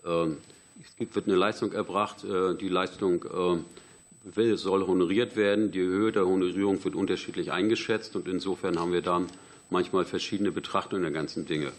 ähm, 0.05 0.37
es 0.83 1.15
wird 1.15 1.27
eine 1.27 1.35
Leistung 1.35 1.71
erbracht, 1.71 2.23
äh, 2.23 2.55
die 2.55 2.69
Leistung 2.69 3.25
äh, 4.35 4.55
soll 4.55 4.85
honoriert 4.85 5.35
werden. 5.35 5.71
Die 5.71 5.81
Höhe 5.81 6.11
der 6.11 6.25
Honorierung 6.25 6.83
wird 6.83 6.95
unterschiedlich 6.95 7.51
eingeschätzt 7.51 8.15
und 8.15 8.27
insofern 8.27 8.79
haben 8.79 8.93
wir 8.93 9.01
dann 9.01 9.27
manchmal 9.69 10.05
verschiedene 10.05 10.51
Betrachtungen 10.51 11.03
der 11.03 11.11
ganzen 11.11 11.45
Dinge. 11.45 11.71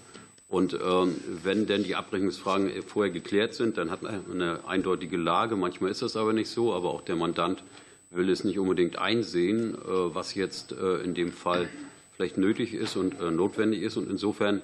Und 0.49 0.75
ähm, 0.75 1.17
wenn 1.43 1.67
denn 1.67 1.85
die 1.85 1.95
Abrechnungsfragen 1.95 2.71
vorher 2.83 3.13
geklärt 3.13 3.55
sind, 3.55 3.79
dann 3.79 3.91
hat 3.91 4.03
man 4.03 4.25
eine 4.31 4.67
eindeutige 4.67 5.17
Lage. 5.17 5.57
Manchmal 5.57 5.91
ist 5.91 6.03
das 6.03 6.17
aber 6.17 6.33
nicht 6.33 6.51
so, 6.51 6.75
aber 6.75 6.91
auch 6.91 7.03
der 7.03 7.17
Mandant 7.17 7.63
will 8.11 8.29
es 8.29 8.45
nicht 8.45 8.59
unbedingt 8.59 8.99
einsehen, 8.99 9.75
äh, 9.75 9.79
was 9.87 10.35
jetzt 10.35 10.73
in 10.73 11.15
dem 11.15 11.33
Fall 11.33 11.69
vielleicht 12.15 12.37
nötig 12.37 12.75
ist 12.75 12.97
und 12.97 13.19
notwendig 13.35 13.83
ist. 13.83 13.97
Und 13.97 14.11
insofern 14.11 14.61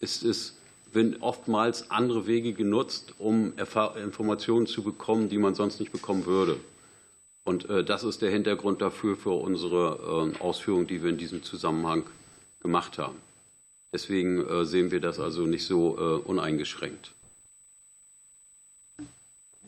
ist 0.00 0.24
es 0.24 0.57
werden 0.92 1.16
oftmals 1.20 1.90
andere 1.90 2.26
Wege 2.26 2.52
genutzt, 2.52 3.14
um 3.18 3.52
Informationen 4.02 4.66
zu 4.66 4.82
bekommen, 4.82 5.28
die 5.28 5.38
man 5.38 5.54
sonst 5.54 5.80
nicht 5.80 5.92
bekommen 5.92 6.26
würde. 6.26 6.58
Und 7.48 7.68
äh, 7.70 7.82
das 7.82 8.04
ist 8.04 8.20
der 8.20 8.30
Hintergrund 8.30 8.82
dafür 8.82 9.16
für 9.16 9.30
unsere 9.30 10.34
äh, 10.36 10.38
Ausführungen, 10.38 10.86
die 10.86 11.02
wir 11.02 11.08
in 11.08 11.16
diesem 11.16 11.42
Zusammenhang 11.42 12.04
gemacht 12.60 12.98
haben. 12.98 13.16
Deswegen 13.90 14.46
äh, 14.46 14.66
sehen 14.66 14.90
wir 14.90 15.00
das 15.00 15.18
also 15.18 15.46
nicht 15.46 15.64
so 15.64 16.20
uneingeschränkt. 16.24 17.12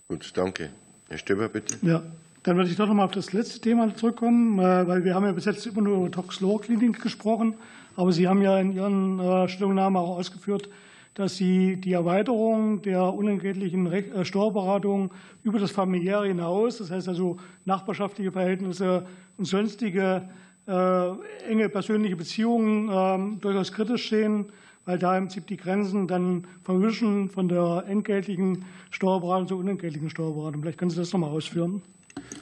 Gut, 0.08 0.30
danke. 0.34 0.70
Herr 1.08 1.16
Stöber, 1.16 1.48
bitte. 1.48 1.78
Ja, 1.80 2.02
dann 2.42 2.56
würde 2.56 2.68
ich 2.68 2.76
doch 2.76 2.86
noch 2.86 2.92
mal 2.92 3.04
auf 3.04 3.12
das 3.12 3.32
letzte 3.32 3.60
Thema 3.60 3.96
zurückkommen, 3.96 4.58
weil 4.58 5.04
wir 5.04 5.14
haben 5.14 5.24
ja 5.24 5.32
bis 5.32 5.46
jetzt 5.46 5.66
immer 5.66 5.80
nur 5.80 5.96
über 5.96 6.10
Toxlor-Klinik 6.10 7.00
gesprochen, 7.00 7.54
aber 7.96 8.12
Sie 8.12 8.28
haben 8.28 8.42
ja 8.42 8.58
in 8.58 8.72
Ihren 8.72 9.48
Stellungnahmen 9.48 9.96
auch 9.96 10.18
ausgeführt, 10.18 10.68
dass 11.14 11.36
Sie 11.36 11.76
die 11.76 11.92
Erweiterung 11.92 12.82
der 12.82 13.02
unentgeltlichen 13.02 13.86
äh, 13.86 14.24
Steuerberatung 14.24 15.12
über 15.42 15.58
das 15.58 15.70
familiäre 15.70 16.26
hinaus, 16.26 16.78
das 16.78 16.90
heißt 16.90 17.08
also 17.08 17.36
nachbarschaftliche 17.64 18.32
Verhältnisse 18.32 19.06
und 19.36 19.44
sonstige 19.44 20.28
enge 20.66 21.68
persönliche 21.68 22.14
Beziehungen, 22.14 22.88
ähm, 22.92 23.40
durchaus 23.40 23.72
kritisch 23.72 24.08
sehen, 24.08 24.52
weil 24.84 24.98
da 24.98 25.16
im 25.16 25.24
Prinzip 25.24 25.46
die 25.48 25.56
Grenzen 25.56 26.06
dann 26.06 26.46
verwischen 26.62 27.28
von 27.28 27.48
der 27.48 27.84
entgeltlichen 27.88 28.64
Steuerberatung 28.90 29.48
zur 29.48 29.58
unentgeltlichen 29.58 30.10
Steuerberatung. 30.10 30.62
Vielleicht 30.62 30.78
können 30.78 30.90
Sie 30.90 30.98
das 30.98 31.12
noch 31.12 31.20
mal 31.20 31.28
ausführen. 31.28 31.82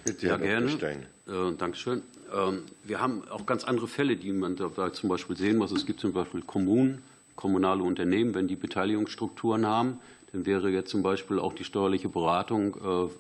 Bitte, 0.05 0.27
ja, 0.27 0.37
gerne. 0.37 0.71
Äh, 0.71 1.55
Dankeschön. 1.57 2.03
Ähm, 2.35 2.63
wir 2.85 3.01
haben 3.01 3.23
auch 3.31 3.47
ganz 3.47 3.65
andere 3.65 3.89
Fälle, 3.89 4.17
die 4.17 4.33
man 4.33 4.57
da 4.57 4.93
zum 4.93 5.09
Beispiel 5.09 5.37
sehen 5.37 5.57
muss. 5.57 5.73
Es 5.73 5.87
gibt 5.87 6.01
zum 6.01 6.13
Beispiel 6.13 6.43
Kommunen, 6.43 7.03
kommunale 7.39 7.85
Unternehmen, 7.85 8.35
wenn 8.35 8.49
die 8.49 8.57
Beteiligungsstrukturen 8.57 9.65
haben, 9.65 10.01
dann 10.33 10.45
wäre 10.45 10.71
jetzt 10.71 10.91
zum 10.91 11.05
Beispiel 11.05 11.39
auch 11.39 11.53
die 11.53 11.63
steuerliche 11.63 12.09
Beratung 12.09 12.75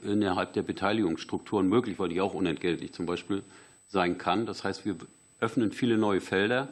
äh, 0.05 0.11
innerhalb 0.11 0.55
der 0.55 0.62
Beteiligungsstrukturen 0.62 1.69
möglich, 1.69 2.01
weil 2.01 2.09
die 2.09 2.20
auch 2.20 2.35
unentgeltlich 2.35 2.93
zum 2.93 3.07
Beispiel 3.07 3.45
sein 3.86 4.19
kann. 4.19 4.45
Das 4.45 4.65
heißt, 4.65 4.85
wir 4.85 4.97
öffnen 5.39 5.70
viele 5.70 5.99
neue 5.99 6.20
Felder, 6.20 6.69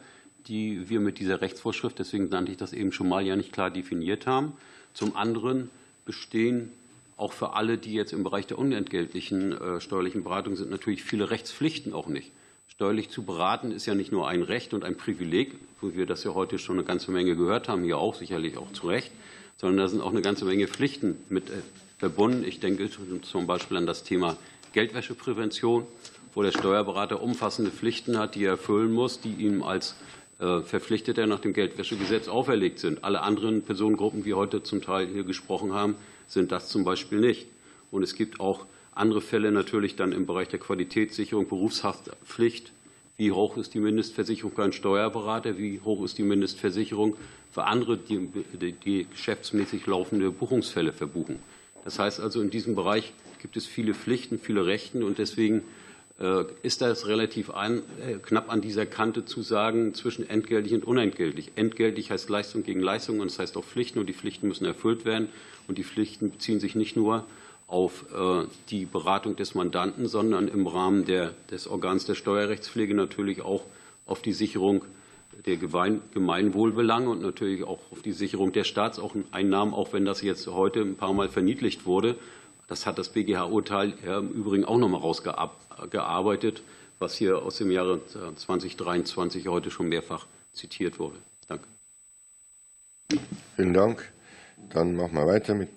die 0.48 0.89
wir 0.89 0.98
mit 0.98 1.20
dieser 1.20 1.40
Rechtsvorschrift, 1.40 2.01
deswegen 2.01 2.28
nannte 2.31 2.51
ich 2.51 2.59
das 2.59 2.73
eben 2.73 2.90
schon 2.90 3.09
mal, 3.09 3.24
ja 3.24 3.36
nicht 3.36 3.52
klar 3.52 3.70
definiert 3.70 4.27
haben. 4.27 4.52
Zum 4.93 5.14
anderen 5.14 5.70
bestehen 6.05 6.73
auch 7.16 7.32
für 7.32 7.55
alle, 7.55 7.78
die 7.78 7.94
jetzt 7.94 8.12
im 8.12 8.24
Bereich 8.24 8.48
der 8.48 8.59
unentgeltlichen 8.59 9.52
äh, 9.52 9.81
steuerlichen 9.81 10.24
Beratung 10.24 10.56
sind, 10.56 10.68
natürlich 10.73 11.05
viele 11.05 11.31
Rechtspflichten 11.31 11.93
auch 11.93 12.09
nicht. 12.09 12.32
Steuerlich 12.77 13.09
zu 13.09 13.23
beraten 13.23 13.73
ist 13.73 13.86
ja 13.86 13.94
nicht 13.94 14.12
nur 14.12 14.28
ein 14.28 14.43
Recht 14.43 14.74
und 14.74 14.85
ein 14.85 14.98
Privileg, 14.98 15.55
wo 15.81 15.94
wir 15.94 16.05
das 16.05 16.24
ja 16.24 16.35
heute 16.35 16.59
schon 16.59 16.77
eine 16.77 16.85
ganze 16.85 17.11
Menge 17.11 17.35
gehört 17.35 17.70
haben, 17.70 17.82
hier 17.85 17.97
auch 17.97 18.15
sicherlich 18.15 18.59
auch 18.59 18.70
zu 18.73 18.89
Recht, 18.89 19.12
sondern 19.57 19.78
da 19.78 19.89
sind 19.89 20.03
auch 20.03 20.11
eine 20.11 20.20
ganze 20.20 20.44
Menge 20.44 20.69
Pflichten 20.69 21.16
mit 21.31 21.48
äh, 21.48 21.55
verbunden. 21.97 22.44
Ich 22.44 22.61
denke 22.61 22.90
zum 23.23 23.47
Beispiel 23.47 23.78
an 23.78 23.86
das 23.86 24.03
Thema 24.05 24.36
Geldwäscheprävention, 24.74 25.86
wo 26.35 26.43
der 26.43 26.51
Steuerberater 26.51 27.23
umfassende 27.23 27.70
Pflichten 27.70 28.19
hat, 28.19 28.35
die 28.35 28.44
er 28.44 28.51
erfüllen 28.51 28.93
muss, 28.93 29.23
die 29.23 29.32
ihm 29.32 29.62
als 29.62 29.94
äh, 30.39 30.61
Verpflichteter 30.61 31.27
nach 31.27 31.40
dem 31.40 31.55
Geldwäschegesetz 31.55 32.28
auferlegt 32.28 32.78
sind. 32.78 33.05
Alle 33.05 33.23
anderen 33.23 33.62
Personengruppen, 33.62 34.23
die 34.23 34.35
heute 34.35 34.62
zum 34.62 34.82
Teil 34.82 35.07
hier 35.07 35.24
gesprochen 35.24 35.73
haben, 35.73 35.94
sind 36.27 36.53
das 36.53 36.69
zum 36.69 36.85
Beispiel 36.85 37.20
nicht. 37.20 37.47
Und 37.90 38.03
es 38.03 38.15
gibt 38.15 38.39
auch 38.39 38.66
andere 38.97 39.20
Fälle 39.20 39.52
natürlich 39.52 39.97
dann 39.97 40.12
im 40.12 40.27
Bereich 40.27 40.48
der 40.48 40.59
Qualitätssicherung, 40.59 41.47
Berufshaftpflicht. 41.47 42.73
Wie 43.18 43.32
hoch 43.32 43.56
ist 43.56 43.74
die 43.74 43.81
Mindestversicherung 43.81 44.52
für 44.52 44.64
einen 44.64 44.73
Steuerberater? 44.73 45.59
Wie 45.59 45.81
hoch 45.81 46.05
ist 46.05 46.18
die 46.18 46.23
Mindestversicherung 46.23 47.16
für 47.51 47.64
andere, 47.64 47.97
die, 47.97 48.28
die 48.85 49.06
geschäftsmäßig 49.10 49.86
laufende 49.86 50.31
Buchungsfälle 50.31 50.93
verbuchen? 50.93 51.39
Das 51.85 51.98
heißt 51.98 52.20
also, 52.20 52.40
in 52.40 52.51
diesem 52.51 52.74
Bereich 52.74 53.12
gibt 53.40 53.56
es 53.56 53.66
viele 53.66 53.94
Pflichten, 53.94 54.39
viele 54.39 54.66
Rechten 54.66 55.02
und 55.02 55.18
deswegen 55.18 55.62
äh, 56.18 56.44
ist 56.62 56.81
das 56.81 57.06
relativ 57.06 57.51
ein, 57.51 57.82
äh, 58.01 58.14
knapp 58.23 58.51
an 58.51 58.60
dieser 58.60 58.86
Kante 58.86 59.24
zu 59.24 59.43
sagen 59.43 59.94
zwischen 59.94 60.28
entgeltlich 60.28 60.74
und 60.74 60.85
unentgeltlich. 60.85 61.52
Entgeltlich 61.56 62.10
heißt 62.10 62.28
Leistung 62.31 62.62
gegen 62.62 62.81
Leistung 62.81 63.20
und 63.20 63.31
das 63.31 63.39
heißt 63.39 63.56
auch 63.56 63.64
Pflichten 63.64 63.98
und 63.98 64.09
die 64.09 64.14
Pflichten 64.14 64.48
müssen 64.48 64.64
erfüllt 64.64 65.05
werden. 65.05 65.28
Und 65.68 65.78
die 65.78 65.85
Pflichten 65.85 66.31
beziehen 66.31 66.60
sich 66.60 66.74
nicht 66.74 66.97
nur 66.97 67.27
auf 67.66 68.06
äh, 68.14 68.44
die 68.70 68.84
Beratung 68.84 69.36
des 69.36 69.55
Mandanten, 69.55 70.06
sondern 70.06 70.48
im 70.48 70.66
Rahmen 70.66 71.05
der, 71.05 71.32
des 71.51 71.66
Organs 71.66 72.05
der 72.05 72.14
Steuerrechtspflege 72.14 72.94
natürlich 72.94 73.43
auch 73.43 73.64
auf 74.06 74.22
die 74.22 74.32
Sicherung 74.32 74.84
der 75.44 75.56
Gemeinwohlbelange 75.56 77.09
und 77.10 77.20
natürlich 77.20 77.64
auch 77.64 77.80
auf 77.90 78.01
die 78.02 78.12
Sicherung 78.12 78.52
der 78.52 78.64
Staatseinnahmen, 78.64 79.74
auch 79.74 79.93
wenn 79.93 80.05
das 80.05 80.22
jetzt 80.22 80.47
heute 80.47 80.80
ein 80.80 80.97
paar 80.97 81.12
Mal 81.12 81.28
verniedlicht 81.28 81.84
wurde. 81.84 82.16
Das 82.68 82.86
hat 82.86 82.98
das 82.98 83.10
BGH-Urteil 83.10 83.94
im 84.05 84.30
Übrigen 84.30 84.64
auch 84.64 84.78
noch 84.78 84.88
mal 84.88 84.98
rausgearbeitet 84.98 85.66
gearbeitet, 85.90 86.62
was 86.98 87.14
hier 87.14 87.43
aus 87.43 87.59
dem 87.59 87.70
Jahre 87.70 88.01
2023 88.06 89.48
heute 89.48 89.70
schon 89.70 89.88
mehrfach 89.88 90.26
zitiert 90.52 90.98
wurde. 90.98 91.16
Danke. 91.48 91.66
Vielen 93.56 93.74
Dank. 93.74 94.12
Dann 94.70 94.97
machen 94.97 95.14
wir 95.14 95.26
weiter 95.26 95.55
mit 95.55 95.68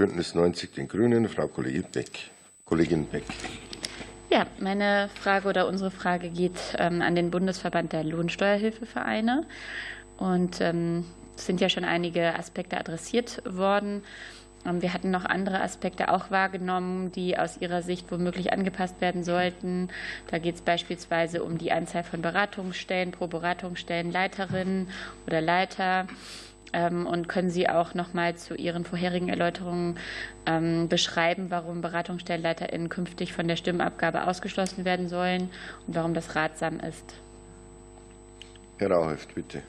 Bündnis 0.00 0.34
90 0.34 0.72
den 0.72 0.88
Grünen. 0.88 1.28
Frau 1.28 1.46
Kollegin 1.46 1.84
Beck. 1.92 2.30
Kollegin 2.64 3.04
Beck. 3.04 3.24
Ja, 4.30 4.46
meine 4.58 5.10
Frage 5.14 5.46
oder 5.46 5.68
unsere 5.68 5.90
Frage 5.90 6.30
geht 6.30 6.58
ähm, 6.78 7.02
an 7.02 7.14
den 7.14 7.30
Bundesverband 7.30 7.92
der 7.92 8.04
Lohnsteuerhilfevereine. 8.04 9.44
Und 10.16 10.62
ähm, 10.62 11.04
es 11.36 11.44
sind 11.44 11.60
ja 11.60 11.68
schon 11.68 11.84
einige 11.84 12.34
Aspekte 12.34 12.78
adressiert 12.78 13.42
worden. 13.44 14.02
Ähm, 14.64 14.80
wir 14.80 14.94
hatten 14.94 15.10
noch 15.10 15.26
andere 15.26 15.60
Aspekte 15.60 16.10
auch 16.10 16.30
wahrgenommen, 16.30 17.12
die 17.12 17.36
aus 17.36 17.58
Ihrer 17.60 17.82
Sicht 17.82 18.10
womöglich 18.10 18.54
angepasst 18.54 19.02
werden 19.02 19.22
sollten. 19.22 19.88
Da 20.30 20.38
geht 20.38 20.54
es 20.54 20.62
beispielsweise 20.62 21.44
um 21.44 21.58
die 21.58 21.72
Anzahl 21.72 22.04
von 22.04 22.22
Beratungsstellen 22.22 23.10
pro 23.10 23.26
Beratungsstellenleiterin 23.26 24.88
oder 25.26 25.42
Leiter. 25.42 26.06
Ähm, 26.72 27.06
und 27.06 27.28
können 27.28 27.50
Sie 27.50 27.68
auch 27.68 27.94
noch 27.94 28.14
mal 28.14 28.36
zu 28.36 28.54
Ihren 28.54 28.84
vorherigen 28.84 29.28
Erläuterungen 29.28 29.98
ähm, 30.46 30.88
beschreiben, 30.88 31.50
warum 31.50 31.80
BeratungsstellenleiterInnen 31.80 32.88
künftig 32.88 33.32
von 33.32 33.48
der 33.48 33.56
Stimmabgabe 33.56 34.26
ausgeschlossen 34.26 34.84
werden 34.84 35.08
sollen 35.08 35.50
und 35.86 35.94
warum 35.94 36.14
das 36.14 36.36
ratsam 36.36 36.78
ist? 36.80 37.14
Herr 38.78 38.90
Rauheft, 38.90 39.34
bitte. 39.34 39.62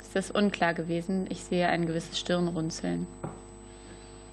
Ist 0.00 0.16
das 0.16 0.30
unklar 0.30 0.74
gewesen? 0.74 1.26
Ich 1.30 1.42
sehe 1.42 1.68
ein 1.68 1.86
gewisses 1.86 2.18
Stirnrunzeln. 2.18 3.06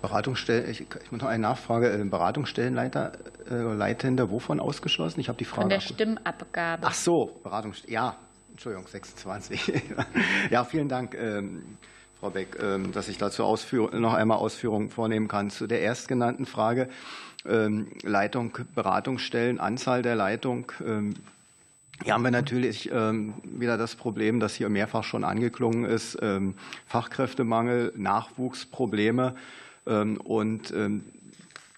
Beratungsstellen, 0.02 0.70
ich, 0.70 0.82
ich 0.82 1.12
muss 1.12 1.22
noch 1.22 1.28
eine 1.28 1.44
Nachfrage. 1.44 1.92
Äh, 1.92 2.04
Beratungsstellenleiter, 2.04 3.14
äh, 3.50 3.54
Leitende, 3.54 4.32
wovon 4.32 4.60
ausgeschlossen? 4.60 5.20
Ich 5.20 5.28
habe 5.28 5.38
die 5.38 5.46
Frage. 5.46 5.62
Von 5.62 5.70
der 5.70 5.80
Stimmabgabe. 5.80 6.88
Ach 6.88 6.94
so, 6.94 7.40
Beratungsstellen. 7.44 7.94
Ja, 7.94 8.16
Entschuldigung, 8.52 8.88
26. 8.88 9.84
ja, 10.50 10.64
vielen 10.64 10.90
Dank. 10.90 11.16
Ähm, 11.16 11.78
Frau 12.20 12.32
Beck, 12.32 12.58
ähm, 12.62 12.92
dass 12.92 13.08
ich 13.08 13.18
dazu 13.18 13.44
noch 13.94 14.14
einmal 14.14 14.38
Ausführungen 14.38 14.90
vornehmen 14.90 15.28
kann. 15.28 15.50
Zu 15.50 15.68
der 15.68 15.82
erstgenannten 15.82 16.46
Frage 16.46 16.90
ähm, 17.46 17.88
Leitung, 18.04 18.58
Beratungsstellen, 18.76 19.60
Anzahl 19.60 20.02
der 20.02 20.16
Leitung. 20.16 20.72
Hier 22.02 22.14
haben 22.14 22.24
wir 22.24 22.32
natürlich 22.32 22.90
wieder 22.90 23.78
das 23.78 23.96
Problem, 23.98 24.40
das 24.40 24.56
hier 24.56 24.70
mehrfach 24.70 25.04
schon 25.04 25.26
angeklungen 25.26 25.84
ist, 25.84 26.18
Fachkräftemangel, 26.86 27.92
Nachwuchsprobleme. 27.98 29.36
Ähm, 29.86 30.18
und 30.18 30.72
ähm, 30.72 31.04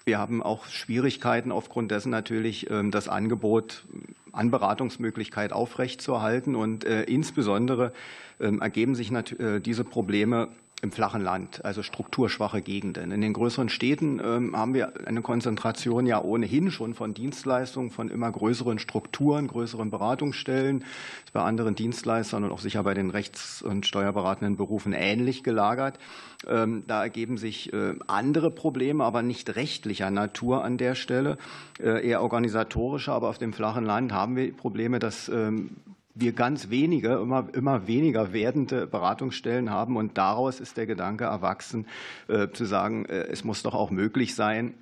wir 0.04 0.20
haben 0.20 0.44
auch 0.44 0.66
Schwierigkeiten 0.68 1.52
aufgrund 1.52 1.92
dessen 1.92 2.10
natürlich 2.10 2.70
ähm, 2.70 2.92
das 2.92 3.08
Angebot 3.08 3.84
an 4.32 4.52
Beratungsmöglichkeit 4.52 5.53
aufrechtzuerhalten. 5.53 6.56
Und 6.56 6.84
äh, 6.84 7.03
insbesondere 7.03 7.94
ergeben 8.40 8.95
sich 8.95 9.12
äh, 9.12 9.60
diese 9.60 9.84
Probleme 9.84 10.49
im 10.82 10.91
flachen 10.91 11.22
Land, 11.22 11.64
also 11.64 11.84
strukturschwache 11.84 12.62
Gegenden. 12.62 13.12
In 13.12 13.22
den 13.22 13.34
größeren 13.34 13.70
Städten 13.70 14.20
ähm, 14.24 14.58
haben 14.58 14.74
wir 14.74 15.08
eine 15.08 15.22
Konzentration 15.22 16.08
ja 16.08 16.22
ohnehin 16.22 16.72
schon 16.72 16.95
von 16.95 17.14
Dienstleistungen, 17.14 17.91
von 17.91 18.10
immer 18.10 18.32
größeren 18.32 18.80
Strukturen, 18.80 19.48
größeren 19.48 19.91
Beratungsstellen. 19.91 20.84
Ist 21.24 21.34
bei 21.34 21.41
anderen 21.41 21.76
Dienstleistern 21.76 22.44
und 22.44 22.52
auch 22.52 22.60
sicher 22.60 22.84
bei 22.84 22.95
den 22.95 23.12
rechts- 23.12 23.62
und 23.62 23.86
steuerberatenden 23.86 24.58
Berufen 24.58 24.94
ähnlich 24.94 25.44
gelagert. 25.44 25.99
Ähm, 26.48 26.84
da 26.88 27.03
ergeben 27.03 27.38
sich 27.38 27.72
äh, 27.74 27.94
andere 28.08 28.49
Probleme, 28.49 29.03
aber 29.03 29.22
nicht 29.22 29.56
rechtlicher 29.56 30.10
Natur 30.10 30.64
an 30.64 30.78
der 30.78 30.95
Stelle, 30.95 31.38
äh, 31.80 32.08
eher 32.08 32.24
organisatorischer. 32.24 33.14
Aber 33.14 33.30
auf 33.30 33.38
dem 33.38 33.53
flachen 33.53 33.86
Land 33.86 34.14
haben 34.14 34.36
wir 34.36 34.52
Probleme, 34.52 34.98
dass 34.98 35.30
ähm, 35.30 35.78
wir 36.22 36.31
ganz 36.34 36.69
wenige, 36.69 37.15
immer, 37.15 37.48
immer 37.53 37.88
weniger 37.88 38.31
werdende 38.31 38.88
Beratungsstellen 38.88 39.69
haben. 39.69 39.98
Und 39.98 40.18
daraus 40.18 40.60
ist 40.60 40.77
der 40.77 40.85
Gedanke 40.85 41.26
erwachsen, 41.26 41.88
äh, 42.27 42.49
zu 42.49 42.65
sagen, 42.65 43.06
äh, 43.06 43.23
es 43.23 43.43
muss 43.43 43.64
doch 43.64 43.73
auch 43.73 43.91
möglich 43.91 44.35
sein, 44.35 44.73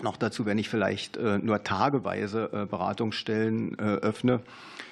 noch 0.00 0.16
dazu, 0.16 0.46
wenn 0.46 0.58
ich 0.58 0.68
vielleicht 0.68 1.16
äh, 1.16 1.38
nur 1.38 1.64
tageweise 1.64 2.68
Beratungsstellen 2.70 3.76
öffne, 3.78 4.40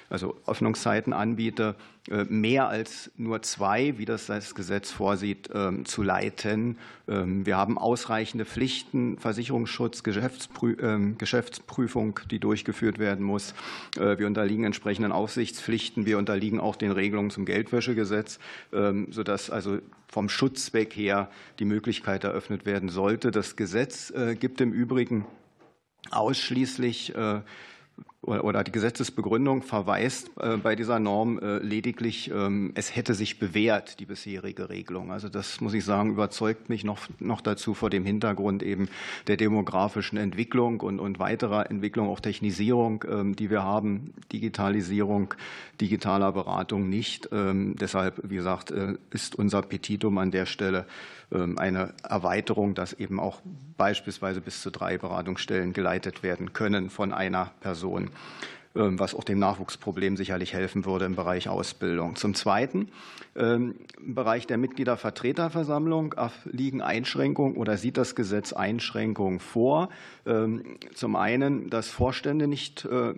also 0.09 0.35
Öffnungszeiten 0.45 1.13
anbiete, 1.13 1.75
äh, 2.09 2.23
mehr 2.25 2.69
als 2.69 3.11
nur 3.17 3.41
zwei, 3.41 3.97
wie 3.97 4.05
das 4.05 4.27
das 4.27 4.55
Gesetz 4.55 4.91
vorsieht, 4.91 5.49
ähm, 5.53 5.85
zu 5.85 6.03
leiten. 6.03 6.77
Ähm, 7.07 7.45
wir 7.45 7.57
haben 7.57 7.77
ausreichende 7.77 8.45
Pflichten, 8.45 9.17
Versicherungsschutz, 9.17 10.03
ähm, 10.81 11.17
Geschäftsprüfung, 11.17 12.19
die 12.31 12.39
durchgeführt 12.39 12.99
werden 12.99 13.25
muss. 13.25 13.53
Äh, 13.97 14.17
wir 14.17 14.27
unterliegen 14.27 14.63
entsprechenden 14.63 15.11
Aufsichtspflichten. 15.11 16.05
Wir 16.05 16.17
unterliegen 16.17 16.59
auch 16.59 16.75
den 16.77 16.91
Regelungen 16.91 17.29
zum 17.29 17.45
Geldwäschegesetz, 17.45 18.39
sodass 18.71 19.49
also 19.49 19.79
vom 20.07 20.29
Schutzzweck 20.29 20.95
her 20.95 21.29
die 21.59 21.65
Möglichkeit 21.65 22.23
eröffnet 22.23 22.65
werden 22.65 22.89
sollte. 22.89 23.31
Das 23.31 23.55
Gesetz 23.55 24.11
äh, 24.11 24.35
gibt 24.35 24.61
im 24.61 24.71
Übrigen 24.71 25.25
ausschließlich 26.11 27.13
oder 28.21 28.63
die 28.63 28.71
Gesetzesbegründung 28.71 29.61
verweist 29.61 30.31
äh, 30.39 30.57
bei 30.57 30.75
dieser 30.75 30.99
Norm 30.99 31.39
äh, 31.39 31.59
lediglich, 31.59 32.31
ähm, 32.31 32.71
es 32.73 32.95
hätte 32.95 33.13
sich 33.13 33.37
bewährt, 33.39 33.99
die 33.99 34.05
bisherige 34.05 34.69
Regelung. 34.69 35.11
Also 35.11 35.29
das 35.29 35.61
muss 35.61 35.73
ich 35.73 35.85
sagen, 35.85 36.11
überzeugt 36.11 36.67
mich 36.67 36.83
noch, 36.83 37.07
noch 37.19 37.41
dazu 37.41 37.73
vor 37.73 37.89
dem 37.89 38.05
Hintergrund 38.05 38.63
eben 38.63 38.89
der 39.27 39.37
demografischen 39.37 40.17
Entwicklung 40.17 40.81
und, 40.81 40.99
und 40.99 41.19
weiterer 41.19 41.69
Entwicklung, 41.69 42.09
auch 42.09 42.19
Technisierung, 42.19 43.05
ähm, 43.07 43.35
die 43.35 43.51
wir 43.51 43.63
haben, 43.63 44.13
Digitalisierung, 44.31 45.35
digitaler 45.79 46.31
Beratung 46.31 46.89
nicht. 46.89 47.29
Ähm, 47.31 47.75
deshalb, 47.79 48.19
wie 48.23 48.35
gesagt, 48.35 48.71
äh, 48.71 48.95
ist 49.11 49.35
unser 49.35 49.61
Petitum 49.61 50.17
an 50.17 50.31
der 50.31 50.45
Stelle 50.45 50.85
eine 51.29 51.93
Erweiterung, 52.07 52.73
dass 52.73 52.93
eben 52.93 53.19
auch 53.19 53.41
beispielsweise 53.75 54.39
bis 54.39 54.61
zu 54.61 54.71
drei 54.71 54.97
Beratungsstellen 54.97 55.73
geleitet 55.73 56.23
werden 56.23 56.53
können 56.53 56.89
von 56.89 57.11
einer 57.11 57.51
Person 57.59 58.11
was 58.73 59.15
auch 59.15 59.23
dem 59.23 59.39
Nachwuchsproblem 59.39 60.17
sicherlich 60.17 60.53
helfen 60.53 60.85
würde 60.85 61.05
im 61.05 61.15
Bereich 61.15 61.49
Ausbildung. 61.49 62.15
Zum 62.15 62.35
Zweiten, 62.35 62.89
ähm, 63.35 63.73
im 63.97 64.13
Bereich 64.13 64.45
der 64.45 64.59
Mitgliedervertreterversammlung 64.59 66.13
liegen 66.45 66.83
Einschränkungen 66.83 67.57
oder 67.57 67.77
sieht 67.77 67.97
das 67.97 68.13
Gesetz 68.13 68.53
Einschränkungen 68.53 69.39
vor. 69.39 69.89
Zum 70.93 71.15
einen, 71.15 71.71
dass 71.71 71.89
Vorstände 71.89 72.47
nicht 72.47 72.85
äh, 72.85 73.15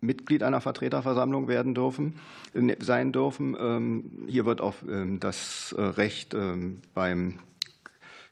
Mitglied 0.00 0.42
einer 0.42 0.60
Vertreterversammlung 0.60 1.48
werden 1.48 1.74
dürfen, 1.74 2.14
äh, 2.54 2.76
sein 2.80 3.12
dürfen. 3.12 3.56
Ähm, 3.58 4.26
hier 4.26 4.46
wird 4.46 4.60
auf 4.60 4.84
ähm, 4.88 5.20
das 5.20 5.74
äh, 5.76 5.82
Recht 5.82 6.34
ähm, 6.34 6.80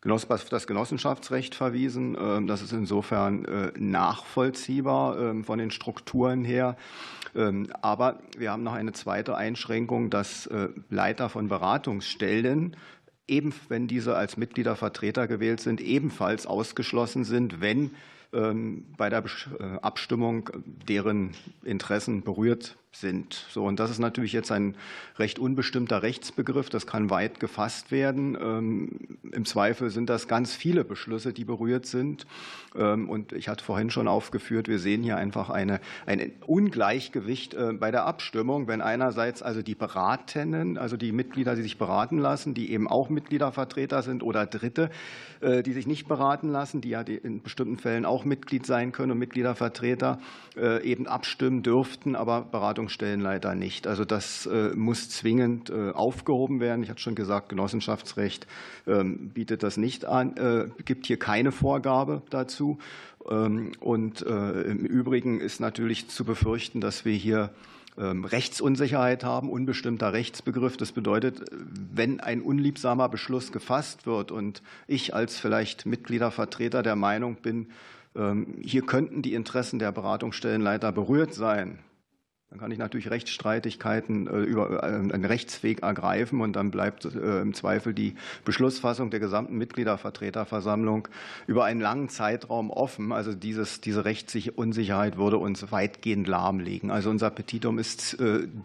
das 0.01 0.67
Genossenschaftsrecht 0.67 1.55
verwiesen. 1.55 2.47
Das 2.47 2.63
ist 2.63 2.73
insofern 2.73 3.45
äh, 3.45 3.73
nachvollziehbar 3.77 5.43
von 5.45 5.59
den 5.59 5.71
Strukturen 5.71 6.45
her. 6.45 6.77
Aber 7.83 8.21
wir 8.37 8.53
haben 8.53 8.63
noch 8.63 8.73
eine 8.73 8.93
zweite 8.93 9.37
Einschränkung, 9.37 10.09
dass 10.09 10.49
Leiter 10.89 11.29
von 11.29 11.49
Beratungsstellen 11.49 12.77
eben 13.27 13.53
wenn 13.69 13.87
diese 13.87 14.17
als 14.17 14.39
Mitgliedervertreter 14.39 15.29
gewählt 15.29 15.61
sind, 15.61 15.81
ebenfalls 15.81 16.47
ausgeschlossen 16.47 17.25
sind, 17.25 17.61
wenn 17.61 17.91
bei 18.31 19.09
der 19.09 19.25
Abstimmung 19.83 20.51
deren 20.65 21.35
Interessen 21.65 22.23
berührt 22.23 22.77
sind. 23.01 23.47
So, 23.51 23.65
und 23.65 23.81
das 23.81 23.91
ist 23.91 23.99
natürlich 23.99 24.33
jetzt 24.33 24.51
ein 24.53 24.75
recht 25.19 25.39
unbestimmter 25.39 26.03
Rechtsbegriff. 26.03 26.71
Das 26.71 26.87
kann 26.87 27.11
weit 27.11 27.41
gefasst 27.41 27.91
werden. 27.91 28.37
Ähm, 28.41 29.19
Im 29.33 29.45
Zweifel 29.45 29.91
sind 29.91 30.11
das 30.11 30.29
ganz 30.29 30.55
viele 30.55 30.85
Beschlüsse, 30.85 31.33
die 31.33 31.45
berührt 31.45 31.87
sind. 31.87 32.27
Ähm, 32.77 33.09
und 33.09 33.33
ich 33.33 33.49
hatte 33.49 33.65
vorhin 33.65 33.91
schon 33.91 34.09
aufgeführt, 34.09 34.69
wir 34.69 34.79
sehen 34.79 35.03
hier 35.03 35.17
einfach 35.17 35.51
eine, 35.51 35.81
ein 36.07 36.33
Ungleichgewicht 36.47 37.55
äh, 37.55 37.73
bei 37.73 37.91
der 37.91 38.07
Abstimmung, 38.07 38.69
wenn 38.69 38.81
einerseits 38.81 39.43
also 39.43 39.63
die 39.63 39.75
Beratenden, 39.75 40.79
also 40.79 40.97
die 40.97 41.13
Mitglieder, 41.13 41.57
die 41.57 41.63
sich 41.63 41.79
beraten 41.79 42.19
lassen, 42.19 42.55
die 42.55 42.73
eben 42.73 42.89
auch 42.89 43.09
Mitgliedervertreter 43.09 44.03
sind 44.03 44.23
oder 44.23 44.47
Dritte, 44.47 44.91
äh, 45.41 45.63
die 45.63 45.73
sich 45.73 45.87
nicht 45.87 46.09
beraten 46.09 46.49
lassen, 46.49 46.81
die 46.81 46.91
ja 46.91 47.01
in 47.01 47.43
bestimmten 47.43 47.79
Fällen 47.79 48.05
auch 48.05 48.25
Mitglied 48.25 48.67
sein 48.67 48.93
können 48.93 49.13
und 49.13 49.19
Mitgliedervertreter 49.19 50.19
äh, 50.57 50.83
eben 50.83 51.07
abstimmen 51.07 51.63
dürften, 51.63 52.17
aber 52.17 52.43
Beratung 52.43 52.88
Beratungsstellen 52.89 53.21
leider 53.21 53.55
nicht. 53.55 53.87
Also 53.87 54.05
das 54.05 54.47
äh, 54.47 54.71
muss 54.75 55.11
zwingend 55.11 55.71
äh, 55.71 55.91
aufgehoben 55.91 56.61
werden. 56.61 56.83
Ich 56.83 56.91
hatte 56.91 57.01
schon 57.01 57.15
gesagt, 57.15 57.51
Genossenschaftsrecht 57.51 58.47
ähm, 58.87 59.31
bietet 59.31 59.63
das 59.63 59.77
nicht 59.77 60.05
an, 60.05 60.37
äh, 60.37 60.69
gibt 60.85 61.07
hier 61.07 61.19
keine 61.19 61.53
Vorgabe 61.53 62.23
dazu. 62.31 62.79
Ähm, 63.29 63.73
und 63.81 64.23
im 64.23 64.87
Übrigen 64.87 65.41
ist 65.41 65.61
natürlich 65.61 66.09
zu 66.09 66.25
befürchten, 66.25 66.81
dass 66.81 67.05
wir 67.05 67.13
hier 67.13 67.51
ähm, 67.99 68.25
Rechtsunsicherheit 68.25 69.23
haben, 69.23 69.51
unbestimmter 69.51 70.13
Rechtsbegriff. 70.13 70.77
Das 70.77 70.93
bedeutet, 70.93 71.45
wenn 71.51 72.21
ein 72.21 72.41
unliebsamer 72.41 73.09
Beschluss 73.09 73.53
gefasst 73.53 74.07
wird 74.07 74.31
und 74.31 74.63
ich 74.87 75.15
als 75.15 75.37
vielleicht 75.37 75.85
Mitgliedervertreter 75.85 76.83
der 76.83 76.97
Meinung 76.97 77.37
bin, 77.37 77.69
hier 78.63 78.83
könnten 78.83 79.23
die 79.23 79.35
Interessen 79.35 79.79
der 79.79 79.93
Beratungsstellenleiter 79.93 80.91
berührt 80.91 81.35
sein, 81.35 81.79
dann 82.51 82.61
kann 82.61 82.71
ich 82.71 82.79
natürlich 82.79 83.11
Rechtsstreitigkeiten 83.11 84.27
äh, 84.27 84.39
über 84.39 84.83
äh, 84.83 84.87
einen 84.87 85.25
Rechtsweg 85.27 85.83
ergreifen 85.83 86.41
und 86.41 86.57
dann 86.57 86.71
bleibt 86.71 87.05
äh, 87.05 87.43
im 87.43 87.53
Zweifel 87.53 87.93
die 87.93 88.15
Beschlussfassung 88.47 89.11
der 89.11 89.21
gesamten 89.21 89.59
Mitgliedervertreterversammlung 89.59 91.09
über 91.47 91.67
einen 91.67 91.83
langen 91.83 92.09
Zeitraum 92.09 92.71
offen. 92.71 93.13
Also 93.13 93.35
dieses, 93.35 93.83
diese 93.83 94.07
rechtliche 94.07 94.53
Unsicherheit 94.53 95.19
würde 95.19 95.37
uns 95.37 95.71
weitgehend 95.71 96.27
lahmlegen. 96.27 96.91
Also 96.91 97.11
unser 97.11 97.31
Petitum 97.31 97.79
ist, 97.79 98.17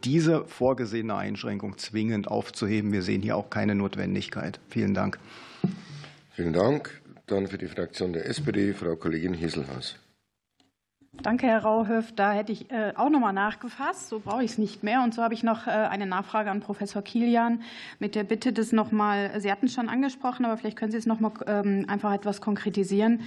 diese 0.03 0.45
vorgesehene 0.45 1.15
Einschränkung 1.15 1.77
zwingend 1.77 2.27
aufzuheben. 2.27 2.93
Wir 2.93 3.01
sehen 3.01 3.21
hier 3.21 3.35
auch 3.35 3.49
keine 3.49 3.75
Notwendigkeit. 3.75 4.59
Vielen 4.69 4.93
Dank. 4.93 5.19
Vielen 6.31 6.53
Dank. 6.53 7.01
Dann 7.27 7.47
für 7.47 7.57
die 7.57 7.67
Fraktion 7.67 8.13
der 8.13 8.27
SPD 8.27 8.73
Frau 8.73 8.95
Kollegin 8.95 9.33
Hieselhaus. 9.33 9.97
Danke, 11.21 11.45
Herr 11.45 11.63
Rauhöf. 11.63 12.11
Da 12.11 12.33
hätte 12.33 12.51
ich 12.51 12.71
äh, 12.71 12.91
auch 12.95 13.09
noch 13.09 13.19
mal 13.19 13.31
nachgefasst. 13.31 14.09
So 14.09 14.19
brauche 14.19 14.43
ich 14.43 14.51
es 14.51 14.57
nicht 14.57 14.83
mehr. 14.83 15.03
Und 15.03 15.13
so 15.13 15.21
habe 15.21 15.33
ich 15.33 15.43
noch 15.43 15.67
äh, 15.67 15.69
eine 15.69 16.07
Nachfrage 16.07 16.49
an 16.49 16.59
Professor 16.59 17.01
Kilian 17.01 17.61
mit 17.99 18.15
der 18.15 18.23
Bitte, 18.23 18.51
das 18.51 18.71
noch 18.71 18.91
mal. 18.91 19.39
Sie 19.39 19.51
hatten 19.51 19.67
es 19.67 19.73
schon 19.73 19.89
angesprochen, 19.89 20.43
aber 20.43 20.57
vielleicht 20.57 20.75
können 20.75 20.91
Sie 20.91 20.97
es 20.97 21.05
noch 21.05 21.19
mal 21.19 21.31
ähm, 21.45 21.85
einfach 21.87 22.13
etwas 22.13 22.41
konkretisieren. 22.41 23.21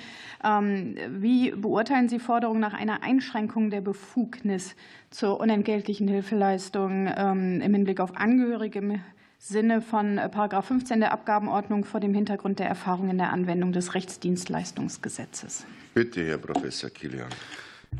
Ähm, 0.44 0.96
wie 1.08 1.52
beurteilen 1.52 2.08
Sie 2.08 2.18
Forderungen 2.18 2.60
nach 2.60 2.74
einer 2.74 3.02
Einschränkung 3.02 3.70
der 3.70 3.80
Befugnis 3.80 4.74
zur 5.10 5.40
unentgeltlichen 5.40 6.08
Hilfeleistung 6.08 7.08
ähm, 7.16 7.60
im 7.60 7.72
Hinblick 7.72 8.00
auf 8.00 8.16
Angehörige 8.16 8.80
im 8.80 9.00
Sinne 9.38 9.80
von 9.80 10.18
äh, 10.18 10.28
Paragraph 10.28 10.66
15 10.66 11.00
der 11.00 11.12
Abgabenordnung 11.12 11.84
vor 11.84 12.00
dem 12.00 12.14
Hintergrund 12.14 12.58
der 12.58 12.68
Erfahrung 12.68 13.10
in 13.10 13.18
der 13.18 13.32
Anwendung 13.32 13.72
des 13.72 13.94
Rechtsdienstleistungsgesetzes? 13.94 15.64
Bitte, 15.94 16.26
Herr 16.26 16.38
Professor 16.38 16.90
Kilian. 16.90 17.30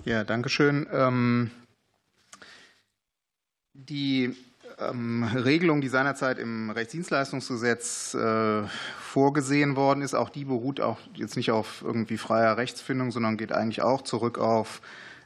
Ja, 0.04 0.24
danke 0.24 0.48
schön. 0.48 0.86
Ähm, 0.92 1.50
die 3.74 4.36
ähm, 4.78 5.24
Regelung, 5.24 5.80
die 5.80 5.88
seinerzeit 5.88 6.38
im 6.38 6.70
Rechtsdienstleistungsgesetz 6.70 8.14
äh, 8.14 8.62
vorgesehen 9.00 9.76
worden 9.76 10.02
ist, 10.02 10.14
auch 10.14 10.30
die 10.30 10.44
beruht 10.44 10.80
auch 10.80 10.98
jetzt 11.14 11.36
nicht 11.36 11.50
auf 11.50 11.82
irgendwie 11.84 12.18
freier 12.18 12.56
Rechtsfindung, 12.56 13.10
sondern 13.10 13.36
geht 13.36 13.52
eigentlich 13.52 13.82
auch 13.82 14.02
zurück 14.02 14.38
auf 14.38 14.80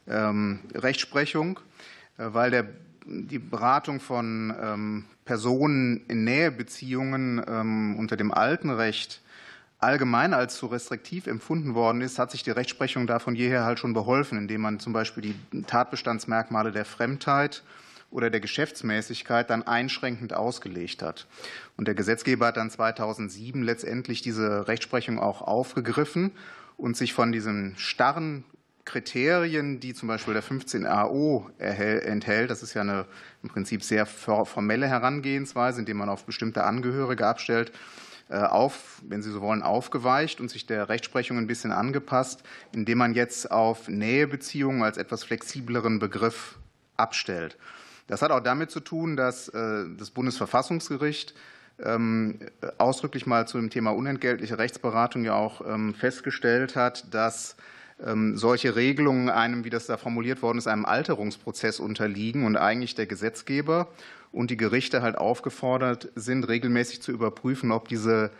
ähm, 0.08 0.60
Rechtsprechung, 0.74 1.60
äh, 2.16 2.26
weil 2.32 2.50
der, 2.50 2.66
die 3.06 3.38
Beratung 3.38 3.98
von 3.98 5.04
Personen 5.24 6.04
in 6.06 6.22
Nähebeziehungen 6.24 7.38
unter 7.98 8.16
dem 8.16 8.30
alten 8.30 8.70
Recht 8.70 9.20
allgemein 9.80 10.34
als 10.34 10.56
zu 10.56 10.66
restriktiv 10.66 11.26
empfunden 11.26 11.74
worden 11.74 12.02
ist, 12.02 12.18
hat 12.18 12.30
sich 12.30 12.42
die 12.42 12.50
Rechtsprechung 12.50 13.06
da 13.06 13.18
von 13.18 13.34
jeher 13.34 13.64
halt 13.64 13.78
schon 13.78 13.94
beholfen, 13.94 14.38
indem 14.38 14.60
man 14.60 14.78
zum 14.78 14.92
Beispiel 14.92 15.22
die 15.22 15.62
Tatbestandsmerkmale 15.62 16.70
der 16.70 16.84
Fremdheit 16.84 17.62
oder 18.10 18.28
der 18.28 18.40
Geschäftsmäßigkeit 18.40 19.48
dann 19.48 19.62
einschränkend 19.62 20.34
ausgelegt 20.34 21.02
hat. 21.02 21.26
Und 21.76 21.88
der 21.88 21.94
Gesetzgeber 21.94 22.48
hat 22.48 22.56
dann 22.56 22.70
2007 22.70 23.62
letztendlich 23.62 24.20
diese 24.20 24.68
Rechtsprechung 24.68 25.18
auch 25.18 25.42
aufgegriffen 25.42 26.32
und 26.76 26.96
sich 26.96 27.14
von 27.14 27.32
diesen 27.32 27.74
starren 27.76 28.44
Kriterien, 28.84 29.78
die 29.78 29.94
zum 29.94 30.08
Beispiel 30.08 30.34
der 30.34 30.42
15 30.42 30.86
AO 30.86 31.48
enthält, 31.58 32.50
das 32.50 32.62
ist 32.62 32.74
ja 32.74 32.80
eine 32.80 33.06
im 33.42 33.48
Prinzip 33.48 33.84
sehr 33.84 34.04
formelle 34.06 34.88
Herangehensweise, 34.88 35.80
indem 35.80 35.98
man 35.98 36.08
auf 36.08 36.24
bestimmte 36.24 36.64
Angehörige 36.64 37.26
abstellt, 37.26 37.72
auf, 38.36 39.02
wenn 39.06 39.22
Sie 39.22 39.30
so 39.30 39.40
wollen, 39.40 39.62
aufgeweicht 39.62 40.40
und 40.40 40.50
sich 40.50 40.66
der 40.66 40.88
Rechtsprechung 40.88 41.38
ein 41.38 41.46
bisschen 41.46 41.72
angepasst, 41.72 42.42
indem 42.72 42.98
man 42.98 43.14
jetzt 43.14 43.50
auf 43.50 43.88
Nähebeziehungen 43.88 44.82
als 44.82 44.98
etwas 44.98 45.24
flexibleren 45.24 45.98
Begriff 45.98 46.58
abstellt. 46.96 47.56
Das 48.06 48.22
hat 48.22 48.30
auch 48.30 48.40
damit 48.40 48.70
zu 48.70 48.80
tun, 48.80 49.16
dass 49.16 49.48
äh, 49.48 49.84
das 49.96 50.10
Bundesverfassungsgericht 50.10 51.34
ähm, 51.82 52.40
ausdrücklich 52.78 53.26
mal 53.26 53.46
zu 53.46 53.58
dem 53.58 53.70
Thema 53.70 53.90
unentgeltliche 53.90 54.58
Rechtsberatung 54.58 55.24
ja 55.24 55.34
auch 55.34 55.62
ähm, 55.66 55.94
festgestellt 55.94 56.76
hat, 56.76 57.12
dass 57.14 57.56
ähm, 58.04 58.36
solche 58.36 58.76
Regelungen 58.76 59.28
einem, 59.30 59.64
wie 59.64 59.70
das 59.70 59.86
da 59.86 59.96
formuliert 59.96 60.42
worden 60.42 60.58
ist, 60.58 60.66
einem 60.66 60.84
Alterungsprozess 60.84 61.80
unterliegen 61.80 62.44
und 62.44 62.56
eigentlich 62.56 62.94
der 62.94 63.06
Gesetzgeber 63.06 63.88
und 64.32 64.50
die 64.50 64.56
Gerichte 64.56 65.02
halt 65.02 65.18
aufgefordert 65.18 66.08
sind, 66.14 66.48
regelmäßig 66.48 67.02
zu 67.02 67.12
überprüfen, 67.12 67.72
ob 67.72 67.88
diese 67.88 68.30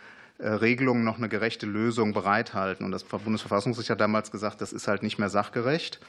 äh, 0.41 0.47
Regelungen 0.49 1.03
noch 1.03 1.17
eine 1.17 1.29
gerechte 1.29 1.67
Lösung 1.67 2.13
bereithalten. 2.13 2.83
Und 2.83 2.91
das 2.91 3.03
Bundesverfassungsgericht 3.03 3.91
hat 3.91 4.01
damals 4.01 4.31
gesagt, 4.31 4.61
das 4.61 4.73
ist 4.73 4.87
halt 4.87 5.03
nicht 5.03 5.19
mehr 5.19 5.29
sachgerecht 5.29 5.99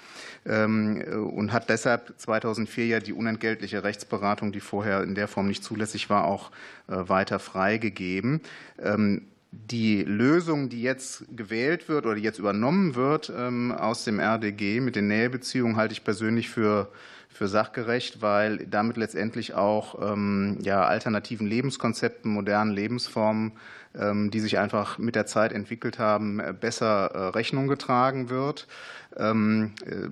ähm, 0.46 1.02
und 1.34 1.52
hat 1.52 1.68
deshalb 1.68 2.14
2004 2.16 2.86
ja 2.86 3.00
die 3.00 3.12
unentgeltliche 3.12 3.84
Rechtsberatung, 3.84 4.52
die 4.52 4.60
vorher 4.60 5.02
in 5.02 5.14
der 5.14 5.28
Form 5.28 5.48
nicht 5.48 5.62
zulässig 5.62 6.08
war, 6.08 6.24
auch 6.24 6.50
äh, 6.88 7.08
weiter 7.08 7.38
freigegeben. 7.38 8.40
Ähm, 8.80 9.26
die 9.50 10.02
Lösung, 10.02 10.70
die 10.70 10.80
jetzt 10.80 11.24
gewählt 11.36 11.90
wird 11.90 12.06
oder 12.06 12.14
die 12.14 12.22
jetzt 12.22 12.38
übernommen 12.38 12.94
wird 12.94 13.30
ähm, 13.36 13.70
aus 13.70 14.04
dem 14.04 14.18
RDG 14.18 14.80
mit 14.80 14.96
den 14.96 15.08
Nähebeziehungen, 15.08 15.76
halte 15.76 15.92
ich 15.92 16.04
persönlich 16.04 16.48
für 16.48 16.88
für 17.32 17.48
sachgerecht, 17.48 18.22
weil 18.22 18.66
damit 18.66 18.96
letztendlich 18.96 19.54
auch 19.54 20.16
ja, 20.62 20.84
alternativen 20.84 21.46
Lebenskonzepten, 21.46 22.32
modernen 22.32 22.72
Lebensformen 22.72 23.52
ähm, 23.94 24.30
die 24.30 24.40
sich 24.40 24.58
einfach 24.58 24.98
mit 24.98 25.14
der 25.14 25.26
Zeit 25.26 25.52
entwickelt 25.52 25.98
haben, 25.98 26.40
äh, 26.40 26.54
besser 26.58 27.10
äh, 27.14 27.18
Rechnung 27.28 27.68
getragen 27.68 28.30
wird. 28.30 28.66
Ähm, 29.16 29.72
äh, 29.84 30.08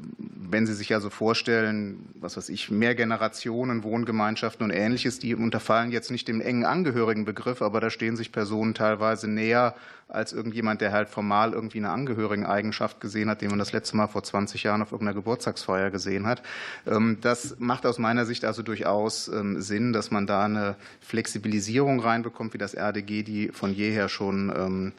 wenn 0.51 0.67
Sie 0.67 0.75
sich 0.75 0.93
also 0.95 1.11
vorstellen, 1.11 2.09
was 2.15 2.37
weiß 2.37 2.49
ich, 2.49 2.71
mehr 2.71 2.95
Generationen, 2.95 3.83
Wohngemeinschaften 3.85 4.65
und 4.65 4.71
ähnliches, 4.71 5.19
die 5.19 5.35
unterfallen 5.35 5.93
jetzt 5.93 6.11
nicht 6.11 6.29
dem 6.29 6.41
engen 6.41 6.65
Angehörigenbegriff, 6.65 7.63
aber 7.63 7.81
da 7.81 7.91
stehen 7.91 8.17
sich 8.17 8.33
Personen 8.33 8.75
teilweise 8.75 9.29
näher 9.29 9.75
als 10.09 10.33
irgendjemand, 10.33 10.81
der 10.81 10.93
halt 10.93 11.09
formal 11.09 11.53
irgendwie 11.53 11.79
eine 11.79 11.91
Angehörigeneigenschaft 11.91 13.01
gesehen 13.01 13.31
hat, 13.31 13.43
den 13.43 13.51
man 13.51 13.61
das 13.61 13.73
letzte 13.73 13.97
Mal 13.97 14.09
vor 14.09 14.25
20 14.25 14.65
Jahren 14.65 14.83
auf 14.83 14.91
irgendeiner 14.91 15.15
Geburtstagsfeier 15.15 15.91
gesehen 15.91 16.27
hat. 16.27 16.43
Ähm, 16.87 17.19
das 17.21 17.57
macht 17.59 17.87
aus 17.87 17.99
meiner 17.99 18.27
Sicht 18.27 18.45
also 18.45 18.63
durchaus 18.63 19.29
ähm, 19.29 19.61
Sinn, 19.63 19.93
dass 19.93 20.11
man 20.11 20.27
da 20.27 20.45
eine 20.45 20.77
Flexibilisierung 21.01 22.01
reinbekommt, 22.01 22.55
wie 22.55 22.59
das 22.59 22.75
RDG 22.75 23.23
die 23.23 23.49
von 23.49 23.73
jeher 23.73 24.09
schon 24.09 24.93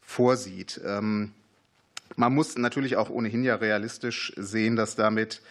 vorsieht. 0.00 0.80
Man 2.16 2.34
muss 2.34 2.56
natürlich 2.58 2.96
auch 2.96 3.10
ohnehin 3.10 3.44
ja 3.44 3.56
realistisch 3.56 4.32
sehen, 4.36 4.76
dass 4.76 4.96
damit 4.96 5.42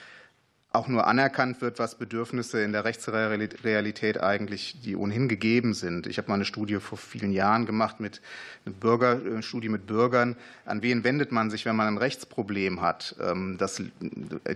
auch 0.72 0.88
nur 0.88 1.08
anerkannt 1.08 1.62
wird, 1.62 1.80
was 1.80 1.96
Bedürfnisse 1.96 2.62
in 2.62 2.74
der 2.74 2.86
Rechtsrealität 2.86 4.22
eigentlich, 4.22 4.80
die 4.84 4.96
ohnehin 4.96 5.28
gegeben 5.28 5.74
sind. 5.74 6.06
Ich 6.06 6.20
habe 6.20 6.28
mal 6.28 6.36
eine 6.36 6.46
Studie 6.46 6.76
vor 6.76 7.00
vielen 7.00 7.32
Jahren 7.32 7.66
gemacht 7.66 8.00
mit 8.00 8.22
eine 8.66 8.76
Bürgerstudie 8.76 9.70
mit 9.70 9.88
Bürgern. 9.88 10.36
An 10.66 10.84
wen 10.84 11.04
wendet 11.04 11.32
man 11.32 11.50
sich, 11.50 11.66
wenn 11.66 11.76
man 11.76 11.88
ein 11.88 11.98
Rechtsproblem 11.98 12.82
hat? 12.82 13.16
Ähm, 13.20 13.56
das, 13.58 13.82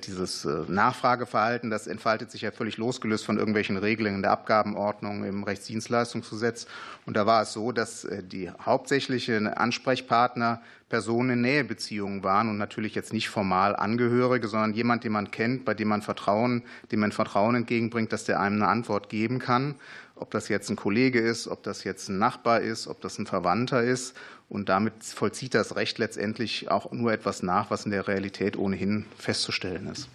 dieses 0.05 0.45
äh, 0.45 0.61
Nachfrageverhalten, 0.67 1.71
das 1.71 1.87
entfaltet 1.87 2.29
sich 2.29 2.41
ja 2.41 2.51
völlig 2.51 2.77
losgelöst 2.77 3.25
von 3.25 3.39
irgendwelchen 3.39 3.77
Regelungen 3.77 4.21
der 4.21 4.31
Abgabenordnung 4.31 5.25
im 5.25 5.43
Rechtsdienstleistungsgesetz. 5.43 6.67
Und 7.07 7.17
da 7.17 7.25
war 7.25 7.41
es 7.41 7.53
so, 7.53 7.71
dass 7.71 8.03
äh, 8.03 8.21
die 8.21 8.51
hauptsächlichen 8.51 9.47
Ansprechpartner 9.47 10.61
Personen 10.93 11.31
in 11.31 11.41
Nähebeziehungen 11.41 12.23
waren 12.23 12.49
und 12.49 12.59
natürlich 12.59 12.93
jetzt 12.93 13.13
nicht 13.13 13.27
formal 13.27 13.75
Angehörige, 13.75 14.47
sondern 14.47 14.75
jemand, 14.75 15.03
den 15.03 15.11
man 15.11 15.31
kennt, 15.31 15.65
bei 15.65 15.73
dem 15.73 15.87
man 15.87 16.03
Vertrauen, 16.03 16.61
dem 16.91 16.99
man 16.99 17.11
Vertrauen 17.11 17.55
entgegenbringt, 17.55 18.13
dass 18.13 18.25
der 18.25 18.39
einem 18.39 18.57
eine 18.57 18.67
Antwort 18.67 19.09
geben 19.09 19.39
kann. 19.39 19.73
Ob 20.13 20.29
das 20.29 20.49
jetzt 20.49 20.69
ein 20.69 20.75
Kollege 20.75 21.19
ist, 21.19 21.47
ob 21.47 21.63
das 21.63 21.83
jetzt 21.83 22.09
ein 22.09 22.19
Nachbar 22.19 22.61
ist, 22.61 22.85
ob 22.85 23.01
das 23.01 23.17
ein 23.17 23.25
Verwandter 23.25 23.81
ist. 23.81 24.15
Und 24.49 24.69
damit 24.69 25.03
vollzieht 25.03 25.55
das 25.55 25.75
Recht 25.75 25.97
letztendlich 25.97 26.69
auch 26.69 26.91
nur 26.91 27.11
etwas 27.11 27.41
nach, 27.41 27.71
was 27.71 27.85
in 27.85 27.91
der 27.91 28.07
Realität 28.07 28.55
ohnehin 28.55 29.07
festzustellen 29.17 29.87
ist. 29.87 30.09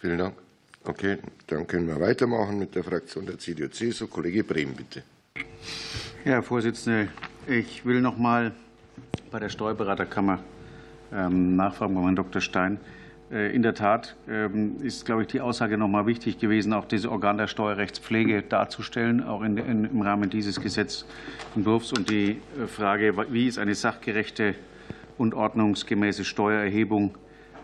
Vielen 0.00 0.16
Dank. 0.16 0.34
Okay, 0.84 1.18
dann 1.48 1.66
können 1.66 1.86
wir 1.86 2.00
weitermachen 2.00 2.58
mit 2.58 2.74
der 2.76 2.82
Fraktion 2.82 3.26
der 3.26 3.38
CDU-CSU. 3.38 4.06
Kollege 4.06 4.42
Brehm, 4.42 4.74
bitte. 4.74 5.02
Herr 6.24 6.42
Vorsitzender, 6.42 7.06
ich 7.46 7.84
will 7.84 8.00
noch 8.00 8.18
mal 8.18 8.52
bei 9.30 9.38
der 9.38 9.48
Steuerberaterkammer 9.48 10.40
ähm, 11.12 11.56
nachfragen, 11.56 11.94
bei 11.94 12.02
Herrn 12.02 12.16
Dr. 12.16 12.40
Stein. 12.40 12.78
Äh, 13.30 13.54
in 13.54 13.62
der 13.62 13.74
Tat 13.74 14.16
ähm, 14.28 14.76
ist, 14.82 15.04
glaube 15.04 15.22
ich, 15.22 15.28
die 15.28 15.40
Aussage 15.40 15.78
noch 15.78 15.88
mal 15.88 16.06
wichtig 16.06 16.38
gewesen, 16.38 16.72
auch 16.72 16.84
dieses 16.84 17.06
Organ 17.06 17.38
der 17.38 17.46
Steuerrechtspflege 17.46 18.42
darzustellen, 18.42 19.22
auch 19.22 19.42
in, 19.42 19.56
in, 19.56 19.84
im 19.84 20.02
Rahmen 20.02 20.30
dieses 20.30 20.60
Gesetzentwurfs. 20.60 21.92
Und 21.92 22.10
die 22.10 22.40
äh, 22.60 22.66
Frage, 22.66 23.14
wie 23.30 23.46
ist 23.46 23.58
eine 23.58 23.74
sachgerechte 23.74 24.54
und 25.18 25.34
ordnungsgemäße 25.34 26.24
Steuererhebung 26.24 27.16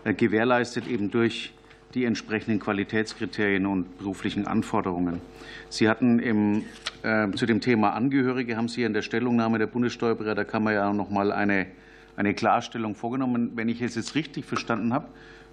äh, 0.03 0.13
gewährleistet, 0.13 0.87
eben 0.87 1.11
durch 1.11 1.53
die 1.93 2.05
entsprechenden 2.05 2.59
Qualitätskriterien 2.59 3.65
und 3.65 3.97
beruflichen 3.97 4.47
Anforderungen. 4.47 5.21
Sie 5.69 5.87
hatten 5.87 6.19
im, 6.19 6.63
äh, 7.03 7.29
zu 7.31 7.45
dem 7.45 7.61
Thema 7.61 7.93
Angehörige, 7.93 8.57
haben 8.57 8.67
Sie 8.67 8.83
in 8.83 8.93
der 8.93 9.01
Stellungnahme 9.01 9.59
der 9.59 9.67
Bundessteuerberaterkammer 9.67 10.73
ja 10.73 10.91
noch 10.93 11.09
mal 11.09 11.31
eine, 11.31 11.67
eine 12.15 12.33
Klarstellung 12.33 12.95
vorgenommen. 12.95 13.51
Wenn 13.55 13.69
ich 13.69 13.81
es 13.81 13.95
jetzt 13.95 14.15
richtig 14.15 14.45
verstanden 14.45 14.93
habe, 14.93 15.07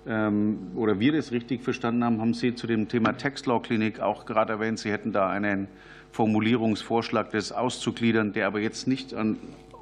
ähm, 0.07 0.73
oder 0.77 0.99
wir 0.99 1.13
das 1.13 1.31
richtig 1.31 1.63
verstanden 1.63 2.05
haben, 2.05 2.21
haben 2.21 2.35
Sie 2.35 2.55
zu 2.55 2.67
dem 2.67 2.89
Thema 2.89 3.13
Tax 3.13 3.45
Law 3.45 3.61
Klinik 3.61 4.01
auch 4.01 4.25
gerade 4.25 4.55
erwähnt, 4.55 4.79
Sie 4.79 4.91
hätten 4.91 5.13
da 5.13 5.29
einen 5.29 5.69
Formulierungsvorschlag, 6.13 7.31
das 7.31 7.53
auszugliedern, 7.53 8.33
der 8.33 8.47
aber 8.47 8.61
jetzt 8.61 8.89
nicht 8.89 9.15
an, 9.15 9.37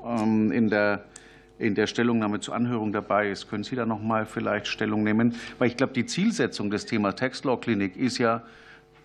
ähm, 0.04 0.50
in 0.50 0.68
der 0.68 1.04
in 1.58 1.74
der 1.74 1.86
Stellungnahme 1.86 2.40
zur 2.40 2.54
Anhörung 2.54 2.92
dabei 2.92 3.30
ist. 3.30 3.48
Können 3.50 3.64
Sie 3.64 3.76
da 3.76 3.84
noch 3.84 4.00
mal 4.00 4.26
vielleicht 4.26 4.66
Stellung 4.66 5.02
nehmen? 5.02 5.34
Weil 5.58 5.68
ich 5.68 5.76
glaube, 5.76 5.92
die 5.92 6.06
Zielsetzung 6.06 6.70
des 6.70 6.86
Thema 6.86 7.12
Tax 7.12 7.44
Law 7.44 7.56
Clinic 7.56 7.96
ist 7.96 8.18
ja, 8.18 8.44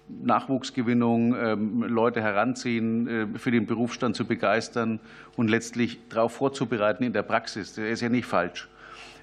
Nachwuchsgewinnung, 0.10 1.36
ähm, 1.36 1.84
Leute 1.84 2.22
heranziehen, 2.22 3.08
äh, 3.08 3.40
für 3.40 3.52
den 3.52 3.66
Berufsstand 3.66 4.16
zu 4.16 4.26
begeistern 4.26 5.00
und 5.38 5.50
letztlich 5.50 6.00
darauf 6.10 6.34
vorzubereiten 6.34 7.04
in 7.04 7.14
der 7.14 7.24
Praxis. 7.24 7.74
Der 7.74 7.90
ist 7.90 8.02
ja 8.02 8.10
nicht 8.10 8.26
falsch. 8.26 8.68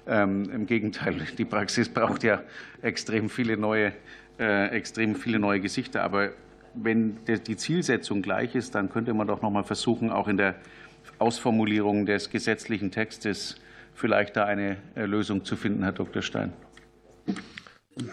Ähm, 0.07 0.49
Im 0.51 0.65
Gegenteil, 0.65 1.15
die 1.37 1.45
Praxis 1.45 1.87
braucht 1.87 2.23
ja 2.23 2.41
extrem 2.81 3.29
viele 3.29 3.57
neue, 3.57 3.93
äh, 4.39 4.69
extrem 4.69 5.15
viele 5.15 5.37
neue 5.37 5.59
Gesichter. 5.59 6.03
Aber 6.03 6.31
wenn 6.73 7.17
die 7.25 7.55
Zielsetzung 7.55 8.21
gleich 8.21 8.55
ist, 8.55 8.73
dann 8.73 8.89
könnte 8.89 9.13
man 9.13 9.27
doch 9.27 9.41
noch 9.41 9.51
mal 9.51 9.63
versuchen, 9.63 10.09
auch 10.09 10.27
in 10.27 10.37
der 10.37 10.55
Ausformulierung 11.21 12.05
des 12.05 12.29
gesetzlichen 12.29 12.91
Textes 12.91 13.55
vielleicht 13.93 14.35
da 14.35 14.45
eine 14.45 14.77
äh, 14.95 15.05
Lösung 15.05 15.45
zu 15.45 15.55
finden, 15.55 15.83
Herr 15.83 15.91
Dr. 15.91 16.21
Stein. 16.21 16.53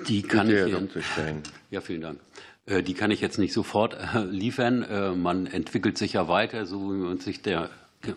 Die 0.06 0.22
kann 0.22 0.50
ich 0.50 1.04
Stein. 1.04 1.42
Ja, 1.70 1.80
vielen 1.80 2.02
Dank. 2.02 2.20
Äh, 2.66 2.82
die 2.82 2.94
kann 2.94 3.10
ich 3.10 3.20
jetzt 3.20 3.38
nicht 3.38 3.52
sofort 3.52 3.94
äh, 3.94 4.24
liefern. 4.24 5.20
Man 5.20 5.46
entwickelt 5.46 5.96
sich 5.96 6.14
ja 6.14 6.28
weiter, 6.28 6.66
so 6.66 6.92
wie 6.92 6.98
man 6.98 7.18
sich 7.18 7.42
der 7.42 7.70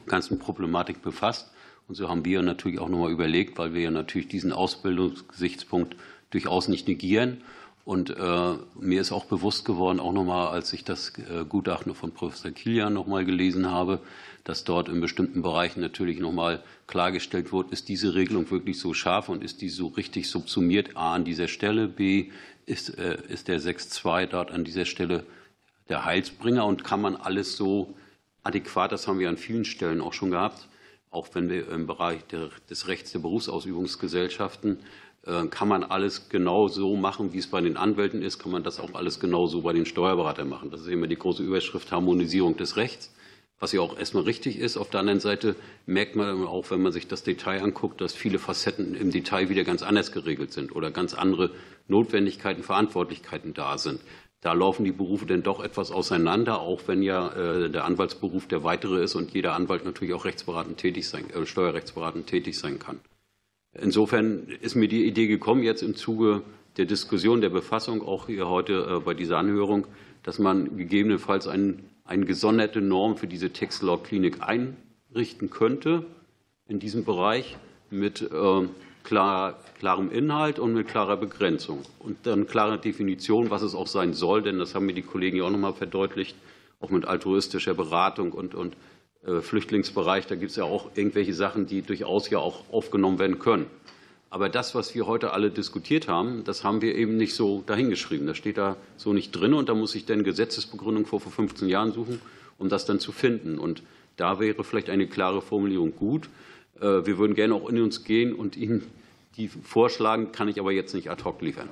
ganzen 0.07 0.39
Problematik 0.39 1.01
befasst. 1.01 1.51
Und 1.87 1.95
so 1.95 2.09
haben 2.09 2.25
wir 2.25 2.41
natürlich 2.41 2.79
auch 2.79 2.89
nochmal 2.89 3.11
überlegt, 3.11 3.57
weil 3.57 3.73
wir 3.73 3.81
ja 3.81 3.91
natürlich 3.91 4.27
diesen 4.27 4.51
Ausbildungsgesichtspunkt 4.51 5.95
durchaus 6.29 6.67
nicht 6.67 6.87
negieren. 6.87 7.41
Und 7.83 8.11
äh, 8.11 8.53
mir 8.79 9.01
ist 9.01 9.11
auch 9.11 9.25
bewusst 9.25 9.65
geworden, 9.65 9.99
auch 9.99 10.13
nochmal, 10.13 10.49
als 10.49 10.71
ich 10.71 10.83
das 10.83 11.13
Gutachten 11.49 11.95
von 11.95 12.11
Professor 12.11 12.51
Kilian 12.51 12.93
nochmal 12.93 13.25
gelesen 13.25 13.71
habe, 13.71 13.99
dass 14.43 14.63
dort 14.63 14.89
in 14.89 15.01
bestimmten 15.01 15.41
Bereichen 15.41 15.81
natürlich 15.81 16.19
nochmal 16.19 16.63
klargestellt 16.87 17.51
wird, 17.53 17.71
ist 17.71 17.89
diese 17.89 18.15
Regelung 18.15 18.49
wirklich 18.49 18.79
so 18.79 18.93
scharf 18.93 19.29
und 19.29 19.43
ist 19.43 19.61
die 19.61 19.69
so 19.69 19.87
richtig 19.87 20.29
subsumiert? 20.29 20.97
A, 20.97 21.13
an 21.13 21.25
dieser 21.25 21.47
Stelle, 21.47 21.87
B, 21.87 22.31
ist, 22.65 22.97
äh, 22.97 23.17
ist 23.27 23.47
der 23.47 23.59
6.2 23.59 24.27
dort 24.27 24.51
an 24.51 24.63
dieser 24.63 24.85
Stelle 24.85 25.25
der 25.89 26.05
Heilsbringer 26.05 26.65
und 26.65 26.83
kann 26.83 27.01
man 27.01 27.15
alles 27.15 27.57
so 27.57 27.95
adäquat, 28.43 28.91
das 28.91 29.07
haben 29.07 29.19
wir 29.19 29.29
an 29.29 29.37
vielen 29.37 29.65
Stellen 29.65 30.01
auch 30.01 30.13
schon 30.13 30.31
gehabt, 30.31 30.67
auch 31.09 31.27
wenn 31.33 31.49
wir 31.49 31.69
im 31.69 31.85
Bereich 31.85 32.23
der, 32.25 32.49
des 32.69 32.87
Rechts 32.87 33.11
der 33.11 33.19
Berufsausübungsgesellschaften 33.19 34.79
äh, 35.25 35.45
kann 35.47 35.67
man 35.67 35.83
alles 35.83 36.29
genau 36.29 36.67
so 36.67 36.95
machen, 36.95 37.33
wie 37.33 37.37
es 37.37 37.47
bei 37.47 37.61
den 37.61 37.77
Anwälten 37.77 38.23
ist, 38.23 38.39
kann 38.39 38.51
man 38.51 38.63
das 38.63 38.79
auch 38.79 38.93
alles 38.95 39.19
genau 39.19 39.45
so 39.45 39.61
bei 39.61 39.73
den 39.73 39.85
Steuerberatern 39.85 40.49
machen. 40.49 40.71
Das 40.71 40.81
ist 40.81 40.87
immer 40.87 41.07
die 41.07 41.17
große 41.17 41.43
Überschrift 41.43 41.91
Harmonisierung 41.91 42.57
des 42.57 42.77
Rechts 42.77 43.11
was 43.61 43.71
ja 43.71 43.79
auch 43.79 43.97
erstmal 43.97 44.23
richtig 44.23 44.57
ist. 44.57 44.75
Auf 44.75 44.89
der 44.89 44.99
anderen 44.99 45.19
Seite 45.19 45.55
merkt 45.85 46.15
man 46.15 46.45
auch, 46.45 46.71
wenn 46.71 46.81
man 46.81 46.91
sich 46.91 47.07
das 47.07 47.23
Detail 47.23 47.61
anguckt, 47.61 48.01
dass 48.01 48.13
viele 48.13 48.39
Facetten 48.39 48.95
im 48.95 49.11
Detail 49.11 49.49
wieder 49.49 49.63
ganz 49.63 49.83
anders 49.83 50.11
geregelt 50.11 50.51
sind 50.51 50.75
oder 50.75 50.89
ganz 50.89 51.13
andere 51.13 51.51
Notwendigkeiten, 51.87 52.63
Verantwortlichkeiten 52.63 53.53
da 53.53 53.77
sind. 53.77 54.01
Da 54.41 54.53
laufen 54.53 54.83
die 54.83 54.91
Berufe 54.91 55.27
denn 55.27 55.43
doch 55.43 55.63
etwas 55.63 55.91
auseinander, 55.91 56.61
auch 56.61 56.81
wenn 56.87 57.03
ja 57.03 57.29
äh, 57.33 57.69
der 57.69 57.85
Anwaltsberuf 57.85 58.47
der 58.47 58.63
weitere 58.63 59.03
ist 59.03 59.13
und 59.13 59.31
jeder 59.31 59.53
Anwalt 59.53 59.85
natürlich 59.85 60.15
auch 60.15 60.25
rechtsberatend 60.25 60.79
tätig 60.79 61.07
sein, 61.07 61.29
äh, 61.29 61.45
steuerrechtsberatend 61.45 62.25
tätig 62.25 62.57
sein 62.57 62.79
kann. 62.79 62.99
Insofern 63.79 64.47
ist 64.59 64.73
mir 64.73 64.87
die 64.87 65.05
Idee 65.05 65.27
gekommen, 65.27 65.61
jetzt 65.61 65.83
im 65.83 65.95
Zuge 65.95 66.41
der 66.77 66.85
Diskussion, 66.85 67.41
der 67.41 67.49
Befassung, 67.49 68.01
auch 68.01 68.25
hier 68.25 68.49
heute 68.49 68.87
äh, 68.89 68.99
bei 68.99 69.13
dieser 69.13 69.37
Anhörung, 69.37 69.85
dass 70.23 70.39
man 70.39 70.75
gegebenenfalls 70.75 71.47
einen 71.47 71.90
eine 72.05 72.25
gesonderte 72.25 72.81
Norm 72.81 73.17
für 73.17 73.27
diese 73.27 73.51
Textlaw-Klinik 73.51 74.39
einrichten 74.41 75.49
könnte, 75.49 76.05
in 76.67 76.79
diesem 76.79 77.03
Bereich 77.03 77.57
mit 77.89 78.21
äh, 78.21 78.67
klar, 79.03 79.59
klarem 79.79 80.11
Inhalt 80.11 80.59
und 80.59 80.73
mit 80.73 80.87
klarer 80.87 81.17
Begrenzung 81.17 81.83
und 81.99 82.17
dann 82.23 82.47
klare 82.47 82.77
Definition, 82.77 83.49
was 83.49 83.61
es 83.61 83.75
auch 83.75 83.87
sein 83.87 84.13
soll, 84.13 84.41
denn 84.41 84.59
das 84.59 84.75
haben 84.75 84.85
mir 84.85 84.93
die 84.93 85.01
Kollegen 85.01 85.37
ja 85.37 85.43
auch 85.43 85.49
noch 85.49 85.57
mal 85.59 85.73
verdeutlicht, 85.73 86.35
auch 86.79 86.89
mit 86.89 87.05
altruistischer 87.05 87.73
Beratung 87.73 88.31
und, 88.31 88.55
und 88.55 88.75
äh, 89.25 89.41
Flüchtlingsbereich, 89.41 90.27
da 90.27 90.35
gibt 90.35 90.51
es 90.51 90.57
ja 90.57 90.63
auch 90.63 90.91
irgendwelche 90.95 91.33
Sachen, 91.33 91.67
die 91.67 91.81
durchaus 91.81 92.29
ja 92.29 92.39
auch 92.39 92.63
aufgenommen 92.71 93.19
werden 93.19 93.39
können. 93.39 93.67
Aber 94.31 94.47
das, 94.47 94.73
was 94.73 94.95
wir 94.95 95.07
heute 95.07 95.33
alle 95.33 95.51
diskutiert 95.51 96.07
haben, 96.07 96.45
das 96.45 96.63
haben 96.63 96.81
wir 96.81 96.95
eben 96.95 97.17
nicht 97.17 97.35
so 97.35 97.63
dahingeschrieben. 97.67 98.25
Das 98.27 98.37
steht 98.37 98.57
da 98.57 98.77
so 98.95 99.11
nicht 99.11 99.31
drin 99.33 99.53
und 99.53 99.67
da 99.67 99.73
muss 99.73 99.93
ich 99.93 100.05
dann 100.05 100.23
Gesetzesbegründung 100.23 101.05
vor, 101.05 101.19
vor 101.19 101.33
15 101.33 101.67
Jahren 101.67 101.91
suchen, 101.91 102.21
um 102.57 102.69
das 102.69 102.85
dann 102.85 103.01
zu 103.01 103.11
finden. 103.11 103.59
Und 103.59 103.83
da 104.15 104.39
wäre 104.39 104.63
vielleicht 104.63 104.89
eine 104.89 105.05
klare 105.05 105.41
Formulierung 105.41 105.93
gut. 105.97 106.29
Äh, 106.79 107.05
wir 107.05 107.17
würden 107.17 107.35
gerne 107.35 107.53
auch 107.53 107.67
in 107.67 107.81
uns 107.81 108.05
gehen 108.05 108.33
und 108.33 108.55
Ihnen 108.55 108.89
die 109.35 109.49
vorschlagen, 109.49 110.31
kann 110.31 110.47
ich 110.47 110.61
aber 110.61 110.71
jetzt 110.71 110.93
nicht 110.95 111.11
ad 111.11 111.23
hoc 111.25 111.41
liefern. 111.41 111.67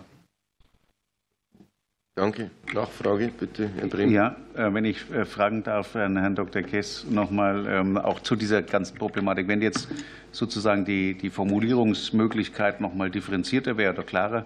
Danke. 2.19 2.51
Nachfrage 2.73 3.29
bitte, 3.29 3.69
Herr 3.77 3.87
Brehm. 3.87 4.11
Ja, 4.11 4.35
äh, 4.53 4.73
wenn 4.73 4.83
ich 4.83 5.09
äh, 5.09 5.23
fragen 5.23 5.63
darf, 5.63 5.93
Herrn 5.93 6.35
Dr. 6.35 6.63
Kess, 6.63 7.05
nochmal 7.09 7.65
ähm, 7.65 7.97
auch 7.97 8.19
zu 8.19 8.35
dieser 8.35 8.61
ganzen 8.61 8.97
Problematik. 8.97 9.47
Wenn 9.47 9.61
jetzt 9.61 9.87
sozusagen 10.33 10.83
die, 10.83 11.17
die 11.17 11.29
Formulierungsmöglichkeit 11.29 12.81
nochmal 12.81 13.09
differenzierter 13.09 13.77
wäre 13.77 13.93
oder 13.93 14.03
klarer, 14.03 14.45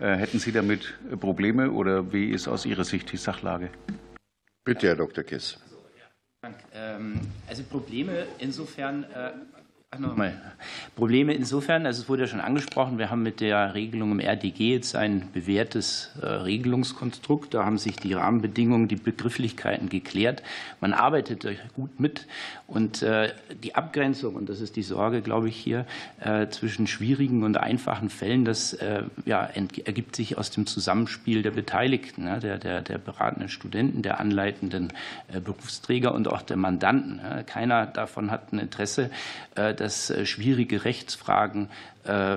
hätten 0.00 0.38
Sie 0.38 0.52
damit 0.52 0.94
Probleme 1.18 1.72
oder 1.72 2.12
wie 2.12 2.30
ist 2.30 2.46
aus 2.46 2.64
Ihrer 2.64 2.84
Sicht 2.84 3.10
die 3.10 3.16
Sachlage? 3.16 3.68
Bitte, 4.64 4.86
Herr 4.86 4.94
Dr. 4.94 5.24
Kess. 5.24 5.58
Ähm, 6.72 7.20
also 7.48 7.64
Probleme 7.64 8.28
insofern 8.38 9.04
Ach, 9.90 9.98
nochmal. 10.00 10.34
Probleme 10.96 11.32
insofern, 11.32 11.86
also 11.86 12.02
es 12.02 12.08
wurde 12.10 12.24
ja 12.24 12.28
schon 12.28 12.42
angesprochen, 12.42 12.98
wir 12.98 13.08
haben 13.08 13.22
mit 13.22 13.40
der 13.40 13.72
Regelung 13.72 14.12
im 14.12 14.20
RDG 14.20 14.74
jetzt 14.74 14.94
ein 14.94 15.30
bewährtes 15.32 16.10
äh, 16.20 16.26
Regelungskonstrukt. 16.26 17.54
Da 17.54 17.64
haben 17.64 17.78
sich 17.78 17.96
die 17.96 18.12
Rahmenbedingungen, 18.12 18.88
die 18.88 18.96
Begrifflichkeiten 18.96 19.88
geklärt. 19.88 20.42
Man 20.82 20.92
arbeitet 20.92 21.46
gut 21.74 22.00
mit. 22.00 22.26
Und 22.66 23.02
äh, 23.02 23.32
die 23.62 23.76
Abgrenzung, 23.76 24.34
und 24.34 24.50
das 24.50 24.60
ist 24.60 24.76
die 24.76 24.82
Sorge, 24.82 25.22
glaube 25.22 25.48
ich, 25.48 25.56
hier 25.56 25.86
äh, 26.20 26.48
zwischen 26.48 26.86
schwierigen 26.86 27.42
und 27.42 27.56
einfachen 27.56 28.10
Fällen, 28.10 28.44
das 28.44 28.76
ja, 29.24 29.48
ergibt 29.84 30.16
sich 30.16 30.36
aus 30.36 30.50
dem 30.50 30.66
Zusammenspiel 30.66 31.42
der 31.42 31.50
Beteiligten, 31.50 32.24
ne, 32.24 32.38
der, 32.40 32.58
der, 32.58 32.82
der 32.82 32.98
beratenden 32.98 33.48
Studenten, 33.48 34.02
der 34.02 34.20
anleitenden 34.20 34.92
Berufsträger 35.32 36.14
und 36.14 36.28
auch 36.28 36.42
der 36.42 36.56
Mandanten. 36.56 37.20
Keiner 37.46 37.86
davon 37.86 38.30
hat 38.30 38.52
ein 38.52 38.58
Interesse, 38.58 39.10
dass 39.80 40.10
äh, 40.10 40.26
schwierige 40.26 40.84
Rechtsfragen 40.84 41.68
äh, 42.04 42.36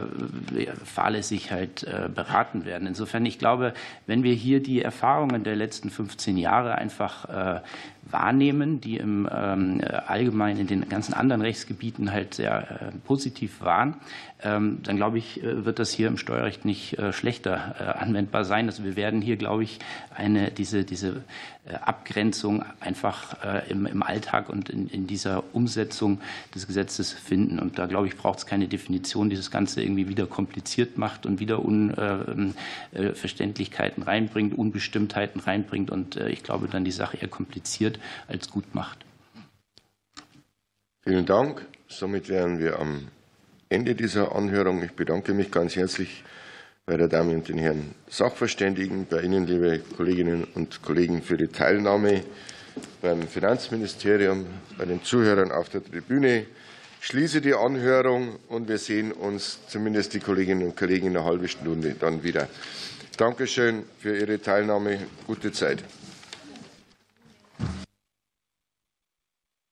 fahrlässig 0.85 1.51
halt 1.51 1.84
äh, 1.84 2.09
beraten 2.13 2.65
werden. 2.65 2.88
Insofern, 2.88 3.26
ich 3.26 3.39
glaube, 3.39 3.73
wenn 4.05 4.23
wir 4.23 4.34
hier 4.34 4.61
die 4.61 4.81
Erfahrungen 4.81 5.43
der 5.43 5.55
letzten 5.55 5.89
15 5.89 6.38
Jahre 6.38 6.76
einfach 6.76 7.61
wahrnehmen, 8.09 8.81
die 8.81 8.97
im 8.97 9.30
ähm, 9.31 9.81
allgemein 10.07 10.57
in 10.57 10.68
den 10.68 10.89
ganzen 10.89 11.13
anderen 11.13 11.41
Rechtsgebieten 11.41 12.11
halt 12.11 12.34
sehr 12.34 12.91
positiv 13.05 13.61
waren, 13.61 13.95
dann 14.43 14.95
glaube 14.95 15.18
ich, 15.18 15.41
wird 15.43 15.80
das 15.80 15.91
hier 15.91 16.07
im 16.07 16.18
Steuerrecht 16.18 16.65
nicht 16.65 16.97
schlechter 17.11 17.99
anwendbar 18.01 18.45
sein. 18.45 18.68
Also 18.68 18.84
wir 18.84 18.95
werden 18.95 19.22
hier, 19.22 19.38
glaube 19.38 19.63
ich, 19.63 19.80
eine, 20.15 20.51
diese, 20.51 20.84
diese 20.84 21.23
Abgrenzung 21.81 22.63
einfach 22.80 23.35
im, 23.69 23.85
im 23.85 24.03
Alltag 24.03 24.49
und 24.49 24.69
in, 24.69 24.88
in 24.88 25.07
dieser 25.07 25.43
Umsetzung 25.53 26.22
des 26.53 26.68
Gesetzes 26.68 27.13
finden. 27.13 27.59
Und 27.59 27.77
da, 27.77 27.85
glaube 27.85 28.07
ich, 28.07 28.18
braucht 28.18 28.39
es 28.39 28.45
keine 28.45 28.68
Definition 28.68 29.30
dieses 29.30 29.51
ganzen 29.51 29.61
Ganze 29.61 29.84
irgendwie 29.84 30.09
wieder 30.09 30.26
kompliziert 30.26 30.97
macht 30.97 31.27
und 31.27 31.39
wieder 31.39 31.63
Unverständlichkeiten 31.63 34.03
reinbringt, 34.03 34.57
Unbestimmtheiten 34.57 35.39
reinbringt 35.39 35.91
und 35.91 36.18
äh, 36.18 36.30
ich 36.30 36.41
glaube, 36.41 36.68
dann 36.68 36.84
die 36.84 36.91
Sache 36.91 37.18
eher 37.18 37.27
kompliziert 37.27 37.99
als 38.27 38.49
gut 38.49 38.73
macht. 38.73 39.05
Vielen 41.03 41.27
Dank. 41.27 41.68
Somit 41.88 42.27
wären 42.27 42.57
wir 42.57 42.80
am 42.80 43.09
Ende 43.72 43.95
dieser 43.95 44.35
Anhörung. 44.35 44.84
Ich 44.84 44.91
bedanke 44.91 45.34
mich 45.34 45.49
ganz 45.49 45.77
herzlich 45.77 46.26
bei 46.85 46.98
der 46.98 47.07
Damen 47.07 47.35
und 47.35 47.48
den 47.48 47.57
Herren 47.57 47.95
Sachverständigen, 48.10 49.07
bei 49.10 49.22
Ihnen, 49.22 49.48
liebe 49.48 49.80
Kolleginnen 49.95 50.45
und 50.56 50.81
Kollegen, 50.81 51.22
für 51.22 51.38
die 51.38 51.48
Teilnahme 51.48 52.22
beim 53.02 53.26
Finanzministerium, 53.30 54.45
bei 54.77 54.84
den 54.84 55.02
Zuhörern 55.03 55.53
auf 55.53 55.69
der 55.69 55.81
Tribüne 55.81 56.48
schließe 56.99 57.39
die 57.39 57.53
Anhörung 57.53 58.39
und 58.49 58.68
wir 58.68 58.77
sehen 58.77 59.14
uns, 59.14 59.60
zumindest 59.69 60.15
die 60.15 60.19
Kolleginnen 60.19 60.64
und 60.64 60.76
Kollegen, 60.76 61.07
in 61.07 61.15
einer 61.15 61.26
halben 61.26 61.48
Stunde 61.48 61.95
dann 61.98 62.23
wieder. 62.23 62.49
Dankeschön 63.15 63.84
für 63.99 64.18
Ihre 64.18 64.41
Teilnahme. 64.41 64.99
Gute 65.26 65.53
Zeit. 65.53 65.81